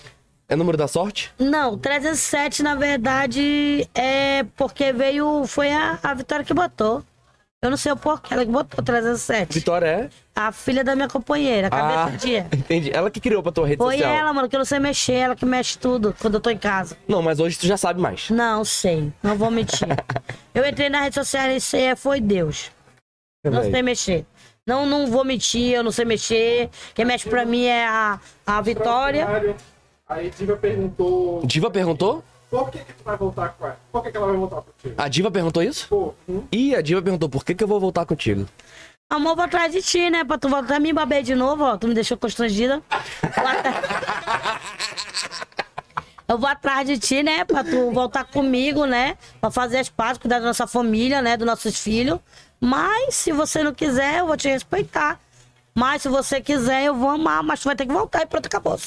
É 0.50 0.56
número 0.56 0.78
da 0.78 0.88
sorte? 0.88 1.32
Não, 1.38 1.78
307 1.78 2.64
na 2.64 2.74
verdade 2.76 3.88
é 3.94 4.46
porque 4.56 4.94
veio. 4.94 5.46
Foi 5.46 5.72
a, 5.72 6.00
a 6.02 6.14
Vitória 6.14 6.46
que 6.46 6.54
botou. 6.54 7.04
Eu 7.60 7.72
não 7.72 7.78
sei 7.78 7.92
o 7.92 7.98
porquê, 7.98 8.36
ela 8.36 8.46
que 8.46 8.52
botou 8.52 8.84
307. 8.84 9.52
Vitória 9.52 9.88
é? 9.88 10.10
A 10.36 10.52
filha 10.52 10.84
da 10.84 10.96
minha 10.96 11.08
companheira, 11.08 11.68
Ah, 11.68 11.70
cabeça 11.72 12.12
de 12.12 12.18
dia. 12.28 12.48
entendi. 12.54 12.92
Ela 12.92 13.10
que 13.10 13.20
criou 13.20 13.42
pra 13.42 13.52
tua 13.52 13.66
rede 13.68 13.80
Foi 13.80 13.96
social. 13.98 14.16
ela, 14.16 14.32
mano, 14.32 14.48
que 14.48 14.56
eu 14.56 14.60
não 14.60 14.66
sei 14.66 14.78
mexer, 14.78 15.14
ela 15.14 15.36
que 15.36 15.44
mexe 15.44 15.76
tudo 15.76 16.16
quando 16.22 16.36
eu 16.36 16.40
tô 16.40 16.52
em 16.52 16.58
casa. 16.58 16.96
Não, 17.08 17.20
mas 17.24 17.40
hoje 17.40 17.58
tu 17.58 17.66
já 17.66 17.76
sabe 17.76 18.00
mais. 18.00 18.30
Não 18.30 18.64
sei, 18.64 19.12
não 19.24 19.36
vou 19.36 19.50
mentir. 19.50 19.88
eu 20.54 20.68
entrei 20.68 20.88
na 20.88 21.02
rede 21.02 21.16
social 21.16 21.50
e 21.50 21.60
sei, 21.60 21.96
foi 21.96 22.22
Deus. 22.22 22.70
Não 23.44 23.64
sei 23.64 23.82
mexer. 23.82 24.24
Não, 24.66 24.86
não 24.86 25.08
vou 25.08 25.26
mentir, 25.26 25.72
eu 25.74 25.82
não 25.84 25.92
sei 25.92 26.06
mexer. 26.06 26.70
Quem 26.94 27.06
mexe 27.06 27.28
pra 27.28 27.44
mim 27.44 27.64
é 27.66 27.88
a, 27.88 28.20
a 28.46 28.62
Vitória. 28.62 29.26
Aí 30.08 30.30
Diva 30.30 30.56
perguntou 30.56 31.42
Diva 31.44 31.72
perguntou? 31.72 32.24
Por 32.50 32.70
que, 32.72 32.80
que 32.80 32.94
tu 32.94 33.04
vai 33.04 33.18
voltar 33.18 33.50
com 33.50 33.66
ela? 33.66 33.80
Por 33.92 34.04
que, 34.04 34.12
que 34.12 34.18
ela 34.18 34.28
vai 34.28 34.36
voltar 34.36 34.62
contigo? 34.62 34.96
A 34.98 35.08
Diva 35.08 35.32
perguntou 35.32 35.64
isso? 35.64 35.88
Pô, 35.88 36.14
hum, 36.28 36.44
Ih, 36.52 36.76
a 36.76 36.82
Diva 36.82 37.02
perguntou 37.02 37.30
por 37.30 37.44
que, 37.44 37.54
que 37.56 37.64
eu 37.64 37.68
vou 37.68 37.80
voltar 37.80 38.06
contigo. 38.06 38.46
Amor, 39.10 39.36
vou 39.36 39.46
atrás 39.46 39.72
de 39.72 39.82
ti, 39.82 40.10
né? 40.10 40.24
Pra 40.26 40.38
tu 40.38 40.50
voltar 40.50 40.76
a 40.76 40.80
me 40.80 40.92
baber 40.92 41.24
de 41.24 41.34
novo, 41.34 41.64
ó. 41.64 41.78
Tu 41.78 41.88
me 41.88 41.94
deixou 41.94 42.18
constrangida. 42.18 42.82
Eu 46.28 46.38
vou 46.38 46.50
atrás 46.50 46.86
de 46.86 47.00
ti, 47.00 47.24
né? 47.24 47.46
Pra 47.46 47.64
tu 47.64 47.90
voltar 47.92 48.26
comigo, 48.26 48.86
né? 48.86 49.18
Pra 49.40 49.50
fazer 49.50 49.78
as 49.78 49.88
pazes, 49.88 50.18
cuidar 50.18 50.40
da 50.40 50.46
nossa 50.48 50.68
família, 50.68 51.22
né? 51.22 51.38
Dos 51.38 51.48
nossos 51.48 51.80
filhos. 51.80 52.20
Mas, 52.60 53.16
se 53.16 53.32
você 53.32 53.64
não 53.64 53.74
quiser, 53.74 54.20
eu 54.20 54.28
vou 54.28 54.36
te 54.36 54.50
respeitar. 54.50 55.22
Mas, 55.74 56.02
se 56.02 56.10
você 56.10 56.42
quiser, 56.42 56.84
eu 56.84 56.94
vou 56.94 57.10
amar. 57.12 57.42
Mas 57.44 57.62
tu 57.62 57.66
vai 57.66 57.78
ter 57.78 57.86
que 57.86 57.94
voltar 57.94 58.24
e 58.24 58.26
pronto, 58.26 58.46
acabou. 58.46 58.78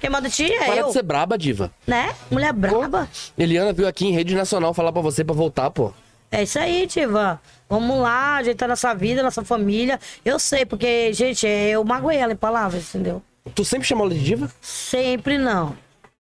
Quem 0.00 0.10
manda 0.10 0.28
em 0.28 0.30
ti 0.30 0.52
é 0.52 0.66
Para 0.66 0.76
eu, 0.76 0.86
de 0.86 0.92
ser 0.92 1.02
braba, 1.02 1.36
Diva. 1.38 1.70
né? 1.86 2.14
Mulher 2.30 2.52
braba. 2.52 3.08
Eliana 3.36 3.72
veio 3.72 3.88
aqui 3.88 4.06
em 4.06 4.12
rede 4.12 4.34
nacional 4.34 4.72
falar 4.74 4.92
pra 4.92 5.02
você 5.02 5.24
pra 5.24 5.34
voltar, 5.34 5.70
pô. 5.70 5.92
É 6.30 6.42
isso 6.42 6.58
aí, 6.58 6.86
Tiva. 6.86 7.40
Vamos 7.68 7.98
lá, 7.98 8.36
ajeitar 8.36 8.68
nossa 8.68 8.94
vida, 8.94 9.22
nossa 9.22 9.44
família. 9.44 9.98
Eu 10.24 10.38
sei, 10.38 10.64
porque, 10.64 11.12
gente, 11.12 11.46
eu 11.46 11.84
magoei 11.84 12.18
ela 12.18 12.32
em 12.32 12.36
palavras, 12.36 12.94
entendeu? 12.94 13.22
Tu 13.54 13.64
sempre 13.64 13.86
chamou 13.86 14.06
ela 14.06 14.14
de 14.14 14.22
Diva? 14.22 14.50
Sempre 14.60 15.38
não. 15.38 15.76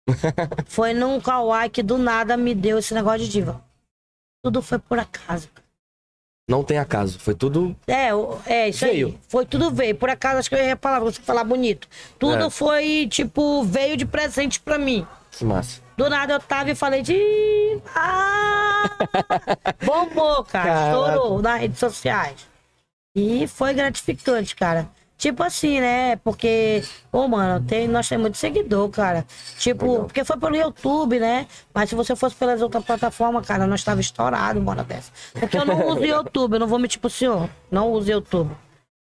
foi 0.65 0.93
num 0.93 1.19
kawaii 1.19 1.69
que 1.69 1.83
do 1.83 1.97
nada 1.97 2.37
me 2.37 2.55
deu 2.55 2.77
esse 2.79 2.93
negócio 2.93 3.19
de 3.19 3.29
diva. 3.29 3.61
Tudo 4.43 4.61
foi 4.61 4.79
por 4.79 4.99
acaso. 4.99 5.49
Não 6.49 6.63
tem 6.63 6.77
acaso. 6.77 7.19
Foi 7.19 7.35
tudo. 7.35 7.75
É, 7.85 8.07
é 8.45 8.69
isso 8.69 8.85
Veio. 8.85 9.07
aí. 9.07 9.17
Foi 9.27 9.45
tudo 9.45 9.69
veio. 9.69 9.93
Por 9.95 10.09
acaso, 10.09 10.37
acho 10.39 10.49
que 10.49 10.55
eu 10.55 10.63
ia 10.63 10.77
falar, 10.77 10.99
você 11.01 11.21
falar 11.21 11.43
bonito. 11.43 11.87
Tudo 12.17 12.45
É. 12.45 12.49
foi, 12.49 13.07
tipo, 13.11 13.63
veio 13.65 13.97
de 13.97 14.05
presente 14.05 14.59
pra 14.59 14.77
mim. 14.77 15.05
Que 15.31 15.43
massa. 15.43 15.81
Do 15.97 16.09
nada 16.09 16.33
eu 16.33 16.39
tava 16.39 16.71
e 16.71 16.75
falei 16.75 17.01
de. 17.01 17.79
Ah! 17.93 18.89
Bombou, 19.83 20.43
cara. 20.45 20.65
Caraca. 20.73 20.87
Estourou 20.87 21.41
nas 21.41 21.59
redes 21.59 21.79
sociais. 21.79 22.47
E 23.15 23.45
foi 23.47 23.73
gratificante, 23.73 24.55
cara. 24.55 24.87
Tipo 25.17 25.41
assim, 25.41 25.81
né? 25.81 26.15
Porque, 26.17 26.83
ô, 27.11 27.27
mano, 27.27 27.65
tem, 27.65 27.87
nós 27.87 28.07
temos 28.07 28.21
muito 28.21 28.37
seguidor, 28.37 28.87
cara. 28.89 29.25
Tipo, 29.57 30.03
porque 30.05 30.23
foi 30.23 30.37
pelo 30.37 30.55
YouTube, 30.55 31.19
né? 31.19 31.47
Mas 31.73 31.89
se 31.89 31.95
você 31.95 32.15
fosse 32.15 32.35
pelas 32.35 32.61
outras 32.61 32.85
plataformas, 32.85 33.45
cara, 33.45 33.65
nós 33.65 33.83
tava 33.83 33.99
estourado, 33.99 34.59
uma 34.59 34.71
hora 34.71 34.83
dessa. 34.83 35.11
Porque 35.33 35.57
eu 35.57 35.65
não 35.65 35.87
uso 35.87 36.05
YouTube, 36.05 36.53
eu 36.53 36.59
não 36.59 36.67
vou 36.67 36.77
mentir 36.77 36.99
pro 36.99 37.09
senhor. 37.09 37.49
Não 37.71 37.91
uso 37.91 38.11
YouTube. 38.11 38.55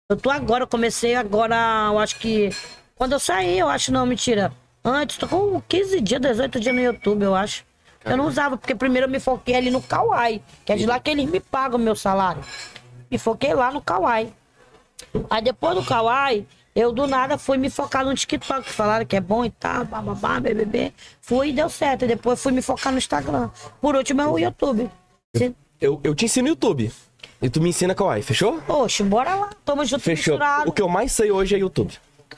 Eu 0.09 0.17
tô 0.17 0.31
agora, 0.31 0.65
eu 0.65 0.69
comecei 0.69 1.15
agora, 1.15 1.89
eu 1.91 1.99
acho 1.99 2.19
que. 2.19 2.49
Quando 2.95 3.13
eu 3.13 3.21
saí, 3.21 3.59
eu 3.59 3.69
acho, 3.69 3.93
não, 3.93 4.07
mentira. 4.07 4.53
Antes, 4.83 5.19
tô 5.19 5.29
com 5.29 5.61
15 5.69 6.01
dias, 6.01 6.21
18 6.21 6.61
dias 6.61 6.75
no 6.75 6.81
YouTube, 6.81 7.25
eu 7.25 7.35
acho. 7.35 7.65
Eu 8.05 8.17
não 8.17 8.27
usava, 8.27 8.57
porque 8.57 8.75
primeiro 8.75 9.07
eu 9.07 9.11
me 9.11 9.19
foquei 9.19 9.57
ali 9.57 9.71
no 9.71 9.83
Kawaii, 9.83 10.41
que 10.65 10.73
é 10.73 10.77
de 10.77 10.87
lá 10.87 10.99
que 10.99 11.11
eles 11.11 11.29
me 11.29 11.41
pagam 11.41 11.79
o 11.79 11.83
meu 11.83 11.97
salário. 11.97 12.41
Me 13.11 13.19
foquei 13.19 13.53
lá 13.53 13.71
no 13.71 13.83
Kawaii. 13.83 14.33
Aí 15.31 15.43
depois 15.43 15.75
do 15.75 15.85
Kawaii, 15.85 16.47
eu 16.75 16.93
do 16.93 17.07
nada 17.07 17.39
fui 17.39 17.57
me 17.57 17.71
focar 17.71 18.05
no 18.05 18.15
TikTok, 18.15 18.63
que 18.65 18.73
falaram 18.73 19.05
que 19.07 19.17
é 19.17 19.21
bom 19.21 19.45
e 19.45 19.51
tal, 19.51 19.85
bababá, 19.85 20.39
BBB. 20.41 20.93
Fui 21.21 21.49
e 21.49 21.53
deu 21.53 21.69
certo. 21.69 22.05
E 22.05 22.09
depois 22.09 22.41
fui 22.43 22.53
me 22.53 22.63
focar 22.63 22.93
no 22.93 22.99
Instagram. 22.99 23.51
Por 23.81 23.95
último 23.97 24.23
é 24.23 24.27
o 24.27 24.39
YouTube. 24.39 24.91
Se- 25.37 25.55
Eu, 25.81 26.01
eu 26.05 26.15
te 26.15 26.25
ensino 26.25 26.45
no 26.45 26.49
YouTube. 26.51 26.91
E 27.43 27.51
tu 27.51 27.61
me 27.61 27.69
ensina 27.69 27.95
Kawaii, 27.95 28.23
fechou? 28.23 28.61
Oxe, 28.67 29.03
bora 29.03 29.35
lá. 29.35 29.51
Tamo 29.65 29.85
junto 29.85 30.03
Fechou. 30.03 30.35
misturado. 30.35 30.71
O 30.71 30.73
que 30.73 30.81
eu 30.81 30.89
mais 30.89 31.13
sei 31.13 31.31
hoje 31.31 31.55
é 31.55 31.59
YouTube. 31.59 31.93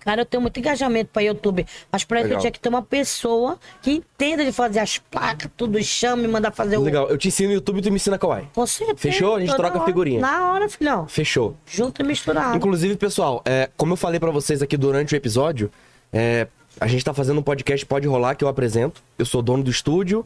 Cara, 0.08 0.22
eu 0.22 0.24
tenho 0.24 0.40
muito 0.40 0.58
engajamento 0.58 1.10
pra 1.12 1.20
YouTube. 1.20 1.66
Mas 1.92 2.02
pra 2.02 2.22
isso 2.22 2.32
eu 2.32 2.38
tinha 2.38 2.50
que 2.50 2.58
ter 2.58 2.70
uma 2.70 2.80
pessoa 2.80 3.58
que 3.82 3.90
entenda 3.90 4.42
de 4.42 4.50
fazer 4.52 4.78
as 4.78 4.96
placas, 4.96 5.50
tudo, 5.54 5.82
chama 5.82 6.22
e 6.22 6.26
manda 6.26 6.50
fazer 6.50 6.78
o. 6.78 6.80
Legal. 6.80 7.10
Eu 7.10 7.18
te 7.18 7.28
ensino 7.28 7.50
no 7.50 7.56
YouTube 7.56 7.80
e 7.80 7.82
tu 7.82 7.90
me 7.90 7.96
ensina 7.96 8.16
Kawaii. 8.16 8.48
Com 8.54 8.66
certeza. 8.66 8.96
Fechou? 8.96 9.34
A 9.34 9.40
gente 9.40 9.54
troca 9.54 9.76
hora. 9.76 9.84
figurinha. 9.84 10.18
Na 10.18 10.50
hora, 10.50 10.66
filhão. 10.66 11.06
Fechou. 11.06 11.54
Junto 11.66 12.00
e 12.00 12.06
misturado. 12.06 12.56
Inclusive, 12.56 12.96
pessoal, 12.96 13.42
é, 13.44 13.68
como 13.76 13.92
eu 13.92 13.96
falei 13.98 14.18
pra 14.18 14.30
vocês 14.30 14.62
aqui 14.62 14.78
durante 14.78 15.14
o 15.14 15.16
episódio, 15.16 15.70
é, 16.10 16.46
a 16.80 16.86
gente 16.86 17.04
tá 17.04 17.12
fazendo 17.12 17.40
um 17.40 17.42
podcast 17.42 17.84
Pode 17.84 18.08
Rolar 18.08 18.34
que 18.34 18.42
eu 18.42 18.48
apresento. 18.48 19.02
Eu 19.18 19.26
sou 19.26 19.42
dono 19.42 19.62
do 19.62 19.70
estúdio 19.70 20.24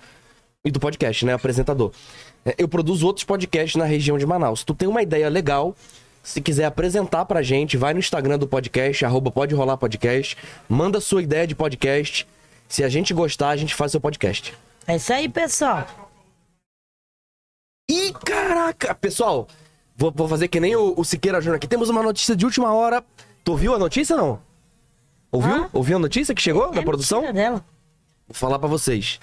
e 0.64 0.70
do 0.70 0.78
podcast, 0.78 1.26
né? 1.26 1.32
Apresentador. 1.32 1.90
É, 2.44 2.54
eu 2.56 2.68
produzo 2.68 3.04
outros 3.04 3.24
podcasts 3.24 3.74
na 3.74 3.84
região 3.84 4.16
de 4.16 4.24
Manaus. 4.24 4.60
Se 4.60 4.64
tu 4.64 4.76
tem 4.76 4.86
uma 4.86 5.02
ideia 5.02 5.28
legal, 5.28 5.74
se 6.22 6.40
quiser 6.40 6.64
apresentar 6.64 7.24
pra 7.24 7.42
gente, 7.42 7.76
vai 7.76 7.92
no 7.92 7.98
Instagram 8.00 8.38
do 8.38 8.46
podcast, 8.46 9.04
arroba 9.04 9.30
Pode 9.30 9.54
Rolar 9.54 9.76
Podcast, 9.76 10.36
manda 10.68 11.00
sua 11.00 11.22
ideia 11.22 11.46
de 11.46 11.54
podcast. 11.54 12.26
Se 12.68 12.82
a 12.84 12.88
gente 12.88 13.12
gostar, 13.12 13.50
a 13.50 13.56
gente 13.56 13.74
faz 13.74 13.90
seu 13.92 14.00
podcast. 14.00 14.54
É 14.86 14.96
isso 14.96 15.12
aí, 15.12 15.28
pessoal. 15.28 15.86
Ih, 17.90 18.12
caraca! 18.24 18.94
Pessoal, 18.94 19.46
vou, 19.96 20.10
vou 20.14 20.28
fazer 20.28 20.48
que 20.48 20.60
nem 20.60 20.74
o, 20.76 20.94
o 20.96 21.04
Siqueira 21.04 21.40
Júnior 21.40 21.56
aqui. 21.56 21.66
Temos 21.66 21.88
uma 21.88 22.02
notícia 22.02 22.34
de 22.34 22.44
última 22.44 22.72
hora. 22.72 23.04
Tu 23.44 23.52
ouviu 23.52 23.74
a 23.74 23.78
notícia, 23.78 24.16
não? 24.16 24.40
Ouviu? 25.30 25.52
Hã? 25.52 25.68
Ouviu 25.72 25.96
a 25.96 26.00
notícia 26.00 26.34
que 26.34 26.40
chegou 26.42 26.70
da 26.70 26.80
É 26.80 26.84
produção? 26.84 27.20
mentira 27.20 27.34
dela. 27.34 27.64
Vou 28.28 28.34
falar 28.34 28.58
pra 28.58 28.68
vocês. 28.68 29.18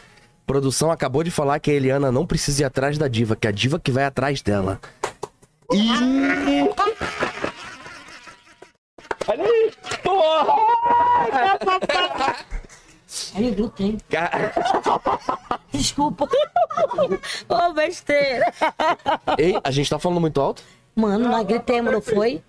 Produção 0.46 0.92
acabou 0.92 1.24
de 1.24 1.32
falar 1.32 1.60
que 1.60 1.72
a 1.72 1.74
Eliana 1.74 2.12
não 2.12 2.26
precisa 2.26 2.64
ir 2.64 2.66
atrás 2.66 2.98
da 2.98 3.08
diva, 3.08 3.36
que 3.36 3.48
é 3.48 3.50
a 3.50 3.54
diva 3.54 3.80
que 3.80 3.92
vai 3.92 4.04
atrás 4.04 4.42
dela. 4.42 4.80
Ih! 5.72 6.70
Olha 9.28 9.44
aí! 9.44 9.72
Porra! 10.04 10.56
Aí, 13.36 13.52
gritei. 13.52 13.98
Ca- 14.10 14.32
Desculpa. 15.72 16.28
Ô, 17.48 17.74
besteira. 17.74 18.52
Ei, 19.38 19.60
a 19.64 19.72
gente 19.72 19.90
tá 19.90 20.00
falando 20.00 20.20
muito 20.22 20.40
alto? 20.42 20.64
Mano, 20.96 21.30
nós 21.30 21.46
gritemos, 21.46 21.92
não 21.94 22.02
foi? 22.02 22.44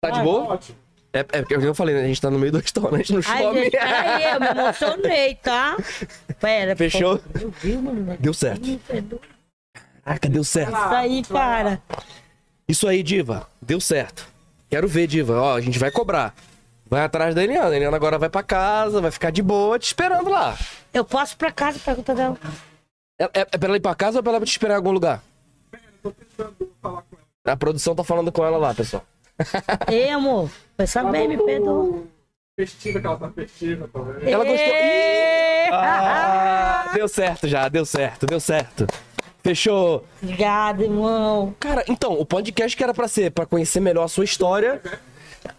Tá 0.00 0.10
de 0.10 0.22
boa? 0.22 0.58
É, 1.12 1.20
é 1.20 1.22
porque 1.42 1.54
eu 1.54 1.74
falei, 1.74 1.94
né? 1.94 2.02
A 2.02 2.06
gente 2.06 2.20
tá 2.20 2.30
no 2.30 2.38
meio 2.38 2.52
do 2.52 2.58
restaurante 2.58 3.12
no 3.12 3.22
shopping. 3.22 3.70
peraí, 3.70 4.24
eu 4.24 4.40
me 4.40 4.46
emocionei, 4.48 5.34
tá? 5.36 5.76
Pera, 6.40 6.76
Fechou? 6.76 7.18
pô, 7.18 7.38
Eu 7.40 7.50
vi, 7.50 7.76
mano. 7.76 8.16
Deu 8.20 8.34
certo. 8.34 8.80
Caraca, 10.04 10.28
deu 10.28 10.44
certo. 10.44 10.76
Isso 10.76 10.94
aí, 10.94 11.22
cara. 11.24 11.82
Isso 12.68 12.88
aí, 12.88 13.02
Diva. 13.02 13.46
Deu 13.60 13.80
certo. 13.80 14.26
Quero 14.68 14.88
ver, 14.88 15.06
Diva. 15.06 15.40
Ó, 15.40 15.54
a 15.54 15.60
gente 15.60 15.78
vai 15.78 15.90
cobrar. 15.90 16.34
Vai 16.88 17.02
atrás 17.02 17.34
da 17.34 17.42
Eliana. 17.42 17.70
A 17.70 17.76
Eliana 17.76 17.96
agora 17.96 18.18
vai 18.18 18.28
pra 18.28 18.42
casa, 18.42 19.00
vai 19.00 19.10
ficar 19.10 19.30
de 19.30 19.42
boa 19.42 19.78
te 19.78 19.86
esperando 19.86 20.30
lá. 20.30 20.56
Eu 20.92 21.04
posso 21.04 21.34
ir 21.34 21.36
pra 21.36 21.52
casa, 21.52 21.78
pergunta 21.78 22.14
dela. 22.14 22.38
É, 23.18 23.24
é, 23.24 23.40
é 23.40 23.58
pra 23.58 23.68
ela 23.68 23.76
ir 23.76 23.80
pra 23.80 23.94
casa 23.94 24.18
ou 24.18 24.20
é 24.20 24.22
pra 24.22 24.32
ela 24.32 24.44
te 24.44 24.50
esperar 24.50 24.74
em 24.74 24.76
algum 24.76 24.90
lugar? 24.90 25.22
A 27.44 27.56
produção 27.56 27.94
tá 27.94 28.04
falando 28.04 28.30
com 28.32 28.44
ela 28.44 28.58
lá, 28.58 28.74
pessoal. 28.74 29.04
Ei, 29.88 30.10
amor. 30.10 30.50
Pensa 30.76 31.04
bem, 31.04 31.28
me 31.28 31.36
perdoa. 31.36 32.04
Festiva, 32.58 33.00
que 33.00 33.06
ela 33.06 33.16
tá 33.16 33.30
festiva, 33.30 33.88
tá 33.92 34.00
vendo? 34.00 34.28
Ela 34.28 34.44
gostou. 34.44 34.74
Ê! 34.74 35.68
Ah, 35.70 36.90
deu 36.94 37.08
certo 37.08 37.46
já, 37.48 37.68
deu 37.68 37.84
certo, 37.84 38.26
deu 38.26 38.40
certo. 38.40 38.86
Fechou. 39.46 40.04
Obrigada, 40.20 40.82
irmão. 40.82 41.54
Cara, 41.60 41.84
então, 41.86 42.14
o 42.14 42.26
podcast 42.26 42.76
que 42.76 42.82
era 42.82 42.92
pra 42.92 43.06
ser 43.06 43.30
pra 43.30 43.46
conhecer 43.46 43.78
melhor 43.78 44.02
a 44.02 44.08
sua 44.08 44.24
história, 44.24 44.82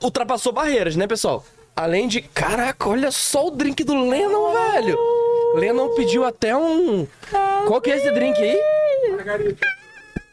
ultrapassou 0.04 0.52
barreiras, 0.52 0.98
né, 0.98 1.08
pessoal? 1.08 1.46
Além 1.74 2.06
de. 2.06 2.22
Caraca, 2.22 2.90
olha 2.90 3.12
só 3.12 3.48
o 3.48 3.52
drink 3.52 3.86
do 3.86 4.10
Lennon, 4.10 4.52
velho! 4.52 4.98
Lennon 5.56 5.96
pediu 5.96 6.26
até 6.26 6.54
um. 6.54 7.08
Qual 7.66 7.80
que 7.80 7.90
é 7.90 7.96
esse 7.96 8.12
drink 8.12 8.38
aí? 8.42 8.60
Margarita. 9.12 9.66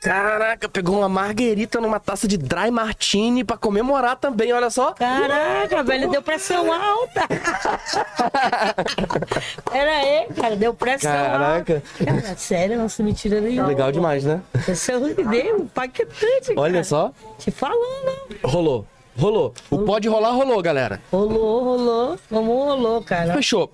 Caraca, 0.05 0.69
pegou 0.69 0.99
uma 0.99 1.09
marguerita 1.09 1.81
numa 1.81 1.99
taça 1.99 2.29
de 2.29 2.37
dry 2.37 2.71
martini 2.71 3.43
pra 3.43 3.57
comemorar 3.57 4.17
também, 4.17 4.53
olha 4.53 4.69
só. 4.69 4.93
Caraca, 4.93 5.83
velho, 5.83 6.11
deu 6.11 6.21
pressão 6.21 6.71
alta. 6.71 7.23
Pera 9.73 9.91
aí, 9.91 10.27
cara, 10.37 10.57
deu 10.57 10.75
pressão 10.75 11.11
Caraca. 11.11 11.83
alta. 11.83 12.05
Cara, 12.05 12.37
sério, 12.37 12.77
não 12.77 12.87
se 12.87 13.03
me 13.03 13.15
tira 13.15 13.41
nenhum. 13.41 13.67
Legal 13.67 13.91
demais, 13.91 14.25
né? 14.25 14.43
Pressão 14.67 15.01
deu, 15.01 15.61
impactante, 15.61 16.53
Olha 16.55 16.73
cara. 16.75 16.85
só. 16.85 17.11
Te 17.39 17.51
falando. 17.51 18.37
Rolou. 18.45 18.85
Rolou. 19.17 19.55
O 19.71 19.79
pode 19.79 20.07
rolar, 20.07 20.33
rolou, 20.33 20.61
galera. 20.61 21.01
Rolou, 21.11 21.65
rolou. 21.65 22.19
Como 22.29 22.65
rolou, 22.65 23.03
cara. 23.03 23.33
Fechou. 23.33 23.73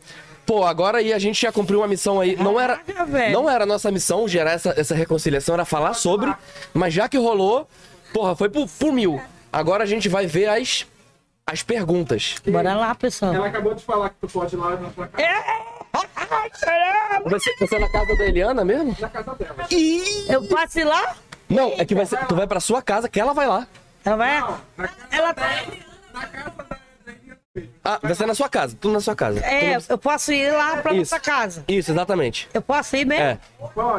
Pô, 0.51 0.65
agora 0.65 0.99
aí 0.99 1.13
a 1.13 1.19
gente 1.21 1.41
já 1.41 1.53
cumpriu 1.53 1.79
uma 1.79 1.87
missão 1.87 2.21
aí. 2.21 2.35
Não 2.35 2.59
era, 2.59 2.79
Caraca, 2.79 3.31
não 3.31 3.49
era 3.49 3.63
a 3.63 3.67
nossa 3.67 3.89
missão 3.93 4.27
gerar 4.27 4.51
essa, 4.51 4.75
essa 4.77 4.97
reconciliação, 4.97 5.55
era 5.55 5.65
falar 5.65 5.95
sobre. 5.95 6.35
Mas 6.75 6.93
já 6.93 7.09
que 7.09 7.17
rolou, 7.17 7.69
porra, 8.13 8.35
foi 8.35 8.49
por, 8.49 8.69
por 8.69 8.93
mil. 8.93 9.23
Agora 9.53 9.85
a 9.85 9.87
gente 9.87 10.09
vai 10.09 10.27
ver 10.27 10.49
as, 10.49 10.89
as 11.47 11.63
perguntas. 11.63 12.35
Bora 12.45 12.75
lá, 12.75 12.93
pessoal. 12.97 13.33
Ela 13.33 13.47
acabou 13.47 13.75
de 13.77 13.85
falar 13.85 14.09
que 14.09 14.17
tu 14.23 14.27
pode 14.27 14.57
ir 14.57 14.59
lá 14.59 14.71
na 14.75 14.91
sua 14.91 15.07
casa. 15.07 15.29
Caramba. 16.61 17.31
Você, 17.31 17.55
você 17.57 17.77
é 17.77 17.79
na 17.79 17.93
casa 17.93 18.17
da 18.17 18.25
Eliana 18.25 18.65
mesmo? 18.65 18.97
Na 18.99 19.09
casa 19.09 19.33
dela. 19.37 19.69
Eu 20.29 20.43
posso 20.49 20.81
ir 20.81 20.85
lá? 20.85 21.15
Não, 21.49 21.75
é 21.79 21.85
que 21.85 21.95
vai 21.95 22.07
ser, 22.07 22.27
tu 22.27 22.35
vai 22.35 22.49
pra 22.49 22.59
sua 22.59 22.83
casa, 22.83 23.09
que 23.09 23.21
ela 23.21 23.33
vai 23.33 23.47
lá. 23.47 23.69
Ela 24.05 24.17
vai. 24.17 24.37
Ela 25.13 25.33
Na 26.13 26.27
casa 26.27 26.65
da 26.69 26.80
Ah, 27.85 27.99
vai 28.01 28.15
ser 28.15 28.27
na 28.27 28.35
sua 28.35 28.49
casa, 28.49 28.77
tudo 28.81 28.93
na 28.93 29.01
sua 29.01 29.17
casa. 29.17 29.41
É, 29.45 29.77
Tudo- 29.81 29.91
eu 29.91 29.99
posso 29.99 30.33
ir 30.33 30.53
lá 30.53 30.77
pra 30.77 30.93
Isso. 30.93 31.01
nossa 31.13 31.19
casa. 31.19 31.65
Isso, 31.67 31.91
exatamente. 31.91 32.49
Eu 32.55 32.63
posso 32.63 32.95
ir 32.97 33.05
mesmo? 33.05 33.25
É. 33.25 33.39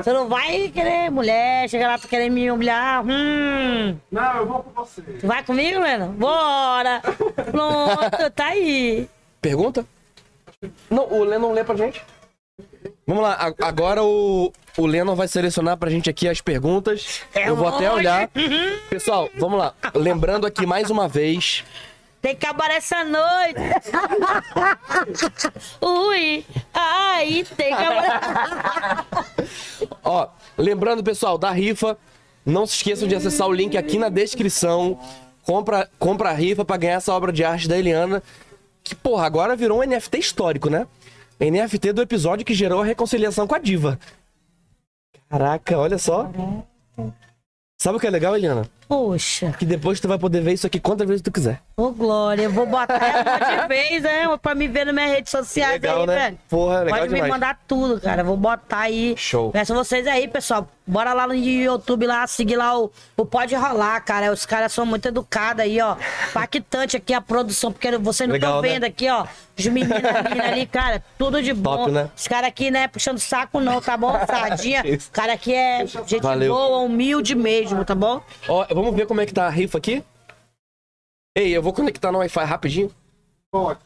Você 0.02 0.14
não 0.14 0.30
vai 0.30 0.70
querer 0.70 1.12
mulher, 1.12 1.70
chegar 1.70 1.90
lá 1.90 1.98
pra 1.98 2.08
querer 2.08 2.30
me 2.30 2.50
humilhar. 2.50 3.04
Hum. 3.06 3.98
Não, 4.10 4.38
eu 4.38 4.46
vou 4.46 4.64
com 4.64 4.72
você. 4.72 5.02
Tu 5.02 5.28
vai 5.28 5.44
comigo, 5.44 5.82
Lena? 5.82 6.06
Bora! 6.08 7.02
Pronto, 7.52 8.30
tá 8.34 8.46
aí. 8.46 9.10
Pergunta? 9.42 9.86
Não, 10.90 11.12
o 11.12 11.24
Lennon 11.26 11.52
lê 11.52 11.64
pra 11.66 11.76
gente. 11.76 12.02
Vamos 13.06 13.24
lá, 13.24 13.34
a- 13.34 13.68
agora 13.68 14.02
o, 14.02 14.54
o 14.78 14.86
Lennon 14.86 15.14
vai 15.16 15.28
selecionar 15.28 15.76
pra 15.76 15.90
gente 15.90 16.10
aqui 16.10 16.30
as 16.30 16.40
perguntas. 16.40 17.22
É 17.34 17.50
Eu 17.50 17.58
vou 17.58 17.68
até 17.68 17.90
hoje. 17.90 18.00
olhar. 18.00 18.30
Pessoal, 18.90 19.30
vamos 19.38 19.60
lá. 19.60 19.74
Lembrando 19.94 20.48
aqui 20.48 20.66
mais 20.66 20.90
uma 20.90 21.08
vez. 21.10 21.66
Tem 22.22 22.36
que 22.36 22.46
acabar 22.46 22.70
essa 22.70 23.04
noite. 23.04 23.60
Ui, 25.82 26.46
aí 26.72 27.44
tem 27.44 27.76
que 27.76 27.84
acabar. 27.84 29.26
Ó, 30.04 30.28
lembrando, 30.58 31.04
pessoal, 31.04 31.38
da 31.38 31.50
rifa. 31.52 31.98
Não 32.46 32.66
se 32.66 32.76
esqueçam 32.76 33.08
de 33.08 33.16
acessar 33.16 33.48
o 33.48 33.54
link 33.54 33.76
aqui 33.76 33.98
na 33.98 34.10
descrição. 34.10 35.00
Compra, 35.44 35.90
compra 35.98 36.30
a 36.30 36.34
rifa 36.34 36.64
pra 36.64 36.78
ganhar 36.78 36.96
essa 36.96 37.14
obra 37.14 37.32
de 37.32 37.44
arte 37.44 37.68
da 37.68 37.78
Eliana. 37.78 38.22
Que, 38.84 38.94
porra, 38.94 39.26
agora 39.26 39.56
virou 39.56 39.80
um 39.80 39.84
NFT 39.84 40.20
histórico, 40.20 40.70
né? 40.70 40.88
NFT 41.40 41.92
do 41.94 42.04
episódio 42.04 42.46
que 42.46 42.54
gerou 42.54 42.82
a 42.82 42.86
reconciliação 42.86 43.48
com 43.48 43.56
a 43.56 43.60
diva. 43.60 44.00
Caraca, 45.28 45.78
olha 45.78 45.98
só. 45.98 46.30
Sabe 47.82 47.98
o 47.98 48.00
que 48.00 48.06
é 48.06 48.12
legal, 48.12 48.36
Eliana? 48.36 48.70
Poxa, 48.92 49.54
Que 49.58 49.64
depois 49.64 50.02
tu 50.02 50.08
vai 50.10 50.20
poder 50.20 50.42
ver 50.42 50.52
isso 50.52 50.68
aqui 50.68 50.78
quantas 50.78 51.08
vezes 51.08 51.22
tu 51.22 51.32
quiser. 51.32 51.62
ô 51.78 51.92
Glória, 51.92 52.44
eu 52.44 52.52
vou 52.52 52.66
botar 52.66 53.00
ela 53.02 53.62
de 53.62 53.68
vez, 53.70 54.04
né? 54.04 54.28
Pra 54.42 54.54
me 54.54 54.68
ver 54.68 54.86
nas 54.86 54.94
minhas 54.94 55.12
redes 55.12 55.32
sociais 55.32 55.82
Legal, 55.82 56.02
aí, 56.02 56.08
né? 56.08 56.16
velho. 56.16 56.40
Porra, 56.50 56.80
legal 56.82 57.00
Pode 57.00 57.10
me 57.10 57.16
demais. 57.16 57.32
mandar 57.32 57.58
tudo, 57.66 58.02
cara. 58.02 58.22
Vou 58.22 58.36
botar 58.36 58.80
aí. 58.80 59.16
Show. 59.16 59.50
Peço 59.52 59.74
vocês 59.74 60.06
aí, 60.06 60.28
pessoal. 60.28 60.68
Bora 60.86 61.14
lá 61.14 61.26
no 61.26 61.34
YouTube 61.34 62.06
lá, 62.06 62.28
seguir 62.28 62.58
lá 62.58 62.78
o, 62.78 62.92
o 63.16 63.26
Pode 63.26 63.56
Rolar, 63.56 64.02
cara. 64.02 64.30
Os 64.30 64.46
caras 64.46 64.74
são 64.74 64.86
muito 64.86 65.08
educados 65.08 65.64
aí, 65.64 65.80
ó. 65.80 65.96
Impactante 66.32 66.98
aqui 66.98 67.14
a 67.14 67.22
produção, 67.22 67.72
porque 67.72 67.98
vocês 67.98 68.28
não 68.28 68.36
estão 68.36 68.62
né? 68.62 68.70
vendo 68.70 68.84
aqui, 68.84 69.10
ó. 69.10 69.26
Os 69.58 69.68
meninos 69.68 70.02
ali, 70.44 70.66
cara, 70.66 71.02
tudo 71.18 71.42
de 71.42 71.54
bom. 71.54 71.78
Top, 71.78 71.92
né? 71.92 72.10
Os 72.18 72.28
caras 72.28 72.48
aqui, 72.50 72.72
né, 72.72 72.88
puxando 72.88 73.20
saco 73.20 73.60
não, 73.62 73.80
tá 73.80 73.96
bom? 73.96 74.12
Sardinha. 74.28 74.84
O 74.84 75.12
cara 75.12 75.34
aqui 75.34 75.54
é 75.54 75.86
gente 75.86 76.20
Valeu. 76.22 76.54
boa, 76.54 76.80
humilde 76.80 77.36
mesmo, 77.36 77.86
tá 77.86 77.94
bom? 77.96 78.22
Ó, 78.50 78.66
vamos 78.84 78.98
ver 78.98 79.08
como 79.08 79.22
é 79.22 79.26
que 79.26 79.34
tá 79.34 79.48
a 79.48 79.50
rifa 79.50 79.78
aqui? 79.78 80.04
Ei, 81.38 81.56
eu 81.56 81.62
vou 81.62 81.74
conectar 81.74 82.12
no 82.12 82.20
Wi-Fi 82.20 82.44
rapidinho. 82.44 82.92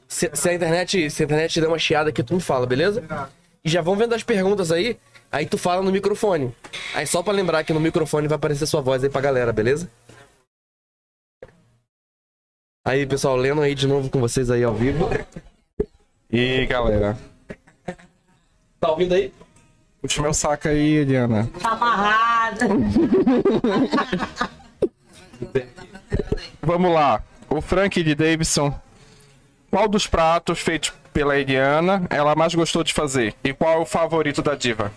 Se, 0.08 0.30
se 0.34 0.50
a 0.50 0.54
internet, 0.54 1.10
se 1.10 1.24
a 1.24 1.26
internet 1.26 1.60
der 1.60 1.68
uma 1.68 1.80
chiada 1.80 2.10
aqui, 2.10 2.24
tu 2.24 2.36
me 2.36 2.42
fala, 2.42 2.66
beleza? 2.66 3.04
E 3.64 3.70
já 3.70 3.82
vão 3.82 3.96
vendo 3.96 4.14
as 4.14 4.24
perguntas 4.24 4.72
aí, 4.72 5.00
aí 5.32 5.46
tu 5.46 5.58
fala 5.58 5.82
no 5.82 5.92
microfone. 5.92 6.56
Aí 6.94 7.06
só 7.08 7.24
pra 7.24 7.34
lembrar 7.34 7.64
que 7.64 7.74
no 7.74 7.80
microfone 7.80 8.28
vai 8.28 8.36
aparecer 8.36 8.68
sua 8.68 8.82
voz 8.82 9.04
aí 9.04 9.10
pra 9.10 9.22
galera, 9.22 9.52
beleza? 9.52 9.90
Aí, 12.88 13.04
pessoal, 13.08 13.36
lendo 13.36 13.62
aí 13.62 13.74
de 13.74 13.88
novo 13.88 14.12
com 14.12 14.20
vocês 14.20 14.52
aí 14.52 14.64
ao 14.64 14.76
vivo. 14.76 15.10
E 16.30 16.66
galera, 16.68 17.18
Tá 18.80 18.92
ouvindo 18.92 19.16
aí? 19.16 19.34
puxa 20.02 20.22
meu 20.22 20.34
saco 20.36 20.68
aí, 20.68 20.98
Eliana. 20.98 21.50
Tá 21.60 21.70
amarrado. 21.72 22.60
Vamos 26.62 26.94
lá. 26.94 27.24
O 27.50 27.62
Frank 27.62 28.02
de 28.02 28.16
Davidson. 28.16 28.78
Qual 29.70 29.88
dos 29.88 30.08
pratos 30.08 30.60
feitos 30.60 30.94
pela 31.14 31.38
Eliana 31.38 32.06
ela 32.10 32.36
mais 32.36 32.56
gostou 32.56 32.84
de 32.84 32.94
fazer? 32.94 33.36
E 33.44 33.54
qual 33.54 33.74
é 33.74 33.78
o 33.78 33.86
favorito 33.86 34.42
da 34.42 34.56
diva? 34.56 34.92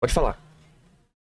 Pode 0.00 0.12
falar. 0.12 0.38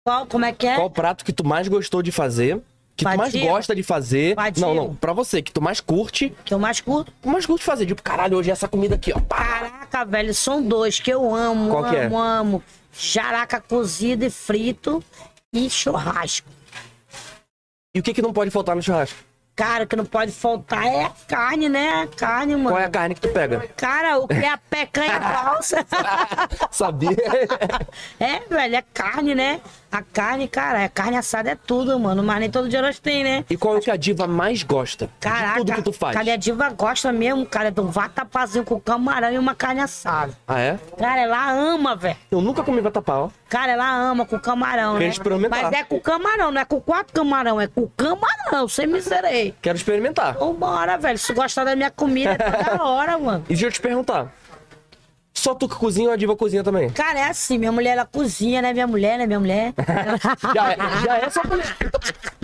Qual, 0.06 0.26
como 0.28 0.46
é 0.46 0.54
que 0.54 0.68
é? 0.68 0.76
Qual 0.76 0.90
prato 0.90 1.24
que 1.26 1.34
tu 1.34 1.46
mais 1.46 1.68
gostou 1.68 2.02
de 2.02 2.12
fazer? 2.12 2.62
Que 2.96 3.04
tu 3.04 3.18
mais 3.18 3.34
gosta 3.36 3.76
de 3.76 3.84
fazer? 3.84 4.36
Padio. 4.36 4.62
Não, 4.62 4.74
não, 4.74 4.96
pra 4.96 5.12
você, 5.12 5.42
que 5.42 5.52
tu 5.52 5.62
mais 5.62 5.82
curte. 5.82 6.34
Que 6.46 6.54
eu 6.54 6.60
mais 6.60 6.80
curto? 6.80 7.12
Tu 7.22 7.28
mais 7.28 7.46
curte 7.46 7.66
fazer? 7.66 7.86
Tipo, 7.86 8.02
caralho, 8.02 8.38
hoje 8.38 8.50
é 8.50 8.54
essa 8.54 8.68
comida 8.68 8.96
aqui, 8.96 9.12
ó. 9.14 9.20
Caraca, 9.20 10.06
velho, 10.06 10.34
são 10.34 10.62
dois 10.64 11.00
que 11.00 11.12
eu 11.12 11.34
amo, 11.34 11.72
Qual 11.72 11.84
amo, 11.84 11.94
que 11.94 12.00
é? 12.00 12.06
amo. 12.06 12.64
Jaraca 12.98 13.60
cozido 13.60 14.24
e 14.24 14.30
frito 14.30 15.04
e 15.56 15.70
churrasco. 15.70 16.48
E 17.94 18.00
o 18.00 18.04
que 18.04 18.14
que 18.14 18.22
não 18.22 18.34
pode 18.34 18.52
faltar 18.52 18.76
no 18.76 18.82
churrasco? 18.82 19.18
Cara, 19.56 19.86
o 19.86 19.88
que 19.88 19.96
não 19.96 20.04
pode 20.06 20.34
faltar 20.34 20.86
é 20.86 21.06
a 21.06 21.12
carne, 21.30 21.70
né? 21.70 22.02
A 22.04 22.08
carne, 22.08 22.58
mano. 22.58 22.72
Qual 22.72 22.82
é 22.82 22.84
a 22.84 22.90
carne 22.90 23.16
que 23.16 23.22
tu 23.22 23.30
pega? 23.30 23.66
Cara, 23.78 24.18
o 24.18 24.28
que 24.28 24.34
é 24.34 24.50
a 24.50 24.58
pecanha 24.58 25.16
falsa? 25.22 25.78
Sabia? 26.70 27.12
é, 28.20 28.42
velho, 28.50 28.76
é 28.76 28.84
carne, 28.94 29.34
né? 29.34 29.62
A 29.90 30.02
carne, 30.02 30.46
cara, 30.50 30.82
é 30.82 30.90
carne 30.90 31.16
assada 31.16 31.52
é 31.52 31.56
tudo, 31.56 31.98
mano. 31.98 32.22
Mas 32.22 32.42
nem 32.42 32.52
todo 32.52 32.68
dia 32.68 32.82
nós 32.82 33.00
tem, 33.00 33.24
né? 33.24 33.46
E 33.50 33.56
qual 33.56 33.76
é 33.76 33.78
o 33.78 33.82
que 33.82 33.90
a 33.90 33.96
diva 33.96 34.28
mais 34.28 34.62
gosta? 34.62 35.10
Caraca, 35.22 35.64
de 35.64 35.72
tudo 35.72 35.76
que 35.76 35.82
tu 35.84 35.94
faz. 35.94 36.18
cara, 36.18 36.34
a 36.34 36.36
diva 36.36 36.70
gosta 36.72 37.14
mesmo, 37.14 37.46
cara, 37.46 37.72
do 37.72 37.88
vatapazinho 37.88 38.66
com 38.66 38.78
camarão 38.78 39.32
e 39.32 39.38
uma 39.38 39.56
carne 39.56 39.80
assada. 39.80 40.34
Ah, 40.46 40.60
é? 40.60 40.78
Cara, 40.98 41.22
ela 41.22 41.50
ama, 41.50 41.96
velho. 41.96 42.18
Eu 42.30 42.42
nunca 42.42 42.62
comi 42.62 42.82
vatapá, 42.82 43.20
ó. 43.20 43.30
Cara, 43.48 43.74
ela 43.74 43.90
ama 43.90 44.26
com 44.26 44.40
camarão, 44.40 44.94
Quero 44.94 45.04
né? 45.06 45.10
experimentar. 45.12 45.64
Mas 45.64 45.74
é 45.74 45.84
com 45.84 46.00
camarão, 46.00 46.52
não 46.52 46.62
é 46.62 46.66
com 46.66 46.82
quatro 46.82 47.14
camarão, 47.14 47.62
é 47.62 47.68
com 47.68 47.88
camarão, 47.96 48.68
sem 48.68 48.88
miserei. 48.88 49.54
Quero 49.62 49.78
experimentar. 49.78 50.34
Vambora, 50.34 50.98
velho. 50.98 51.18
Se 51.18 51.32
gostar 51.34 51.64
da 51.64 51.76
minha 51.76 51.92
comida, 51.92 52.32
é 52.32 52.38
toda 52.38 52.84
hora, 52.84 53.18
mano. 53.18 53.44
E 53.46 53.50
deixa 53.50 53.68
eu 53.68 53.72
te 53.72 53.80
perguntar. 53.80 54.34
Só 55.32 55.54
tu 55.54 55.68
que 55.70 55.76
cozinha 55.76 56.08
ou 56.08 56.14
a 56.14 56.18
diva 56.18 56.36
cozinha 56.36 56.64
também? 56.64 56.90
Cara, 56.90 57.20
é 57.20 57.24
assim, 57.30 57.58
minha 57.58 57.72
mulher, 57.72 57.92
ela 57.92 58.06
cozinha, 58.06 58.62
né? 58.62 58.74
Minha 58.74 58.88
mulher, 58.88 59.18
né? 59.20 59.28
Minha 59.28 59.40
mulher. 59.40 59.74
Já 60.56 60.72
é, 60.72 60.78
já 61.06 61.18
é 61.18 61.30
sua 61.30 61.44
mulher. 61.44 61.76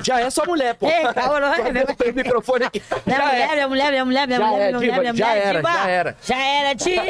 Já 0.03 0.19
é 0.19 0.29
sua 0.29 0.45
mulher, 0.45 0.75
pô. 0.75 0.87
Ei, 0.87 1.13
calma, 1.13 1.39
não 1.39 1.53
é, 1.53 1.55
Só 1.57 1.71
meu- 1.71 1.87
não 1.87 1.95
tem 1.95 2.11
microfone 2.11 2.65
aqui. 2.65 2.83
Minha 3.05 3.17
Já 3.17 3.25
mulher, 3.25 3.41
é. 3.49 3.53
minha 3.55 3.67
mulher, 3.69 3.91
minha 3.91 4.05
mulher, 4.05 4.27
minha 4.27 4.39
Já 4.39 4.45
mulher, 4.45 4.61
é, 4.61 4.67
minha 4.67 4.77
mulher, 4.77 4.89
diva, 4.91 5.01
minha 5.01 5.13
já 5.15 5.25
mulher, 5.25 5.47
era, 5.47 5.61
diva. 5.61 5.71
já 5.73 5.87
era. 5.89 6.17
Já 6.21 6.37
era, 6.37 6.73
diva. 6.73 7.01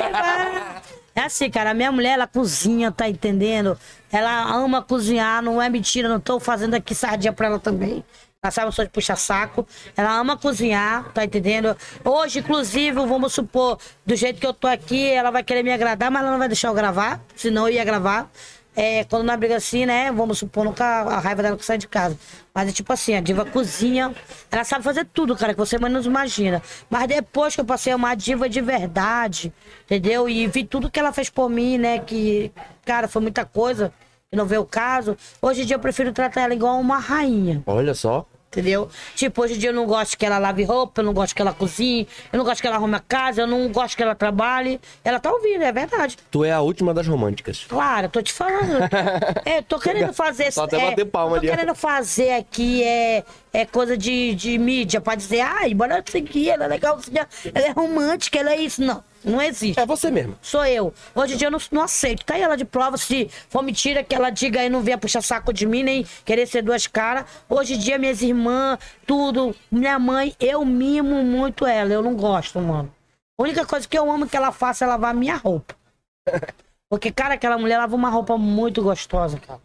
É 1.16 1.22
assim, 1.22 1.50
cara, 1.50 1.74
minha 1.74 1.92
mulher, 1.92 2.14
ela 2.14 2.28
cozinha, 2.28 2.92
tá 2.92 3.10
entendendo? 3.10 3.78
Ela 4.12 4.44
ama 4.54 4.82
cozinhar, 4.82 5.42
não 5.42 5.62
é 5.62 5.70
mentira, 5.70 6.08
não 6.08 6.20
tô 6.20 6.40
fazendo 6.40 6.74
aqui 6.74 6.96
sardinha 6.96 7.34
pra 7.34 7.48
ela 7.48 7.60
também. 7.60 8.04
Ela 8.44 8.50
sabe, 8.50 8.68
eu 8.68 8.72
sou 8.72 8.84
de 8.86 8.92
puxa-saco. 8.92 9.68
Ela 9.96 10.18
ama 10.18 10.36
cozinhar, 10.36 11.12
tá 11.14 11.24
entendendo? 11.24 11.78
Hoje, 12.04 12.40
inclusive, 12.40 12.94
vamos 12.94 13.34
supor, 13.34 13.78
do 14.06 14.16
jeito 14.16 14.40
que 14.40 14.48
eu 14.48 14.54
tô 14.54 14.68
aqui, 14.68 15.12
ela 15.12 15.30
vai 15.30 15.44
querer 15.44 15.64
me 15.64 15.72
agradar, 15.72 16.10
mas 16.10 16.22
ela 16.24 16.32
não 16.32 16.40
vai 16.40 16.48
deixar 16.48 16.70
eu 16.70 16.74
gravar, 16.74 17.22
senão 17.36 17.68
eu 17.68 17.76
ia 17.76 17.84
gravar. 17.84 18.32
É, 18.76 19.04
quando 19.04 19.24
na 19.24 19.36
briga 19.36 19.58
assim, 19.58 19.86
né? 19.86 20.12
Vamos 20.12 20.40
supor, 20.40 20.64
nunca 20.64 20.86
a 20.86 21.20
raiva 21.20 21.44
dela 21.44 21.58
que 21.58 21.66
sai 21.66 21.78
de 21.78 21.88
casa. 21.88 22.18
Mas 22.54 22.70
é 22.70 22.72
tipo 22.72 22.92
assim, 22.94 23.16
a 23.16 23.22
diva 23.22 23.46
cozinha, 23.46 24.14
ela 24.50 24.64
sabe 24.64 24.84
fazer 24.84 25.06
tudo, 25.14 25.36
cara, 25.36 25.54
que 25.54 25.60
você 25.60 25.78
menos 25.78 26.06
imagina. 26.06 26.62
Mas 26.90 27.08
depois 27.08 27.54
que 27.54 27.62
eu 27.62 27.66
passei 27.66 27.94
uma 27.94 28.16
diva 28.16 28.48
de 28.48 28.62
verdade, 28.62 29.52
entendeu? 29.84 30.30
E 30.30 30.48
vi 30.48 30.64
tudo 30.64 30.90
que 30.90 31.00
ela 31.00 31.12
fez 31.12 31.30
por 31.30 31.50
mim, 31.50 31.78
né? 31.78 32.00
Que, 32.00 32.52
cara, 32.86 33.08
foi 33.08 33.22
muita 33.22 33.46
coisa. 33.46 33.92
E 34.32 34.38
não 34.38 34.46
veio 34.46 34.62
o 34.62 34.66
caso. 34.66 35.18
Hoje 35.42 35.64
em 35.64 35.66
dia 35.66 35.76
eu 35.76 35.80
prefiro 35.80 36.14
tratar 36.14 36.42
ela 36.42 36.54
igual 36.54 36.80
uma 36.80 36.98
rainha. 36.98 37.62
Olha 37.66 37.94
só. 37.94 38.26
Entendeu? 38.52 38.90
Tipo, 39.16 39.44
hoje 39.44 39.54
em 39.54 39.58
dia 39.58 39.70
eu 39.70 39.74
não 39.74 39.86
gosto 39.86 40.18
que 40.18 40.26
ela 40.26 40.38
lave 40.38 40.66
roupa, 40.66 41.00
eu 41.00 41.06
não 41.06 41.14
gosto 41.14 41.34
que 41.34 41.42
ela 41.42 41.54
cozinhe, 41.54 42.06
eu 42.34 42.38
não 42.38 42.44
gosto 42.44 42.60
que 42.60 42.68
ela 42.68 42.76
arrume 42.76 42.96
a 42.96 43.00
casa, 43.00 43.44
eu 43.44 43.48
não 43.48 43.70
gosto 43.70 43.96
que 43.96 44.04
ela 44.04 44.14
trabalhe. 44.14 44.78
Ela 45.06 45.22
tá 45.22 45.32
ouvindo, 45.32 45.64
é 45.64 45.72
verdade. 45.72 46.18
Tu 46.30 46.44
é 46.44 46.52
a 46.52 46.60
última 46.60 46.94
das 46.94 47.08
românticas. 47.08 47.66
Claro, 47.70 48.10
tô 48.10 48.22
te 48.22 48.34
falando. 48.34 48.82
É, 49.46 49.62
tô 49.62 49.80
querendo 49.80 50.14
fazer. 50.14 50.52
Só 50.52 50.66
até 50.66 50.78
é, 50.78 50.90
bater 50.90 51.06
palma 51.06 51.38
ali, 51.38 51.48
Tô 51.48 51.56
querendo 51.56 51.76
fazer 51.76 52.34
aqui 52.34 52.84
é, 52.84 53.24
é 53.54 53.66
coisa 53.66 53.98
de, 53.98 54.36
de 54.36 54.58
mídia 54.58 55.00
pra 55.00 55.16
dizer, 55.16 55.42
ai, 55.42 55.74
bora 55.74 56.04
seguir, 56.06 56.50
ela 56.50 56.66
é 56.66 56.68
legalzinha, 56.68 57.28
ela 57.54 57.66
é 57.66 57.72
romântica, 57.72 58.38
ela 58.40 58.52
é 58.52 58.58
isso. 58.58 58.82
Não, 58.82 59.04
não 59.24 59.42
existe. 59.42 59.80
É 59.80 59.86
você 59.86 60.10
mesmo. 60.12 60.38
Sou 60.42 60.66
eu. 60.66 60.94
Hoje 61.16 61.34
em 61.34 61.38
dia 61.38 61.48
eu 61.48 61.52
não, 61.52 61.60
não 61.72 61.82
aceito. 61.82 62.26
Tá 62.26 62.36
aí 62.36 62.42
ela 62.42 62.56
de 62.56 62.66
prova. 62.66 62.98
Se 62.98 63.30
for 63.50 63.62
mentira 63.62 64.04
que 64.04 64.16
ela 64.16 64.30
diga 64.30 64.62
aí, 64.62 64.70
não 64.70 64.82
venha 64.82 64.98
puxar 64.98 65.22
saco 65.22 65.54
de 65.54 65.66
mim, 65.66 65.84
nem 65.84 66.06
querer 66.26 66.48
ser 66.48 66.62
duas 66.62 66.88
caras. 66.88 67.26
Hoje 67.50 67.76
em 67.76 67.78
dia, 67.78 67.98
minhas 67.98 68.22
irmãs, 68.22 68.80
tudo, 69.06 69.56
minha 69.72 69.98
mãe, 70.00 70.36
eu 70.40 70.66
mimo 70.66 71.24
muito 71.24 71.66
ela. 71.66 71.92
Eu 71.94 72.02
não 72.02 72.16
gosto, 72.16 72.60
mano. 72.60 72.94
A 73.40 73.44
única 73.44 73.66
coisa 73.66 73.88
que 73.88 73.98
eu 73.98 74.12
amo 74.12 74.28
que 74.28 74.38
ela 74.38 74.52
faça 74.52 74.86
é 74.86 74.88
lavar 74.88 75.14
minha 75.14 75.36
roupa. 75.36 75.76
Porque, 76.90 77.10
cara, 77.10 77.36
aquela 77.36 77.58
mulher 77.58 77.78
lava 77.78 77.96
uma 77.96 78.10
roupa 78.10 78.38
muito 78.38 78.82
gostosa, 78.82 79.40
cara. 79.40 79.62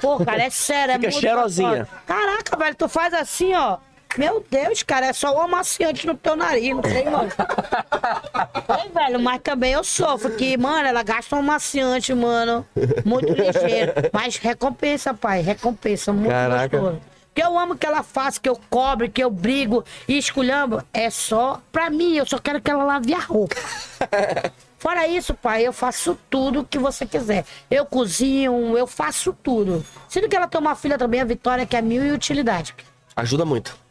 Pô, 0.00 0.22
cara, 0.24 0.42
é 0.42 0.50
sério, 0.50 0.92
é 0.92 0.94
Fica 0.96 1.10
muito 1.10 1.20
cheirosinha. 1.20 1.78
gostosa. 1.84 2.02
Caraca, 2.04 2.56
velho, 2.56 2.74
tu 2.74 2.88
faz 2.88 3.14
assim, 3.14 3.54
ó. 3.54 3.78
Meu 4.16 4.44
Deus, 4.50 4.82
cara, 4.82 5.06
é 5.06 5.12
só 5.12 5.34
o 5.34 5.40
amaciante 5.40 6.06
no 6.06 6.14
teu 6.14 6.36
nariz, 6.36 6.74
não 6.74 6.82
sei, 6.82 7.04
mano. 7.04 7.28
Ei, 8.84 8.90
velho, 8.90 9.20
mas 9.20 9.40
também 9.42 9.72
eu 9.72 9.82
sofro, 9.82 10.30
que, 10.36 10.56
mano, 10.56 10.86
ela 10.86 11.02
gasta 11.02 11.34
um 11.34 11.40
amaciante, 11.40 12.14
mano, 12.14 12.64
muito 13.04 13.32
ligeiro. 13.32 13.92
Mas 14.12 14.36
recompensa, 14.36 15.12
pai, 15.12 15.40
recompensa, 15.40 16.12
muito 16.12 16.30
Caraca. 16.30 16.78
gostoso. 16.78 17.00
Que 17.34 17.42
eu 17.42 17.58
amo 17.58 17.76
que 17.76 17.84
ela 17.84 18.04
faça, 18.04 18.38
que 18.40 18.48
eu 18.48 18.58
cobre, 18.70 19.08
que 19.08 19.22
eu 19.22 19.28
brigo 19.28 19.84
e 20.06 20.16
esculhambo, 20.16 20.80
é 20.92 21.10
só 21.10 21.60
pra 21.72 21.90
mim, 21.90 22.16
eu 22.16 22.24
só 22.24 22.38
quero 22.38 22.60
que 22.60 22.70
ela 22.70 22.84
lave 22.84 23.12
a 23.12 23.18
roupa. 23.18 23.56
Fora 24.78 25.08
isso, 25.08 25.34
pai, 25.34 25.66
eu 25.66 25.72
faço 25.72 26.16
tudo 26.28 26.62
que 26.62 26.78
você 26.78 27.06
quiser. 27.06 27.44
Eu 27.70 27.86
cozinho, 27.86 28.76
eu 28.76 28.86
faço 28.86 29.32
tudo. 29.42 29.84
Sendo 30.08 30.28
que 30.28 30.36
ela 30.36 30.46
tem 30.46 30.60
uma 30.60 30.76
filha 30.76 30.98
também, 30.98 31.22
a 31.22 31.24
Vitória, 31.24 31.66
que 31.66 31.74
é 31.74 31.80
mil 31.80 32.04
e 32.04 32.12
utilidade. 32.12 32.74
Ajuda 33.16 33.44
muito. 33.46 33.83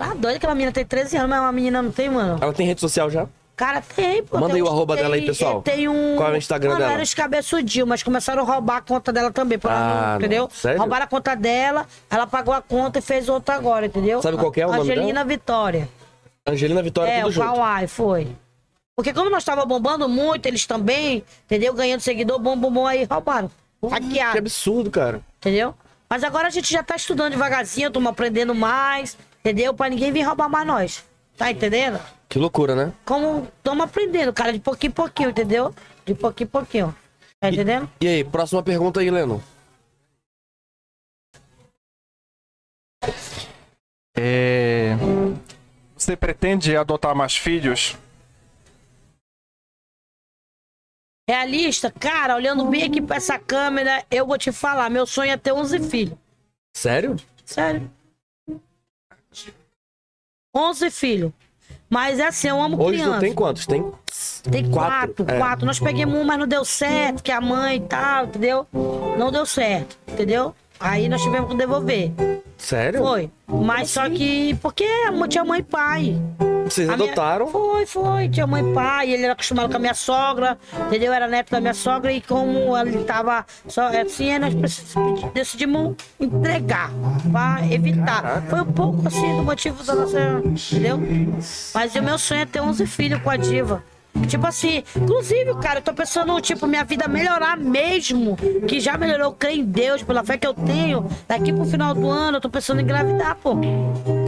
Tá 0.00 0.14
doido 0.14 0.36
aquela 0.36 0.54
menina 0.54 0.72
tem 0.72 0.82
13 0.84 1.18
anos, 1.18 1.28
mas 1.28 1.40
uma 1.40 1.52
menina 1.52 1.82
não 1.82 1.92
tem, 1.92 2.08
mano. 2.08 2.38
Ela 2.40 2.52
tem 2.54 2.66
rede 2.66 2.80
social 2.80 3.10
já? 3.10 3.26
Cara, 3.54 3.82
tem, 3.82 4.22
pô. 4.22 4.36
Manda 4.38 4.54
tem 4.54 4.56
aí 4.56 4.62
o 4.62 4.66
arroba 4.68 4.94
tem- 4.94 5.02
dela 5.02 5.14
aí, 5.16 5.26
pessoal. 5.26 5.60
Tem 5.60 5.86
um. 5.86 6.16
Qual 6.16 6.30
é 6.30 6.32
o 6.32 6.36
Instagram 6.38 6.70
Mano, 6.70 6.80
dela? 6.80 6.92
era 6.94 7.02
os 7.02 7.12
cabeçudinhos, 7.12 7.86
mas 7.86 8.02
começaram 8.02 8.42
a 8.42 8.46
roubar 8.46 8.78
a 8.78 8.80
conta 8.80 9.12
dela 9.12 9.30
também. 9.30 9.58
Ah, 9.64 10.12
não, 10.12 10.16
entendeu? 10.16 10.48
Sério? 10.50 10.78
Roubaram 10.80 11.04
a 11.04 11.06
conta 11.06 11.36
dela, 11.36 11.86
ela 12.08 12.26
pagou 12.26 12.54
a 12.54 12.62
conta 12.62 12.98
e 12.98 13.02
fez 13.02 13.28
outra 13.28 13.54
agora, 13.56 13.84
entendeu? 13.84 14.22
Sabe 14.22 14.38
qual 14.38 14.50
que 14.50 14.62
é 14.62 14.66
o 14.66 14.70
nome 14.72 14.80
Angelina 14.90 15.22
Vitória. 15.22 15.86
Angelina 16.46 16.82
Vitória, 16.82 17.10
É, 17.10 17.16
tudo 17.18 17.28
o 17.28 17.32
junto. 17.32 17.46
Kawaii, 17.46 17.86
foi. 17.86 18.28
Porque 18.96 19.12
como 19.12 19.28
nós 19.28 19.44
tava 19.44 19.66
bombando 19.66 20.08
muito, 20.08 20.46
eles 20.46 20.64
também, 20.64 21.22
entendeu? 21.44 21.74
Ganhando 21.74 22.00
seguidor, 22.00 22.38
bom, 22.38 22.56
bom, 22.56 22.70
bom, 22.72 22.86
aí 22.86 23.04
roubaram. 23.04 23.50
Que 23.82 23.88
Hackearam, 23.88 24.38
absurdo, 24.38 24.90
cara. 24.90 25.20
entendeu? 25.36 25.74
Mas 26.08 26.24
agora 26.24 26.48
a 26.48 26.50
gente 26.50 26.72
já 26.72 26.82
tá 26.82 26.96
estudando 26.96 27.32
devagarzinho, 27.32 27.88
estamos 27.88 28.10
aprendendo 28.10 28.54
mais, 28.54 29.16
entendeu? 29.40 29.74
Pra 29.74 29.88
ninguém 29.88 30.12
vir 30.12 30.22
roubar 30.22 30.48
mais 30.48 30.66
nós. 30.66 31.04
Tá 31.36 31.50
entendendo? 31.50 32.00
Que 32.28 32.38
loucura, 32.38 32.74
né? 32.74 32.92
Como 33.04 33.48
estamos 33.58 33.84
aprendendo, 33.84 34.32
cara, 34.32 34.52
de 34.52 34.60
pouquinho 34.60 34.90
em 34.90 34.94
pouquinho, 34.94 35.30
entendeu? 35.30 35.74
De 36.04 36.14
pouquinho 36.14 36.46
em 36.46 36.50
pouquinho. 36.50 36.94
Tá 37.40 37.50
entendendo? 37.50 37.90
E 38.00 38.06
aí, 38.06 38.24
próxima 38.24 38.62
pergunta 38.62 39.00
aí, 39.00 39.10
Leno. 39.10 39.42
É, 44.16 44.94
Você 45.96 46.16
pretende 46.16 46.76
adotar 46.76 47.14
mais 47.14 47.36
filhos? 47.36 47.96
Realista, 51.28 51.90
cara, 51.90 52.34
olhando 52.34 52.64
bem 52.66 52.82
aqui 52.82 53.00
pra 53.00 53.16
essa 53.16 53.38
câmera, 53.38 54.04
eu 54.10 54.26
vou 54.26 54.36
te 54.36 54.50
falar, 54.50 54.90
meu 54.90 55.06
sonho 55.06 55.30
é 55.30 55.36
ter 55.36 55.52
11 55.52 55.78
filhos. 55.88 56.18
Sério? 56.76 57.16
Sério. 57.44 57.90
11 60.54 60.90
filhos. 60.90 61.32
Mas 61.88 62.20
é 62.20 62.26
assim, 62.26 62.48
eu 62.48 62.60
amo 62.60 62.80
Hoje 62.80 62.98
criança. 62.98 63.12
não 63.12 63.18
tem 63.18 63.34
quantos? 63.34 63.66
Tem 63.66 63.92
Tem 64.50 64.70
quatro, 64.70 65.24
quatro, 65.24 65.34
é. 65.34 65.38
quatro. 65.38 65.66
Nós 65.66 65.80
pegamos 65.80 66.14
um, 66.16 66.24
mas 66.24 66.38
não 66.38 66.46
deu 66.46 66.64
certo, 66.64 67.22
que 67.22 67.32
a 67.32 67.40
mãe 67.40 67.76
e 67.76 67.80
tal, 67.80 68.26
entendeu? 68.26 68.66
Não 69.18 69.30
deu 69.32 69.44
certo, 69.44 69.98
entendeu? 70.06 70.54
Aí 70.80 71.08
nós 71.08 71.20
tivemos 71.22 71.50
que 71.50 71.56
devolver. 71.56 72.10
Sério? 72.56 73.00
Foi. 73.00 73.30
Mas 73.46 73.90
só 73.90 74.08
que. 74.08 74.54
Porque 74.62 74.86
tinha 75.28 75.44
mãe 75.44 75.60
e 75.60 75.62
pai. 75.62 76.16
Vocês 76.64 76.88
A 76.88 76.96
minha- 76.96 77.06
adotaram? 77.08 77.48
Foi, 77.48 77.84
foi. 77.86 78.28
Tinha 78.28 78.46
mãe 78.46 78.62
e 78.70 78.72
pai, 78.74 79.10
ele 79.10 79.24
era 79.24 79.32
acostumado 79.32 79.68
com 79.70 79.76
a 79.76 79.80
minha 79.80 79.94
sogra, 79.94 80.56
entendeu? 80.86 81.12
Era 81.12 81.26
neto 81.26 81.50
da 81.50 81.60
minha 81.60 81.74
sogra 81.74 82.12
e 82.12 82.20
como 82.20 82.76
ele 82.78 83.02
tava 83.04 83.44
só 83.66 83.88
assim, 83.88 84.30
aí 84.32 84.38
nós 84.38 84.54
decidimos 85.34 85.96
entregar 86.20 86.90
pra 87.32 87.58
evitar. 87.68 88.22
Caraca. 88.22 88.46
Foi 88.48 88.60
um 88.60 88.72
pouco 88.72 89.08
assim 89.08 89.36
do 89.36 89.42
motivo 89.42 89.82
da 89.82 89.94
nossa. 89.96 90.18
Entendeu? 90.72 91.00
Mas 91.74 91.94
o 91.96 92.02
meu 92.02 92.18
sonho 92.18 92.42
é 92.42 92.46
ter 92.46 92.60
11 92.60 92.86
filhos 92.86 93.20
com 93.20 93.30
a 93.30 93.36
diva. 93.36 93.82
Tipo 94.26 94.46
assim, 94.46 94.82
inclusive, 94.96 95.54
cara, 95.60 95.78
eu 95.78 95.82
tô 95.82 95.92
pensando, 95.92 96.38
tipo, 96.40 96.66
minha 96.66 96.84
vida 96.84 97.06
melhorar 97.08 97.56
mesmo. 97.56 98.36
Que 98.66 98.80
já 98.80 98.96
melhorou, 98.98 99.26
eu 99.26 99.32
creio 99.32 99.60
em 99.60 99.64
Deus, 99.64 100.02
pela 100.02 100.24
fé 100.24 100.36
que 100.36 100.46
eu 100.46 100.54
tenho. 100.54 101.06
Daqui 101.28 101.52
pro 101.52 101.64
final 101.64 101.94
do 101.94 102.08
ano, 102.08 102.36
eu 102.36 102.40
tô 102.40 102.50
pensando 102.50 102.80
em 102.80 102.84
engravidar, 102.84 103.36
pô. 103.36 103.56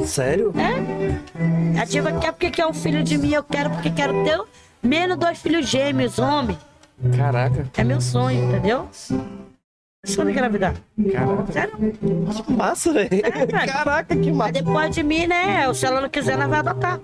Sério? 0.04 0.52
É? 0.56 1.80
A 1.80 1.84
diva 1.84 2.12
quer 2.12 2.32
porque 2.32 2.50
quer 2.50 2.66
um 2.66 2.72
filho 2.74 3.02
de 3.02 3.18
mim, 3.18 3.32
eu 3.32 3.42
quero 3.42 3.70
porque 3.70 3.90
quero 3.90 4.12
ter 4.24 4.40
menos 4.82 5.16
dois 5.16 5.38
filhos 5.38 5.68
gêmeos, 5.68 6.18
homem. 6.18 6.56
Caraca. 7.16 7.66
É 7.76 7.82
meu 7.84 8.00
sonho, 8.00 8.44
entendeu? 8.44 8.88
Sonho 10.04 10.26
de 10.26 10.32
engravidar. 10.32 10.74
Caraca. 11.12 11.52
Sério? 11.52 11.76
Que 12.46 12.52
massa, 12.52 12.92
velho. 12.92 13.10
Caraca, 13.66 14.16
que 14.16 14.32
Mas 14.32 14.36
massa. 14.36 14.52
depois 14.52 14.94
de 14.94 15.02
mim, 15.02 15.26
né? 15.26 15.72
Se 15.74 15.86
ela 15.86 16.00
não 16.00 16.09
quiser, 16.09 16.32
ela 16.32 16.46
vai 16.46 16.59
adotar. 16.60 17.00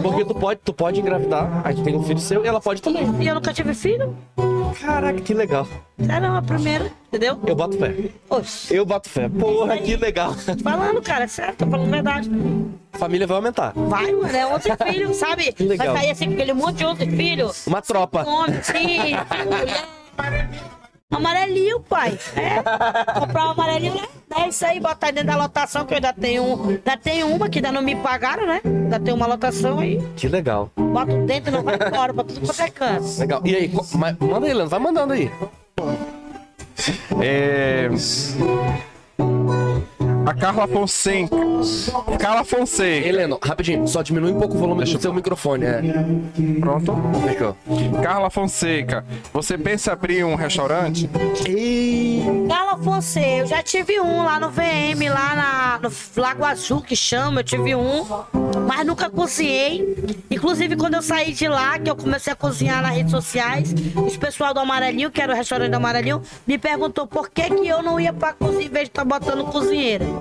Porque 0.00 0.24
tu 0.24 0.34
pode, 0.34 0.60
tu 0.64 0.72
pode 0.72 1.00
engravidar, 1.00 1.62
aí 1.64 1.74
tu 1.74 1.82
tem 1.82 1.96
um 1.96 2.02
filho 2.04 2.20
seu 2.20 2.44
e 2.44 2.48
ela 2.48 2.60
pode 2.60 2.80
também. 2.80 3.04
E 3.20 3.26
eu 3.26 3.34
nunca 3.34 3.52
tive 3.52 3.74
filho? 3.74 4.16
Caraca, 4.80 5.20
que 5.20 5.34
legal. 5.34 5.66
Sério, 5.98 6.36
a 6.36 6.42
primeira, 6.42 6.90
entendeu? 7.08 7.38
Eu 7.46 7.56
boto 7.56 7.76
fé. 7.78 7.94
Eu 8.70 8.86
boto 8.86 9.08
fé. 9.08 9.28
Porra, 9.28 9.76
que 9.78 9.96
legal. 9.96 10.32
Falando, 10.62 11.02
cara, 11.02 11.24
é 11.24 11.28
sério, 11.28 11.54
tô 11.56 11.66
falando 11.66 11.88
a 11.88 11.90
verdade. 11.90 12.30
Família 12.92 13.26
vai 13.26 13.36
aumentar. 13.36 13.72
Vai, 13.74 14.12
mano, 14.12 14.36
é 14.36 14.46
11 14.46 14.68
filhos, 14.92 15.16
sabe? 15.16 15.52
Que 15.52 15.64
legal. 15.64 15.88
Vai 15.88 16.02
sair 16.02 16.10
assim 16.12 16.26
com 16.26 16.34
aquele 16.34 16.52
monte 16.52 16.76
de 16.76 16.86
11 16.86 17.06
filhos. 17.10 17.66
Uma 17.66 17.82
tropa. 17.82 18.24
Homem, 18.24 18.62
sim, 18.62 19.16
mulher. 19.44 19.84
Amarelinho, 21.10 21.80
pai. 21.80 22.18
É. 22.34 22.56
Comprar 23.18 23.46
um 23.46 23.50
amarelinho, 23.50 23.94
né? 23.94 24.08
É 24.36 24.48
isso 24.48 24.66
aí, 24.66 24.80
botar 24.80 25.12
dentro 25.12 25.28
da 25.28 25.36
lotação, 25.36 25.84
que 25.84 25.92
eu 25.92 25.96
ainda 25.96 26.12
tenho, 26.12 26.68
ainda 26.68 26.96
tenho 26.96 27.28
uma 27.28 27.48
que 27.48 27.58
ainda 27.58 27.70
não 27.70 27.82
me 27.82 27.94
pagaram, 27.94 28.46
né? 28.46 28.60
Ainda 28.64 28.98
tem 28.98 29.14
uma 29.14 29.26
lotação 29.26 29.78
aí. 29.78 30.02
Que 30.16 30.26
legal. 30.26 30.70
Boto 30.76 31.16
dentro 31.24 31.50
e 31.50 31.52
não 31.52 31.62
vai 31.62 31.76
embora, 31.76 32.12
pra 32.12 32.24
tudo 32.24 32.40
quanto 32.40 32.60
é 32.60 32.70
canto. 32.70 33.20
Legal. 33.20 33.42
E 33.44 33.54
aí, 33.54 33.72
manda 33.94 34.46
aí, 34.46 34.54
Leandro. 34.54 34.68
Vai 34.68 34.80
mandando 34.80 35.12
aí. 35.12 35.30
É... 37.22 37.88
A 40.26 40.32
Carla 40.32 40.66
Fonseca. 40.66 41.36
Carla 42.18 42.44
Fonseca. 42.44 43.06
Heleno, 43.06 43.38
rapidinho, 43.42 43.86
só 43.86 44.02
diminui 44.02 44.32
um 44.32 44.38
pouco 44.38 44.54
o 44.54 44.58
volume 44.58 44.84
do 44.84 45.00
seu 45.00 45.12
microfone. 45.12 45.66
É. 45.66 45.82
Pronto. 46.60 46.94
Fechou. 47.26 47.56
Carla 48.02 48.30
Fonseca. 48.30 49.04
Você 49.32 49.58
pensa 49.58 49.90
em 49.90 49.92
abrir 49.92 50.24
um 50.24 50.34
restaurante? 50.34 51.10
E... 51.46 52.22
Carla 52.48 52.78
Fonseca, 52.78 53.26
eu 53.26 53.46
já 53.46 53.62
tive 53.62 54.00
um 54.00 54.24
lá 54.24 54.40
no 54.40 54.50
VM, 54.50 55.08
lá 55.10 55.34
na, 55.34 55.80
no 55.82 55.92
Lago 56.16 56.44
Azul, 56.44 56.80
que 56.80 56.96
chama, 56.96 57.40
eu 57.40 57.44
tive 57.44 57.74
um, 57.74 58.06
mas 58.66 58.86
nunca 58.86 59.10
cozinhei. 59.10 60.24
Inclusive, 60.30 60.76
quando 60.76 60.94
eu 60.94 61.02
saí 61.02 61.32
de 61.32 61.48
lá, 61.48 61.78
que 61.78 61.90
eu 61.90 61.96
comecei 61.96 62.32
a 62.32 62.36
cozinhar 62.36 62.82
nas 62.82 62.94
redes 62.94 63.10
sociais, 63.10 63.74
os 63.96 64.16
pessoal 64.16 64.54
do 64.54 64.60
Amarelinho, 64.60 65.10
que 65.10 65.20
era 65.20 65.32
o 65.32 65.36
restaurante 65.36 65.70
do 65.70 65.76
Amarelinho, 65.76 66.22
me 66.46 66.58
perguntou 66.58 67.06
por 67.06 67.28
que, 67.30 67.42
que 67.42 67.68
eu 67.68 67.82
não 67.82 68.00
ia 68.00 68.12
pra 68.12 68.32
cozinha 68.32 68.66
em 68.66 68.68
vez 68.68 68.84
de 68.84 68.90
estar 68.90 69.04
botando 69.04 69.44
cozinheira. 69.44 70.13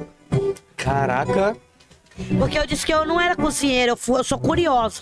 Caraca. 0.83 1.55
Porque 2.37 2.59
eu 2.59 2.67
disse 2.67 2.85
que 2.85 2.93
eu 2.93 3.05
não 3.05 3.19
era 3.19 3.35
cozinheira, 3.35 3.93
eu, 3.93 3.97
fui, 3.97 4.19
eu 4.19 4.23
sou 4.23 4.37
curiosa. 4.37 5.01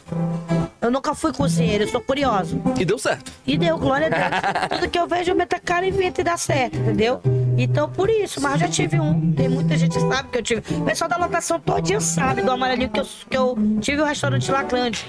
Eu 0.80 0.90
nunca 0.90 1.14
fui 1.14 1.34
cozinheira, 1.34 1.84
eu 1.84 1.88
sou 1.88 2.00
curiosa. 2.00 2.58
E 2.80 2.86
deu 2.86 2.98
certo. 2.98 3.32
E 3.46 3.58
deu, 3.58 3.78
glória 3.78 4.08
a 4.08 4.10
Deus. 4.10 4.80
Tudo 4.80 4.90
que 4.90 4.98
eu 4.98 5.08
vejo, 5.08 5.32
eu 5.32 5.36
meto 5.36 5.54
a 5.54 5.60
cara 5.60 5.86
e 5.86 5.90
invento 5.90 6.22
e 6.22 6.24
dá 6.24 6.38
certo, 6.38 6.78
entendeu? 6.78 7.22
Então, 7.58 7.90
por 7.90 8.10
isso, 8.10 8.40
mas 8.42 8.54
eu 8.54 8.60
já 8.60 8.68
tive 8.68 9.00
um. 9.00 9.34
Tem 9.34 9.50
muita 9.50 9.78
gente 9.78 9.94
que 9.94 10.00
sabe 10.00 10.30
que 10.30 10.38
eu 10.38 10.44
tive. 10.44 10.64
O 10.76 10.86
pessoal 10.86 11.10
da 11.10 11.18
lotação 11.18 11.60
todinha 11.60 12.00
sabe 12.00 12.42
do 12.42 12.52
amarelinho 12.52 12.90
que 12.90 13.00
eu, 13.00 13.08
que 13.30 13.38
eu 13.38 13.58
tive 13.82 14.02
um 14.02 14.06
restaurante 14.06 14.50
lá 14.50 14.64
grande. 14.64 15.06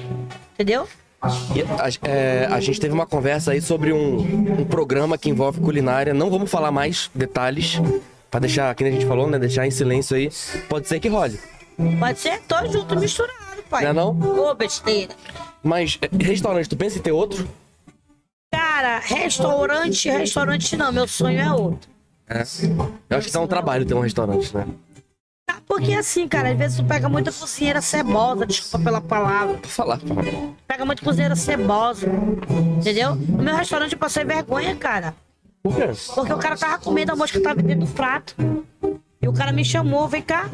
Entendeu? 0.54 0.88
A, 1.22 1.30
é, 2.08 2.48
a 2.50 2.58
gente 2.58 2.80
teve 2.80 2.92
uma 2.92 3.06
conversa 3.06 3.52
aí 3.52 3.62
sobre 3.62 3.92
um, 3.92 4.60
um 4.60 4.64
programa 4.64 5.16
que 5.16 5.30
envolve 5.30 5.60
culinária. 5.60 6.12
Não 6.12 6.28
vamos 6.28 6.50
falar 6.50 6.72
mais 6.72 7.10
detalhes, 7.14 7.80
Pra 8.32 8.40
deixar, 8.40 8.74
que 8.74 8.82
a 8.82 8.90
gente 8.90 9.04
falou, 9.04 9.28
né? 9.28 9.38
Deixar 9.38 9.66
em 9.66 9.70
silêncio 9.70 10.16
aí. 10.16 10.30
Pode 10.66 10.88
ser 10.88 10.98
que 10.98 11.06
role. 11.06 11.38
Pode 11.98 12.18
ser 12.18 12.40
todos 12.48 12.72
juntos 12.72 12.98
misturados, 12.98 13.62
pai. 13.68 13.82
Não 13.84 13.90
é 13.90 13.92
não? 13.92 14.48
Ô, 14.48 14.54
besteira. 14.54 15.14
Mas 15.62 15.98
é, 16.00 16.08
restaurante, 16.24 16.66
tu 16.66 16.74
pensa 16.74 16.98
em 16.98 17.02
ter 17.02 17.12
outro? 17.12 17.46
Cara, 18.50 19.00
restaurante, 19.00 20.08
restaurante 20.08 20.76
não. 20.78 20.90
Meu 20.90 21.06
sonho 21.06 21.38
é 21.38 21.52
outro. 21.52 21.90
É. 22.26 22.42
Eu 23.10 23.18
acho 23.18 23.26
que 23.26 23.32
dá 23.34 23.40
um 23.42 23.46
trabalho 23.46 23.84
ter 23.84 23.92
um 23.92 24.00
restaurante, 24.00 24.56
né? 24.56 24.66
Tá, 25.46 25.58
Porque 25.66 25.92
assim, 25.92 26.26
cara, 26.26 26.52
às 26.52 26.56
vezes 26.56 26.78
tu 26.78 26.84
pega 26.84 27.10
muita 27.10 27.30
cozinheira 27.30 27.82
cebosa, 27.82 28.46
desculpa 28.46 28.82
pela 28.82 29.00
palavra. 29.02 29.58
Pra 29.58 29.68
falar. 29.70 30.00
Pega 30.66 30.86
muita 30.86 31.04
cozinheira 31.04 31.36
cebosa. 31.36 32.06
Entendeu? 32.78 33.14
No 33.14 33.42
meu 33.42 33.54
restaurante 33.54 33.92
eu 33.92 33.98
passei 33.98 34.24
vergonha, 34.24 34.74
cara. 34.74 35.14
Por 35.62 35.74
quê? 35.74 35.88
Porque 36.14 36.32
o 36.32 36.38
cara 36.38 36.56
tava 36.56 36.78
comendo 36.78 37.12
a 37.12 37.16
mosca 37.16 37.38
que 37.38 37.44
tava 37.44 37.62
dentro 37.62 37.86
do 37.86 37.92
prato. 37.92 38.34
E 39.20 39.28
o 39.28 39.32
cara 39.32 39.52
me 39.52 39.64
chamou, 39.64 40.08
vem 40.08 40.22
cá. 40.22 40.46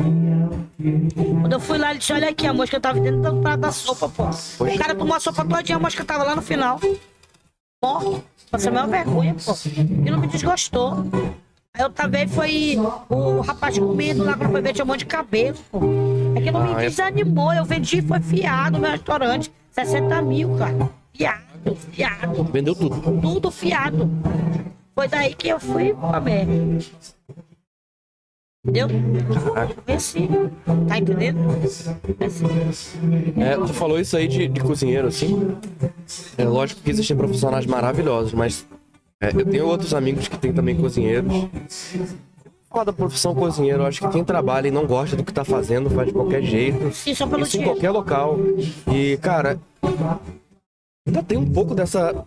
Quando 1.40 1.52
eu 1.52 1.60
fui 1.60 1.78
lá, 1.78 1.90
ele 1.90 1.98
disse, 1.98 2.12
olha 2.12 2.28
aqui, 2.28 2.46
a 2.46 2.52
mosca 2.52 2.78
tava 2.78 3.00
dentro 3.00 3.20
do 3.22 3.40
prato 3.40 3.60
da 3.60 3.72
sopa, 3.72 4.08
pô. 4.08 4.24
O 4.64 4.78
cara 4.78 4.94
tomou 4.94 5.16
a 5.16 5.20
sopa 5.20 5.44
todinha, 5.44 5.76
a 5.76 5.80
mosca 5.80 6.04
tava 6.04 6.24
lá 6.24 6.36
no 6.36 6.42
final. 6.42 6.78
Morto. 7.82 8.22
Passei 8.50 8.68
a 8.68 8.72
maior 8.72 8.88
vergonha, 8.88 9.34
pô. 9.44 9.54
E 9.76 10.10
não 10.10 10.18
me 10.18 10.26
desgostou. 10.26 11.04
Aí 11.74 11.82
eu 11.84 11.90
também 11.90 12.26
foi 12.26 12.76
o 13.08 13.40
rapaz 13.40 13.78
comendo 13.78 14.24
lá 14.24 14.36
quando 14.36 14.50
foi 14.50 14.60
ver, 14.60 14.72
tinha 14.72 14.84
um 14.84 14.88
monte 14.88 15.00
de 15.00 15.06
cabelo, 15.06 15.56
pô. 15.70 15.80
É 16.36 16.40
que 16.40 16.50
não 16.50 16.64
me 16.64 16.74
Ah, 16.74 16.82
é- 16.84 16.88
desanimou. 16.88 17.52
Eu 17.52 17.64
vendi, 17.64 18.02
foi 18.02 18.20
fiado 18.20 18.72
no 18.72 18.80
meu 18.80 18.90
restaurante. 18.90 19.50
60 19.72 20.20
mil, 20.22 20.56
cara. 20.58 20.90
Fiado, 21.14 21.76
fiado. 21.92 22.44
Vendeu 22.44 22.74
tudo. 22.74 23.20
Tudo 23.20 23.50
fiado. 23.50 24.10
Foi 24.98 25.06
daí 25.06 25.32
que 25.32 25.46
eu 25.46 25.60
fui 25.60 25.94
merda. 26.24 26.52
Entendeu? 28.66 28.88
Foi 29.86 29.94
assim. 29.94 30.28
Tá 30.88 30.98
entendendo? 30.98 31.38
É 32.18 32.24
assim. 32.24 32.46
É, 33.40 33.54
tu 33.54 33.72
falou 33.72 34.00
isso 34.00 34.16
aí 34.16 34.26
de, 34.26 34.48
de 34.48 34.60
cozinheiro, 34.60 35.06
assim. 35.06 35.56
É 36.36 36.44
lógico 36.44 36.82
que 36.82 36.90
existem 36.90 37.16
profissionais 37.16 37.64
maravilhosos, 37.64 38.32
mas 38.32 38.66
é, 39.22 39.28
eu 39.28 39.46
tenho 39.46 39.68
outros 39.68 39.94
amigos 39.94 40.26
que 40.26 40.36
têm 40.36 40.52
também 40.52 40.74
cozinheiros. 40.74 41.32
Falar 42.68 42.82
da 42.82 42.92
profissão 42.92 43.36
cozinheiro, 43.36 43.84
eu 43.84 43.86
acho 43.86 44.00
que 44.00 44.08
quem 44.08 44.24
trabalha 44.24 44.66
e 44.66 44.72
não 44.72 44.84
gosta 44.84 45.14
do 45.14 45.22
que 45.22 45.32
tá 45.32 45.44
fazendo 45.44 45.88
faz 45.90 46.08
de 46.08 46.12
qualquer 46.12 46.42
jeito. 46.42 46.92
Sim, 46.92 47.14
só 47.14 47.24
pelo 47.24 47.44
Isso 47.44 47.56
em 47.56 47.62
qualquer 47.62 47.92
local. 47.92 48.36
E, 48.92 49.16
cara, 49.18 49.60
ainda 51.06 51.22
tem 51.22 51.38
um 51.38 51.48
pouco 51.48 51.72
dessa. 51.72 52.26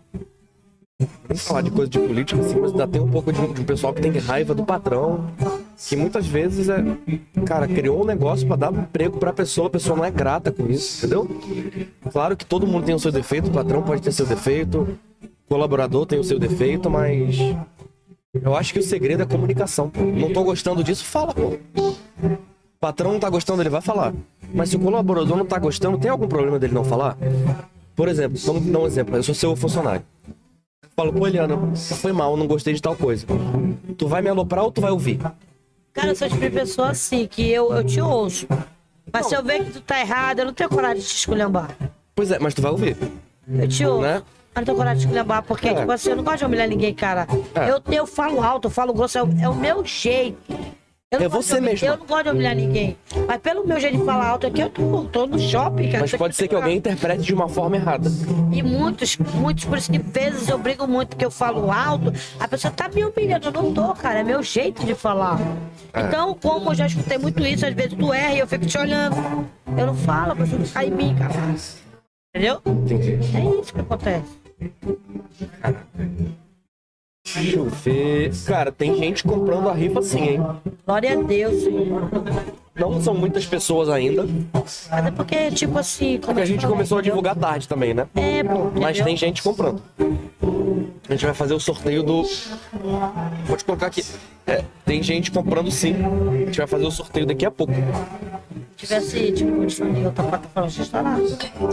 Não 1.29 1.35
falar 1.35 1.61
de 1.61 1.71
coisa 1.71 1.89
de 1.89 1.99
política, 1.99 2.41
assim, 2.41 2.59
mas 2.59 2.71
ainda 2.71 2.87
tem 2.87 3.01
um 3.01 3.09
pouco 3.09 3.31
de, 3.31 3.39
de 3.53 3.61
um 3.61 3.65
pessoal 3.65 3.93
que 3.93 4.01
tem 4.01 4.11
raiva 4.17 4.53
do 4.53 4.63
patrão. 4.63 5.25
Que 5.87 5.95
muitas 5.95 6.27
vezes 6.27 6.69
é. 6.69 6.83
Cara, 7.45 7.67
criou 7.67 8.01
um 8.01 8.05
negócio 8.05 8.45
pra 8.47 8.55
dar 8.55 8.71
emprego 8.71 9.17
pra 9.17 9.33
pessoa, 9.33 9.67
a 9.67 9.69
pessoa 9.69 9.97
não 9.97 10.05
é 10.05 10.11
grata 10.11 10.51
com 10.51 10.67
isso, 10.67 10.99
entendeu? 10.99 11.27
Claro 12.11 12.37
que 12.37 12.45
todo 12.45 12.67
mundo 12.67 12.85
tem 12.85 12.93
o 12.93 12.99
seu 12.99 13.11
defeito, 13.11 13.49
o 13.49 13.51
patrão 13.51 13.81
pode 13.81 14.01
ter 14.01 14.11
seu 14.11 14.25
defeito, 14.25 14.87
o 15.21 15.27
colaborador 15.49 16.05
tem 16.05 16.19
o 16.19 16.23
seu 16.23 16.37
defeito, 16.37 16.89
mas. 16.89 17.37
Eu 18.33 18.55
acho 18.55 18.71
que 18.71 18.79
o 18.79 18.83
segredo 18.83 19.21
é 19.21 19.23
a 19.23 19.27
comunicação. 19.27 19.91
Não 20.15 20.31
tô 20.31 20.43
gostando 20.43 20.83
disso, 20.83 21.03
fala, 21.03 21.33
pô. 21.33 21.57
O 22.23 22.37
patrão 22.79 23.13
não 23.13 23.19
tá 23.19 23.29
gostando, 23.29 23.61
ele 23.61 23.69
vai 23.69 23.81
falar. 23.81 24.13
Mas 24.53 24.69
se 24.69 24.75
o 24.75 24.79
colaborador 24.79 25.37
não 25.37 25.45
tá 25.45 25.59
gostando, 25.59 25.97
tem 25.97 26.09
algum 26.09 26.27
problema 26.27 26.59
dele 26.59 26.73
não 26.73 26.83
falar? 26.83 27.17
Por 27.95 28.07
exemplo, 28.07 28.37
vamos 28.45 28.65
dar 28.65 28.79
um 28.79 28.87
exemplo. 28.87 29.15
Eu 29.15 29.23
sou 29.23 29.35
seu 29.35 29.55
funcionário. 29.55 30.03
Falo, 30.95 31.13
pô, 31.13 31.25
Eliana, 31.27 31.57
foi 31.75 32.11
mal, 32.11 32.35
não 32.37 32.47
gostei 32.47 32.73
de 32.73 32.81
tal 32.81 32.95
coisa. 32.95 33.25
Tu 33.97 34.07
vai 34.07 34.21
me 34.21 34.29
aloprar 34.29 34.63
ou 34.63 34.71
tu 34.71 34.81
vai 34.81 34.91
ouvir? 34.91 35.19
Cara, 35.93 36.09
eu 36.09 36.15
sou 36.15 36.27
tipo 36.29 36.41
de 36.41 36.49
pessoa 36.49 36.89
assim, 36.91 37.27
que 37.27 37.49
eu, 37.49 37.73
eu 37.73 37.83
te 37.83 37.99
ouço. 38.01 38.47
Mas 39.11 39.25
se 39.27 39.35
eu 39.35 39.43
ver 39.43 39.63
que 39.65 39.71
tu 39.71 39.81
tá 39.81 39.99
errado, 39.99 40.39
eu 40.39 40.45
não 40.45 40.53
tenho 40.53 40.69
coragem 40.69 41.01
de 41.01 41.07
te 41.07 41.15
esculhambar. 41.17 41.69
Pois 42.15 42.31
é, 42.31 42.39
mas 42.39 42.53
tu 42.53 42.61
vai 42.61 42.71
ouvir, 42.71 42.95
Eu 43.47 43.67
te 43.67 43.85
ouço. 43.85 44.01
né? 44.01 44.21
Mas 44.53 44.61
não 44.61 44.65
tenho 44.65 44.77
coragem 44.77 44.99
de 44.99 45.03
esculhambar, 45.05 45.43
porque, 45.43 45.69
É. 45.69 45.73
tipo 45.75 45.91
assim, 45.91 46.09
eu 46.11 46.15
não 46.17 46.23
gosto 46.23 46.39
de 46.39 46.45
humilhar 46.45 46.67
ninguém, 46.67 46.93
cara. 46.93 47.25
É. 47.55 47.71
Eu, 47.71 47.81
eu 47.93 48.05
falo 48.05 48.41
alto, 48.43 48.67
eu 48.67 48.71
falo 48.71 48.93
grosso, 48.93 49.17
é 49.17 49.23
o, 49.23 49.29
é 49.41 49.49
o 49.49 49.55
meu 49.55 49.83
jeito. 49.85 50.37
Eu 51.13 51.19
não 51.19 51.25
É 51.25 51.29
gosto 51.29 51.41
de 51.41 51.47
você 51.47 51.57
humilhar- 51.57 51.73
mesma. 51.73 51.87
Eu 51.89 51.97
não 51.97 52.05
gosto 52.05 52.23
de 52.23 52.29
humilhar 52.29 52.55
ninguém. 52.55 52.97
Mas 53.27 53.41
pelo 53.41 53.67
meu 53.67 53.77
jeito 53.81 53.97
de 53.97 54.05
falar 54.05 54.27
alto 54.29 54.47
aqui, 54.47 54.61
eu 54.61 54.69
tô, 54.69 55.03
tô 55.11 55.27
no 55.27 55.37
shopping, 55.37 55.87
cara. 55.87 55.99
Mas 55.99 56.15
pode 56.15 56.33
ser 56.37 56.47
que 56.47 56.55
alguém 56.55 56.77
interprete 56.77 57.21
de 57.23 57.33
uma 57.33 57.49
forma 57.49 57.75
errada. 57.75 58.09
E 58.49 58.63
muitos, 58.63 59.17
muitos, 59.17 59.65
por 59.65 59.77
isso 59.77 59.91
que 59.91 59.97
vezes 59.99 60.47
eu 60.47 60.57
brigo 60.57 60.87
muito 60.87 61.09
porque 61.09 61.25
eu 61.25 61.29
falo 61.31 61.69
alto, 61.69 62.13
a 62.39 62.47
pessoa 62.47 62.71
tá 62.71 62.87
me 62.87 63.03
humilhando, 63.03 63.45
eu 63.45 63.51
não 63.51 63.73
tô, 63.73 63.93
cara, 63.93 64.19
é 64.19 64.23
meu 64.23 64.41
jeito 64.41 64.85
de 64.85 64.95
falar. 64.95 65.37
É. 65.93 65.99
Então, 66.03 66.33
como 66.33 66.71
eu 66.71 66.75
já 66.75 66.85
escutei 66.87 67.17
muito 67.17 67.45
isso, 67.45 67.65
às 67.65 67.73
vezes 67.73 67.93
tu 67.93 68.13
erra 68.13 68.33
e 68.33 68.39
eu 68.39 68.47
fico 68.47 68.65
te 68.65 68.77
olhando. 68.77 69.17
Eu 69.77 69.87
não 69.87 69.95
falo, 69.95 70.31
a 70.31 70.35
pessoa 70.37 70.59
não 70.59 70.67
cai 70.69 70.87
em 70.87 70.91
mim, 70.91 71.13
cara. 71.15 71.33
Entendeu? 72.33 72.61
Entendi. 72.65 73.19
É 73.35 73.59
isso 73.61 73.73
que 73.73 73.81
acontece. 73.81 74.39
Deixa 77.35 77.57
eu 77.57 77.65
ver. 77.65 78.31
Cara, 78.45 78.71
tem 78.71 78.95
gente 78.97 79.23
comprando 79.23 79.69
a 79.69 79.73
rifa 79.73 80.01
sim, 80.01 80.21
hein? 80.21 80.45
Glória 80.85 81.19
a 81.19 81.21
Deus, 81.23 81.63
Senhor. 81.63 82.09
Não 82.75 83.01
são 83.01 83.13
muitas 83.13 83.45
pessoas 83.45 83.89
ainda. 83.89 84.25
Mas 84.53 84.89
é 85.05 85.11
porque, 85.11 85.51
tipo 85.51 85.77
assim, 85.77 86.13
como 86.17 86.27
Porque 86.27 86.41
a 86.41 86.45
gente 86.45 86.61
falei, 86.61 86.75
começou 86.75 86.97
a 86.97 87.01
divulgar 87.01 87.35
tarde 87.35 87.67
também, 87.67 87.93
né? 87.93 88.07
É, 88.15 88.43
pô, 88.43 88.65
Mas 88.73 88.91
entendeu? 88.97 89.05
tem 89.05 89.17
gente 89.17 89.43
comprando. 89.43 89.81
A 91.09 91.11
gente 91.13 91.25
vai 91.25 91.33
fazer 91.33 91.53
o 91.53 91.59
sorteio 91.59 92.01
do. 92.01 92.23
Vou 93.45 93.57
te 93.57 93.65
colocar 93.65 93.87
aqui. 93.87 94.03
É, 94.47 94.63
tem 94.85 95.03
gente 95.03 95.29
comprando 95.31 95.69
sim. 95.69 95.95
A 95.95 96.45
gente 96.45 96.57
vai 96.57 96.67
fazer 96.67 96.85
o 96.85 96.91
sorteio 96.91 97.25
daqui 97.25 97.45
a 97.45 97.51
pouco. 97.51 97.73
Se 98.77 98.87
tivesse, 98.87 99.31
tipo, 99.33 99.69
família, 99.69 100.07
outra 100.07 100.23
plataforma, 100.23 100.69
você 100.69 100.81
estará. 100.81 101.17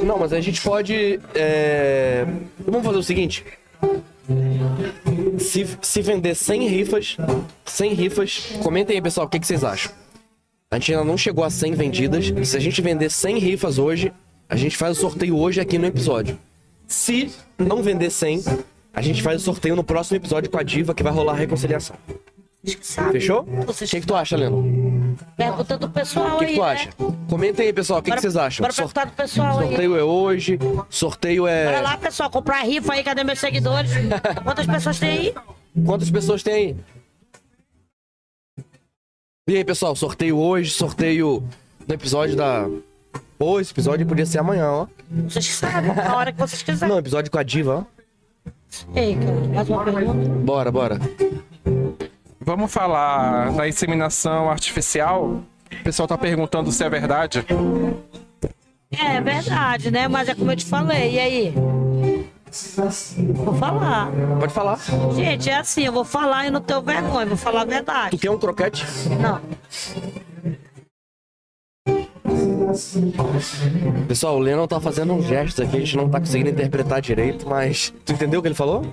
Não, 0.02 0.18
mas 0.18 0.32
a 0.32 0.40
gente 0.40 0.60
pode. 0.60 1.20
é, 1.34 2.26
Vamos 2.66 2.84
fazer 2.84 2.98
o 2.98 3.02
seguinte. 3.02 3.44
Se, 5.38 5.66
se 5.80 6.02
vender 6.02 6.34
100 6.34 6.68
rifas, 6.68 7.16
100 7.64 7.94
rifas, 7.94 8.52
comentem 8.62 8.96
aí, 8.96 9.02
pessoal, 9.02 9.26
o 9.26 9.30
que, 9.30 9.38
que 9.38 9.46
vocês 9.46 9.64
acham. 9.64 9.92
A 10.70 10.78
gente 10.78 10.92
ainda 10.92 11.04
não 11.04 11.16
chegou 11.16 11.44
a 11.44 11.50
100 11.50 11.74
vendidas. 11.74 12.26
Se 12.46 12.56
a 12.56 12.60
gente 12.60 12.82
vender 12.82 13.10
100 13.10 13.38
rifas 13.38 13.78
hoje, 13.78 14.12
a 14.48 14.56
gente 14.56 14.76
faz 14.76 14.98
o 14.98 15.00
sorteio 15.00 15.36
hoje 15.36 15.60
aqui 15.60 15.78
no 15.78 15.86
episódio. 15.86 16.38
Se 16.86 17.30
não 17.58 17.82
vender 17.82 18.10
100, 18.10 18.44
a 18.92 19.00
gente 19.00 19.22
faz 19.22 19.40
o 19.40 19.44
sorteio 19.44 19.76
no 19.76 19.84
próximo 19.84 20.16
episódio 20.16 20.50
com 20.50 20.58
a 20.58 20.62
Diva, 20.62 20.94
que 20.94 21.02
vai 21.02 21.12
rolar 21.12 21.32
a 21.32 21.36
reconciliação. 21.36 21.96
Vocês 22.62 22.74
que 22.76 22.86
sabem. 22.86 23.12
Fechou? 23.12 23.42
O 23.42 23.72
que, 23.74 24.00
que 24.00 24.06
tu 24.06 24.14
acha, 24.16 24.36
Leno? 24.36 25.16
Pergunta 25.36 25.78
do 25.78 25.88
pessoal 25.90 26.36
O 26.36 26.38
que, 26.38 26.44
aí, 26.44 26.50
que 26.52 26.56
tu 26.58 26.62
né? 26.64 26.70
acha? 26.72 26.90
Comentem 27.30 27.66
aí, 27.66 27.72
pessoal, 27.72 28.00
o 28.00 28.02
que, 28.02 28.06
que 28.06 28.10
Bora- 28.10 28.20
vocês 28.20 28.36
acham? 28.36 28.62
Bora 28.64 28.72
Sor- 28.72 28.84
perguntar 28.86 29.04
do 29.06 29.12
pessoal 29.12 29.58
aí. 29.60 29.68
Sorteio 29.68 29.96
é 29.96 30.02
hoje, 30.02 30.58
sorteio 30.90 31.42
Bora 31.42 31.50
é. 31.52 31.80
lá, 31.80 31.96
pessoal, 31.96 32.30
comprar 32.30 32.62
rifa 32.64 32.92
aí, 32.94 33.04
cadê 33.04 33.22
meus 33.22 33.38
seguidores? 33.38 33.92
Quantas 34.44 34.66
pessoas 34.66 34.98
tem 34.98 35.08
aí? 35.10 35.34
Quantas 35.86 36.10
pessoas 36.10 36.42
tem 36.42 36.54
aí? 36.54 36.76
E 39.48 39.56
aí, 39.56 39.64
pessoal, 39.64 39.94
sorteio 39.96 40.36
hoje, 40.38 40.70
sorteio 40.72 41.42
no 41.86 41.94
episódio 41.94 42.36
da. 42.36 42.66
Pô, 43.38 43.60
esse 43.60 43.72
episódio 43.72 44.04
podia 44.06 44.26
ser 44.26 44.38
amanhã, 44.40 44.68
ó. 44.68 44.86
Vocês 45.10 45.46
que 45.46 45.52
sabem, 45.54 45.90
a 45.92 46.16
hora 46.16 46.32
que 46.32 46.38
vocês 46.38 46.60
quiserem. 46.62 46.92
Não, 46.92 46.98
episódio 46.98 47.30
com 47.30 47.38
a 47.38 47.42
Diva, 47.42 47.86
ó. 47.86 48.50
Ei, 48.94 49.14
cara, 49.16 49.32
mais 49.54 49.68
uma 49.68 49.84
pergunta. 49.84 50.28
Bora, 50.40 50.70
bora. 50.72 50.98
Vamos 52.48 52.72
falar 52.72 53.52
da 53.52 53.68
inseminação 53.68 54.48
artificial? 54.48 55.42
O 55.70 55.84
pessoal 55.84 56.08
tá 56.08 56.16
perguntando 56.16 56.72
se 56.72 56.82
é 56.82 56.88
verdade. 56.88 57.44
É 58.90 59.20
verdade, 59.20 59.90
né? 59.90 60.08
Mas 60.08 60.30
é 60.30 60.34
como 60.34 60.50
eu 60.50 60.56
te 60.56 60.64
falei, 60.64 61.16
e 61.16 61.18
aí? 61.18 61.54
Vou 63.34 63.52
falar. 63.52 64.10
Pode 64.40 64.54
falar. 64.54 64.78
Gente, 65.14 65.50
é 65.50 65.58
assim, 65.58 65.84
eu 65.84 65.92
vou 65.92 66.06
falar 66.06 66.46
e 66.46 66.50
não 66.50 66.62
tenho 66.62 66.80
vergonha, 66.80 67.26
vou 67.26 67.36
falar 67.36 67.60
a 67.60 67.64
Tu 67.66 67.68
verdade. 67.68 68.16
quer 68.16 68.30
um 68.30 68.38
croquete? 68.38 68.86
Não. 69.20 69.42
Pessoal, 74.08 74.36
o 74.36 74.38
Lennon 74.38 74.66
tá 74.66 74.80
fazendo 74.80 75.12
um 75.12 75.20
gesto 75.20 75.62
aqui, 75.62 75.76
a 75.76 75.80
gente 75.80 75.98
não 75.98 76.08
tá 76.08 76.18
conseguindo 76.18 76.48
interpretar 76.48 77.02
direito, 77.02 77.46
mas. 77.46 77.92
Tu 78.06 78.14
entendeu 78.14 78.40
o 78.40 78.42
que 78.42 78.48
ele 78.48 78.54
falou? 78.54 78.86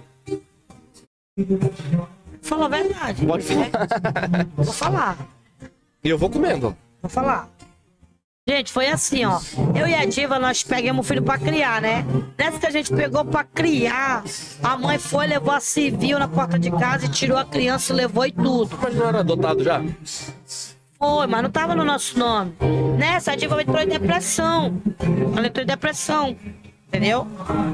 Fala 2.46 2.66
a 2.66 2.70
verdade. 2.70 3.26
Pode 3.26 3.44
falar. 3.44 3.70
Vou 4.56 4.66
falar. 4.66 5.18
E 6.04 6.10
eu 6.10 6.18
vou 6.18 6.30
comendo. 6.30 6.78
Vou 7.02 7.10
falar. 7.10 7.50
Gente, 8.48 8.72
foi 8.72 8.88
assim, 8.88 9.26
ó. 9.26 9.40
Eu 9.74 9.88
e 9.88 9.96
a 9.96 10.06
Diva, 10.06 10.38
nós 10.38 10.62
pegamos 10.62 11.04
o 11.04 11.08
filho 11.08 11.24
pra 11.24 11.40
criar, 11.40 11.82
né? 11.82 12.06
Nessa 12.38 12.60
que 12.60 12.68
a 12.68 12.70
gente 12.70 12.94
pegou 12.94 13.26
pra 13.26 13.44
criar, 13.44 14.24
a 14.62 14.78
mãe 14.78 15.00
foi, 15.00 15.26
levou 15.26 15.52
a 15.52 15.60
civil 15.60 16.20
na 16.20 16.28
porta 16.28 16.60
de 16.60 16.70
casa 16.70 17.08
e 17.08 17.10
tirou 17.10 17.40
a 17.40 17.44
criança 17.44 17.92
e 17.92 17.96
levou 17.96 18.24
e 18.24 18.32
tudo. 18.32 18.78
Mas 18.80 18.94
não 18.94 19.08
era 19.08 19.22
adotado 19.22 19.64
já? 19.64 19.84
Foi, 21.00 21.26
mas 21.26 21.42
não 21.42 21.50
tava 21.50 21.74
no 21.74 21.84
nosso 21.84 22.20
nome. 22.20 22.56
Nessa, 23.00 23.32
a 23.32 23.36
Diva 23.36 23.60
entrou 23.60 23.82
em 23.82 23.88
depressão. 23.88 24.80
Ela 25.36 25.48
entrou 25.48 25.64
em 25.64 25.68
depressão. 25.68 26.38
Entendeu? 26.88 27.28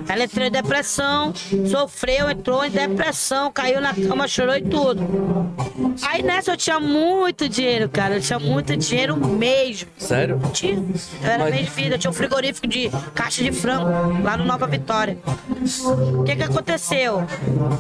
Ela 0.07 0.23
entrou 0.23 0.45
em 0.47 0.49
depressão, 0.51 1.31
sofreu, 1.69 2.29
entrou 2.31 2.65
em 2.65 2.71
depressão, 2.71 3.51
caiu 3.51 3.79
na 3.79 3.93
cama, 3.93 4.27
chorou 4.27 4.55
e 4.55 4.61
tudo. 4.63 5.01
Aí 6.07 6.23
nessa 6.23 6.51
eu 6.53 6.57
tinha 6.57 6.79
muito 6.79 7.47
dinheiro, 7.47 7.88
cara. 7.88 8.15
Eu 8.15 8.21
tinha 8.21 8.39
muito 8.39 8.75
dinheiro 8.75 9.15
mesmo. 9.15 9.89
Sério? 9.97 10.39
Tinha. 10.53 10.73
Eu 10.73 11.29
era 11.29 11.43
Mas- 11.43 11.53
meio 11.53 11.65
de 11.65 11.69
vida. 11.71 11.95
Eu 11.95 11.99
tinha 11.99 12.09
um 12.09 12.13
frigorífico 12.13 12.65
de 12.65 12.89
caixa 13.13 13.43
de 13.43 13.51
frango 13.51 14.23
lá 14.23 14.35
no 14.38 14.45
Nova 14.45 14.65
Vitória. 14.65 15.17
O 16.17 16.23
que 16.23 16.35
que 16.35 16.43
aconteceu? 16.43 17.23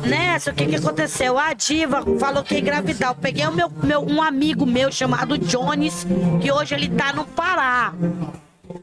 Nessa, 0.05 0.51
o 0.51 0.53
que 0.53 0.67
que 0.67 0.75
aconteceu? 0.75 1.39
A 1.39 1.53
diva 1.53 2.03
falou 2.19 2.43
que 2.43 2.53
ia 2.53 2.59
engravidar. 2.59 3.11
Eu 3.11 3.15
peguei 3.15 3.47
o 3.47 3.51
meu, 3.51 3.71
meu, 3.81 4.01
um 4.05 4.21
amigo 4.21 4.65
meu 4.65 4.91
chamado 4.91 5.37
Jones, 5.39 6.05
que 6.39 6.51
hoje 6.51 6.75
ele 6.75 6.89
tá 6.89 7.13
no 7.13 7.25
Pará. 7.25 7.93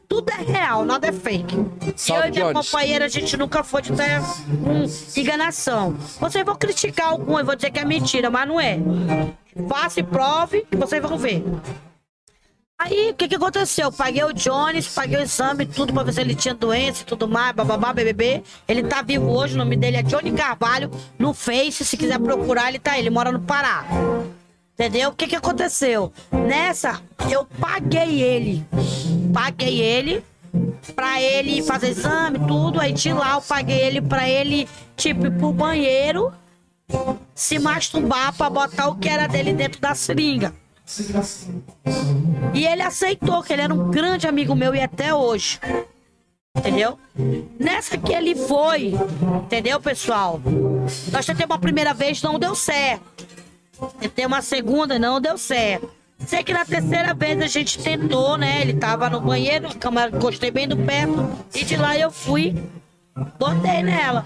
Tudo 0.07 0.29
é 0.31 0.41
real, 0.41 0.85
nada 0.85 1.07
é 1.07 1.11
fake. 1.11 1.55
Salve, 1.95 2.23
eu 2.23 2.27
e 2.27 2.31
minha 2.31 2.53
Jones. 2.53 2.69
companheira, 2.69 3.05
a 3.05 3.09
gente 3.09 3.35
nunca 3.37 3.63
foi 3.63 3.81
de 3.81 3.93
ter 3.93 4.19
hum, 4.19 4.85
enganação. 5.15 5.95
Vocês 6.19 6.45
vão 6.45 6.55
criticar 6.55 7.07
algum, 7.09 7.37
eu 7.39 7.45
vou 7.45 7.55
dizer 7.55 7.71
que 7.71 7.79
é 7.79 7.85
mentira, 7.85 8.29
mas 8.29 8.47
não 8.47 8.59
é. 8.59 8.79
Faça 9.67 9.99
e 9.99 10.03
prove 10.03 10.65
que 10.69 10.77
vocês 10.77 11.01
vão 11.01 11.17
ver. 11.17 11.43
Aí, 12.81 13.09
o 13.11 13.13
que 13.13 13.27
que 13.27 13.35
aconteceu? 13.35 13.91
Paguei 13.91 14.23
o 14.23 14.31
Jones, 14.31 14.87
paguei 14.87 15.17
o 15.17 15.21
exame, 15.21 15.65
tudo 15.65 15.91
pra 15.93 16.01
ver 16.01 16.13
se 16.13 16.21
ele 16.21 16.33
tinha 16.33 16.53
doença 16.53 17.01
e 17.01 17.05
tudo 17.05 17.27
mais, 17.27 17.53
bababá, 17.53 17.91
BBB. 17.91 18.41
Ele 18.65 18.83
tá 18.83 19.01
vivo 19.01 19.29
hoje, 19.29 19.55
o 19.55 19.57
nome 19.57 19.75
dele 19.75 19.97
é 19.97 20.03
Johnny 20.03 20.31
Carvalho, 20.31 20.89
no 21.17 21.33
Face, 21.33 21.83
se 21.83 21.97
quiser 21.97 22.17
procurar, 22.19 22.69
ele 22.69 22.79
tá 22.79 22.93
aí, 22.93 23.01
ele 23.01 23.09
mora 23.09 23.33
no 23.33 23.41
Pará. 23.41 23.85
Entendeu? 24.79 25.09
O 25.09 25.13
que 25.13 25.27
que 25.27 25.35
aconteceu? 25.35 26.13
Nessa, 26.31 27.01
eu 27.29 27.45
paguei 27.59 28.21
ele. 28.21 28.65
Paguei 29.33 29.81
ele 29.81 30.23
pra 30.95 31.21
ele 31.21 31.61
fazer 31.61 31.89
exame, 31.89 32.39
tudo. 32.47 32.79
Aí 32.79 32.93
de 32.93 33.11
lá 33.11 33.33
eu 33.33 33.41
paguei 33.41 33.77
ele 33.77 34.01
pra 34.01 34.29
ele, 34.29 34.69
tipo, 34.95 35.25
ir 35.25 35.31
pro 35.37 35.51
banheiro, 35.51 36.31
se 37.35 37.59
masturbar 37.59 38.33
pra 38.33 38.49
botar 38.49 38.87
o 38.87 38.95
que 38.95 39.09
era 39.09 39.27
dele 39.27 39.51
dentro 39.51 39.81
da 39.81 39.93
seringa. 39.93 40.55
E 42.53 42.65
ele 42.65 42.81
aceitou, 42.81 43.43
que 43.43 43.51
ele 43.51 43.63
era 43.63 43.73
um 43.73 43.91
grande 43.91 44.27
amigo 44.29 44.55
meu 44.55 44.73
e 44.73 44.79
até 44.79 45.13
hoje. 45.13 45.59
Entendeu? 46.55 46.97
Nessa 47.59 47.97
que 47.97 48.13
ele 48.13 48.33
foi, 48.33 48.93
entendeu, 49.43 49.81
pessoal? 49.81 50.39
Nós 51.11 51.25
tentamos 51.25 51.53
uma 51.53 51.59
primeira 51.59 51.93
vez, 51.93 52.21
não 52.21 52.39
deu 52.39 52.55
certo. 52.55 53.27
Tentei 53.99 54.25
uma 54.25 54.41
segunda, 54.41 54.99
não 54.99 55.21
deu 55.21 55.37
certo. 55.37 55.89
Sei 56.25 56.43
que 56.43 56.53
na 56.53 56.65
terceira 56.65 57.13
vez 57.13 57.41
a 57.41 57.47
gente 57.47 57.79
tentou, 57.79 58.37
né? 58.37 58.61
Ele 58.61 58.73
tava 58.73 59.09
no 59.09 59.21
banheiro, 59.21 59.67
a 59.67 59.75
câmera 59.75 60.15
encostei 60.15 60.51
bem 60.51 60.67
do 60.67 60.75
perto. 60.75 61.29
E 61.53 61.63
de 61.63 61.77
lá 61.77 61.97
eu 61.97 62.11
fui, 62.11 62.61
botei 63.39 63.81
nela. 63.81 64.25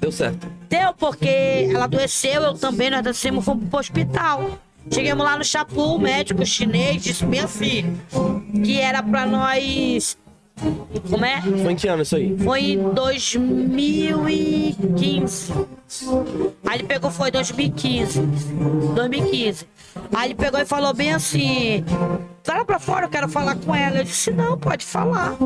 Deu 0.00 0.10
certo. 0.10 0.50
Deu, 0.68 0.92
porque 0.94 1.68
ela 1.70 1.84
adoeceu, 1.84 2.42
eu 2.42 2.54
também, 2.54 2.90
nós 2.90 3.02
descemos, 3.02 3.44
fomos 3.44 3.68
pro 3.68 3.78
hospital. 3.78 4.58
Chegamos 4.90 5.24
lá 5.24 5.36
no 5.36 5.44
Chapu, 5.44 5.94
o 5.94 5.98
médico 5.98 6.44
chinês 6.44 7.02
disse 7.02 7.24
bem 7.24 7.40
assim, 7.40 7.96
que 8.64 8.80
era 8.80 9.02
pra 9.02 9.26
nós. 9.26 10.18
Como 11.10 11.24
é? 11.24 11.40
Foi 11.40 11.72
em 11.72 11.76
que 11.76 11.88
ano 11.88 12.02
isso 12.02 12.14
aí? 12.16 12.36
Foi 12.38 12.60
em 12.72 12.92
2015. 12.92 15.52
Aí 16.66 16.78
ele 16.78 16.84
pegou, 16.84 17.10
foi 17.10 17.30
2015. 17.30 18.20
2015. 18.20 19.66
Aí 20.14 20.28
ele 20.28 20.34
pegou 20.34 20.60
e 20.60 20.64
falou 20.64 20.94
bem 20.94 21.12
assim: 21.12 21.84
vai 22.44 22.58
lá 22.58 22.64
pra 22.64 22.78
fora, 22.78 23.06
eu 23.06 23.10
quero 23.10 23.28
falar 23.28 23.56
com 23.56 23.74
ela. 23.74 23.98
Eu 23.98 24.04
disse: 24.04 24.30
não, 24.30 24.56
pode 24.58 24.84
falar. 24.84 25.36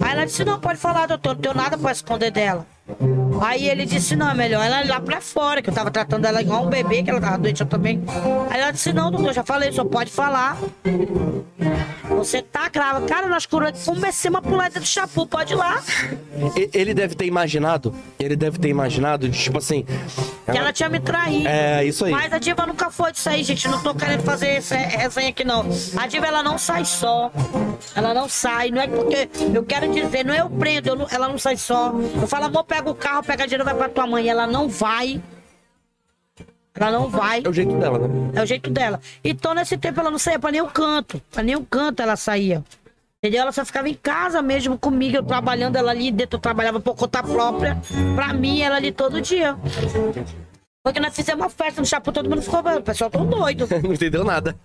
Aí 0.00 0.12
ela 0.12 0.26
disse: 0.26 0.44
não, 0.44 0.60
pode 0.60 0.78
falar, 0.78 1.06
doutor, 1.06 1.34
não 1.34 1.42
tenho 1.42 1.54
nada 1.54 1.78
pra 1.78 1.92
esconder 1.92 2.30
dela. 2.30 2.66
Aí 3.40 3.68
ele 3.68 3.84
disse: 3.86 4.14
não, 4.16 4.30
é 4.30 4.34
melhor 4.34 4.64
ela 4.64 4.82
ir 4.84 4.88
lá 4.88 5.00
pra 5.00 5.20
fora, 5.20 5.62
que 5.62 5.70
eu 5.70 5.74
tava 5.74 5.90
tratando 5.90 6.24
ela 6.26 6.40
igual 6.40 6.64
um 6.66 6.68
bebê, 6.68 7.02
que 7.02 7.10
ela 7.10 7.20
tava 7.20 7.38
doente 7.38 7.60
eu 7.60 7.66
também. 7.66 8.02
Aí 8.50 8.60
ela 8.60 8.70
disse: 8.70 8.92
não, 8.92 9.10
doutor, 9.10 9.32
já 9.32 9.44
falei, 9.44 9.72
só 9.72 9.84
pode 9.84 10.10
falar. 10.10 10.56
Você 12.10 12.42
tá 12.42 12.68
grávida. 12.68 13.06
Cara, 13.06 13.28
nós 13.28 13.46
cura- 13.46 13.72
começamos 13.84 14.38
a 14.38 14.42
pular 14.42 14.70
do 14.70 14.84
chapu, 14.84 15.26
pode 15.26 15.52
ir 15.52 15.56
lá. 15.56 15.80
Ele 16.72 16.92
deve 16.94 17.14
ter 17.14 17.26
imaginado, 17.26 17.94
ele 18.18 18.34
deve 18.34 18.58
ter 18.58 18.68
imaginado, 18.68 19.28
tipo 19.30 19.58
assim. 19.58 19.84
Que 20.50 20.56
ela 20.56 20.72
tinha 20.72 20.88
me 20.88 20.98
traído. 20.98 21.46
É, 21.46 21.84
isso 21.84 22.04
aí. 22.06 22.10
Mas 22.12 22.32
a 22.32 22.38
diva 22.38 22.66
nunca 22.66 22.90
foi 22.90 23.12
disso 23.12 23.28
aí, 23.28 23.44
gente. 23.44 23.68
Não 23.68 23.80
tô 23.82 23.94
querendo 23.94 24.22
fazer 24.22 24.48
essa 24.48 24.74
resenha 24.76 25.28
aqui, 25.28 25.44
não. 25.44 25.64
A 25.96 26.06
diva, 26.06 26.26
ela 26.26 26.42
não 26.42 26.56
sai 26.58 26.84
só. 26.84 27.30
Ela 27.94 28.14
não 28.14 28.28
sai. 28.28 28.70
Não 28.70 28.80
é 28.80 28.88
porque 28.88 29.28
eu 29.54 29.62
quero 29.64 29.92
dizer, 29.92 30.24
não 30.24 30.34
é 30.34 30.40
eu 30.40 30.50
prendo, 30.50 30.88
eu 30.88 30.96
não- 30.96 31.06
ela 31.10 31.28
não 31.28 31.38
sai 31.38 31.56
só. 31.56 31.92
Eu 32.20 32.26
falo, 32.26 32.46
amor, 32.46 32.64
pega 32.64 32.88
o 32.90 32.94
carro, 32.94 33.22
pega 33.28 33.46
dinheiro, 33.46 33.64
vai 33.64 33.74
pra 33.74 33.88
tua 33.90 34.06
mãe. 34.06 34.26
Ela 34.26 34.46
não 34.46 34.68
vai. 34.68 35.20
Ela 36.74 36.90
não 36.90 37.08
vai. 37.08 37.42
É 37.44 37.48
o 37.48 37.52
jeito 37.52 37.76
dela, 37.76 37.98
né? 37.98 38.30
É 38.34 38.42
o 38.42 38.46
jeito 38.46 38.70
dela. 38.70 39.00
Então, 39.22 39.52
nesse 39.52 39.76
tempo, 39.76 40.00
ela 40.00 40.10
não 40.10 40.18
saía 40.18 40.38
pra 40.38 40.50
nenhum 40.50 40.68
canto. 40.68 41.20
Pra 41.30 41.42
nenhum 41.42 41.64
canto 41.64 42.00
ela 42.00 42.16
saía. 42.16 42.64
Entendeu? 43.18 43.42
Ela 43.42 43.52
só 43.52 43.64
ficava 43.64 43.88
em 43.88 43.94
casa 43.94 44.40
mesmo 44.40 44.78
comigo, 44.78 45.16
eu 45.16 45.24
trabalhando 45.24 45.74
ela 45.74 45.90
ali 45.90 46.12
dentro, 46.12 46.36
eu 46.36 46.40
trabalhava 46.40 46.78
por 46.78 46.94
conta 46.94 47.20
própria. 47.20 47.76
Pra 48.14 48.32
mim, 48.32 48.60
ela 48.60 48.76
ali 48.76 48.92
todo 48.92 49.20
dia. 49.20 49.56
Porque 50.88 51.00
nós 51.00 51.14
fizemos 51.14 51.44
uma 51.44 51.50
festa 51.50 51.82
no 51.82 51.86
Chapu, 51.86 52.10
todo 52.10 52.30
mundo 52.30 52.40
ficou, 52.40 52.60
o 52.60 52.82
pessoal 52.82 53.10
tão 53.10 53.26
doido. 53.26 53.68
Não 53.84 53.92
entendeu 53.92 54.24
nada. 54.24 54.56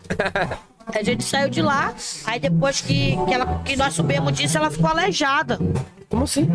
A 0.86 1.04
gente 1.04 1.22
saiu 1.22 1.50
de 1.50 1.62
lá, 1.62 1.94
aí 2.26 2.40
depois 2.40 2.80
que, 2.80 3.18
que, 3.26 3.34
ela, 3.34 3.62
que 3.66 3.76
nós 3.76 3.94
subimos 3.94 4.32
disso, 4.32 4.58
ela 4.58 4.72
ficou 4.72 4.90
aleijada. 4.90 5.60
Como 6.08 6.24
assim? 6.24 6.48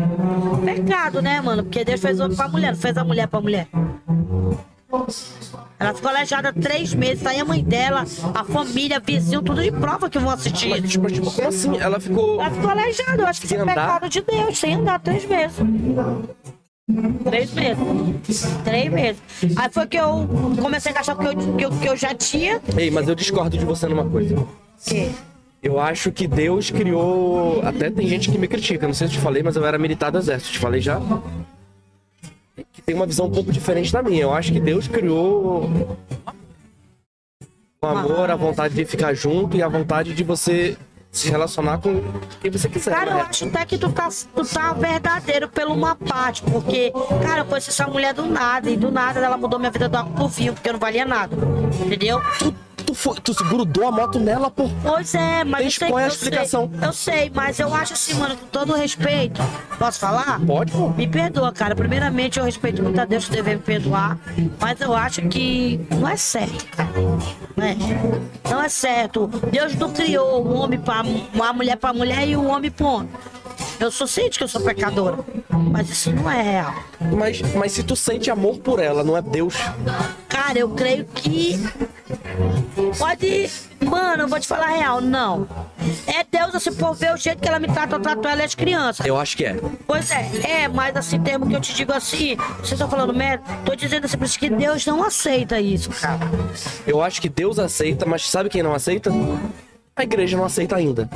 Pecado, 0.65 1.21
né, 1.21 1.39
mano? 1.39 1.63
Porque 1.63 1.85
Deus 1.85 2.01
fez 2.01 2.19
homem 2.19 2.35
pra 2.35 2.47
mulher, 2.47 2.71
não 2.71 2.79
fez 2.79 2.97
a 2.97 3.03
mulher 3.03 3.27
pra 3.27 3.41
mulher. 3.41 3.67
Ela 5.79 5.93
ficou 5.93 6.09
aleijada 6.09 6.51
três 6.51 6.95
meses, 6.95 7.23
aí 7.27 7.39
a 7.39 7.45
mãe 7.45 7.63
dela, 7.63 8.05
a 8.33 8.43
família, 8.43 8.99
vizinho, 8.99 9.43
tudo 9.43 9.61
de 9.61 9.71
prova 9.71 10.09
que 10.09 10.17
vão 10.17 10.31
assistir. 10.31 10.69
Mas, 10.69 10.89
tipo, 10.89 11.05
tipo, 11.11 11.31
como 11.31 11.47
assim? 11.47 11.77
Ela 11.77 11.99
ficou. 11.99 12.41
Ela 12.41 12.49
ficou 12.49 12.71
aleijada, 12.71 13.21
eu 13.21 13.27
acho 13.27 13.39
que 13.39 13.45
isso 13.45 13.55
é 13.55 13.59
andar? 13.59 13.75
pecado 13.75 14.09
de 14.09 14.21
Deus, 14.21 14.57
sem 14.57 14.73
andar 14.73 14.99
três 14.99 15.25
meses. 15.25 15.57
Três 17.23 17.53
meses. 17.53 18.47
Três 18.63 18.91
meses. 18.91 19.21
Aí 19.55 19.69
foi 19.71 19.85
que 19.85 19.97
eu 19.97 20.27
comecei 20.59 20.91
a 20.91 20.99
achar 20.99 21.15
que 21.15 21.25
eu, 21.25 21.35
que 21.55 21.65
eu, 21.65 21.71
que 21.71 21.87
eu 21.87 21.95
já 21.95 22.15
tinha. 22.15 22.59
Ei, 22.75 22.89
mas 22.89 23.07
eu 23.07 23.15
discordo 23.15 23.57
de 23.57 23.65
você 23.65 23.87
numa 23.87 24.09
coisa. 24.09 24.35
Que? 24.83 25.11
Eu 25.61 25.79
acho 25.79 26.11
que 26.11 26.27
Deus 26.27 26.71
criou. 26.71 27.61
Até 27.63 27.91
tem 27.91 28.07
gente 28.07 28.31
que 28.31 28.37
me 28.37 28.47
critica, 28.47 28.87
não 28.87 28.93
sei 28.93 29.07
se 29.07 29.13
eu 29.13 29.19
te 29.19 29.23
falei, 29.23 29.43
mas 29.43 29.55
eu 29.55 29.65
era 29.65 29.77
militar 29.77 30.11
do 30.11 30.17
exército. 30.17 30.53
Te 30.53 30.59
falei 30.59 30.81
já? 30.81 30.99
Que 32.73 32.81
tem 32.81 32.95
uma 32.95 33.05
visão 33.05 33.27
um 33.27 33.31
pouco 33.31 33.51
diferente 33.51 33.91
da 33.93 34.01
minha. 34.01 34.23
Eu 34.23 34.33
acho 34.33 34.51
que 34.51 34.59
Deus 34.59 34.87
criou 34.87 35.69
o 37.81 37.85
amor, 37.85 38.31
a 38.31 38.35
vontade 38.35 38.73
de 38.73 38.83
ficar 38.85 39.13
junto 39.13 39.55
e 39.55 39.61
a 39.61 39.67
vontade 39.67 40.13
de 40.13 40.23
você 40.23 40.75
se 41.11 41.29
relacionar 41.29 41.79
com 41.79 42.01
quem 42.39 42.51
você 42.51 42.69
quiser. 42.69 42.91
Cara, 42.91 43.11
eu 43.11 43.17
né? 43.17 43.25
acho 43.29 43.45
até 43.45 43.65
que 43.65 43.77
tu 43.77 43.91
tá, 43.91 44.09
tu 44.35 44.45
tá 44.45 44.73
verdadeiro 44.73 45.47
pela 45.49 45.73
uma 45.73 45.95
parte, 45.95 46.43
porque, 46.43 46.91
cara, 47.23 47.41
eu 47.41 47.45
conheci 47.45 47.69
essa 47.69 47.87
mulher 47.87 48.13
do 48.13 48.25
nada, 48.25 48.69
e 48.69 48.77
do 48.77 48.91
nada 48.91 49.19
ela 49.19 49.37
mudou 49.37 49.59
minha 49.59 49.71
vida 49.71 49.89
do 49.89 49.97
água 49.97 50.13
pro 50.13 50.27
vinho, 50.27 50.53
porque 50.53 50.69
eu 50.69 50.73
não 50.73 50.79
valia 50.79 51.05
nada. 51.05 51.35
Entendeu? 51.83 52.21
Tu, 52.37 52.53
foi- 52.99 53.15
tu 53.23 53.33
grudou 53.45 53.87
a 53.87 53.91
moto 53.91 54.19
nela, 54.19 54.51
pô. 54.51 54.69
Pois 54.83 55.15
é, 55.15 55.43
mas 55.45 55.77
Tem- 55.77 55.89
é 55.97 56.03
a 56.03 56.07
explicação? 56.07 56.69
sei, 56.69 56.87
eu 56.87 56.93
sei, 56.93 57.31
mas 57.33 57.57
eu 57.59 57.73
acho 57.73 57.93
assim, 57.93 58.13
mano, 58.15 58.35
com 58.35 58.45
todo 58.47 58.73
respeito, 58.73 59.41
posso 59.77 59.99
falar? 59.99 60.37
Pode, 60.45 60.73
pô. 60.73 60.89
Me 60.89 61.07
perdoa, 61.07 61.51
cara. 61.53 61.75
Primeiramente, 61.75 62.37
eu 62.39 62.43
respeito 62.45 62.83
muito 62.83 62.99
a 62.99 63.05
Deus 63.05 63.25
que 63.25 63.31
deve 63.31 63.55
me 63.55 63.61
perdoar. 63.61 64.17
Mas 64.59 64.81
eu 64.81 64.93
acho 64.93 65.21
que 65.29 65.79
não 65.91 66.09
é 66.09 66.17
certo, 66.17 66.65
cara. 66.75 66.89
Não 67.55 67.65
é, 67.65 67.75
não 68.49 68.61
é 68.61 68.67
certo. 68.69 69.27
Deus 69.49 69.73
não 69.75 69.91
criou 69.93 70.45
um 70.45 70.57
homem 70.57 70.77
para 70.79 71.03
uma 71.33 71.53
mulher 71.53 71.77
para 71.77 71.93
mulher 71.93 72.27
e 72.27 72.35
um 72.35 72.49
homem 72.49 72.69
para 72.69 72.85
homem. 72.85 73.09
Eu 73.79 73.89
sou 73.91 74.07
ciente 74.07 74.37
que 74.37 74.43
eu 74.43 74.47
sou 74.49 74.59
pecadora. 74.61 75.19
Mas 75.49 75.89
isso 75.89 76.11
não 76.11 76.29
é 76.29 76.41
real. 76.41 76.73
Mas, 77.17 77.41
mas 77.55 77.71
se 77.71 77.81
tu 77.81 77.95
sente 77.95 78.29
amor 78.29 78.57
por 78.57 78.79
ela, 78.79 79.03
não 79.05 79.15
é 79.15 79.21
Deus. 79.21 79.55
Cara, 80.27 80.59
eu 80.59 80.69
creio 80.69 81.05
que. 81.05 81.57
Pode. 82.97 83.49
Mano, 83.81 84.23
eu 84.23 84.27
vou 84.27 84.39
te 84.39 84.47
falar 84.47 84.67
a 84.67 84.77
real, 84.77 85.01
não. 85.01 85.47
É 86.07 86.23
Deus, 86.29 86.55
assim, 86.55 86.73
por 86.73 86.93
ver 86.93 87.13
o 87.13 87.17
jeito 87.17 87.41
que 87.41 87.47
ela 87.47 87.59
me 87.59 87.67
trata, 87.67 87.95
eu 87.95 87.99
trato 87.99 88.27
ela 88.27 88.41
e 88.41 88.45
as 88.45 88.55
crianças. 88.55 89.05
Eu 89.05 89.17
acho 89.17 89.37
que 89.37 89.45
é. 89.45 89.59
Pois 89.85 90.11
é, 90.11 90.29
é, 90.63 90.67
mas 90.67 90.95
assim, 90.95 91.19
termo 91.21 91.47
que 91.47 91.55
eu 91.55 91.61
te 91.61 91.73
digo 91.73 91.93
assim, 91.93 92.35
vocês 92.57 92.73
estão 92.73 92.89
falando 92.89 93.13
merda, 93.13 93.43
tô 93.65 93.75
dizendo 93.75 94.05
assim, 94.05 94.17
por 94.17 94.25
isso 94.25 94.39
que 94.39 94.49
Deus 94.49 94.85
não 94.85 95.03
aceita 95.03 95.59
isso, 95.59 95.89
cara. 95.91 96.19
Eu 96.85 97.01
acho 97.01 97.21
que 97.21 97.29
Deus 97.29 97.59
aceita, 97.59 98.05
mas 98.05 98.27
sabe 98.29 98.49
quem 98.49 98.63
não 98.63 98.73
aceita? 98.73 99.11
A 99.95 100.03
igreja 100.03 100.37
não 100.37 100.45
aceita 100.45 100.75
ainda. 100.75 101.09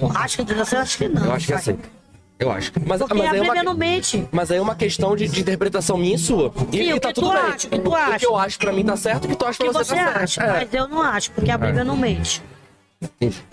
Eu 0.00 0.10
acho 0.14 0.38
que 0.38 0.44
Deus 0.44 0.60
aceita, 0.60 0.82
acho 0.82 0.98
que 0.98 1.08
não. 1.08 1.24
Eu 1.24 1.32
acho 1.32 1.46
que 1.46 1.52
aceita. 1.52 1.99
Eu 2.40 2.50
acho. 2.50 2.72
Mas, 2.86 2.98
Porque 3.00 3.14
mas, 3.14 3.28
a 3.28 3.32
aí 3.32 3.38
é 3.38 3.42
uma, 3.42 3.62
não 3.62 3.74
mente. 3.74 4.26
mas 4.32 4.50
aí 4.50 4.56
é 4.56 4.62
uma 4.62 4.74
questão 4.74 5.14
de, 5.14 5.28
de 5.28 5.40
interpretação 5.42 5.98
minha 5.98 6.16
e 6.16 6.18
sua. 6.18 6.50
E, 6.72 6.76
Sim, 6.78 6.82
e 6.84 6.94
o 6.94 6.98
tá 7.00 7.08
que 7.08 7.14
tudo 7.14 7.26
tu 7.28 7.32
bem. 7.34 7.42
acha, 7.42 7.66
o 7.66 7.70
que 7.70 7.78
tu 7.78 7.90
O 7.90 7.94
acha? 7.94 8.18
que 8.18 8.26
eu 8.26 8.36
acho 8.36 8.58
pra 8.58 8.72
mim 8.72 8.82
tá 8.84 8.96
certo, 8.96 9.26
o 9.26 9.28
que 9.28 9.36
tu 9.36 9.44
acha 9.44 9.62
O 9.62 9.70
pra 9.70 9.80
que 9.80 9.84
você, 9.86 9.94
você 9.94 10.02
tá 10.04 10.20
acha, 10.20 10.40
certo. 10.40 10.56
É. 10.56 10.60
mas 10.64 10.74
eu 10.74 10.88
não 10.88 11.02
acho, 11.02 11.30
porque 11.32 11.50
a 11.50 11.58
Bíblia 11.58 11.84
não 11.84 11.96
mente. 11.98 12.42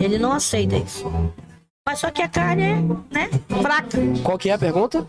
Ele 0.00 0.18
não 0.18 0.32
aceita 0.32 0.76
isso. 0.76 1.04
Mas 1.86 1.98
só 1.98 2.10
que 2.10 2.22
a 2.22 2.28
carne 2.28 2.62
é, 2.62 2.74
né, 3.14 3.30
fraca. 3.62 3.98
Qual 4.22 4.38
que 4.38 4.48
é 4.50 4.54
a 4.54 4.58
pergunta? 4.58 5.06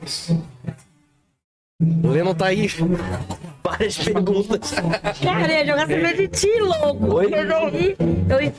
O 1.81 2.09
Leno 2.09 2.35
tá 2.35 2.47
aí 2.47 2.67
várias 3.63 3.97
perguntas. 3.97 4.71
Cara, 5.23 5.53
ia 5.53 5.65
jogar 5.65 5.87
cerveja 5.87 6.23
em 6.23 6.27
ti, 6.27 6.51
louco. 6.59 7.13
Oi? 7.15 7.33
Eu 7.33 7.45
não 7.45 7.69
ri. 7.69 7.95
Eu 8.29 8.41
ia, 8.41 8.53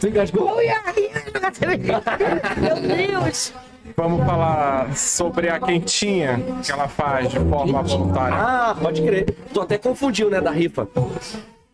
Tu 0.00 0.08
engasgou? 0.08 0.50
eu 0.50 0.62
ia 0.62 0.80
rir, 0.90 1.10
jogar 1.32 1.54
cerveja 1.54 1.92
em 1.92 2.00
ti. 2.00 2.60
Meu 2.60 2.96
Deus. 3.20 3.52
Vamos 3.96 4.26
falar 4.26 4.96
sobre 4.96 5.48
a 5.48 5.60
quentinha 5.60 6.40
que 6.64 6.72
ela 6.72 6.88
faz 6.88 7.30
de 7.30 7.38
forma 7.38 7.82
voluntária. 7.82 8.36
Ah, 8.36 8.76
pode 8.80 9.00
crer. 9.02 9.36
Tu 9.52 9.60
até 9.60 9.78
confundiu, 9.78 10.28
né, 10.28 10.40
da 10.40 10.50
rifa. 10.50 10.88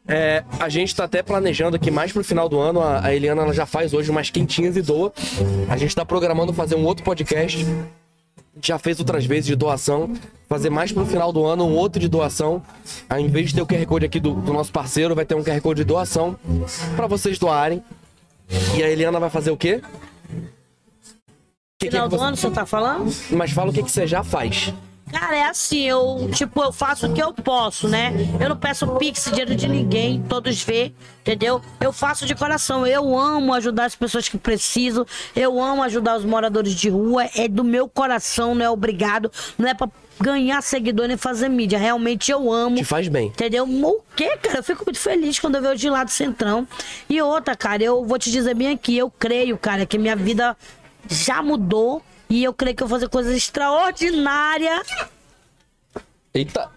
É, 0.06 0.44
a 0.58 0.68
gente 0.68 0.94
tá 0.94 1.04
até 1.04 1.22
planejando 1.22 1.76
aqui 1.76 1.90
mais 1.90 2.12
pro 2.12 2.22
final 2.22 2.48
do 2.48 2.58
ano. 2.58 2.80
A, 2.80 3.06
a 3.06 3.14
Eliana 3.14 3.42
ela 3.42 3.54
já 3.54 3.64
faz 3.64 3.94
hoje 3.94 4.10
umas 4.10 4.28
quentinhas 4.28 4.76
e 4.76 4.82
doa. 4.82 5.12
A 5.68 5.76
gente 5.76 5.94
tá 5.94 6.04
programando 6.04 6.52
fazer 6.52 6.74
um 6.74 6.84
outro 6.84 7.04
podcast. 7.04 7.66
Já 8.62 8.78
fez 8.78 8.98
outras 8.98 9.24
vezes 9.24 9.46
de 9.46 9.56
doação. 9.56 10.12
Fazer 10.48 10.68
mais 10.68 10.92
pro 10.92 11.06
final 11.06 11.32
do 11.32 11.46
ano 11.46 11.64
um 11.64 11.74
outro 11.74 12.00
de 12.00 12.08
doação. 12.08 12.62
Aí, 13.08 13.24
em 13.24 13.28
vez 13.28 13.48
de 13.50 13.54
ter 13.54 13.62
o 13.62 13.66
QR 13.66 13.86
Code 13.86 14.04
aqui 14.04 14.20
do, 14.20 14.34
do 14.34 14.52
nosso 14.52 14.72
parceiro, 14.72 15.14
vai 15.14 15.24
ter 15.24 15.36
um 15.36 15.42
QR 15.42 15.60
Code 15.60 15.80
de 15.80 15.84
doação 15.84 16.36
pra 16.96 17.06
vocês 17.06 17.38
doarem. 17.38 17.82
E 18.76 18.82
a 18.82 18.90
Eliana 18.90 19.20
vai 19.20 19.30
fazer 19.30 19.52
o 19.52 19.56
quê? 19.56 19.80
Que 21.80 21.90
Final 21.90 22.04
que 22.04 22.10
do 22.10 22.18
você- 22.18 22.24
ano, 22.26 22.36
você 22.36 22.50
tá 22.50 22.66
falando? 22.66 23.10
Mas 23.30 23.52
fala 23.52 23.70
o 23.70 23.72
que, 23.72 23.82
que 23.82 23.90
você 23.90 24.06
já 24.06 24.22
faz. 24.22 24.72
Cara, 25.10 25.34
é 25.34 25.44
assim, 25.44 25.80
eu, 25.88 26.30
tipo, 26.34 26.62
eu 26.62 26.70
faço 26.70 27.06
o 27.08 27.12
que 27.14 27.20
eu 27.22 27.32
posso, 27.32 27.88
né? 27.88 28.12
Eu 28.38 28.50
não 28.50 28.56
peço 28.56 28.86
pix, 28.96 29.24
dinheiro 29.24 29.56
de 29.56 29.66
ninguém, 29.66 30.22
todos 30.28 30.62
vê, 30.62 30.92
entendeu? 31.22 31.60
Eu 31.80 31.90
faço 31.90 32.26
de 32.26 32.34
coração. 32.34 32.86
Eu 32.86 33.18
amo 33.18 33.52
ajudar 33.54 33.86
as 33.86 33.94
pessoas 33.96 34.28
que 34.28 34.36
precisam. 34.38 35.04
Eu 35.34 35.60
amo 35.60 35.82
ajudar 35.82 36.16
os 36.18 36.24
moradores 36.24 36.74
de 36.74 36.90
rua. 36.90 37.24
É 37.34 37.48
do 37.48 37.64
meu 37.64 37.88
coração, 37.88 38.54
não 38.54 38.64
é 38.64 38.70
obrigado. 38.70 39.32
Não 39.58 39.66
é 39.68 39.72
pra 39.74 39.88
ganhar 40.20 40.62
seguidor 40.62 41.08
nem 41.08 41.16
fazer 41.16 41.48
mídia. 41.48 41.78
Realmente 41.78 42.30
eu 42.30 42.52
amo. 42.52 42.76
Te 42.76 42.84
faz 42.84 43.08
bem. 43.08 43.28
Entendeu? 43.28 43.64
O 43.64 44.02
quê, 44.14 44.36
cara? 44.36 44.58
Eu 44.58 44.62
fico 44.62 44.84
muito 44.84 45.00
feliz 45.00 45.38
quando 45.40 45.56
eu 45.56 45.62
vejo 45.62 45.76
de 45.76 45.88
lá 45.90 46.04
do 46.04 46.10
Centrão. 46.10 46.68
E 47.08 47.20
outra, 47.22 47.56
cara, 47.56 47.82
eu 47.82 48.04
vou 48.04 48.18
te 48.18 48.30
dizer 48.30 48.54
bem 48.54 48.68
aqui, 48.68 48.96
eu 48.98 49.10
creio, 49.10 49.56
cara, 49.58 49.84
que 49.86 49.98
minha 49.98 50.14
vida 50.14 50.54
já 51.08 51.42
mudou. 51.42 52.02
E 52.28 52.44
eu 52.44 52.54
creio 52.54 52.76
que 52.76 52.82
eu 52.82 52.86
vou 52.86 52.96
fazer 52.98 53.08
coisas 53.08 53.34
extraordinárias. 53.34 54.86
Eita. 56.32 56.70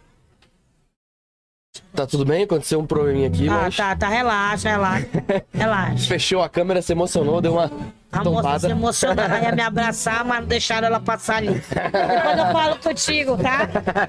Tá 1.96 2.08
tudo 2.08 2.26
bem? 2.26 2.44
Aconteceu 2.44 2.80
um 2.80 2.88
probleminha 2.88 3.28
aqui, 3.28 3.48
Ah, 3.48 3.62
mas... 3.64 3.76
tá, 3.78 3.96
tá, 3.96 4.08
relaxa, 4.08 4.70
relaxa. 4.70 5.08
Relaxa. 5.54 6.08
Fechou 6.08 6.42
a 6.42 6.50
câmera, 6.50 6.82
se 6.82 6.92
emocionou, 6.92 7.40
deu 7.40 7.54
uma 7.54 7.66
A 7.66 7.70
moça 7.70 8.18
se 8.18 8.24
tombada. 8.24 8.70
emocionou, 8.70 9.24
ela 9.24 9.40
ia 9.42 9.52
me 9.52 9.62
abraçar, 9.62 10.26
mas 10.26 10.40
não 10.42 10.48
deixaram 10.48 10.88
ela 10.88 11.00
passar 11.00 11.38
ali. 11.38 11.54
Depois 11.54 12.38
eu 12.40 12.52
falo 12.52 12.76
contigo, 12.80 13.38
tá? 13.38 13.58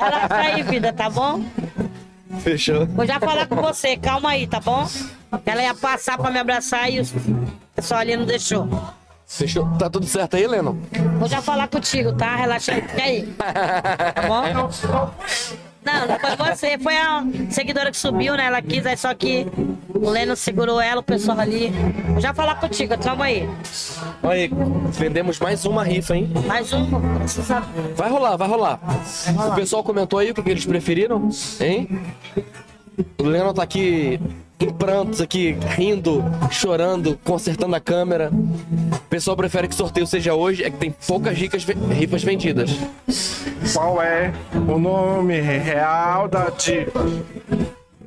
Relaxa 0.01 0.35
aí, 0.55 0.63
vida, 0.63 0.93
tá 0.95 1.11
bom? 1.11 1.45
Fechou. 2.41 2.87
Vou 2.87 3.07
já 3.07 3.21
falar 3.21 3.47
com 3.47 3.57
você, 3.57 3.97
calma 3.99 4.31
aí, 4.31 4.47
tá 4.47 4.61
bom? 4.61 4.89
Ela 5.45 5.63
ia 5.63 5.75
passar 5.75 6.17
pra 6.17 6.31
me 6.31 6.39
abraçar 6.39 6.91
e 6.91 7.01
o 7.03 7.05
pessoal 7.77 8.01
ali 8.01 8.17
não 8.17 8.25
deixou. 8.25 8.67
Fechou. 9.27 9.67
Tá 9.79 9.91
tudo 9.91 10.07
certo 10.07 10.37
aí, 10.37 10.47
Lennon? 10.47 10.77
Vou 11.19 11.29
já 11.29 11.41
falar 11.43 11.69
contigo, 11.69 12.13
tá? 12.13 12.37
Relaxa 12.37 12.73
aí, 12.73 12.83
fica 12.83 13.03
aí. 13.03 13.27
Tá 13.27 14.23
bom? 14.29 14.71
Não, 15.85 16.07
não 16.07 16.19
foi 16.19 16.37
você, 16.37 16.79
foi 16.79 16.97
a 16.97 17.23
seguidora 17.51 17.91
que 17.91 17.97
subiu, 17.99 18.37
né? 18.37 18.47
Ela 18.47 18.63
quis, 18.63 18.87
aí 18.87 18.97
só 18.97 19.13
que 19.13 19.47
o 19.89 20.09
Leno 20.09 20.35
segurou 20.35 20.81
ela, 20.81 21.01
o 21.01 21.03
pessoal 21.03 21.39
ali. 21.39 21.71
Vou 22.09 22.21
já 22.21 22.33
falar 22.33 22.55
contigo, 22.55 22.97
calma 22.97 23.27
aí. 23.27 23.47
Olha 24.23 24.33
aí, 24.33 24.51
vendemos 24.93 25.39
mais 25.39 25.67
uma 25.67 25.85
rifa, 25.85 26.17
hein? 26.17 26.33
Mais 26.47 26.73
um, 26.73 26.89
precisa. 27.19 27.63
Vai 27.95 28.09
rolar, 28.09 28.37
vai 28.37 28.49
rolar. 28.49 28.81
O 29.53 29.55
pessoal 29.55 29.85
comentou 29.85 30.19
aí 30.19 30.31
o 30.31 30.35
que 30.35 30.49
eles 30.49 30.65
preferiram, 30.65 31.29
hein? 31.61 32.01
O 33.19 33.25
Lennon 33.25 33.53
tá 33.53 33.63
aqui 33.63 34.19
em 34.65 34.73
prantos, 34.73 35.21
aqui, 35.21 35.57
rindo, 35.77 36.25
chorando, 36.51 37.19
consertando 37.23 37.77
a 37.77 37.81
câmera. 37.81 38.31
O 38.33 39.09
pessoal 39.09 39.37
prefere 39.37 39.69
que 39.69 39.75
o 39.75 39.77
sorteio 39.77 40.07
seja 40.07 40.35
hoje, 40.35 40.65
é 40.65 40.71
que 40.71 40.77
tem 40.77 40.91
poucas 41.07 41.37
ricas, 41.37 41.65
rifas 41.65 42.25
vendidas. 42.25 42.71
Qual 43.73 44.03
é 44.03 44.33
o 44.67 44.79
nome 44.79 45.41
real 45.41 46.29
da 46.29 46.51
diva? 46.51 47.05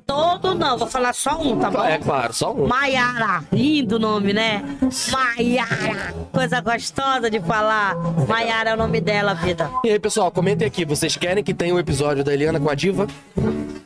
Todo 0.06 0.56
não, 0.56 0.78
vou 0.78 0.88
falar 0.88 1.14
só 1.14 1.40
um, 1.42 1.60
tá 1.60 1.70
bom? 1.70 1.84
É 1.84 1.98
claro, 1.98 2.34
só 2.34 2.54
um. 2.54 2.66
Maiara, 2.66 3.44
lindo 3.52 4.00
nome, 4.00 4.32
né? 4.32 4.64
Maiara, 5.12 6.14
coisa 6.32 6.62
gostosa 6.62 7.30
de 7.30 7.42
falar. 7.42 7.96
Maiara 8.28 8.70
é 8.70 8.74
o 8.74 8.78
nome 8.78 9.02
dela, 9.02 9.34
vida. 9.34 9.70
E 9.84 9.90
aí, 9.90 10.00
pessoal, 10.00 10.32
comentem 10.32 10.66
aqui. 10.66 10.86
Vocês 10.86 11.18
querem 11.18 11.44
que 11.44 11.54
tenha 11.54 11.76
um 11.76 11.80
episódio 11.80 12.24
da 12.24 12.34
Eliana 12.34 12.60
com 12.60 12.70
a 12.70 12.74
diva? 12.76 13.06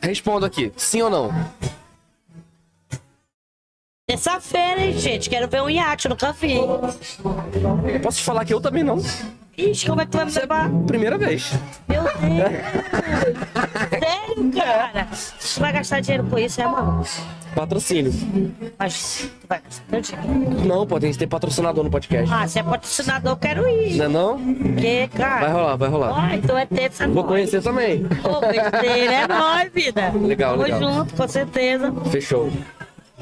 Responda 0.00 0.46
aqui, 0.46 0.72
sim 0.76 1.02
ou 1.02 1.10
não? 1.10 1.30
Terça-feira, 4.12 4.82
hein, 4.82 4.92
gente? 4.98 5.30
Quero 5.30 5.48
ver 5.48 5.62
um 5.62 5.70
iate, 5.70 6.04
eu 6.04 6.10
nunca 6.10 6.32
vi. 6.32 6.58
Posso 8.02 8.18
te 8.18 8.24
falar 8.24 8.44
que 8.44 8.52
eu 8.52 8.60
também 8.60 8.82
não. 8.82 9.02
Ixi, 9.56 9.86
como 9.86 10.02
é 10.02 10.04
que 10.04 10.10
tu 10.10 10.18
vai 10.18 10.26
me 10.26 10.32
levar? 10.32 10.70
Primeira 10.86 11.16
vez. 11.16 11.50
Meu 11.88 12.02
Deus! 12.02 12.12
Sério, 13.88 14.52
cara? 14.52 15.08
Tu 15.54 15.60
vai 15.60 15.72
gastar 15.72 16.00
dinheiro 16.00 16.24
com 16.24 16.38
isso, 16.38 16.60
é, 16.60 16.66
mano? 16.66 17.02
Patrocínio. 17.54 18.12
Mas 18.78 19.30
tu 19.40 19.46
vai 19.48 19.62
gastar 19.62 19.82
teu 19.88 20.00
dinheiro. 20.02 20.66
Não, 20.66 20.86
pô, 20.86 21.00
tem 21.00 21.10
que 21.10 21.16
ter 21.16 21.26
patrocinador 21.26 21.82
no 21.82 21.90
podcast. 21.90 22.30
Ah, 22.30 22.46
se 22.46 22.58
é 22.58 22.62
patrocinador, 22.62 23.32
eu 23.32 23.36
quero 23.36 23.66
ir. 23.66 23.96
Não 23.96 24.04
é 24.04 24.08
não? 24.08 24.36
Vai 24.36 25.08
cara. 25.08 25.48
rolar, 25.48 25.76
vai 25.76 25.88
rolar. 25.88 26.12
Ó, 26.12 26.34
então 26.34 26.58
é 26.58 26.66
terça 26.66 27.08
Vou 27.08 27.24
conhecer 27.24 27.62
também. 27.62 28.04
Ô, 28.24 28.40
besteira, 28.40 29.14
é 29.14 29.26
nóis, 29.26 29.72
vida. 29.72 30.12
Legal, 30.20 30.58
Tamo 30.58 30.64
legal. 30.64 30.80
junto, 30.80 31.14
com 31.14 31.28
certeza. 31.28 31.90
Fechou. 32.10 32.52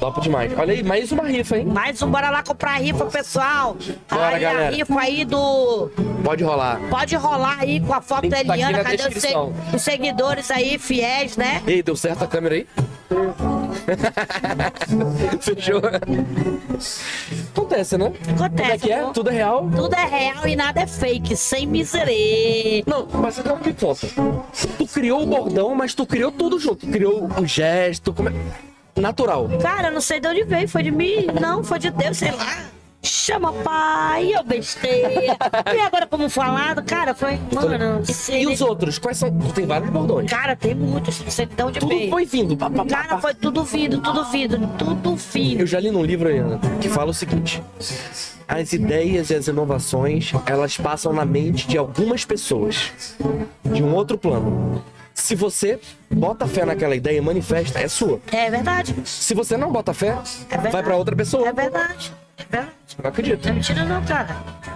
Top 0.01 0.19
demais. 0.19 0.51
Olha 0.57 0.73
aí, 0.73 0.81
mais 0.81 1.11
uma 1.11 1.27
rifa, 1.27 1.59
hein? 1.59 1.65
Mais 1.67 2.01
um, 2.01 2.09
bora 2.09 2.31
lá 2.31 2.41
comprar 2.41 2.71
a 2.71 2.77
rifa, 2.77 3.05
pessoal. 3.05 3.77
Bora, 4.09 4.29
aí 4.29 4.39
galera. 4.41 4.67
a 4.69 4.71
rifa 4.71 4.99
aí 4.99 5.23
do. 5.23 5.91
Pode 6.23 6.43
rolar. 6.43 6.79
Pode 6.89 7.15
rolar 7.15 7.57
aí 7.59 7.79
com 7.79 7.93
a 7.93 8.01
foto 8.01 8.23
Link 8.23 8.31
da 8.31 8.37
tá 8.43 8.53
aqui 8.53 8.63
Eliana. 8.63 8.77
na 8.79 8.83
Cadê 8.83 9.15
os, 9.15 9.21
se- 9.21 9.75
os 9.75 9.81
seguidores 9.83 10.49
aí, 10.49 10.79
fiéis, 10.79 11.37
né? 11.37 11.61
Ei, 11.67 11.83
deu 11.83 11.95
certo 11.95 12.23
a 12.23 12.27
câmera 12.27 12.55
aí? 12.55 12.67
Fechou. 15.39 15.81
Acontece, 17.53 17.95
né? 17.95 18.11
Como 18.25 18.41
é 18.41 18.45
Acontece. 18.47 18.79
que 18.79 18.91
é? 18.91 19.03
pô. 19.03 19.11
Tudo 19.11 19.29
é 19.29 19.33
real? 19.33 19.69
Tudo 19.69 19.93
é 19.95 20.05
real 20.05 20.47
e 20.47 20.55
nada 20.55 20.81
é 20.81 20.87
fake, 20.87 21.35
sem 21.37 21.67
miserê. 21.67 22.83
Não, 22.87 23.07
mas 23.13 23.35
você 23.35 23.43
não 23.43 23.57
me 23.57 23.71
conta. 23.71 24.07
Tu 24.79 24.87
criou 24.87 25.21
o 25.21 25.27
bordão, 25.27 25.75
mas 25.75 25.93
tu 25.93 26.07
criou 26.07 26.31
tudo 26.31 26.57
junto. 26.57 26.87
Tu 26.87 26.91
criou 26.91 27.29
o 27.37 27.45
gesto, 27.45 28.11
como 28.11 28.29
é... 28.29 28.33
Natural. 28.95 29.47
Cara, 29.61 29.87
eu 29.87 29.93
não 29.93 30.01
sei 30.01 30.19
de 30.19 30.27
onde 30.27 30.43
veio, 30.43 30.67
foi 30.67 30.83
de 30.83 30.91
mim? 30.91 31.27
Não, 31.39 31.63
foi 31.63 31.79
de 31.79 31.89
Deus, 31.89 32.17
sei 32.17 32.31
lá. 32.31 32.65
Chama 33.03 33.51
pai, 33.51 34.31
eu 34.35 34.43
besteira. 34.43 35.35
e 35.75 35.79
agora, 35.79 36.05
como 36.05 36.29
falado, 36.29 36.83
cara, 36.83 37.15
foi. 37.15 37.39
Mano, 37.51 38.05
sei. 38.05 38.43
E 38.43 38.47
os 38.47 38.61
outros? 38.61 38.99
Quais 38.99 39.17
são? 39.17 39.31
Tu 39.35 39.53
tem 39.53 39.65
vários 39.65 39.89
bordões. 39.89 40.29
Cara, 40.29 40.55
tem 40.55 40.75
muitos, 40.75 41.19
não 41.23 41.31
sei 41.31 41.47
de 41.47 41.63
onde 41.63 41.79
Tudo 41.79 41.89
veio. 41.89 42.11
foi 42.11 42.25
vindo. 42.25 42.55
Pá, 42.55 42.69
pá, 42.69 42.83
pá, 42.85 42.89
Cara, 42.89 43.07
pá. 43.15 43.21
foi 43.21 43.33
tudo 43.33 43.63
vindo, 43.63 43.99
tudo 44.01 44.23
vindo, 44.25 44.67
tudo 44.77 45.15
vindo. 45.15 45.61
Eu 45.61 45.65
já 45.67 45.79
li 45.79 45.89
num 45.89 46.03
livro, 46.03 46.29
Ana, 46.29 46.59
que 46.79 46.89
fala 46.89 47.09
o 47.09 47.13
seguinte: 47.13 47.63
as 48.47 48.71
ideias 48.71 49.31
e 49.31 49.35
as 49.35 49.47
inovações 49.47 50.31
elas 50.45 50.77
passam 50.77 51.11
na 51.11 51.25
mente 51.25 51.67
de 51.67 51.79
algumas 51.79 52.23
pessoas 52.23 52.91
de 53.65 53.81
um 53.81 53.95
outro 53.95 54.15
plano. 54.15 54.83
Se 55.13 55.35
você 55.35 55.79
bota 56.09 56.47
fé 56.47 56.65
naquela 56.65 56.95
ideia 56.95 57.17
e 57.17 57.21
manifesta, 57.21 57.79
é 57.79 57.87
sua. 57.87 58.19
É 58.31 58.49
verdade. 58.49 58.95
Se 59.05 59.33
você 59.33 59.55
não 59.57 59.71
bota 59.71 59.93
fé, 59.93 60.17
verdade. 60.49 60.71
vai 60.71 60.83
pra 60.83 60.95
outra 60.95 61.15
pessoa. 61.15 61.47
É 61.47 61.53
verdade. 61.53 62.11
É 62.37 62.43
verdade. 62.43 62.75
Não 63.01 63.09
acredito. 63.09 63.43
Não 63.45 63.51
é 63.51 63.55
mentira 63.55 63.83
não, 63.85 64.03
cara. 64.05 64.35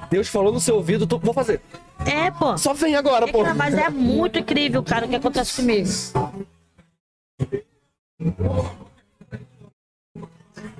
Deus 0.09 0.27
falou 0.27 0.53
no 0.53 0.59
seu 0.59 0.75
ouvido, 0.75 1.07
tu, 1.07 1.17
vou 1.19 1.33
fazer. 1.33 1.61
É, 2.05 2.29
pô. 2.31 2.57
Só 2.57 2.73
vem 2.73 2.95
agora, 2.95 3.27
É, 3.27 3.31
pô. 3.31 3.43
mas 3.55 3.73
é 3.73 3.89
muito 3.89 4.37
incrível, 4.39 4.83
cara, 4.83 5.05
o 5.05 5.09
que 5.09 5.15
acontece 5.15 5.55
comigo. 5.55 5.89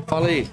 Fala 0.07 0.27
aí. 0.27 0.47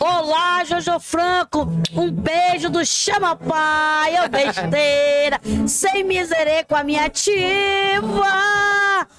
Olá, 0.00 0.64
Jojo 0.64 1.00
Franco. 1.00 1.68
Um 1.92 2.10
beijo 2.10 2.68
do 2.70 2.84
Chama 2.84 3.36
Pai, 3.36 4.14
ô 4.24 4.28
besteira. 4.28 5.40
Sem 5.66 6.04
miserê 6.04 6.64
com 6.64 6.74
a 6.74 6.84
minha 6.84 7.04
ativa. 7.04 8.26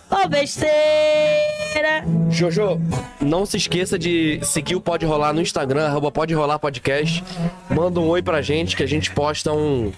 Ô 0.10 0.28
besteira. 0.28 2.04
Jojo, 2.30 2.80
não 3.22 3.46
se 3.46 3.58
esqueça 3.58 3.98
de 3.98 4.40
seguir 4.44 4.76
o 4.76 4.82
Pode 4.82 5.06
Rolar 5.06 5.34
no 5.34 5.42
Instagram, 5.42 5.88
arroba 5.88 6.12
Pode 6.12 6.34
Rolar 6.34 6.60
Podcast. 6.60 7.24
Manda 7.70 8.00
um 8.00 8.08
oi 8.08 8.22
pra 8.22 8.42
gente 8.42 8.76
que 8.76 8.84
a 8.84 8.88
gente 8.88 9.12
posta 9.12 9.52
um, 9.54 9.92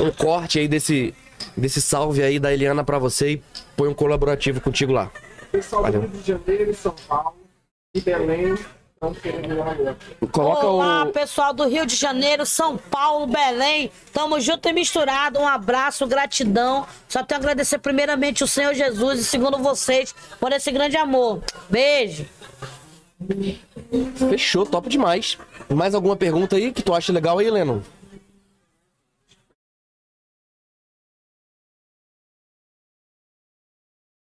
um 0.00 0.10
corte 0.10 0.58
aí 0.58 0.68
desse, 0.68 1.14
desse 1.56 1.82
salve 1.82 2.22
aí 2.22 2.38
da 2.38 2.52
Eliana 2.52 2.84
pra 2.84 2.98
você 2.98 3.32
e 3.32 3.42
põe 3.76 3.88
um 3.88 3.94
colaborativo 3.94 4.60
contigo 4.60 4.92
lá. 4.92 5.10
Pessoal 5.50 5.90
do 5.90 6.00
Rio 6.00 6.08
de 6.08 6.26
Janeiro, 6.26 6.74
São 6.74 6.94
Paulo 7.06 7.41
e 7.94 8.00
Belém 8.00 8.56
Coloca 10.30 10.64
Olá, 10.64 11.02
o. 11.02 11.10
pessoal 11.10 11.52
do 11.52 11.66
Rio 11.66 11.84
de 11.84 11.96
Janeiro, 11.96 12.46
São 12.46 12.76
Paulo, 12.76 13.26
Belém. 13.26 13.90
Tamo 14.12 14.40
junto 14.40 14.68
e 14.68 14.72
misturado. 14.72 15.40
Um 15.40 15.48
abraço, 15.48 16.06
gratidão. 16.06 16.86
Só 17.08 17.24
tenho 17.24 17.40
a 17.40 17.42
agradecer 17.42 17.78
primeiramente 17.78 18.44
o 18.44 18.46
Senhor 18.46 18.72
Jesus 18.74 19.18
e 19.18 19.24
segundo 19.24 19.58
vocês 19.58 20.14
por 20.38 20.52
esse 20.52 20.70
grande 20.70 20.96
amor. 20.96 21.42
Beijo. 21.68 22.24
Fechou, 24.30 24.64
top 24.64 24.88
demais. 24.88 25.36
Mais 25.68 25.96
alguma 25.96 26.14
pergunta 26.14 26.54
aí 26.54 26.70
que 26.70 26.82
tu 26.82 26.94
acha 26.94 27.12
legal 27.12 27.40
aí, 27.40 27.50
Lennon? 27.50 27.80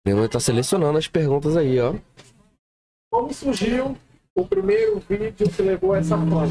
Lennon 0.06 0.28
tá 0.30 0.40
selecionando 0.40 0.98
as 0.98 1.08
perguntas 1.08 1.58
aí, 1.58 1.82
ó. 1.82 1.96
Como 3.14 3.32
surgiu 3.32 3.96
o 4.36 4.44
primeiro 4.44 5.00
vídeo 5.08 5.48
que 5.48 5.62
levou 5.62 5.94
a 5.94 6.00
essa 6.00 6.18
fama? 6.18 6.50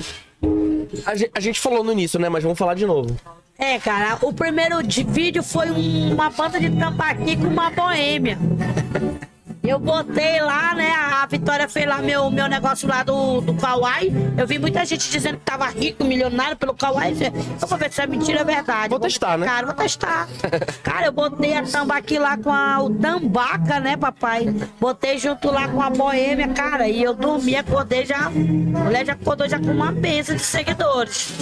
A 1.04 1.14
gente, 1.16 1.30
a 1.34 1.40
gente 1.40 1.58
falou 1.60 1.82
no 1.82 1.90
início, 1.90 2.20
né? 2.20 2.28
Mas 2.28 2.44
vamos 2.44 2.56
falar 2.56 2.74
de 2.74 2.86
novo. 2.86 3.16
É, 3.58 3.80
cara, 3.80 4.16
o 4.22 4.32
primeiro 4.32 4.80
de- 4.80 5.02
vídeo 5.02 5.42
foi 5.42 5.68
um- 5.72 6.12
uma 6.14 6.30
banda 6.30 6.60
de 6.60 6.70
tambaqui 6.70 7.36
com 7.36 7.48
uma 7.48 7.68
boêmia. 7.68 8.38
Eu 9.62 9.78
botei 9.78 10.40
lá, 10.40 10.74
né? 10.74 10.90
A 10.90 11.24
Vitória 11.26 11.68
fez 11.68 11.86
lá 11.86 11.98
meu, 11.98 12.28
meu 12.30 12.48
negócio 12.48 12.88
lá 12.88 13.04
do, 13.04 13.40
do 13.40 13.54
Kawaii. 13.54 14.12
Eu 14.36 14.44
vi 14.44 14.58
muita 14.58 14.84
gente 14.84 15.08
dizendo 15.08 15.38
que 15.38 15.44
tava 15.44 15.66
rico, 15.66 16.04
milionário 16.04 16.56
pelo 16.56 16.74
Kawaii. 16.74 17.16
Eu 17.60 17.68
vou 17.68 17.78
ver 17.78 17.92
se 17.92 18.02
é 18.02 18.06
mentira 18.06 18.40
é 18.40 18.44
verdade. 18.44 18.88
Vou 18.88 18.98
testar, 18.98 19.38
né? 19.38 19.46
Cara, 19.46 19.66
vou 19.66 19.74
testar. 19.74 20.28
Cara, 20.82 21.06
eu 21.06 21.12
botei 21.12 21.54
a 21.54 21.62
tambaqui 21.62 22.18
lá 22.18 22.36
com 22.36 22.50
a, 22.50 22.82
o 22.82 22.90
tambaca, 22.90 23.78
né, 23.78 23.96
papai? 23.96 24.46
Botei 24.80 25.16
junto 25.16 25.48
lá 25.48 25.68
com 25.68 25.80
a 25.80 25.90
boêmia, 25.90 26.48
cara. 26.48 26.88
E 26.88 27.00
eu 27.00 27.14
dormi, 27.14 27.54
acordei 27.54 28.04
já. 28.04 28.26
A 28.26 28.30
mulher 28.30 29.06
já 29.06 29.12
acordou 29.12 29.48
já 29.48 29.60
com 29.60 29.70
uma 29.70 29.92
benção 29.92 30.34
de 30.34 30.42
seguidores. 30.42 31.32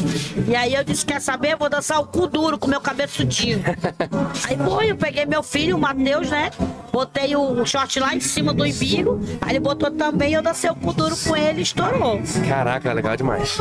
E 0.47 0.55
aí 0.55 0.75
eu 0.75 0.85
disse: 0.85 1.07
quer 1.07 1.23
saber? 1.23 1.55
Eu 1.55 1.59
vou 1.59 1.71
dançar 1.71 2.01
o 2.01 2.07
cu 2.07 2.27
duro 2.27 2.59
com 2.59 2.69
meu 2.69 2.81
cabeçudinho. 2.81 3.63
Aí 4.47 4.57
foi, 4.57 4.91
eu 4.91 4.97
peguei 4.97 5.25
meu 5.27 5.43
filho, 5.43 5.77
o 5.77 5.81
Matheus, 5.81 6.31
né? 6.31 6.51
Botei 6.93 7.37
o 7.37 7.65
short 7.65 7.99
lá 8.01 8.10
em 8.15 8.21
cima 8.21 8.53
do 8.53 8.65
umbigo. 8.65 9.21
Aí 9.41 9.53
ele 9.53 9.61
botou 9.61 9.91
também, 9.91 10.33
eu 10.33 10.43
dancei 10.43 10.71
o 10.71 10.75
cu 10.75 10.93
duro 10.93 11.17
com 11.17 11.37
ele 11.37 11.61
e 11.61 11.63
estourou. 11.63 12.21
Caraca, 12.49 12.93
legal 12.93 13.17
demais. 13.17 13.61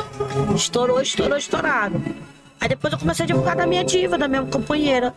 Estourou, 0.55 1.01
estourou, 1.01 1.37
estourado. 1.37 2.01
Aí 2.61 2.67
depois 2.67 2.91
eu 2.91 2.99
comecei 2.99 3.23
a 3.23 3.27
divulgar 3.27 3.55
da 3.55 3.65
minha 3.65 3.83
diva, 3.85 4.17
da 4.17 4.27
minha 4.27 4.43
companheira. 4.43 5.13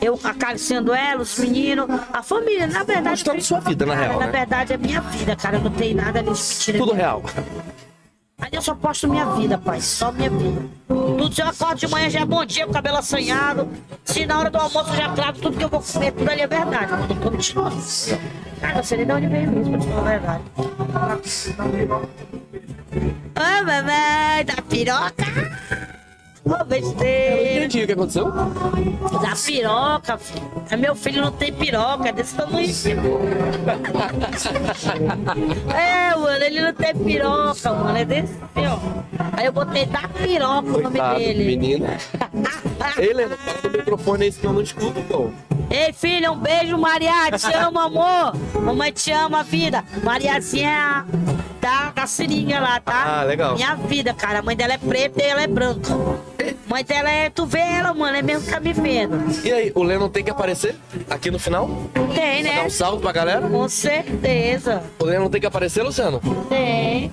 Eu 0.00 0.18
acariciando 0.22 0.92
ela, 0.92 1.22
os 1.22 1.38
meninos, 1.38 1.86
a 2.12 2.22
família, 2.22 2.66
na 2.66 2.82
verdade. 2.82 3.10
Mostrando 3.10 3.40
sua 3.42 3.60
vida, 3.60 3.86
na 3.86 3.94
cara, 3.94 4.06
real, 4.06 4.20
Na 4.20 4.26
né? 4.26 4.32
verdade 4.32 4.72
é 4.74 4.76
minha 4.76 5.00
vida, 5.00 5.34
cara. 5.34 5.56
Eu 5.56 5.62
não 5.62 5.70
tenho 5.70 5.96
nada 5.96 6.18
ali 6.18 6.30
de. 6.32 6.72
Tudo 6.74 6.92
real. 6.92 7.22
Aí 8.38 8.50
eu 8.52 8.60
só 8.60 8.74
posto 8.74 9.08
minha 9.08 9.24
vida, 9.26 9.56
pai. 9.56 9.80
Só 9.80 10.12
minha 10.12 10.28
vida. 10.28 10.62
Tudo 10.88 11.32
se 11.32 11.40
eu 11.40 11.46
acordo 11.46 11.78
de 11.78 11.86
manhã 11.86 12.10
já 12.10 12.20
é 12.20 12.24
bom 12.24 12.44
dia, 12.44 12.64
com 12.64 12.72
o 12.72 12.74
cabelo 12.74 12.98
assanhado. 12.98 13.68
Se 14.04 14.26
na 14.26 14.40
hora 14.40 14.50
do 14.50 14.58
almoço 14.58 14.90
eu 14.90 14.96
já 14.96 15.08
trato 15.10 15.40
tudo 15.40 15.56
que 15.56 15.64
eu 15.64 15.68
vou 15.68 15.80
comer, 15.80 16.12
tudo 16.12 16.28
ali 16.28 16.40
é 16.40 16.46
verdade. 16.46 16.88
Quando 16.88 17.34
eu. 17.36 18.51
Cara, 18.62 18.74
não 18.76 18.82
sei 18.84 18.98
nem 18.98 19.06
de 19.06 19.12
onde 19.12 19.26
veio 19.26 19.60
isso, 19.60 19.70
pra 19.70 19.78
te 19.80 19.86
falar 19.88 20.00
a 20.00 20.04
verdade. 20.04 20.42
Ô, 23.34 23.64
mamãe, 23.64 24.44
da 24.44 24.62
piroca. 24.62 25.24
Ô, 26.44 26.64
besteira. 26.64 27.64
Entendi 27.64 27.82
o 27.82 27.86
que 27.86 27.92
aconteceu. 27.92 28.30
Da 28.30 29.34
piroca, 29.44 30.16
filho. 30.18 30.62
É 30.70 30.76
meu 30.76 30.94
filho 30.94 31.22
não 31.22 31.32
tem 31.32 31.52
piroca, 31.52 32.08
é 32.08 32.12
desse 32.12 32.36
tamanho. 32.36 32.68
é, 35.74 36.16
mano, 36.16 36.44
ele 36.44 36.60
não 36.60 36.72
tem 36.72 36.94
piroca, 36.94 37.72
mano. 37.72 37.98
É 37.98 38.04
desse, 38.04 38.34
ó. 38.56 38.78
Aí 39.32 39.46
eu 39.46 39.52
botei 39.52 39.86
da 39.86 40.06
piroca 40.08 40.68
o 40.68 40.72
nome 40.72 40.82
Coitado, 40.82 41.18
dele. 41.18 41.44
menino. 41.44 41.86
Ei, 42.98 43.12
Lennon, 43.12 43.36
fala 43.36 43.58
do 43.62 43.70
microfone 43.70 44.24
aí, 44.24 44.32
senão 44.32 44.50
eu 44.50 44.54
não 44.54 44.62
escuto, 44.62 45.00
pô. 45.02 45.30
Ei, 45.70 45.92
filha, 45.92 46.30
um 46.30 46.36
beijo, 46.36 46.76
Maria. 46.76 47.30
Te 47.36 47.52
amo, 47.56 47.78
amor. 47.78 48.34
Mamãe 48.60 48.92
te 48.92 49.10
ama, 49.10 49.42
vida. 49.42 49.84
Mariazinha 50.02 51.06
da, 51.60 51.90
da 51.90 52.06
seringa 52.06 52.60
lá, 52.60 52.80
tá? 52.80 53.20
Ah, 53.20 53.24
legal. 53.24 53.54
Minha 53.54 53.74
vida, 53.76 54.12
cara. 54.12 54.40
A 54.40 54.42
mãe 54.42 54.56
dela 54.56 54.74
é 54.74 54.78
preta 54.78 55.22
e 55.22 55.26
ela 55.26 55.42
é 55.42 55.46
branca. 55.46 55.90
Mãe 56.66 56.84
dela 56.84 57.10
é. 57.10 57.30
Tu 57.30 57.46
vê 57.46 57.60
ela, 57.60 57.94
mano, 57.94 58.16
é 58.16 58.22
mesmo 58.22 58.44
que 58.44 58.50
tá 58.50 58.60
me 58.60 58.72
vendo. 58.72 59.18
E 59.44 59.52
aí, 59.52 59.72
o 59.74 59.82
Lennon 59.82 60.08
tem 60.08 60.24
que 60.24 60.30
aparecer 60.30 60.74
aqui 61.08 61.30
no 61.30 61.38
final? 61.38 61.68
Tem, 62.14 62.42
né? 62.42 62.64
um 62.64 62.70
salve 62.70 63.02
pra 63.02 63.12
galera? 63.12 63.48
Com 63.48 63.68
certeza. 63.68 64.82
O 64.98 65.04
Lennon 65.04 65.28
tem 65.28 65.40
que 65.40 65.46
aparecer, 65.46 65.82
Luciano? 65.82 66.20
Tem. 66.48 67.10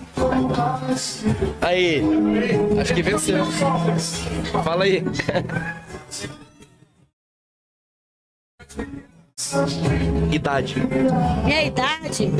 Aí, 1.61 2.02
acho 2.80 2.94
que 2.94 3.02
venceu. 3.02 3.45
Fala 4.64 4.84
aí. 4.84 5.03
Idade. 10.32 10.76
Minha 11.45 11.64
idade? 11.64 12.32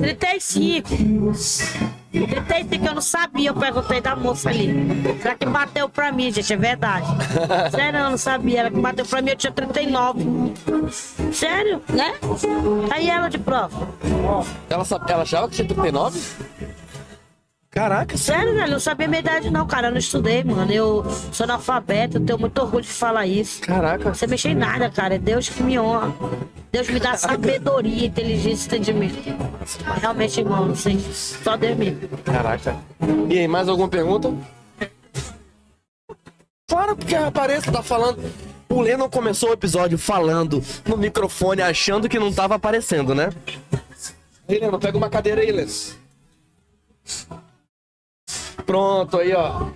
35. 0.00 0.88
35 2.12 2.86
eu 2.86 2.94
não 2.94 3.00
sabia, 3.02 3.50
eu 3.50 3.54
perguntei 3.54 4.00
da 4.00 4.14
moça 4.16 4.48
ali. 4.48 4.72
Será 5.20 5.34
que 5.34 5.46
bateu 5.46 5.88
pra 5.88 6.12
mim, 6.12 6.30
gente? 6.32 6.52
É 6.52 6.56
verdade. 6.56 7.06
Sério, 7.74 7.98
eu 8.00 8.10
não 8.10 8.16
sabia. 8.18 8.60
Ela 8.60 8.70
que 8.70 8.80
bateu 8.80 9.04
pra 9.06 9.20
mim, 9.22 9.30
eu 9.30 9.36
tinha 9.36 9.52
39. 9.52 10.52
Sério, 11.32 11.82
né? 11.88 12.14
Aí 12.90 13.08
ela 13.10 13.28
de 13.28 13.38
prova. 13.38 13.88
Ela, 14.68 14.84
sa- 14.84 15.04
ela 15.08 15.22
achava 15.22 15.48
que 15.48 15.56
tinha 15.56 15.66
39? 15.68 16.20
Caraca, 17.70 18.16
Sério, 18.18 18.52
velho, 18.54 18.66
eu 18.66 18.70
não 18.72 18.80
sabia 18.80 19.06
minha 19.06 19.20
idade, 19.20 19.48
não, 19.48 19.64
cara. 19.64 19.86
Eu 19.88 19.90
não 19.92 19.98
estudei, 19.98 20.42
mano. 20.42 20.72
Eu 20.72 21.04
sou 21.32 21.44
analfabeto, 21.44 22.16
eu 22.16 22.24
tenho 22.24 22.36
muito 22.38 22.60
orgulho 22.60 22.82
de 22.82 22.90
falar 22.90 23.26
isso. 23.26 23.60
caraca. 23.60 24.12
Você 24.12 24.26
mexer 24.26 24.48
em 24.48 24.54
nada, 24.56 24.90
cara. 24.90 25.14
É 25.14 25.18
Deus 25.18 25.48
que 25.48 25.62
me 25.62 25.78
honra. 25.78 26.12
Deus 26.72 26.88
me 26.88 26.98
dá 26.98 27.16
sabedoria, 27.16 28.06
inteligência 28.06 28.64
e 28.64 28.66
entendimento. 28.66 29.14
Realmente, 30.00 30.40
irmão, 30.40 30.66
não 30.66 30.74
sei. 30.74 30.98
Só 30.98 31.56
Deus 31.56 31.76
mesmo. 31.78 32.08
Caraca. 32.24 32.76
E 33.28 33.38
aí, 33.38 33.46
mais 33.46 33.68
alguma 33.68 33.88
pergunta? 33.88 34.34
Claro, 36.68 36.96
porque 36.96 37.14
aparece, 37.14 37.70
tá 37.70 37.84
falando. 37.84 38.20
O 38.68 38.80
Lennon 38.80 39.08
começou 39.08 39.50
o 39.50 39.52
episódio 39.52 39.96
falando 39.96 40.60
no 40.86 40.96
microfone, 40.96 41.62
achando 41.62 42.08
que 42.08 42.18
não 42.18 42.32
tava 42.32 42.56
aparecendo, 42.56 43.14
né? 43.14 43.30
Aí, 44.48 44.58
Lennon, 44.58 44.78
pega 44.80 44.98
uma 44.98 45.08
cadeira 45.08 45.40
aí, 45.40 45.52
Lennon. 45.52 45.70
Pronto, 48.66 49.18
aí, 49.18 49.32
ó. 49.34 49.68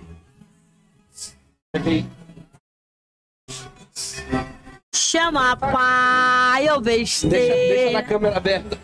Peguei. 1.73 2.05
Chama, 4.93 5.55
pai, 5.57 6.67
eu 6.69 6.81
Deixa, 6.81 7.27
deixa 7.27 7.91
na 7.91 8.03
câmera 8.03 8.37
aberta. 8.37 8.77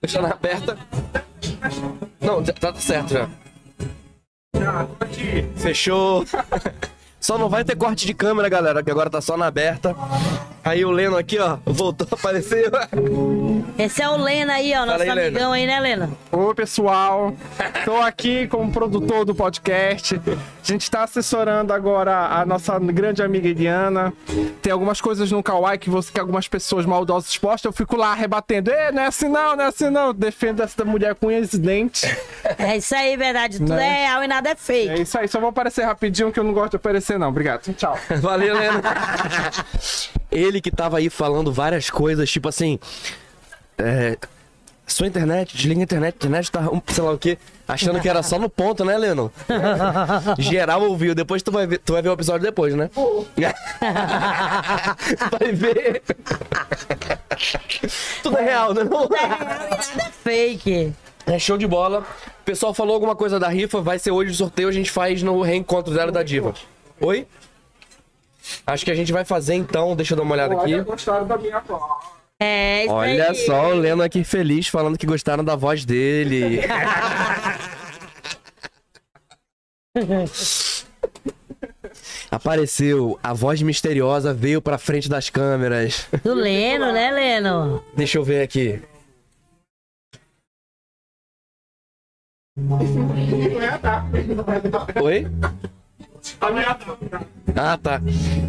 Deixa 0.00 0.20
na 0.22 0.30
aberta. 0.30 0.78
Não, 2.20 2.44
já- 2.44 2.52
tá 2.52 2.74
certo 2.74 3.12
já. 3.14 3.28
Fechou. 5.56 6.24
Só 7.20 7.36
não 7.36 7.48
vai 7.48 7.64
ter 7.64 7.76
corte 7.76 8.06
de 8.06 8.14
câmera, 8.14 8.48
galera, 8.48 8.82
que 8.82 8.90
agora 8.90 9.10
tá 9.10 9.20
só 9.20 9.36
na 9.36 9.46
aberta. 9.46 9.94
Aí 10.64 10.84
o 10.84 10.90
Leno 10.90 11.16
aqui, 11.16 11.38
ó, 11.38 11.58
voltou 11.64 12.06
a 12.12 12.14
aparecer. 12.14 12.70
Esse 13.78 14.02
é 14.02 14.08
o 14.08 14.16
Lena 14.16 14.54
aí, 14.54 14.72
ó, 14.74 14.84
nosso 14.86 15.02
aí, 15.02 15.08
Lena. 15.08 15.22
amigão 15.28 15.52
aí, 15.52 15.66
né, 15.66 15.80
Lena? 15.80 16.10
Oi, 16.30 16.54
pessoal. 16.54 17.34
Tô 17.84 17.96
aqui 17.96 18.46
como 18.48 18.70
produtor 18.70 19.24
do 19.24 19.34
podcast. 19.34 20.20
A 20.26 20.66
gente 20.72 20.82
está 20.82 21.04
assessorando 21.04 21.72
agora 21.72 22.26
a 22.26 22.44
nossa 22.44 22.78
grande 22.78 23.22
amiga 23.22 23.48
Eliana. 23.48 24.12
Tem 24.60 24.72
algumas 24.72 25.00
coisas 25.00 25.30
no 25.32 25.42
Kawaii 25.42 25.78
que, 25.78 25.88
você, 25.90 26.12
que 26.12 26.20
algumas 26.20 26.46
pessoas 26.46 26.84
maldosas 26.86 27.36
postam. 27.38 27.70
Eu 27.70 27.72
fico 27.72 27.96
lá 27.96 28.14
rebatendo. 28.14 28.70
Ei, 28.70 28.92
não 28.92 29.02
é 29.02 29.06
assim 29.06 29.28
não, 29.28 29.56
não 29.56 29.64
é 29.64 29.68
assim 29.68 29.90
não. 29.90 30.12
Defendo 30.12 30.62
essa 30.62 30.84
mulher 30.84 31.14
com 31.14 31.28
unhas 31.28 31.52
e 31.52 31.58
dentes. 31.58 32.04
É 32.58 32.76
isso 32.76 32.94
aí, 32.94 33.16
verdade. 33.16 33.58
Tudo 33.58 33.74
Né? 33.74 33.86
é 34.02 34.06
real 34.06 34.22
e 34.24 34.28
nada 34.28 34.50
é 34.50 34.54
fake. 34.54 34.88
É 34.90 34.98
isso 35.00 35.18
aí, 35.18 35.26
só 35.28 35.40
vou 35.40 35.48
aparecer 35.48 35.84
rapidinho 35.84 36.30
que 36.30 36.38
eu 36.38 36.44
não 36.44 36.52
gosto 36.52 36.70
de 36.72 36.76
aparecer 36.76 37.07
não. 37.16 37.28
Obrigado. 37.28 37.72
Tchau. 37.74 37.96
Valeu, 38.20 38.54
Leno. 38.54 38.82
Ele 40.30 40.60
que 40.60 40.70
tava 40.70 40.98
aí 40.98 41.08
falando 41.08 41.52
várias 41.52 41.88
coisas, 41.88 42.28
tipo 42.30 42.48
assim. 42.48 42.78
É, 43.78 44.18
sua 44.88 45.06
internet, 45.06 45.54
desliga 45.54 45.80
a 45.80 45.84
internet, 45.84 46.14
a 46.14 46.16
internet 46.16 46.50
tá, 46.50 46.64
sei 46.88 47.04
lá 47.04 47.12
o 47.12 47.18
quê, 47.18 47.36
achando 47.68 48.00
que 48.00 48.08
era 48.08 48.22
só 48.22 48.38
no 48.38 48.48
ponto, 48.48 48.84
né, 48.84 48.96
Leno? 48.96 49.30
Geral 50.38 50.82
ouviu, 50.82 51.14
depois 51.14 51.42
tu 51.42 51.52
vai 51.52 51.66
ver, 51.66 51.78
tu 51.78 51.92
vai 51.92 52.00
ver 52.00 52.08
o 52.08 52.12
episódio 52.12 52.42
depois, 52.42 52.74
né? 52.74 52.90
vai 55.30 55.52
ver. 55.52 56.02
Tudo 58.22 58.38
é 58.38 58.42
real, 58.42 58.72
né? 58.74 58.82
não? 58.84 59.04
É 59.04 59.26
real 59.26 59.38
e 59.40 59.44
nada 59.44 60.10
fake. 60.24 60.92
É 61.26 61.38
show 61.38 61.58
de 61.58 61.66
bola. 61.66 62.00
O 62.40 62.44
pessoal 62.44 62.72
falou 62.72 62.94
alguma 62.94 63.14
coisa 63.14 63.38
da 63.38 63.48
rifa, 63.48 63.82
vai 63.82 63.98
ser 63.98 64.10
hoje 64.10 64.30
o 64.30 64.34
sorteio, 64.34 64.68
a 64.68 64.72
gente 64.72 64.90
faz 64.90 65.22
no 65.22 65.42
reencontro 65.42 65.92
dela 65.92 66.10
da 66.10 66.22
Diva. 66.22 66.54
Oi? 67.00 67.26
Acho 68.66 68.84
que 68.84 68.90
a 68.90 68.94
gente 68.94 69.12
vai 69.12 69.24
fazer 69.24 69.54
então, 69.54 69.94
deixa 69.94 70.14
eu 70.14 70.16
dar 70.16 70.22
uma 70.22 70.34
olhada 70.34 70.54
aqui. 70.60 70.80
gostaram 70.82 71.26
da 71.26 71.36
minha 71.36 71.60
voz. 71.60 71.82
É, 72.40 72.84
isso 72.84 72.94
Olha 72.94 73.30
aí. 73.30 73.34
só 73.34 73.70
o 73.70 73.74
Leno 73.74 74.02
aqui 74.02 74.22
feliz 74.22 74.68
falando 74.68 74.96
que 74.96 75.06
gostaram 75.06 75.44
da 75.44 75.56
voz 75.56 75.84
dele. 75.84 76.60
Apareceu, 82.30 83.18
a 83.22 83.32
voz 83.32 83.60
misteriosa 83.62 84.32
veio 84.34 84.60
pra 84.62 84.78
frente 84.78 85.08
das 85.08 85.30
câmeras. 85.30 86.06
Do 86.22 86.34
Leno, 86.34 86.92
né, 86.92 87.10
Leno? 87.10 87.82
Deixa 87.96 88.18
eu 88.18 88.24
ver 88.24 88.42
aqui. 88.42 88.80
Oi? 95.02 95.26
Ah, 97.56 97.76
tá. 97.76 98.00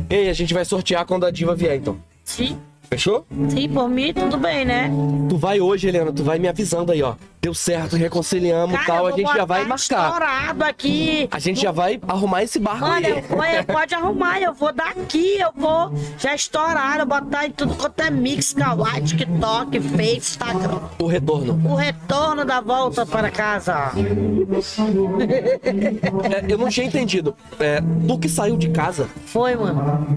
Ei, 0.10 0.30
a 0.30 0.34
gente 0.34 0.53
vai 0.53 0.66
sortear 0.66 1.06
quando 1.06 1.26
a 1.26 1.32
diva 1.32 1.56
vier, 1.56 1.76
então. 1.76 1.98
Sim, 2.24 2.57
Fechou? 2.84 3.26
sim, 3.49 3.70
por 3.70 3.88
mim 3.90 4.14
tudo 4.14 4.38
bem, 4.38 4.66
né? 4.66 4.91
Tu 5.30 5.38
vai 5.38 5.60
hoje, 5.60 5.88
Helena, 5.88 6.11
tu 6.11 6.24
vai 6.24 6.40
me 6.40 6.48
avisando 6.48 6.91
aí, 6.91 7.02
ó. 7.02 7.16
Deu 7.41 7.53
certo, 7.53 7.95
reconciliamos 7.95 8.82
e 8.82 8.86
tal, 8.86 9.07
a 9.07 9.11
gente 9.11 9.34
já 9.34 9.45
vai 9.45 9.64
marcar. 9.66 10.22
aqui. 10.68 11.30
A 11.32 11.40
gente 11.40 11.61
já 11.61 11.72
vai 11.72 11.98
arrumar 12.06 12.44
esse 12.44 12.60
barco 12.60 12.82
Mano, 12.82 13.06
aí. 13.06 13.22
vou, 13.22 13.45
eu 13.45 13.64
pode 13.64 13.95
arrumar, 13.95 14.41
eu 14.41 14.53
vou 14.53 14.74
daqui, 14.74 15.40
eu 15.40 15.49
vou 15.56 15.94
já 16.18 16.36
estourar, 16.36 16.99
eu 16.99 17.06
botar 17.06 17.45
em 17.45 17.52
tudo 17.52 17.76
quanto 17.76 18.02
é 18.02 18.10
mix, 18.10 18.53
kawaii, 18.53 19.03
TikTok, 19.03 19.80
Face, 19.80 20.18
Instagram. 20.18 20.80
O 20.99 21.07
retorno. 21.07 21.61
O 21.72 21.76
retorno 21.76 22.44
da 22.44 22.60
volta 22.60 23.06
para 23.06 23.32
casa. 23.32 23.91
É, 26.30 26.52
eu 26.52 26.57
não 26.57 26.70
tinha 26.70 26.86
entendido. 26.86 27.36
É, 27.60 27.82
tu 28.07 28.20
que 28.20 28.30
saiu 28.30 28.57
de 28.57 28.70
casa, 28.70 29.07
Foi, 29.26 29.56
mano. 29.56 30.07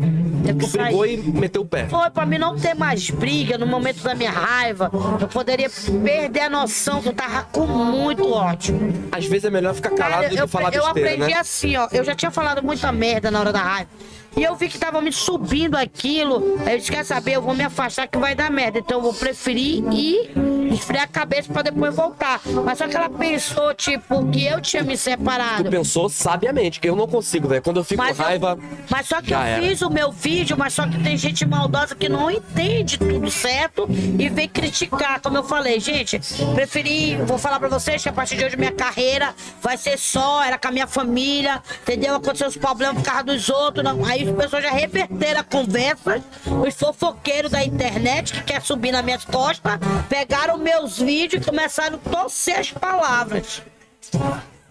Eu 0.46 0.58
tu 0.58 0.68
pegou 0.68 1.00
saí. 1.04 1.14
e 1.14 1.30
meteu 1.32 1.62
o 1.62 1.64
pé. 1.66 1.86
Foi 1.86 2.10
pra 2.10 2.26
mim 2.26 2.38
não 2.38 2.56
ter 2.56 2.74
mais 2.74 3.10
briga 3.10 3.56
no 3.56 3.66
momento 3.66 4.02
da 4.02 4.14
minha 4.14 4.30
raiva. 4.30 4.90
Eu 5.20 5.28
poderia 5.28 5.70
perder 6.02 6.40
a 6.40 6.50
noção 6.50 7.00
que 7.00 7.11
eu 7.12 7.16
tava 7.16 7.42
com 7.52 7.66
muito 7.66 8.32
ódio. 8.32 8.78
Às 9.12 9.26
vezes 9.26 9.44
é 9.44 9.50
melhor 9.50 9.74
ficar 9.74 9.90
calado 9.90 10.22
Cara, 10.22 10.28
do 10.30 10.34
que 10.34 10.42
eu, 10.42 10.48
falar 10.48 10.74
eu 10.74 10.82
besteira, 10.84 11.10
aprendi 11.10 11.34
né? 11.34 11.38
assim, 11.40 11.76
ó. 11.76 11.88
Eu 11.92 12.02
já 12.04 12.14
tinha 12.14 12.30
falado 12.30 12.62
muita 12.62 12.90
merda 12.90 13.30
na 13.30 13.40
hora 13.40 13.52
da 13.52 13.60
raiva. 13.62 13.90
E 14.36 14.42
eu 14.42 14.54
vi 14.56 14.68
que 14.68 14.78
tava 14.78 15.00
me 15.00 15.12
subindo 15.12 15.76
aquilo. 15.76 16.58
Aí 16.66 16.74
eu 16.74 16.78
disse, 16.78 16.90
quer 16.90 17.04
saber? 17.04 17.32
Eu 17.34 17.42
vou 17.42 17.54
me 17.54 17.64
afastar 17.64 18.06
que 18.08 18.16
vai 18.18 18.34
dar 18.34 18.50
merda. 18.50 18.78
Então 18.78 18.98
eu 18.98 19.02
vou 19.02 19.14
preferir 19.14 19.84
ir 19.92 20.32
esfriar 20.72 21.04
a 21.04 21.06
cabeça 21.06 21.52
pra 21.52 21.60
depois 21.60 21.94
voltar. 21.94 22.40
Mas 22.64 22.78
só 22.78 22.88
que 22.88 22.96
ela 22.96 23.10
pensou, 23.10 23.74
tipo, 23.74 24.26
que 24.30 24.46
eu 24.46 24.58
tinha 24.60 24.82
me 24.82 24.96
separado. 24.96 25.64
Tu 25.64 25.70
pensou 25.70 26.08
sabiamente. 26.08 26.80
Eu 26.82 26.96
não 26.96 27.06
consigo, 27.06 27.46
velho. 27.46 27.60
Quando 27.62 27.76
eu 27.78 27.84
fico 27.84 28.02
Mas, 28.02 28.16
com 28.16 28.22
eu- 28.22 28.26
raiva. 28.26 28.58
mas 28.88 29.06
só 29.06 29.20
que 29.20 29.34
eu 29.34 29.38
era. 29.38 29.60
fiz 29.62 29.82
o 29.82 29.90
meu 29.90 30.10
vídeo, 30.10 30.56
mas 30.58 30.72
só 30.72 30.86
que 30.88 30.98
tem 31.02 31.14
gente 31.16 31.44
maldosa 31.44 31.94
que 31.94 32.08
não 32.08 32.30
entende 32.30 32.98
tudo 32.98 33.30
certo 33.30 33.86
e 34.18 34.28
vem 34.30 34.48
criticar. 34.48 35.20
Como 35.20 35.36
eu 35.36 35.44
falei, 35.44 35.78
gente, 35.78 36.18
preferi, 36.54 37.16
vou 37.16 37.36
falar 37.36 37.58
pra 37.60 37.68
vocês 37.68 38.02
que 38.02 38.08
a 38.08 38.12
partir 38.12 38.36
de 38.36 38.44
hoje 38.44 38.56
minha 38.56 38.72
carreira 38.72 39.34
vai 39.60 39.76
ser 39.76 39.98
só, 39.98 40.42
era 40.42 40.58
com 40.58 40.68
a 40.68 40.70
minha 40.70 40.86
família, 40.86 41.62
entendeu? 41.82 42.14
Aconteceu 42.14 42.48
os 42.48 42.56
problemas 42.56 42.96
por 42.96 43.04
causa 43.04 43.24
dos 43.24 43.48
outros. 43.50 43.84
Não. 43.84 44.04
Aí 44.06 44.21
as 44.28 44.36
pessoas 44.36 44.62
já 44.62 44.70
reverteram 44.70 45.40
a 45.40 45.44
conversa, 45.44 46.22
os 46.66 46.74
fofoqueiros 46.74 47.50
da 47.50 47.64
internet 47.64 48.32
que 48.32 48.42
quer 48.44 48.62
subir 48.62 48.92
nas 48.92 49.04
minhas 49.04 49.24
costas, 49.24 49.78
pegaram 50.08 50.56
meus 50.58 50.98
vídeos 50.98 51.42
e 51.42 51.46
começaram 51.46 51.98
a 52.04 52.10
torcer 52.10 52.58
as 52.58 52.70
palavras. 52.70 53.62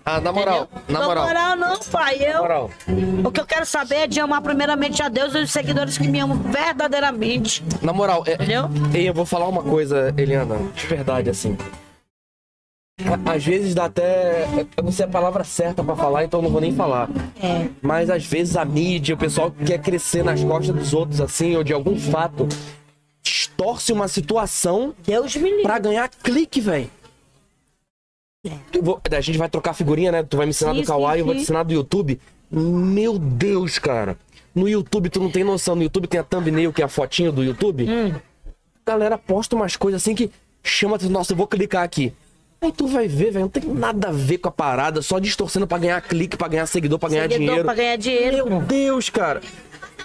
Ah, 0.03 0.19
na 0.19 0.31
moral, 0.31 0.63
entendeu? 0.63 0.83
na 0.89 0.99
Na 0.99 1.05
moral. 1.05 1.27
moral 1.27 1.55
não, 1.55 1.77
pai. 1.91 2.17
Eu, 2.19 2.33
Na 2.33 2.39
moral. 2.41 2.71
o 3.23 3.31
que 3.31 3.39
eu 3.39 3.45
quero 3.45 3.65
saber 3.67 3.95
é 3.95 4.07
de 4.07 4.19
amar 4.19 4.41
primeiramente 4.41 5.01
a 5.03 5.07
Deus 5.09 5.35
e 5.35 5.37
os 5.37 5.51
seguidores 5.51 5.95
que 5.97 6.07
me 6.07 6.19
amam 6.19 6.37
verdadeiramente. 6.37 7.63
Na 7.83 7.93
moral, 7.93 8.23
é, 8.25 8.33
Entendeu? 8.33 8.67
Eu 8.93 9.13
vou 9.13 9.25
falar 9.27 9.47
uma 9.47 9.61
coisa, 9.61 10.11
Eliana, 10.17 10.57
de 10.75 10.87
verdade, 10.87 11.29
assim. 11.29 11.55
Às 13.25 13.45
vezes 13.45 13.73
dá 13.75 13.85
até. 13.85 14.45
Eu 14.77 14.83
não 14.83 14.91
sei 14.91 15.05
a 15.05 15.09
palavra 15.09 15.43
certa 15.43 15.83
pra 15.83 15.95
falar, 15.95 16.23
então 16.25 16.39
eu 16.39 16.43
não 16.43 16.49
vou 16.51 16.61
nem 16.61 16.73
falar. 16.73 17.09
É. 17.41 17.67
Mas 17.81 18.09
às 18.09 18.25
vezes 18.25 18.55
a 18.55 18.63
mídia, 18.65 19.15
o 19.15 19.17
pessoal 19.17 19.51
quer 19.51 19.79
crescer 19.79 20.23
nas 20.23 20.43
costas 20.43 20.75
dos 20.75 20.93
outros, 20.93 21.21
assim, 21.21 21.55
ou 21.55 21.63
de 21.63 21.73
algum 21.73 21.97
fato, 21.99 22.47
distorce 23.23 23.91
uma 23.93 24.07
situação 24.07 24.93
Deus 25.05 25.35
pra 25.63 25.79
ganhar 25.79 26.09
clique, 26.09 26.59
velho. 26.61 26.89
Vou- 28.81 28.99
A 29.11 29.21
gente 29.21 29.37
vai 29.37 29.47
trocar 29.49 29.73
figurinha, 29.73 30.11
né? 30.11 30.23
Tu 30.23 30.35
vai 30.35 30.45
me 30.45 30.49
ensinar 30.49 30.73
Sim, 30.73 30.81
do 30.81 30.87
Kawaii, 30.87 31.19
eu 31.19 31.25
vou 31.25 31.35
te 31.35 31.41
ensinar 31.41 31.63
do 31.63 31.73
YouTube. 31.73 32.19
Meu 32.49 33.19
Deus, 33.19 33.77
cara. 33.77 34.17
No 34.53 34.67
YouTube, 34.67 35.09
tu 35.09 35.19
não 35.21 35.29
tem 35.31 35.43
noção. 35.43 35.75
No 35.75 35.83
YouTube 35.83 36.07
tem 36.07 36.19
a 36.19 36.23
thumbnail, 36.23 36.73
que 36.73 36.81
é 36.81 36.85
a 36.85 36.87
fotinho 36.87 37.31
do 37.31 37.43
YouTube. 37.43 37.87
Hum. 37.89 38.13
A 38.85 38.91
galera 38.91 39.17
posta 39.17 39.55
umas 39.55 39.75
coisas 39.75 40.01
assim 40.01 40.15
que 40.15 40.31
chama. 40.63 40.97
Nossa, 41.09 41.33
eu 41.33 41.37
vou 41.37 41.45
clicar 41.47 41.83
aqui. 41.83 42.11
Aí 42.63 42.71
tu 42.71 42.85
vai 42.85 43.07
ver, 43.07 43.31
velho, 43.31 43.39
não 43.41 43.49
tem 43.49 43.63
nada 43.65 44.09
a 44.09 44.11
ver 44.11 44.37
com 44.37 44.47
a 44.47 44.51
parada, 44.51 45.01
só 45.01 45.17
distorcendo 45.17 45.65
pra 45.65 45.79
ganhar 45.79 45.99
clique, 45.99 46.37
pra 46.37 46.47
ganhar 46.47 46.67
seguidor, 46.67 46.99
pra 46.99 47.09
ganhar 47.09 47.23
Seguidor 47.23 47.39
dinheiro. 47.47 47.65
pra 47.65 47.73
ganhar 47.73 47.95
dinheiro. 47.97 48.47
Meu 48.47 48.61
Deus, 48.61 49.09
cara. 49.09 49.41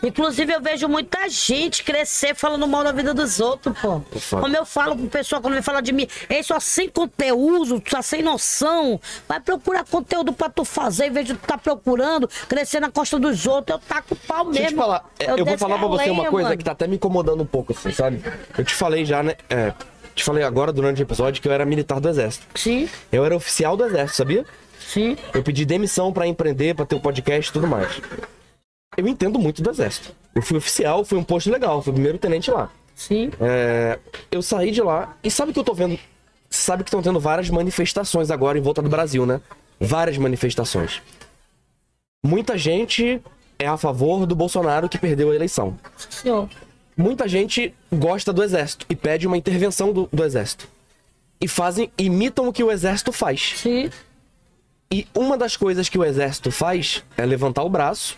Inclusive, 0.02 0.54
eu 0.54 0.60
vejo 0.62 0.88
muita 0.88 1.28
gente 1.28 1.82
crescer 1.84 2.34
falando 2.34 2.66
mal 2.66 2.82
da 2.82 2.92
vida 2.92 3.12
dos 3.12 3.40
outros, 3.40 3.78
pô. 3.78 4.00
Como 4.40 4.56
eu 4.56 4.64
falo 4.64 4.96
pro 4.96 5.06
pessoal 5.06 5.42
quando 5.42 5.52
vem 5.52 5.62
falar 5.62 5.82
de 5.82 5.92
mim, 5.92 6.06
ei, 6.30 6.42
só 6.42 6.58
sem 6.58 6.88
conteúdo, 6.88 7.82
só 7.86 8.00
sem 8.00 8.22
noção. 8.22 8.98
Vai 9.28 9.38
procurar 9.40 9.84
conteúdo 9.84 10.32
pra 10.32 10.48
tu 10.48 10.64
fazer, 10.64 11.06
em 11.06 11.10
vez 11.10 11.26
de 11.26 11.34
tu 11.34 11.46
tá 11.46 11.58
procurando 11.58 12.26
crescer 12.48 12.80
na 12.80 12.90
costa 12.90 13.18
dos 13.18 13.46
outros. 13.46 13.78
Eu 13.78 13.86
taco 13.86 14.14
o 14.14 14.16
pau 14.16 14.46
Deixa 14.46 14.60
eu 14.60 14.66
te 14.68 14.70
mesmo. 14.74 14.78
falar, 14.82 15.04
é, 15.18 15.24
eu, 15.30 15.36
vou 15.36 15.44
desço 15.44 15.58
falar 15.58 15.78
pra 15.78 15.88
você 15.88 16.08
uma 16.10 16.26
coisa 16.30 16.48
mano. 16.48 16.58
que 16.58 16.64
tá 16.64 16.72
até 16.72 16.86
me 16.86 16.96
incomodando 16.96 17.42
um 17.42 17.46
pouco, 17.46 17.72
assim, 17.74 17.90
sabe? 17.92 18.22
Eu 18.56 18.64
te 18.64 18.74
falei 18.74 19.04
já, 19.04 19.22
né? 19.22 19.34
É, 19.50 19.72
te 20.16 20.24
falei 20.24 20.42
agora 20.42 20.72
durante 20.72 21.00
o 21.00 21.04
episódio 21.04 21.40
que 21.40 21.46
eu 21.46 21.52
era 21.52 21.64
militar 21.64 22.00
do 22.00 22.08
exército. 22.08 22.46
Sim, 22.58 22.88
Eu 23.12 23.24
era 23.24 23.36
oficial 23.36 23.76
do 23.76 23.84
exército, 23.84 24.16
sabia? 24.16 24.44
sim. 24.80 25.16
Eu 25.34 25.42
pedi 25.42 25.64
demissão 25.64 26.12
pra 26.12 26.26
empreender, 26.26 26.74
pra 26.74 26.84
ter 26.86 26.94
um 26.96 27.00
podcast 27.00 27.50
e 27.50 27.52
tudo 27.52 27.66
mais. 27.66 28.00
Eu 28.96 29.06
entendo 29.06 29.38
muito 29.38 29.62
do 29.62 29.70
exército. 29.70 30.12
Eu 30.34 30.40
fui 30.42 30.56
oficial, 30.56 31.04
fui 31.04 31.18
um 31.18 31.24
posto 31.24 31.50
legal, 31.50 31.82
fui 31.82 31.92
primeiro 31.92 32.18
tenente 32.18 32.50
lá. 32.50 32.70
Sim. 32.94 33.30
É, 33.40 33.98
eu 34.30 34.40
saí 34.42 34.70
de 34.70 34.80
lá 34.80 35.16
e 35.22 35.30
sabe 35.30 35.52
que 35.52 35.58
eu 35.58 35.64
tô 35.64 35.74
vendo. 35.74 35.98
Sabe 36.48 36.82
que 36.84 36.88
estão 36.88 37.02
tendo 37.02 37.20
várias 37.20 37.50
manifestações 37.50 38.30
agora 38.30 38.56
em 38.58 38.62
volta 38.62 38.80
do 38.80 38.88
Brasil, 38.88 39.26
né? 39.26 39.40
Várias 39.78 40.16
manifestações. 40.16 41.02
Muita 42.24 42.56
gente 42.56 43.20
é 43.58 43.66
a 43.66 43.76
favor 43.76 44.24
do 44.26 44.34
Bolsonaro 44.34 44.88
que 44.88 44.96
perdeu 44.98 45.30
a 45.30 45.34
eleição. 45.34 45.78
Senhor. 46.08 46.48
Muita 46.96 47.28
gente 47.28 47.74
gosta 47.92 48.32
do 48.32 48.42
exército 48.42 48.86
e 48.88 48.96
pede 48.96 49.26
uma 49.26 49.36
intervenção 49.36 49.92
do, 49.92 50.08
do 50.12 50.24
exército. 50.24 50.66
E 51.40 51.46
fazem, 51.46 51.90
imitam 51.98 52.48
o 52.48 52.52
que 52.52 52.64
o 52.64 52.72
exército 52.72 53.12
faz. 53.12 53.52
Sim. 53.56 53.90
E 54.90 55.06
uma 55.14 55.36
das 55.36 55.56
coisas 55.56 55.88
que 55.88 55.98
o 55.98 56.04
exército 56.04 56.50
faz 56.50 57.04
é 57.16 57.26
levantar 57.26 57.62
o 57.64 57.68
braço 57.68 58.16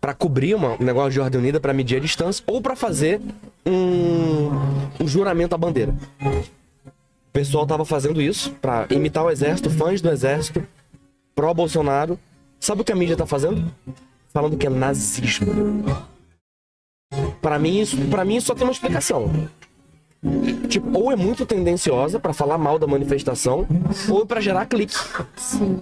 pra 0.00 0.14
cobrir 0.14 0.54
uma- 0.54 0.80
um 0.80 0.84
negócio 0.84 1.10
de 1.10 1.20
ordem 1.20 1.40
unida 1.40 1.60
pra 1.60 1.74
medir 1.74 1.96
a 1.96 2.00
distância 2.00 2.42
ou 2.46 2.62
pra 2.62 2.74
fazer 2.76 3.20
um, 3.66 4.48
um 5.00 5.06
juramento 5.08 5.54
à 5.54 5.58
bandeira. 5.58 5.94
O 6.24 7.30
pessoal 7.32 7.66
tava 7.66 7.84
fazendo 7.84 8.22
isso 8.22 8.52
pra 8.52 8.86
imitar 8.90 9.24
o 9.24 9.30
exército, 9.30 9.68
fãs 9.70 10.00
do 10.00 10.08
exército, 10.10 10.66
pró 11.34 11.52
Bolsonaro. 11.52 12.18
Sabe 12.58 12.80
o 12.80 12.84
que 12.84 12.92
a 12.92 12.96
mídia 12.96 13.16
tá 13.16 13.26
fazendo? 13.26 13.70
Falando 14.32 14.56
que 14.56 14.66
é 14.66 14.70
nazismo. 14.70 15.84
Pra 17.40 17.58
mim 17.58 17.80
isso, 17.80 17.96
para 18.08 18.24
mim 18.24 18.40
só 18.40 18.54
tem 18.54 18.64
uma 18.64 18.72
explicação. 18.72 19.30
Tipo, 20.68 20.98
ou 20.98 21.12
é 21.12 21.16
muito 21.16 21.46
tendenciosa 21.46 22.18
pra 22.18 22.32
falar 22.32 22.58
mal 22.58 22.78
da 22.78 22.86
manifestação, 22.86 23.66
ou 24.08 24.22
é 24.22 24.26
pra 24.26 24.40
gerar 24.40 24.66
clique. 24.66 24.96
Sim. 25.36 25.80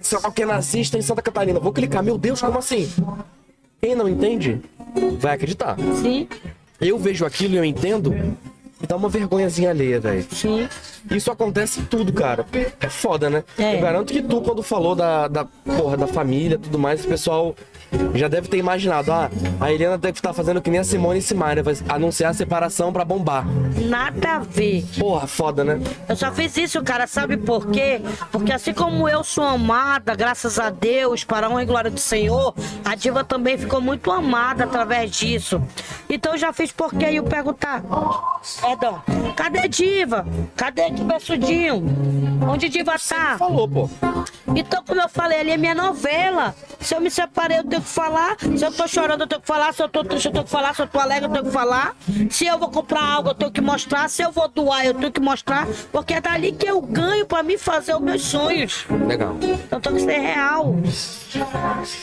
Só 0.00 0.20
qualquer 0.20 0.46
nazista 0.46 0.96
em 0.96 1.02
Santa 1.02 1.22
Catarina. 1.22 1.58
Vou 1.58 1.72
clicar. 1.72 2.02
Meu 2.02 2.16
Deus, 2.16 2.40
como 2.40 2.58
assim? 2.58 2.90
Quem 3.80 3.94
não 3.94 4.08
entende, 4.08 4.60
vai 5.18 5.34
acreditar. 5.34 5.76
Sim. 6.00 6.28
Eu 6.80 6.98
vejo 6.98 7.24
aquilo 7.24 7.54
e 7.54 7.56
eu 7.56 7.64
entendo. 7.64 8.14
Dá 8.86 8.96
uma 8.96 9.08
vergonhazinha 9.08 9.70
alheia, 9.70 10.00
velho. 10.00 10.26
Sim. 10.30 10.68
Isso 11.10 11.30
acontece 11.30 11.80
em 11.80 11.84
tudo, 11.84 12.12
cara. 12.12 12.46
É 12.80 12.88
foda, 12.88 13.28
né? 13.28 13.44
É. 13.58 13.76
Eu 13.76 13.80
garanto 13.80 14.12
que 14.12 14.22
tu, 14.22 14.40
quando 14.40 14.62
falou 14.62 14.94
da, 14.94 15.28
da 15.28 15.44
porra 15.44 15.96
da 15.96 16.06
família 16.06 16.54
e 16.54 16.58
tudo 16.58 16.78
mais, 16.78 17.04
o 17.04 17.08
pessoal 17.08 17.54
já 18.14 18.28
deve 18.28 18.48
ter 18.48 18.58
imaginado. 18.58 19.12
Ah, 19.12 19.30
a 19.60 19.72
Helena 19.72 19.96
deve 19.98 20.18
estar 20.18 20.32
fazendo 20.32 20.60
que 20.60 20.70
nem 20.70 20.80
a 20.80 20.84
Simone 20.84 21.20
Simaria, 21.20 21.62
vai 21.62 21.74
anunciar 21.88 22.30
a 22.30 22.34
separação 22.34 22.92
pra 22.92 23.04
bombar. 23.04 23.46
Nada 23.76 24.36
a 24.36 24.38
ver. 24.38 24.84
Porra, 24.98 25.26
foda, 25.26 25.64
né? 25.64 25.80
Eu 26.08 26.16
só 26.16 26.30
fiz 26.32 26.56
isso, 26.56 26.82
cara, 26.82 27.06
sabe 27.06 27.36
por 27.36 27.70
quê? 27.70 28.00
Porque 28.30 28.52
assim 28.52 28.72
como 28.72 29.08
eu 29.08 29.24
sou 29.24 29.44
amada, 29.44 30.14
graças 30.14 30.58
a 30.58 30.70
Deus, 30.70 31.24
para 31.24 31.46
a 31.46 31.50
honra 31.50 31.62
e 31.62 31.66
glória 31.66 31.90
do 31.90 32.00
Senhor, 32.00 32.54
a 32.84 32.94
diva 32.94 33.24
também 33.24 33.56
ficou 33.58 33.80
muito 33.80 34.10
amada 34.10 34.64
através 34.64 35.10
disso. 35.10 35.62
Então 36.08 36.32
eu 36.32 36.38
já 36.38 36.52
fiz 36.52 36.72
porque 36.72 37.04
aí 37.04 37.16
eu 37.16 37.24
perguntar. 37.24 37.82
Perdão. 38.60 39.02
Cadê 39.36 39.68
diva? 39.68 40.26
Cadê 40.56 40.90
que 40.90 41.04
peçudinho? 41.04 41.84
Onde 42.48 42.68
diva 42.68 42.96
tá? 42.98 43.36
Falou, 43.38 43.68
pô. 43.68 43.90
Então, 44.54 44.82
como 44.84 45.00
eu 45.00 45.08
falei, 45.08 45.40
ali 45.40 45.50
é 45.52 45.56
minha 45.56 45.74
novela. 45.74 46.54
Se 46.80 46.94
eu 46.94 47.00
me 47.00 47.10
separei, 47.10 47.58
eu 47.58 47.64
tenho 47.64 47.79
tenho 47.80 47.82
que 47.82 47.88
falar. 47.88 48.36
Se 48.38 48.64
eu 48.64 48.72
tô 48.72 48.86
chorando, 48.88 49.20
eu 49.22 49.26
tenho 49.26 49.40
que 49.40 49.46
falar. 49.46 49.72
Se 49.72 49.82
eu 49.82 49.88
tô 49.88 50.04
triste, 50.04 50.26
eu 50.26 50.32
tenho 50.32 50.44
que 50.44 50.50
falar. 50.50 50.74
Se 50.74 50.82
eu 50.82 50.86
tô 50.86 50.98
alegre, 50.98 51.26
eu 51.28 51.32
tenho 51.32 51.44
que 51.44 51.50
falar. 51.50 51.94
Se 52.30 52.46
eu 52.46 52.58
vou 52.58 52.68
comprar 52.70 53.02
algo, 53.02 53.30
eu 53.30 53.34
tenho 53.34 53.50
que 53.50 53.60
mostrar. 53.60 54.08
Se 54.08 54.22
eu 54.22 54.30
vou 54.30 54.48
doar, 54.48 54.84
eu 54.86 54.94
tenho 54.94 55.12
que 55.12 55.20
mostrar. 55.20 55.66
Porque 55.92 56.14
é 56.14 56.20
dali 56.20 56.52
que 56.52 56.66
eu 56.66 56.80
ganho 56.80 57.26
pra 57.26 57.42
mim 57.42 57.56
fazer 57.58 57.94
os 57.94 58.00
meus 58.00 58.22
sonhos. 58.22 58.84
Legal. 59.06 59.34
Eu 59.70 59.80
tenho 59.80 59.96
que 59.96 60.02
ser 60.02 60.18
real. 60.18 60.76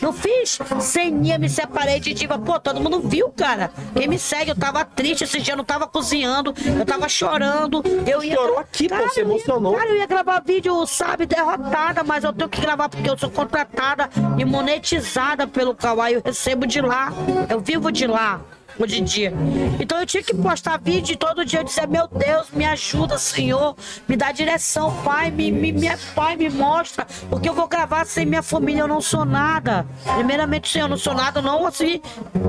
Não 0.01 0.13
fiz 0.13 0.59
ceninha, 0.79 1.37
me 1.37 1.49
separei 1.49 1.99
de 1.99 2.13
diva. 2.13 2.37
Pô, 2.39 2.59
todo 2.59 2.79
mundo 2.79 3.01
viu, 3.01 3.29
cara. 3.29 3.71
Quem 3.95 4.07
me 4.07 4.17
segue, 4.17 4.51
eu 4.51 4.55
tava 4.55 4.83
triste 4.85 5.23
esse 5.23 5.39
dia, 5.41 5.53
eu 5.53 5.57
não 5.57 5.63
tava 5.65 5.87
cozinhando, 5.87 6.53
eu 6.79 6.85
tava 6.85 7.07
chorando. 7.09 7.83
Eu 8.05 8.23
ia. 8.23 8.35
Chorou 8.37 8.59
aqui, 8.59 8.87
pô, 8.87 8.95
você 8.95 9.21
ia- 9.21 9.25
emocionou. 9.25 9.73
cara, 9.75 9.89
eu 9.89 9.97
ia 9.97 10.05
gravar 10.05 10.39
vídeo, 10.45 10.85
sabe, 10.85 11.25
derrotada, 11.25 12.03
mas 12.03 12.23
eu 12.23 12.31
tenho 12.31 12.49
que 12.49 12.61
gravar 12.61 12.87
porque 12.89 13.09
eu 13.09 13.17
sou 13.17 13.29
contratada 13.29 14.09
e 14.37 14.45
monetizada 14.45 15.45
pelo 15.47 15.66
Kawaii. 15.75 16.15
Eu 16.15 16.21
recebo 16.23 16.65
de 16.67 16.81
lá, 16.81 17.11
eu 17.49 17.59
vivo 17.59 17.91
de 17.91 18.07
lá. 18.07 18.41
Hoje 18.79 19.01
em 19.01 19.03
dia. 19.03 19.33
Então 19.79 19.99
eu 19.99 20.05
tinha 20.05 20.21
que 20.21 20.35
postar 20.35 20.77
vídeo 20.79 21.13
e 21.13 21.15
todo 21.17 21.43
dia 21.43 21.61
eu 21.61 21.63
dizer, 21.63 21.87
meu 21.87 22.07
Deus, 22.07 22.51
me 22.51 22.63
ajuda, 22.63 23.17
Senhor, 23.17 23.75
me 24.07 24.15
dá 24.15 24.31
direção, 24.31 24.93
Pai, 25.03 25.31
me, 25.31 25.51
me, 25.51 25.71
me- 25.71 25.97
Pai, 26.13 26.35
me 26.35 26.47
mostra, 26.47 27.07
porque 27.27 27.49
eu 27.49 27.55
vou 27.55 27.67
gravar 27.67 28.05
sem 28.05 28.23
minha 28.23 28.43
família, 28.43 28.81
eu 28.81 28.87
não 28.87 29.01
sou 29.01 29.25
nada. 29.25 29.83
Primeiramente, 30.13 30.69
Senhor, 30.71 30.85
eu 30.85 30.89
não 30.91 30.97
sou 30.97 31.15
nada, 31.15 31.41
não 31.41 31.65
assim, 31.65 31.99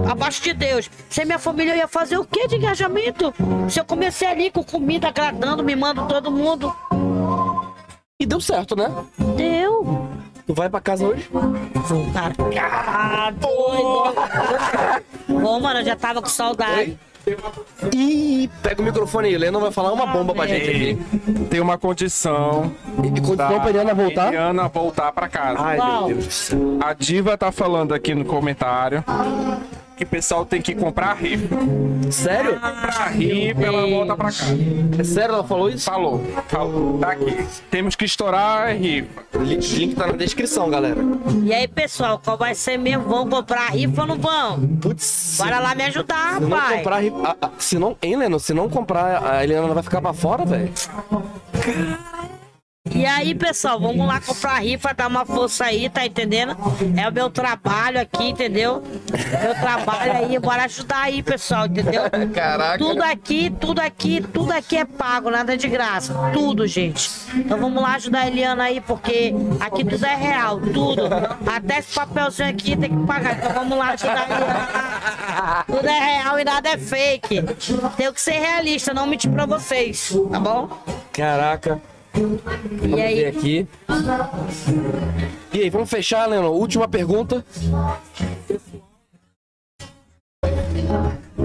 abaixo 0.06 0.42
de 0.42 0.52
Deus. 0.52 0.90
Sem 1.08 1.24
minha 1.24 1.38
família, 1.38 1.72
eu 1.72 1.78
ia 1.78 1.88
fazer 1.88 2.18
o 2.18 2.26
que 2.26 2.46
de 2.46 2.56
engajamento? 2.56 3.32
Se 3.70 3.80
eu 3.80 3.84
comecei 3.86 4.28
ali 4.28 4.50
com 4.50 4.62
comida 4.62 5.08
agradando, 5.08 5.64
mimando 5.64 6.04
todo 6.06 6.30
mundo, 6.30 6.76
E 8.20 8.26
deu 8.26 8.38
certo, 8.40 8.76
né? 8.76 8.90
deu. 9.34 10.06
Tu 10.48 10.54
vai 10.54 10.68
pra 10.70 10.80
casa 10.80 11.06
hoje? 11.06 11.28
Vou. 11.30 12.06
Ah, 12.16 13.30
doido. 13.38 14.14
Bom, 15.40 15.60
mano, 15.60 15.80
eu 15.80 15.84
já 15.84 15.94
tava 15.94 16.22
com 16.22 16.28
saudade. 16.28 16.98
Ih, 17.94 18.48
pega 18.62 18.80
o 18.80 18.84
microfone 18.84 19.28
aí, 19.28 19.36
o 19.36 19.38
Lennon 19.38 19.60
vai 19.60 19.70
falar 19.70 19.92
uma 19.92 20.06
bomba 20.06 20.34
pra 20.34 20.46
gente 20.46 20.66
E 20.66 20.70
aqui. 20.70 21.44
tem 21.50 21.60
uma 21.60 21.76
condição 21.76 22.72
E 23.04 23.20
condição 23.20 23.60
pra 23.60 23.68
Eliana 23.68 23.92
voltar? 23.92 24.28
Eliana 24.28 24.68
voltar 24.68 25.12
pra 25.12 25.28
casa. 25.28 25.60
Ai, 25.60 25.76
Qual? 25.76 26.06
meu 26.08 26.16
Deus. 26.16 26.50
A 26.82 26.94
Diva 26.94 27.36
tá 27.36 27.52
falando 27.52 27.92
aqui 27.92 28.14
no 28.14 28.24
comentário 28.24 29.04
que 29.98 30.04
o 30.04 30.06
pessoal 30.06 30.46
tem 30.46 30.62
que 30.62 30.74
comprar 30.74 31.14
rifa. 31.14 31.56
Sério? 32.10 32.54
Comprar 32.54 33.08
rifa, 33.08 33.60
ela 33.62 33.86
volta 33.86 34.14
pra 34.16 34.24
casa. 34.26 34.56
É 34.98 35.04
sério 35.04 35.34
ela 35.34 35.44
falou 35.44 35.68
isso? 35.68 35.84
Falou, 35.84 36.24
falou. 36.48 36.98
Tá 36.98 37.10
aqui. 37.12 37.36
Temos 37.70 37.94
que 37.96 38.04
estourar 38.04 38.68
a 38.68 38.72
rifa. 38.72 39.08
O 39.34 39.38
link, 39.42 39.66
link 39.76 39.94
tá 39.96 40.06
na 40.06 40.12
descrição, 40.14 40.70
galera. 40.70 41.00
E 41.44 41.52
aí, 41.52 41.66
pessoal, 41.68 42.20
qual 42.24 42.38
vai 42.38 42.54
ser 42.54 42.78
mesmo? 42.78 43.04
Vão 43.04 43.28
comprar 43.28 43.70
rifa 43.72 44.02
ou 44.02 44.06
não 44.06 44.16
vão? 44.18 44.60
Putz. 44.80 45.36
Bora 45.38 45.58
lá 45.58 45.74
me 45.74 45.82
ajudar, 45.84 46.34
Se 46.36 46.40
não 46.40 46.48
rapaz. 46.56 46.76
comprar. 46.78 46.98
ri- 47.00 47.12
a- 47.24 47.36
a- 47.46 47.50
Se 47.58 47.78
não. 47.78 47.96
Hein, 48.00 48.16
Lennon? 48.16 48.38
Se 48.38 48.54
não 48.54 48.68
comprar, 48.68 49.24
a 49.32 49.42
Eliana 49.44 49.74
vai 49.74 49.82
ficar 49.82 50.00
pra 50.00 50.12
fora, 50.12 50.44
velho? 50.44 50.70
E 52.94 53.06
aí, 53.06 53.34
pessoal, 53.34 53.78
vamos 53.78 54.06
lá 54.06 54.20
comprar 54.20 54.60
rifa, 54.60 54.92
dar 54.94 55.08
uma 55.08 55.24
força 55.24 55.64
aí, 55.64 55.88
tá 55.88 56.04
entendendo? 56.04 56.56
É 56.96 57.08
o 57.08 57.12
meu 57.12 57.30
trabalho 57.30 58.00
aqui, 58.00 58.30
entendeu? 58.30 58.82
Meu 59.42 59.54
trabalho 59.54 60.12
aí, 60.12 60.38
bora 60.38 60.64
ajudar 60.64 61.02
aí, 61.02 61.22
pessoal, 61.22 61.66
entendeu? 61.66 62.02
Caraca. 62.34 62.78
Tudo 62.78 63.02
aqui, 63.02 63.50
tudo 63.60 63.80
aqui, 63.80 64.20
tudo 64.20 64.52
aqui 64.52 64.76
é 64.76 64.84
pago, 64.84 65.30
nada 65.30 65.56
de 65.56 65.68
graça. 65.68 66.14
Tudo, 66.32 66.66
gente. 66.66 67.10
Então 67.34 67.58
vamos 67.58 67.82
lá 67.82 67.94
ajudar 67.94 68.20
a 68.20 68.26
Eliana 68.26 68.64
aí, 68.64 68.80
porque 68.80 69.34
aqui 69.60 69.84
tudo 69.84 70.04
é 70.04 70.16
real, 70.16 70.60
tudo. 70.60 71.02
Até 71.46 71.78
esse 71.78 71.94
papelzinho 71.94 72.48
aqui 72.48 72.76
tem 72.76 72.90
que 72.90 73.06
pagar. 73.06 73.36
Então 73.36 73.52
vamos 73.52 73.78
lá 73.78 73.88
ajudar 73.90 74.26
a 74.28 74.36
Eliana. 74.36 75.64
Tudo 75.66 75.88
é 75.88 76.16
real 76.16 76.38
e 76.40 76.44
nada 76.44 76.68
é 76.70 76.78
fake. 76.78 77.42
Tenho 77.96 78.12
que 78.12 78.20
ser 78.20 78.38
realista, 78.38 78.94
não 78.94 79.06
mentir 79.06 79.30
pra 79.30 79.46
vocês, 79.46 80.16
tá 80.30 80.40
bom? 80.40 80.68
Caraca. 81.12 81.80
Vamos 82.22 82.82
E 82.82 82.88
ver 82.88 83.02
aí? 83.02 83.26
aqui. 83.26 83.68
E 85.52 85.60
aí, 85.60 85.70
vamos 85.70 85.88
fechar, 85.90 86.26
Lennon? 86.26 86.50
Última 86.50 86.86
pergunta. 86.88 87.44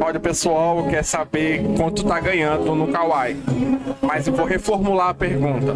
Olha, 0.02 0.18
o 0.18 0.22
pessoal 0.22 0.86
quer 0.90 1.04
saber 1.04 1.64
quanto 1.78 2.04
tá 2.04 2.20
ganhando 2.20 2.76
no 2.76 2.88
Kawaii. 2.92 3.42
Mas 4.02 4.28
eu 4.28 4.34
vou 4.34 4.46
reformular 4.46 5.10
a 5.10 5.14
pergunta. 5.14 5.76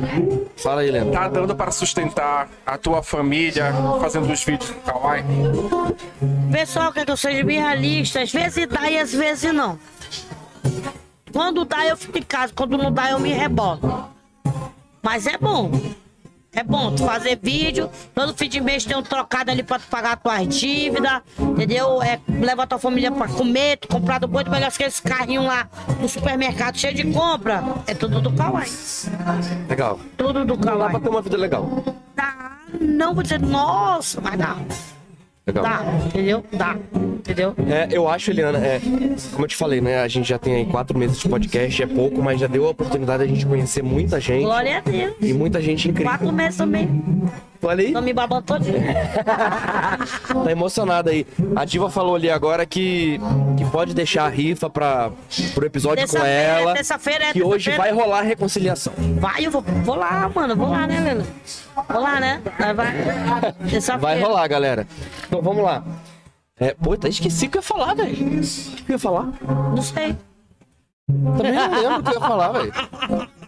Fala 0.57 0.81
aí, 0.81 0.91
Lennon. 0.91 1.11
Tá 1.11 1.27
dando 1.29 1.55
para 1.55 1.71
sustentar 1.71 2.49
a 2.65 2.77
tua 2.77 3.01
família 3.01 3.71
fazendo 4.01 4.31
os 4.31 4.43
vídeos 4.43 4.69
no 4.71 4.81
Kawaii? 4.81 5.23
Pessoal, 6.51 6.91
quer 6.91 7.05
que 7.05 7.11
eu 7.11 7.17
seja 7.17 7.43
bem 7.43 7.59
realista? 7.59 8.21
Às 8.21 8.31
vezes 8.31 8.67
dá 8.67 8.89
e 8.89 8.99
às 8.99 9.13
vezes 9.13 9.53
não. 9.53 9.79
Quando 11.31 11.63
dá, 11.63 11.85
eu 11.85 11.95
fico 11.95 12.17
em 12.17 12.23
casa. 12.23 12.51
Quando 12.53 12.77
não 12.77 12.91
dá, 12.91 13.11
eu 13.11 13.19
me 13.19 13.31
rebolo. 13.31 13.79
Mas 15.07 15.25
é 15.25 15.37
bom. 15.37 15.71
É 16.51 16.61
bom 16.61 16.93
tu 16.93 17.05
fazer 17.05 17.39
vídeo, 17.41 17.89
todo 18.13 18.35
fim 18.35 18.49
de 18.49 18.59
mês 18.59 18.83
tem 18.83 18.97
um 18.97 19.01
trocado 19.01 19.49
ali 19.49 19.63
pra 19.63 19.79
tu 19.79 19.87
pagar 19.87 20.17
tuas 20.17 20.45
dívidas, 20.49 21.21
entendeu? 21.39 22.01
É, 22.03 22.19
levar 22.27 22.67
tua 22.67 22.77
família 22.77 23.09
pra 23.09 23.25
comer, 23.29 23.77
tu 23.77 23.87
comprar 23.87 24.19
do 24.19 24.27
boi, 24.27 24.43
tu 24.43 24.51
pegar 24.51 24.67
aqueles 24.67 24.99
carrinhos 24.99 25.45
lá 25.45 25.69
no 26.01 26.09
supermercado 26.09 26.77
cheio 26.77 26.93
de 26.93 27.09
compra. 27.13 27.63
É 27.87 27.93
tudo 27.93 28.19
do 28.19 28.33
Kawaii. 28.33 28.69
Legal. 29.69 29.97
Tudo 30.17 30.43
do 30.43 30.57
Dá 30.57 30.71
pra 30.71 30.71
Kawaii. 30.73 30.99
ter 30.99 31.09
uma 31.09 31.21
vida 31.21 31.37
legal. 31.37 31.83
Dá. 32.13 32.57
Não 32.81 33.13
vou 33.13 33.23
dizer, 33.23 33.39
nossa, 33.39 34.19
mas 34.19 34.37
dá. 34.37 34.57
Legal. 35.47 35.63
Dá, 35.63 35.85
entendeu? 36.05 36.43
Dá, 36.51 36.75
entendeu? 36.93 37.55
É, 37.69 37.87
eu 37.89 38.05
acho, 38.09 38.31
Eliana, 38.31 38.59
é, 38.59 38.81
como 39.31 39.45
eu 39.45 39.47
te 39.47 39.55
falei, 39.55 39.79
né? 39.79 40.01
A 40.01 40.07
gente 40.09 40.27
já 40.27 40.37
tem 40.37 40.55
aí 40.55 40.65
quatro 40.65 40.97
meses 40.97 41.17
de 41.17 41.29
podcast, 41.29 41.81
é 41.81 41.87
pouco, 41.87 42.21
mas 42.21 42.37
já 42.37 42.47
deu 42.47 42.67
a 42.67 42.69
oportunidade 42.71 43.25
de 43.25 43.31
a 43.31 43.33
gente 43.33 43.45
conhecer 43.45 43.81
muita 43.81 44.19
gente. 44.19 44.43
Glória 44.43 44.79
a 44.79 44.81
Deus. 44.81 45.15
E 45.21 45.33
muita 45.33 45.61
gente 45.61 45.87
incrível. 45.87 46.11
Quatro 46.11 46.33
meses 46.33 46.57
também. 46.57 47.01
Olha 47.61 47.85
aí, 47.85 47.93
Tô 47.93 48.01
me 48.01 48.13
babando 48.13 48.43
todinho. 48.43 48.77
tá 50.43 50.51
emocionada 50.51 51.11
aí. 51.11 51.25
A 51.55 51.65
Diva 51.65 51.89
falou 51.89 52.15
ali 52.15 52.29
agora 52.29 52.65
que, 52.65 53.19
que 53.57 53.65
pode 53.65 53.93
deixar 53.93 54.25
a 54.25 54.29
rifa 54.29 54.69
pra, 54.69 55.11
pro 55.53 55.65
episódio 55.65 56.05
com 56.05 56.11
Terça-feira, 56.13 56.59
ela. 56.59 56.73
terça-feira, 56.73 57.25
é 57.25 57.33
Que 57.33 57.43
hoje 57.43 57.71
vai 57.71 57.91
rolar 57.91 58.19
a 58.19 58.23
reconciliação. 58.23 58.93
Vai, 59.19 59.45
eu 59.45 59.51
vou, 59.51 59.61
vou 59.61 59.95
lá, 59.95 60.29
mano. 60.33 60.55
Vou 60.55 60.69
lá, 60.69 60.85
né, 60.87 60.99
Lena? 60.99 61.25
Vou 61.89 62.01
lá, 62.01 62.19
né? 62.19 62.41
Vai, 62.57 62.73
vai. 62.73 62.93
Vai 63.99 64.19
rolar, 64.19 64.47
galera. 64.47 64.87
Então 65.27 65.41
vamos 65.41 65.63
lá. 65.63 65.83
É, 66.59 66.73
pô, 66.73 66.93
até 66.93 67.07
esqueci 67.09 67.45
o 67.45 67.49
que 67.49 67.57
eu 67.57 67.61
ia 67.61 67.63
falar, 67.63 67.93
velho. 67.93 68.11
O 68.13 68.15
que 68.15 68.91
eu 68.91 68.93
ia 68.93 68.99
falar? 68.99 69.29
Não 69.75 69.81
sei. 69.81 70.15
Também 71.37 71.53
não 71.53 71.71
lembro 71.81 71.99
o 71.99 72.03
que 72.03 72.09
eu 72.09 72.13
ia 72.13 72.19
falar, 72.19 72.51
velho. 72.51 72.73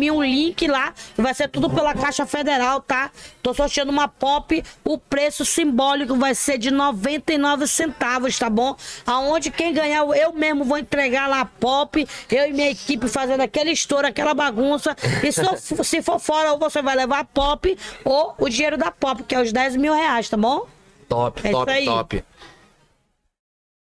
Me 0.00 0.12
um 0.12 0.22
link 0.22 0.64
lá, 0.68 0.94
vai 1.16 1.34
ser 1.34 1.48
tudo 1.48 1.68
pela 1.68 1.92
Caixa 1.92 2.24
Federal, 2.24 2.80
tá? 2.80 3.10
Tô 3.42 3.52
sorteando 3.52 3.90
uma 3.90 4.06
pop, 4.06 4.62
o 4.84 4.96
preço 4.96 5.44
simbólico 5.44 6.14
vai 6.14 6.36
ser 6.36 6.56
de 6.56 6.70
99 6.70 7.66
centavos, 7.66 8.38
tá 8.38 8.48
bom? 8.48 8.76
Aonde 9.04 9.50
quem 9.50 9.72
ganhar, 9.74 10.04
eu 10.16 10.32
mesmo 10.32 10.64
vou 10.64 10.78
entregar 10.78 11.28
lá 11.28 11.40
a 11.40 11.44
pop, 11.44 12.06
eu 12.30 12.46
e 12.48 12.52
minha 12.52 12.70
equipe 12.70 13.08
fazendo 13.08 13.40
aquele 13.40 13.72
estouro, 13.72 14.06
aquela 14.06 14.34
bagunça. 14.34 14.96
E 15.20 15.32
se, 15.32 15.40
eu- 15.44 15.56
se 15.82 16.00
for 16.00 16.20
fora, 16.20 16.52
ou 16.52 16.60
você 16.60 16.80
vai 16.80 16.94
levar 16.94 17.18
a 17.18 17.24
pop, 17.24 17.76
ou 18.04 18.36
o 18.38 18.48
dinheiro 18.48 18.78
da 18.78 18.92
pop, 18.92 19.24
que 19.24 19.34
é 19.34 19.42
os 19.42 19.52
10 19.52 19.74
mil 19.74 19.92
reais, 19.92 20.28
tá 20.28 20.36
bom? 20.36 20.68
Top, 21.08 21.40
É 21.44 21.50
top, 21.50 21.84
top. 21.84 22.24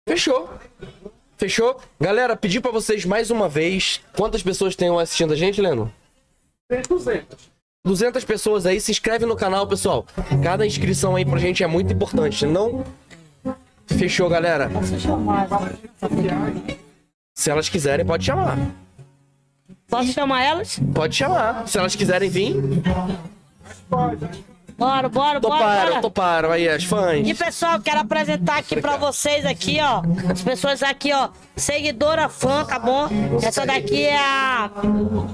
Fechou. 0.09 0.48
Fechou? 1.36 1.78
Galera, 2.01 2.35
pedi 2.35 2.62
pra 2.62 2.70
vocês 2.70 3.05
mais 3.05 3.30
uma 3.30 3.47
vez. 3.47 4.01
Quantas 4.16 4.43
pessoas 4.43 4.74
tem 4.74 4.89
assistindo 4.98 5.35
a 5.35 5.36
gente, 5.36 5.60
Leno? 5.60 5.93
200 7.85 8.24
pessoas 8.24 8.66
aí. 8.66 8.81
Se 8.81 8.90
inscreve 8.90 9.24
no 9.24 9.36
canal, 9.36 9.66
pessoal. 9.66 10.07
Cada 10.43 10.66
inscrição 10.66 11.16
aí 11.16 11.24
pra 11.24 11.39
gente 11.39 11.62
é 11.62 11.66
muito 11.66 11.93
importante. 11.93 12.47
Não. 12.47 12.85
Fechou, 13.86 14.28
galera. 14.28 14.70
Se 17.35 17.51
elas 17.51 17.69
quiserem, 17.69 18.05
pode 18.05 18.24
chamar. 18.24 18.59
Posso 19.89 20.12
chamar 20.12 20.43
elas? 20.45 20.78
Pode 20.95 21.16
chamar. 21.16 21.66
Se 21.66 21.78
elas 21.78 21.97
quiserem 21.97 22.28
vir, 22.28 22.55
Bora, 23.89 24.19
bora, 24.78 25.09
bora. 25.09 25.40
toparam, 25.40 25.88
bora. 25.90 26.00
toparam. 26.00 26.50
Aí, 26.52 26.68
as 26.68 26.84
fãs. 26.84 27.26
E 27.26 27.34
pessoal, 27.34 27.80
quero 27.80 28.00
apresentar 28.00 28.59
aqui 28.59 28.80
pra 28.80 28.96
vocês 28.96 29.44
aqui, 29.44 29.78
ó. 29.80 30.02
As 30.30 30.40
pessoas 30.40 30.82
aqui, 30.82 31.12
ó. 31.12 31.30
Seguidora 31.56 32.28
fã, 32.28 32.64
tá 32.64 32.78
bom? 32.78 33.09
Essa 33.42 33.66
daqui 33.66 34.05
é 34.06 34.16
a 34.16 34.70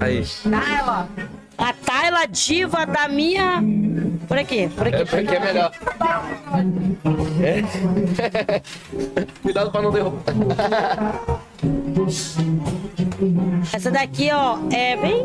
Aí. 0.00 0.24
Tayla. 0.42 1.08
A 1.56 1.72
Tayla 1.72 2.26
diva 2.26 2.84
da 2.86 3.06
minha. 3.08 3.62
Por 4.26 4.38
aqui, 4.38 4.68
por 4.68 4.88
aqui. 4.88 4.96
É, 4.96 5.04
por 5.04 5.18
aqui 5.18 5.34
é 5.34 5.40
melhor. 5.40 5.72
É. 7.42 8.62
Cuidado 9.42 9.70
pra 9.70 9.82
não 9.82 9.92
derrubar. 9.92 10.24
Essa 13.72 13.90
daqui, 13.90 14.30
ó, 14.32 14.58
é 14.72 14.96
bem. 14.96 15.24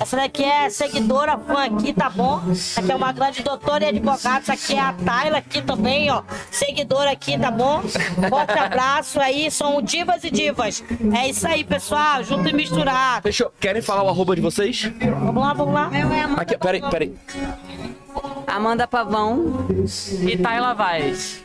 Essa 0.00 0.16
daqui 0.16 0.42
é 0.42 0.70
seguidora, 0.70 1.38
fã 1.38 1.64
aqui, 1.64 1.92
tá 1.92 2.08
bom? 2.08 2.40
Essa 2.50 2.80
aqui 2.80 2.92
é 2.92 2.94
uma 2.94 3.12
grande 3.12 3.42
doutora 3.42 3.84
e 3.84 3.88
advogada. 3.88 4.38
Essa 4.38 4.54
aqui 4.54 4.74
é 4.74 4.80
a 4.80 4.92
Tayla 4.92 5.38
aqui 5.38 5.62
também, 5.62 6.10
ó. 6.10 6.22
Seguidora 6.50 7.10
aqui, 7.10 7.38
tá 7.38 7.50
bom? 7.50 7.82
Forte 7.82 8.58
abraço 8.58 9.20
aí, 9.20 9.50
são 9.50 9.82
divas 9.82 10.24
e 10.24 10.30
divas. 10.30 10.82
É 11.14 11.28
isso 11.28 11.46
aí, 11.46 11.64
pessoal, 11.64 12.22
junto 12.22 12.48
e 12.48 12.52
misturado. 12.52 13.22
Fechou. 13.22 13.52
Querem 13.60 13.82
falar 13.82 14.02
o 14.02 14.08
arroba 14.08 14.34
de 14.34 14.42
vocês? 14.42 14.90
Vamos 15.00 15.42
lá, 15.42 15.52
vamos 15.52 15.74
lá. 15.74 15.90
Aqui, 16.36 16.56
peraí, 16.56 16.82
peraí. 16.90 17.14
Amanda 18.46 18.86
Pavão. 18.86 19.66
E 20.22 20.36
Tayla 20.38 20.74
Vaz. 20.74 21.42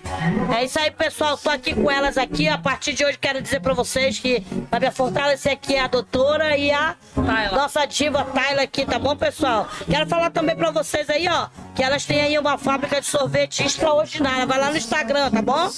É 0.55 0.63
isso 0.63 0.79
aí, 0.79 0.91
pessoal. 0.91 1.37
Tô 1.37 1.49
aqui 1.49 1.73
com 1.73 1.89
elas 1.89 2.17
aqui. 2.17 2.47
A 2.47 2.57
partir 2.57 2.93
de 2.93 3.03
hoje, 3.03 3.17
quero 3.17 3.41
dizer 3.41 3.59
pra 3.61 3.73
vocês 3.73 4.19
que 4.19 4.28
vai 4.69 4.79
me 4.79 4.91
fortalecer 4.91 5.53
aqui 5.53 5.75
é 5.75 5.81
a 5.81 5.87
doutora 5.87 6.57
e 6.57 6.71
a 6.71 6.95
Tayla. 7.15 7.57
nossa 7.57 7.85
diva 7.85 8.23
Tayla 8.25 8.63
aqui, 8.63 8.85
tá 8.85 8.99
bom, 8.99 9.15
pessoal? 9.15 9.67
Quero 9.89 10.07
falar 10.07 10.29
também 10.29 10.55
pra 10.55 10.71
vocês 10.71 11.09
aí, 11.09 11.27
ó, 11.27 11.47
que 11.75 11.83
elas 11.83 12.05
têm 12.05 12.21
aí 12.21 12.37
uma 12.37 12.57
fábrica 12.57 12.99
de 12.99 13.07
sorvete 13.07 13.63
extraordinária. 13.63 14.45
Vai 14.45 14.59
lá 14.59 14.69
no 14.69 14.77
Instagram, 14.77 15.31
tá 15.31 15.41
bom? 15.41 15.69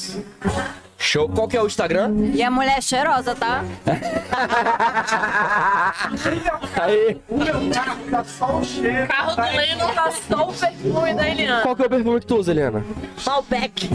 Show. 1.02 1.28
Qual 1.28 1.48
que 1.48 1.58
é 1.58 1.62
o 1.62 1.66
Instagram? 1.66 2.12
E 2.34 2.44
a 2.44 2.52
mulher 2.52 2.78
é 2.78 2.82
cheirosa, 2.82 3.34
tá? 3.36 3.64
Aí. 6.80 7.20
Carro 9.08 9.36
do 9.36 9.42
Leno 9.42 9.94
tá 9.94 10.12
só 10.12 10.48
o 10.48 10.54
perfume 10.54 11.14
da 11.16 11.28
Eliana. 11.28 11.62
Qual 11.64 11.76
que 11.76 11.82
é 11.82 11.86
o 11.88 11.90
perfume 11.90 12.20
que 12.20 12.26
tu 12.28 12.38
usa, 12.38 12.52
Eliana? 12.52 12.86
Malbec. 13.26 13.90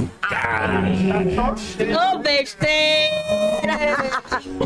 Ô, 2.13 2.19
besteira! 2.19 3.87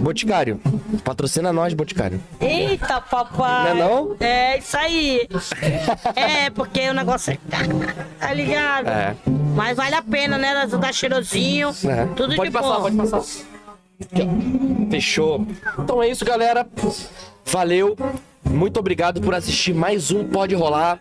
Boticário. 0.01 0.61
Patrocina 1.05 1.53
nós, 1.53 1.75
Boticário. 1.75 2.21
Eita, 2.41 3.01
papai. 3.03 3.65
Não 3.65 3.71
é 3.71 3.75
não? 3.75 4.17
É 4.19 4.59
isso 4.59 4.77
aí. 4.77 5.29
É, 6.17 6.51
porque 6.51 6.89
o 6.89 6.95
negócio 6.95 7.35
é. 7.35 7.39
Tá 8.19 8.33
ligado? 8.33 8.89
É. 8.89 9.15
Mas 9.55 9.77
vale 9.77 9.95
a 9.95 10.03
pena, 10.03 10.39
né? 10.39 10.67
Tá 10.81 10.93
cheirosinho. 10.93 11.69
É. 11.85 12.07
Tudo 12.17 12.30
pode 12.37 12.51
de 12.51 12.57
passar, 12.57 12.75
bom. 12.77 12.83
pode 12.83 12.97
passar. 12.97 13.19
Aqui, 14.01 14.23
ó. 14.23 14.91
Fechou. 14.91 15.47
Então 15.79 16.03
é 16.03 16.09
isso, 16.09 16.25
galera. 16.25 16.67
Valeu. 17.45 17.97
Muito 18.45 18.81
obrigado 18.81 19.21
por 19.21 19.35
assistir 19.35 19.75
mais 19.75 20.11
um 20.11 20.27
Pode 20.27 20.55
Rolar. 20.55 20.99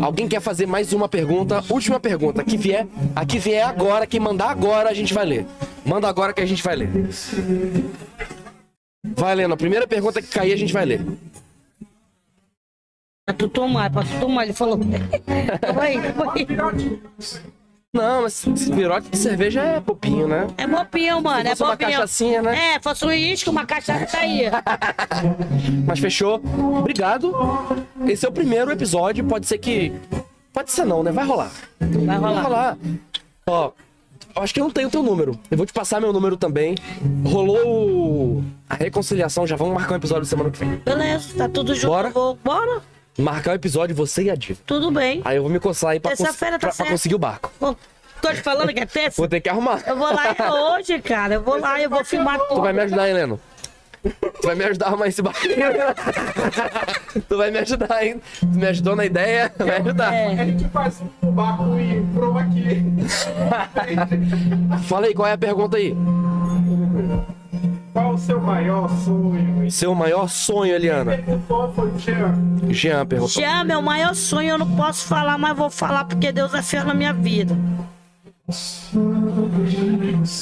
Alguém 0.00 0.26
quer 0.26 0.40
fazer 0.40 0.66
mais 0.66 0.92
uma 0.92 1.08
pergunta? 1.08 1.62
Última 1.68 2.00
pergunta. 2.00 2.42
Que 2.42 2.56
vier, 2.56 2.86
a 3.14 3.26
que 3.26 3.38
vier 3.38 3.66
agora, 3.66 4.06
quem 4.06 4.18
mandar 4.18 4.50
agora, 4.50 4.88
a 4.88 4.94
gente 4.94 5.12
vai 5.12 5.26
ler. 5.26 5.46
Manda 5.84 6.08
agora 6.08 6.32
que 6.32 6.40
a 6.40 6.46
gente 6.46 6.62
vai 6.62 6.76
ler. 6.76 6.90
Vai, 9.04 9.32
Helena. 9.32 9.54
A 9.54 9.56
primeira 9.56 9.86
pergunta 9.86 10.22
que 10.22 10.28
cair, 10.28 10.52
a 10.52 10.56
gente 10.56 10.72
vai 10.72 10.84
ler. 10.84 11.04
Pra 13.26 13.34
tu 13.34 13.48
tomar, 13.48 13.90
pra 13.90 14.02
tu 14.02 14.20
tomar, 14.20 14.44
ele 14.44 14.54
falou. 14.54 14.78
Toma 15.66 15.82
aí, 15.82 16.12
toma 16.14 16.32
aí. 16.32 17.00
Não, 17.94 18.22
mas 18.22 18.46
esse 18.46 18.70
virote 18.70 19.08
de 19.08 19.16
cerveja 19.16 19.62
é 19.62 19.80
popinho, 19.80 20.28
né? 20.28 20.46
É 20.58 20.66
bobinho, 20.66 21.22
mano. 21.22 21.40
Se 21.40 21.46
É 21.46 21.50
fosse 21.50 21.62
uma 21.62 21.70
bobinho. 21.76 21.90
cachaçinha, 21.92 22.42
né? 22.42 22.74
É, 22.74 22.80
fosse 22.80 23.02
um 23.04 23.08
uísque, 23.08 23.48
uma 23.48 23.64
cachaça 23.64 24.04
tá 24.06 24.18
aí. 24.18 24.42
Mas 25.86 25.98
fechou. 25.98 26.40
Obrigado. 26.78 27.34
Esse 28.06 28.26
é 28.26 28.28
o 28.28 28.32
primeiro 28.32 28.70
episódio. 28.70 29.24
Pode 29.24 29.46
ser 29.46 29.56
que. 29.56 29.90
Pode 30.52 30.70
ser 30.70 30.84
não, 30.84 31.02
né? 31.02 31.10
Vai 31.12 31.24
rolar. 31.24 31.50
Vai 31.80 31.88
Vai 32.04 32.18
rolar. 32.18 32.42
rolar. 32.42 32.78
Ó, 33.46 33.72
acho 34.36 34.52
que 34.52 34.60
eu 34.60 34.64
não 34.64 34.70
tenho 34.70 34.90
teu 34.90 35.02
número. 35.02 35.38
Eu 35.50 35.56
vou 35.56 35.64
te 35.64 35.72
passar 35.72 35.98
meu 35.98 36.12
número 36.12 36.36
também. 36.36 36.74
Rolou 37.24 38.44
a 38.68 38.74
reconciliação. 38.74 39.46
Já 39.46 39.56
vamos 39.56 39.72
marcar 39.72 39.94
um 39.94 39.96
episódio 39.96 40.26
semana 40.26 40.50
que 40.50 40.58
vem. 40.58 40.76
Beleza, 40.84 41.34
tá 41.38 41.48
tudo 41.48 41.74
junto. 41.74 41.86
Bora? 41.90 42.10
Vou, 42.10 42.38
bora. 42.44 42.82
Marcar 43.18 43.52
o 43.52 43.54
episódio 43.54 43.94
você 43.96 44.22
e 44.24 44.30
a 44.30 44.34
Diva. 44.34 44.60
Tudo 44.64 44.90
bem. 44.90 45.20
Aí 45.24 45.36
eu 45.36 45.42
vou 45.42 45.50
me 45.50 45.58
coçar 45.58 45.90
aí 45.90 46.00
pra, 46.00 46.16
cons- 46.16 46.28
tá 46.36 46.58
pra- 46.58 46.70
pra 46.72 46.86
conseguir 46.86 47.14
o 47.16 47.18
barco. 47.18 47.50
Tô 48.22 48.28
te 48.32 48.40
falando 48.42 48.72
que 48.72 48.80
é 48.80 48.86
terça? 48.86 49.20
Vou 49.20 49.28
ter 49.28 49.40
que 49.40 49.48
arrumar. 49.48 49.82
Eu 49.86 49.96
vou 49.96 50.08
lá 50.12 50.34
hoje, 50.76 51.00
cara. 51.00 51.34
Eu 51.34 51.42
vou 51.42 51.58
lá 51.58 51.80
e 51.80 51.84
eu 51.84 51.90
vou 51.90 52.04
filmar 52.04 52.38
Tu 52.38 52.48
tudo. 52.48 52.60
vai 52.62 52.72
me 52.72 52.80
ajudar, 52.82 53.08
Heleno? 53.08 53.40
Tu 54.02 54.46
vai 54.46 54.54
me 54.54 54.64
ajudar 54.64 54.86
a 54.86 54.88
arrumar 54.90 55.06
esse 55.08 55.20
barquinho? 55.20 55.56
tu 57.28 57.36
vai 57.36 57.50
me 57.50 57.58
ajudar, 57.58 58.04
hein? 58.04 58.20
Tu 58.40 58.46
me 58.46 58.66
ajudou 58.68 58.94
na 58.96 59.04
ideia? 59.04 59.52
Vai 59.58 59.76
ajudar. 59.80 60.14
É. 60.14 60.40
A 60.40 60.44
gente 60.44 60.68
faz 60.68 61.02
o 61.22 61.26
barco 61.32 61.76
e 61.78 62.00
prova 62.14 62.40
aqui. 62.40 62.84
Fala 64.86 65.06
aí, 65.06 65.14
qual 65.14 65.26
é 65.28 65.32
a 65.32 65.38
pergunta 65.38 65.76
aí? 65.76 65.94
Qual 67.98 68.14
o 68.14 68.18
seu 68.18 68.40
maior 68.40 68.88
sonho? 68.88 69.70
Seu 69.72 69.92
maior 69.92 70.28
sonho, 70.28 70.72
Eliana? 70.72 71.16
Perguntou 71.16 71.72
foi 71.72 71.90
o 71.90 71.98
Jean. 71.98 72.34
Jean 72.70 73.04
perguntou. 73.04 73.42
Já, 73.42 73.64
meu 73.64 73.82
maior 73.82 74.14
sonho 74.14 74.50
eu 74.50 74.58
não 74.58 74.76
posso 74.76 75.04
falar, 75.04 75.36
mas 75.36 75.56
vou 75.56 75.68
falar 75.68 76.04
porque 76.04 76.30
Deus 76.30 76.54
é 76.54 76.62
fiel 76.62 76.84
na 76.84 76.94
minha 76.94 77.12
vida. 77.12 77.56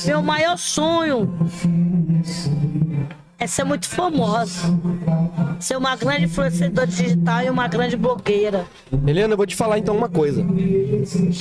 Meu 0.05 0.21
maior 0.21 0.59
sonho 0.59 1.35
é 3.39 3.47
ser 3.47 3.65
muito 3.65 3.89
famosa. 3.89 4.61
Ser 5.61 5.77
uma 5.77 5.95
grande 5.97 6.25
influenciadora 6.25 6.87
digital 6.87 7.43
e 7.43 7.51
uma 7.51 7.69
grande 7.69 7.97
blogueira. 7.97 8.65
Eliana, 9.07 9.35
eu 9.35 9.37
vou 9.37 9.47
te 9.47 9.55
falar 9.55 9.79
então 9.79 9.97
uma 9.97 10.09
coisa. 10.09 10.45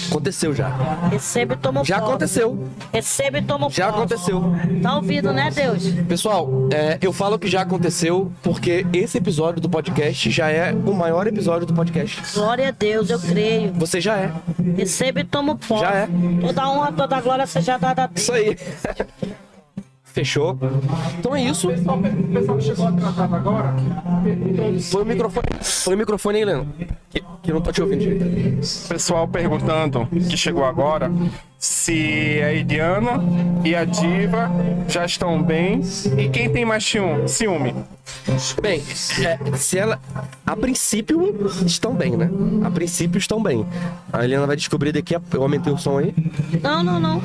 Aconteceu 0.09 0.53
já. 0.53 0.69
Receba 1.09 1.53
e 1.53 1.57
toma 1.57 1.83
Já 1.83 1.97
aconteceu. 1.97 2.67
Receba 2.91 3.37
e 3.39 3.41
toma 3.41 3.69
Já 3.69 3.89
aconteceu. 3.89 4.43
Tá 4.81 4.95
ouvindo, 4.95 5.31
né, 5.31 5.49
Deus? 5.51 5.87
Pessoal, 6.07 6.69
é, 6.71 6.97
eu 7.01 7.13
falo 7.13 7.39
que 7.39 7.47
já 7.47 7.61
aconteceu 7.61 8.31
porque 8.43 8.85
esse 8.93 9.17
episódio 9.17 9.61
do 9.61 9.69
podcast 9.69 10.29
já 10.29 10.49
é 10.49 10.73
o 10.73 10.93
maior 10.93 11.27
episódio 11.27 11.65
do 11.65 11.73
podcast. 11.73 12.21
Glória 12.33 12.69
a 12.69 12.71
Deus, 12.71 13.09
eu 13.09 13.19
creio. 13.19 13.73
Você 13.73 14.01
já 14.01 14.17
é. 14.17 14.31
Receba 14.75 15.21
e 15.21 15.23
toma. 15.23 15.57
Já 15.79 15.91
é. 15.91 16.09
Toda 16.41 16.69
honra, 16.69 16.91
toda 16.91 17.21
glória 17.21 17.47
seja 17.47 17.77
dada 17.77 18.03
a 18.03 18.07
Deus. 18.07 18.21
Isso 18.21 18.33
aí. 18.33 18.57
Fechou? 20.15 20.57
Então 21.19 21.35
é 21.35 21.43
isso. 21.43 21.67
O 21.67 21.71
pessoal, 21.73 21.99
o 21.99 22.33
pessoal 22.33 22.57
que 22.57 22.63
chegou 22.63 22.87
atrasado 22.87 23.35
agora 23.35 23.75
Foi 24.89 25.01
o 25.01 25.05
microfone. 25.05 25.47
Foi 25.61 25.93
o 25.93 25.97
microfone 25.97 26.37
aí, 26.37 26.41
Helena. 26.43 26.65
Que, 27.09 27.21
que 27.43 27.51
eu 27.51 27.55
não 27.55 27.61
tô 27.61 27.69
te 27.73 27.81
ouvindo 27.81 27.99
direito. 27.99 28.65
pessoal 28.87 29.27
perguntando 29.27 30.07
que 30.29 30.37
chegou 30.37 30.63
agora 30.63 31.11
se 31.59 32.41
a 32.41 32.53
Eliana 32.53 33.21
e 33.65 33.75
a 33.75 33.83
Diva 33.83 34.49
já 34.87 35.03
estão 35.03 35.43
bem 35.43 35.81
e 36.17 36.29
quem 36.29 36.49
tem 36.49 36.63
mais 36.63 36.85
ciúme. 36.85 37.27
ciúme. 37.27 37.75
Bem, 38.61 38.81
é, 39.21 39.57
se 39.57 39.77
ela. 39.77 39.99
A 40.45 40.55
princípio 40.55 41.45
estão 41.65 41.93
bem, 41.93 42.15
né? 42.15 42.29
A 42.63 42.71
princípio 42.71 43.17
estão 43.17 43.43
bem. 43.43 43.65
A 44.13 44.23
Helena 44.23 44.47
vai 44.47 44.55
descobrir 44.55 44.93
daqui 44.93 45.13
a. 45.13 45.21
Eu 45.33 45.43
aumentei 45.43 45.73
o 45.73 45.77
som 45.77 45.97
aí. 45.97 46.15
Não, 46.63 46.81
não, 46.81 47.01
não. 47.01 47.21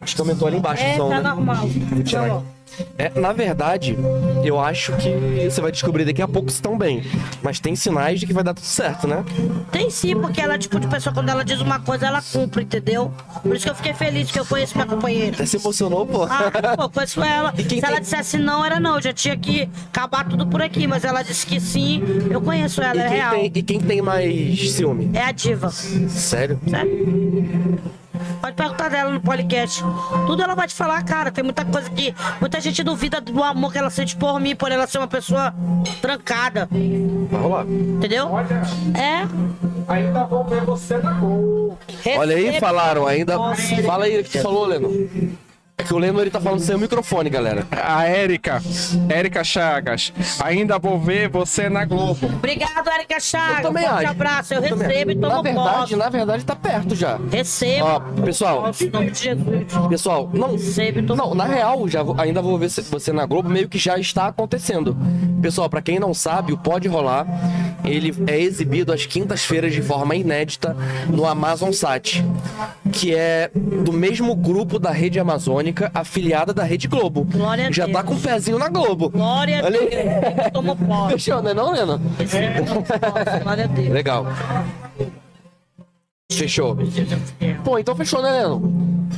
Acho 0.00 0.14
que 0.14 0.20
aumentou 0.20 0.48
ali 0.48 0.56
embaixo 0.56 0.82
É, 0.82 0.96
tá 0.96 1.08
né? 1.08 1.20
normal. 1.20 1.66
Vou 1.66 2.02
tirar 2.02 2.28
Tá 2.28 2.36
aqui. 2.36 2.44
É, 2.96 3.10
na 3.20 3.32
verdade, 3.32 3.98
eu 4.44 4.58
acho 4.58 4.92
que 4.96 5.10
você 5.50 5.60
vai 5.60 5.72
descobrir 5.72 6.04
daqui 6.04 6.22
a 6.22 6.28
pouco 6.28 6.48
se 6.48 6.54
estão 6.56 6.78
bem. 6.78 7.02
Mas 7.42 7.58
tem 7.60 7.74
sinais 7.76 8.20
de 8.20 8.26
que 8.26 8.32
vai 8.32 8.44
dar 8.44 8.54
tudo 8.54 8.64
certo, 8.64 9.06
né? 9.08 9.22
Tem 9.72 9.90
sim, 9.90 10.14
porque 10.16 10.40
ela 10.40 10.54
é 10.54 10.58
tipo 10.58 10.78
de 10.80 10.86
pessoa, 10.86 11.12
quando 11.12 11.28
ela 11.28 11.44
diz 11.44 11.60
uma 11.60 11.80
coisa, 11.80 12.06
ela 12.06 12.22
cumpre, 12.22 12.62
entendeu? 12.62 13.12
Por 13.42 13.54
isso 13.56 13.64
que 13.66 13.70
eu 13.70 13.74
fiquei 13.74 13.92
feliz 13.92 14.30
que 14.30 14.38
eu 14.38 14.46
conheço 14.46 14.74
minha 14.76 14.86
companheira. 14.86 15.34
Até 15.34 15.44
se 15.46 15.56
emocionou, 15.56 16.06
pô. 16.06 16.22
Ah, 16.24 16.76
pô, 16.76 16.88
conheço 16.88 17.20
ela. 17.24 17.52
Se 17.54 17.64
quem 17.64 17.78
ela 17.80 17.90
tem- 17.94 18.00
dissesse 18.00 18.38
não, 18.38 18.64
era 18.64 18.78
não. 18.80 18.94
Eu 18.96 19.02
já 19.02 19.12
tinha 19.12 19.36
que 19.36 19.68
acabar 19.92 20.26
tudo 20.26 20.46
por 20.46 20.62
aqui, 20.62 20.86
mas 20.86 21.04
ela 21.04 21.22
disse 21.22 21.44
que 21.44 21.60
sim. 21.60 22.02
Eu 22.30 22.40
conheço 22.40 22.80
ela, 22.80 22.96
E 22.96 23.00
é 23.00 23.08
real. 23.08 23.34
tem, 23.34 23.52
e 23.52 23.62
quem 23.62 23.80
tem 23.80 24.00
mais 24.00 24.72
ciúme? 24.72 25.10
É 25.12 25.24
a 25.24 25.32
diva. 25.32 25.70
Sério? 25.70 26.58
Sério? 26.68 27.78
Pode 28.40 28.54
perguntar 28.56 28.88
dela 28.88 29.10
no 29.10 29.20
podcast. 29.20 29.82
Tudo 30.26 30.42
ela 30.42 30.54
vai 30.54 30.66
te 30.66 30.74
falar, 30.74 31.02
cara. 31.04 31.30
Tem 31.30 31.44
muita 31.44 31.64
coisa 31.64 31.88
que. 31.90 32.14
Muita 32.40 32.60
gente 32.60 32.82
duvida 32.82 33.20
do 33.20 33.42
amor 33.42 33.72
que 33.72 33.78
ela 33.78 33.90
sente 33.90 34.16
por 34.16 34.38
mim, 34.40 34.54
por 34.56 34.70
ela 34.72 34.86
ser 34.86 34.98
uma 34.98 35.08
pessoa 35.08 35.54
trancada. 36.00 36.68
Vai 37.30 37.40
rolar. 37.40 37.64
Entendeu? 37.66 38.28
Olha, 38.30 38.62
É. 38.96 39.26
ainda 39.88 40.24
vou 40.24 40.44
ver 40.44 40.62
você 40.62 40.96
na 40.98 41.12
gol. 41.12 41.78
Olha 42.18 42.36
aí, 42.36 42.58
falaram 42.60 43.06
ainda. 43.06 43.36
Nossa. 43.36 43.82
Fala 43.82 44.04
aí 44.04 44.20
o 44.20 44.24
que 44.24 44.30
tu 44.30 44.42
falou, 44.42 44.66
Leno. 44.66 44.90
É 45.80 45.82
que 45.82 45.94
o 45.94 45.98
Leno 45.98 46.20
ele 46.20 46.28
tá 46.30 46.38
falando 46.38 46.60
sem 46.60 46.74
o 46.74 46.78
microfone, 46.78 47.30
galera. 47.30 47.66
A 47.70 48.04
Érica, 48.04 48.60
Érica 49.08 49.42
Chagas, 49.42 50.12
ainda 50.38 50.78
vou 50.78 50.98
ver 51.00 51.30
você 51.30 51.70
na 51.70 51.86
Globo. 51.86 52.26
Obrigado, 52.26 52.86
Erika 52.94 53.18
Chagas. 53.18 53.56
Eu 53.56 53.62
também 53.62 53.84
Forte 53.84 54.04
acho. 54.04 54.10
abraço. 54.10 54.54
Eu 54.54 54.62
Também. 54.62 54.88
recebo 54.88 55.10
e 55.10 55.14
Na 55.14 55.30
tomo 55.30 55.42
verdade, 55.42 55.78
posse. 55.78 55.96
na 55.96 56.08
verdade, 56.10 56.44
tá 56.44 56.54
perto 56.54 56.94
já. 56.94 57.18
Recebo. 57.32 57.86
Ó, 57.86 58.00
pessoal. 58.22 58.60
Nossa, 58.62 58.84
em 58.84 58.90
nome 58.90 59.10
de 59.10 59.18
Jesus. 59.22 59.64
Pessoal, 59.88 60.30
não. 60.34 60.52
Recebo 60.52 60.98
e 60.98 61.02
tomo 61.02 61.20
Não, 61.22 61.34
na 61.34 61.44
real, 61.44 61.88
já 61.88 62.02
vou- 62.02 62.14
ainda 62.20 62.42
vou 62.42 62.58
ver 62.58 62.68
você 62.68 63.12
na 63.12 63.24
Globo, 63.24 63.48
meio 63.48 63.68
que 63.68 63.78
já 63.78 63.96
está 63.98 64.26
acontecendo. 64.26 64.94
Pessoal, 65.40 65.70
pra 65.70 65.80
quem 65.80 65.98
não 65.98 66.12
sabe, 66.12 66.52
o 66.52 66.58
Pode 66.58 66.88
Rolar 66.88 67.26
ele 67.84 68.14
é 68.26 68.38
exibido 68.38 68.92
às 68.92 69.06
quintas-feiras 69.06 69.72
de 69.72 69.80
forma 69.80 70.14
inédita 70.14 70.76
no 71.08 71.24
Amazon 71.26 71.72
Sat, 71.72 72.22
que 72.92 73.14
é 73.14 73.50
do 73.54 73.92
mesmo 73.92 74.34
grupo 74.36 74.78
da 74.78 74.90
Rede 74.90 75.18
Amazônica, 75.18 75.69
afiliada 75.94 76.52
da 76.52 76.62
Rede 76.64 76.88
Globo. 76.88 77.24
Glória 77.24 77.68
a 77.68 77.70
Já 77.72 77.86
tá 77.86 78.02
Deus. 78.02 78.04
com 78.04 78.14
o 78.14 78.20
pezinho 78.20 78.58
na 78.58 78.68
Globo. 78.68 79.10
Glória 79.10 79.60
a 79.60 79.64
Olha 79.64 79.78
Deus. 79.80 79.92
aí. 79.92 80.50
Posse. 80.86 81.12
Fechou, 81.12 81.42
né 81.42 81.54
não, 81.54 81.72
Lena? 81.72 82.00
Glória 83.42 83.64
a 83.64 83.66
Deus. 83.66 83.88
Legal. 83.88 84.26
Fechou. 86.32 86.76
Pô, 87.64 87.78
então 87.78 87.94
fechou, 87.96 88.22
né, 88.22 88.30
Leno? 88.30 88.60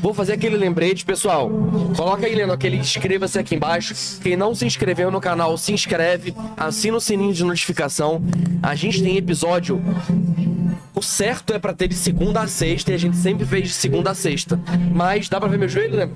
Vou 0.01 0.15
fazer 0.15 0.33
aquele 0.33 0.57
lembrete, 0.57 1.05
pessoal. 1.05 1.51
Coloca 1.97 2.27
aí, 2.27 2.35
Leno, 2.35 2.53
aquele 2.53 2.79
inscreva-se 2.79 3.39
aqui 3.39 3.55
embaixo. 3.55 3.95
Quem 4.23 4.37
não 4.37 4.55
se 4.55 4.65
inscreveu 4.65 5.11
no 5.11 5.21
canal, 5.21 5.57
se 5.59 5.73
inscreve. 5.73 6.35
Assina 6.57 6.97
o 6.97 7.01
sininho 7.01 7.33
de 7.35 7.45
notificação. 7.45 8.23
A 8.63 8.75
gente 8.75 9.03
tem 9.03 9.17
episódio. 9.17 9.81
O 11.03 11.05
certo 11.05 11.53
é 11.53 11.59
pra 11.59 11.73
ter 11.73 11.89
de 11.89 11.97
segunda 11.97 12.43
a 12.43 12.47
sexta 12.47 12.93
e 12.93 12.95
a 12.95 12.97
gente 12.97 13.17
sempre 13.17 13.45
fez 13.45 13.65
de 13.65 13.75
segunda 13.75 14.13
a 14.13 14.15
sexta. 14.15 14.57
Mas 14.95 15.29
dá 15.29 15.41
pra 15.41 15.49
ver 15.49 15.59
meu 15.59 15.69
joelho, 15.69 15.97
Leno? 15.97 16.15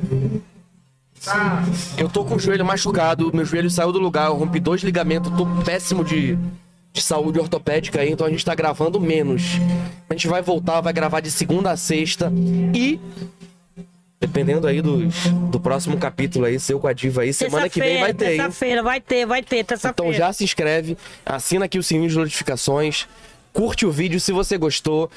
Eu 1.98 2.08
tô 2.08 2.24
com 2.24 2.36
o 2.36 2.38
joelho 2.38 2.64
machucado, 2.64 3.32
meu 3.34 3.44
joelho 3.44 3.68
saiu 3.68 3.90
do 3.90 3.98
lugar, 3.98 4.28
eu 4.28 4.36
rompi 4.36 4.60
dois 4.60 4.84
ligamentos, 4.84 5.32
tô 5.36 5.44
péssimo 5.64 6.04
de, 6.04 6.38
de 6.92 7.02
saúde 7.02 7.40
ortopédica 7.40 8.00
aí, 8.00 8.12
então 8.12 8.24
a 8.24 8.30
gente 8.30 8.44
tá 8.44 8.54
gravando 8.54 9.00
menos. 9.00 9.42
A 10.08 10.14
gente 10.14 10.28
vai 10.28 10.40
voltar, 10.40 10.80
vai 10.80 10.92
gravar 10.92 11.18
de 11.18 11.32
segunda 11.32 11.72
a 11.72 11.76
sexta 11.76 12.32
e. 12.72 13.00
Dependendo 14.20 14.68
aí 14.68 14.80
dos, 14.80 15.26
do 15.50 15.58
próximo 15.58 15.98
capítulo 15.98 16.44
aí, 16.44 16.60
seu 16.60 16.78
com 16.78 16.86
a 16.86 16.92
diva 16.92 17.22
aí, 17.22 17.32
semana 17.32 17.68
que 17.68 17.80
vem 17.80 17.98
vai 17.98 18.14
ter? 18.14 18.36
Terça-feira, 18.36 18.82
vai 18.84 19.00
ter, 19.00 19.26
vai 19.26 19.42
ter, 19.42 19.64
terça-feira. 19.64 20.10
Então 20.10 20.12
já 20.12 20.32
se 20.32 20.44
inscreve, 20.44 20.96
assina 21.24 21.64
aqui 21.64 21.76
o 21.76 21.82
sininho 21.82 22.08
de 22.08 22.16
notificações, 22.16 23.08
curte 23.56 23.86
o 23.86 23.90
vídeo 23.90 24.20
se 24.20 24.32
você 24.32 24.58
gostou. 24.58 25.10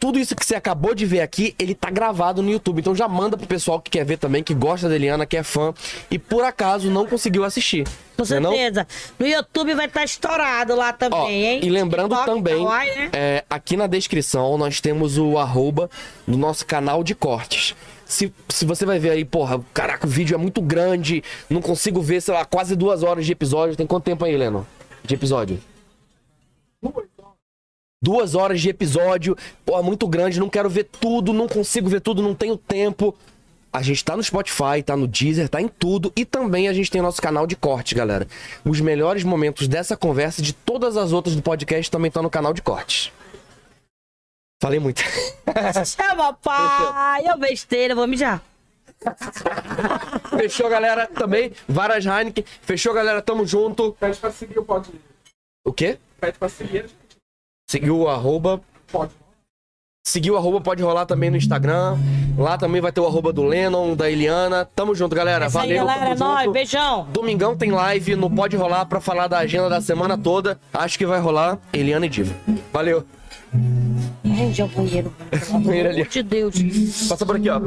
Tudo 0.00 0.18
isso 0.18 0.34
que 0.34 0.44
você 0.44 0.56
acabou 0.56 0.92
de 0.92 1.06
ver 1.06 1.20
aqui, 1.20 1.54
ele 1.56 1.72
tá 1.74 1.88
gravado 1.88 2.42
no 2.42 2.50
YouTube. 2.50 2.80
Então 2.80 2.96
já 2.96 3.06
manda 3.06 3.36
pro 3.36 3.46
pessoal 3.46 3.78
que 3.80 3.90
quer 3.90 4.04
ver 4.04 4.16
também, 4.16 4.42
que 4.42 4.52
gosta 4.54 4.88
da 4.88 4.96
Eliana, 4.96 5.24
que 5.24 5.36
é 5.36 5.42
fã 5.44 5.72
e 6.10 6.18
por 6.18 6.42
acaso 6.42 6.90
não 6.90 7.06
conseguiu 7.06 7.44
assistir. 7.44 7.86
Com 8.16 8.24
Né 8.24 8.40
não? 8.40 8.50
certeza. 8.50 8.86
No 9.18 9.26
YouTube 9.28 9.74
vai 9.74 9.86
estar 9.86 10.02
estourado 10.02 10.74
lá 10.74 10.92
também, 10.92 11.18
Ó, 11.20 11.28
hein? 11.28 11.60
e 11.62 11.68
lembrando 11.68 12.14
TikTok, 12.16 12.26
também, 12.34 12.56
Kawaii, 12.64 12.94
né? 12.96 13.10
é, 13.12 13.44
aqui 13.48 13.76
na 13.76 13.86
descrição 13.86 14.58
nós 14.58 14.80
temos 14.80 15.16
o 15.16 15.38
arroba 15.38 15.88
do 16.26 16.36
nosso 16.36 16.66
canal 16.66 17.04
de 17.04 17.14
cortes. 17.14 17.76
Se, 18.06 18.32
se 18.48 18.64
você 18.64 18.84
vai 18.84 18.98
ver 18.98 19.10
aí, 19.10 19.24
porra, 19.24 19.60
caraca, 19.72 20.06
o 20.06 20.10
vídeo 20.10 20.34
é 20.34 20.38
muito 20.38 20.60
grande, 20.60 21.22
não 21.48 21.60
consigo 21.62 22.00
ver, 22.02 22.20
sei 22.20 22.34
lá, 22.34 22.44
quase 22.44 22.74
duas 22.74 23.02
horas 23.04 23.24
de 23.26 23.30
episódio. 23.32 23.76
Tem 23.76 23.86
quanto 23.86 24.04
tempo 24.04 24.24
aí, 24.24 24.36
Leno? 24.36 24.66
De 25.04 25.14
episódio? 25.14 25.60
Duas 28.02 28.34
horas 28.34 28.62
de 28.62 28.70
episódio, 28.70 29.36
pô, 29.62 29.82
muito 29.82 30.08
grande, 30.08 30.40
não 30.40 30.48
quero 30.48 30.70
ver 30.70 30.84
tudo, 30.84 31.34
não 31.34 31.46
consigo 31.46 31.86
ver 31.86 32.00
tudo, 32.00 32.22
não 32.22 32.34
tenho 32.34 32.56
tempo. 32.56 33.14
A 33.70 33.82
gente 33.82 34.02
tá 34.02 34.16
no 34.16 34.22
Spotify, 34.22 34.82
tá 34.82 34.96
no 34.96 35.06
Deezer, 35.06 35.50
tá 35.50 35.60
em 35.60 35.68
tudo. 35.68 36.10
E 36.16 36.24
também 36.24 36.66
a 36.66 36.72
gente 36.72 36.90
tem 36.90 37.02
nosso 37.02 37.20
canal 37.20 37.46
de 37.46 37.54
cortes, 37.54 37.92
galera. 37.92 38.26
Os 38.64 38.80
melhores 38.80 39.22
momentos 39.22 39.68
dessa 39.68 39.98
conversa 39.98 40.40
e 40.40 40.44
de 40.44 40.54
todas 40.54 40.96
as 40.96 41.12
outras 41.12 41.36
do 41.36 41.42
podcast 41.42 41.90
também 41.90 42.08
estão 42.08 42.22
no 42.22 42.30
canal 42.30 42.54
de 42.54 42.62
cortes. 42.62 43.12
Falei 44.62 44.80
muito. 44.80 45.02
Chama 45.84 46.32
pai, 46.32 47.22
eu 47.26 47.38
besteira, 47.38 47.94
vou 47.94 48.06
mijar. 48.06 48.42
Fechou, 50.38 50.70
galera? 50.70 51.06
Também. 51.06 51.52
Varas 51.68 52.04
Heineken. 52.06 52.44
Fechou, 52.62 52.94
galera? 52.94 53.20
Tamo 53.20 53.46
junto. 53.46 53.92
Pede 54.00 54.18
pra 54.18 54.30
seguir 54.30 54.58
o 54.58 54.64
pode. 54.64 54.90
O 55.64 55.72
quê? 55.72 55.98
Pede 56.18 56.38
pra 56.38 56.48
seguir. 56.48 56.86
Seguiu 57.70 57.96
o 58.00 58.08
arroba. 58.08 58.60
Pode. 58.90 59.12
Seguiu 60.04 60.34
o 60.34 60.36
arroba, 60.36 60.60
pode 60.60 60.82
rolar 60.82 61.06
também 61.06 61.30
no 61.30 61.36
Instagram. 61.36 61.96
Lá 62.36 62.58
também 62.58 62.80
vai 62.80 62.90
ter 62.90 63.00
o 63.00 63.06
arroba 63.06 63.32
do 63.32 63.44
Lennon, 63.44 63.94
da 63.94 64.10
Eliana. 64.10 64.64
Tamo 64.74 64.92
junto, 64.92 65.14
galera. 65.14 65.46
Isso 65.46 65.56
aí, 65.56 65.68
Valeu. 65.76 65.86
galera, 65.86 66.10
é 66.10 66.18
nóis, 66.18 66.50
beijão. 66.50 67.06
Domingão 67.12 67.56
tem 67.56 67.70
live 67.70 68.16
no 68.16 68.28
Pode 68.28 68.56
Rolar 68.56 68.86
pra 68.86 69.00
falar 69.00 69.28
da 69.28 69.38
agenda 69.38 69.68
da 69.68 69.80
semana 69.80 70.18
toda. 70.18 70.58
Acho 70.74 70.98
que 70.98 71.06
vai 71.06 71.20
rolar 71.20 71.60
Eliana 71.72 72.06
e 72.06 72.08
Diva. 72.08 72.34
Valeu. 72.72 73.04
Gente, 74.24 74.60
é 74.60 74.64
o 74.64 74.68
banheiro. 74.68 75.14
Pelo 75.30 75.60
Banheiro 75.62 75.88
ali. 75.90 76.00
amor 76.00 76.10
de 76.10 76.22
Deus. 76.24 77.06
Passa 77.08 77.24
por 77.24 77.36
aqui, 77.36 77.48
ó. 77.50 77.60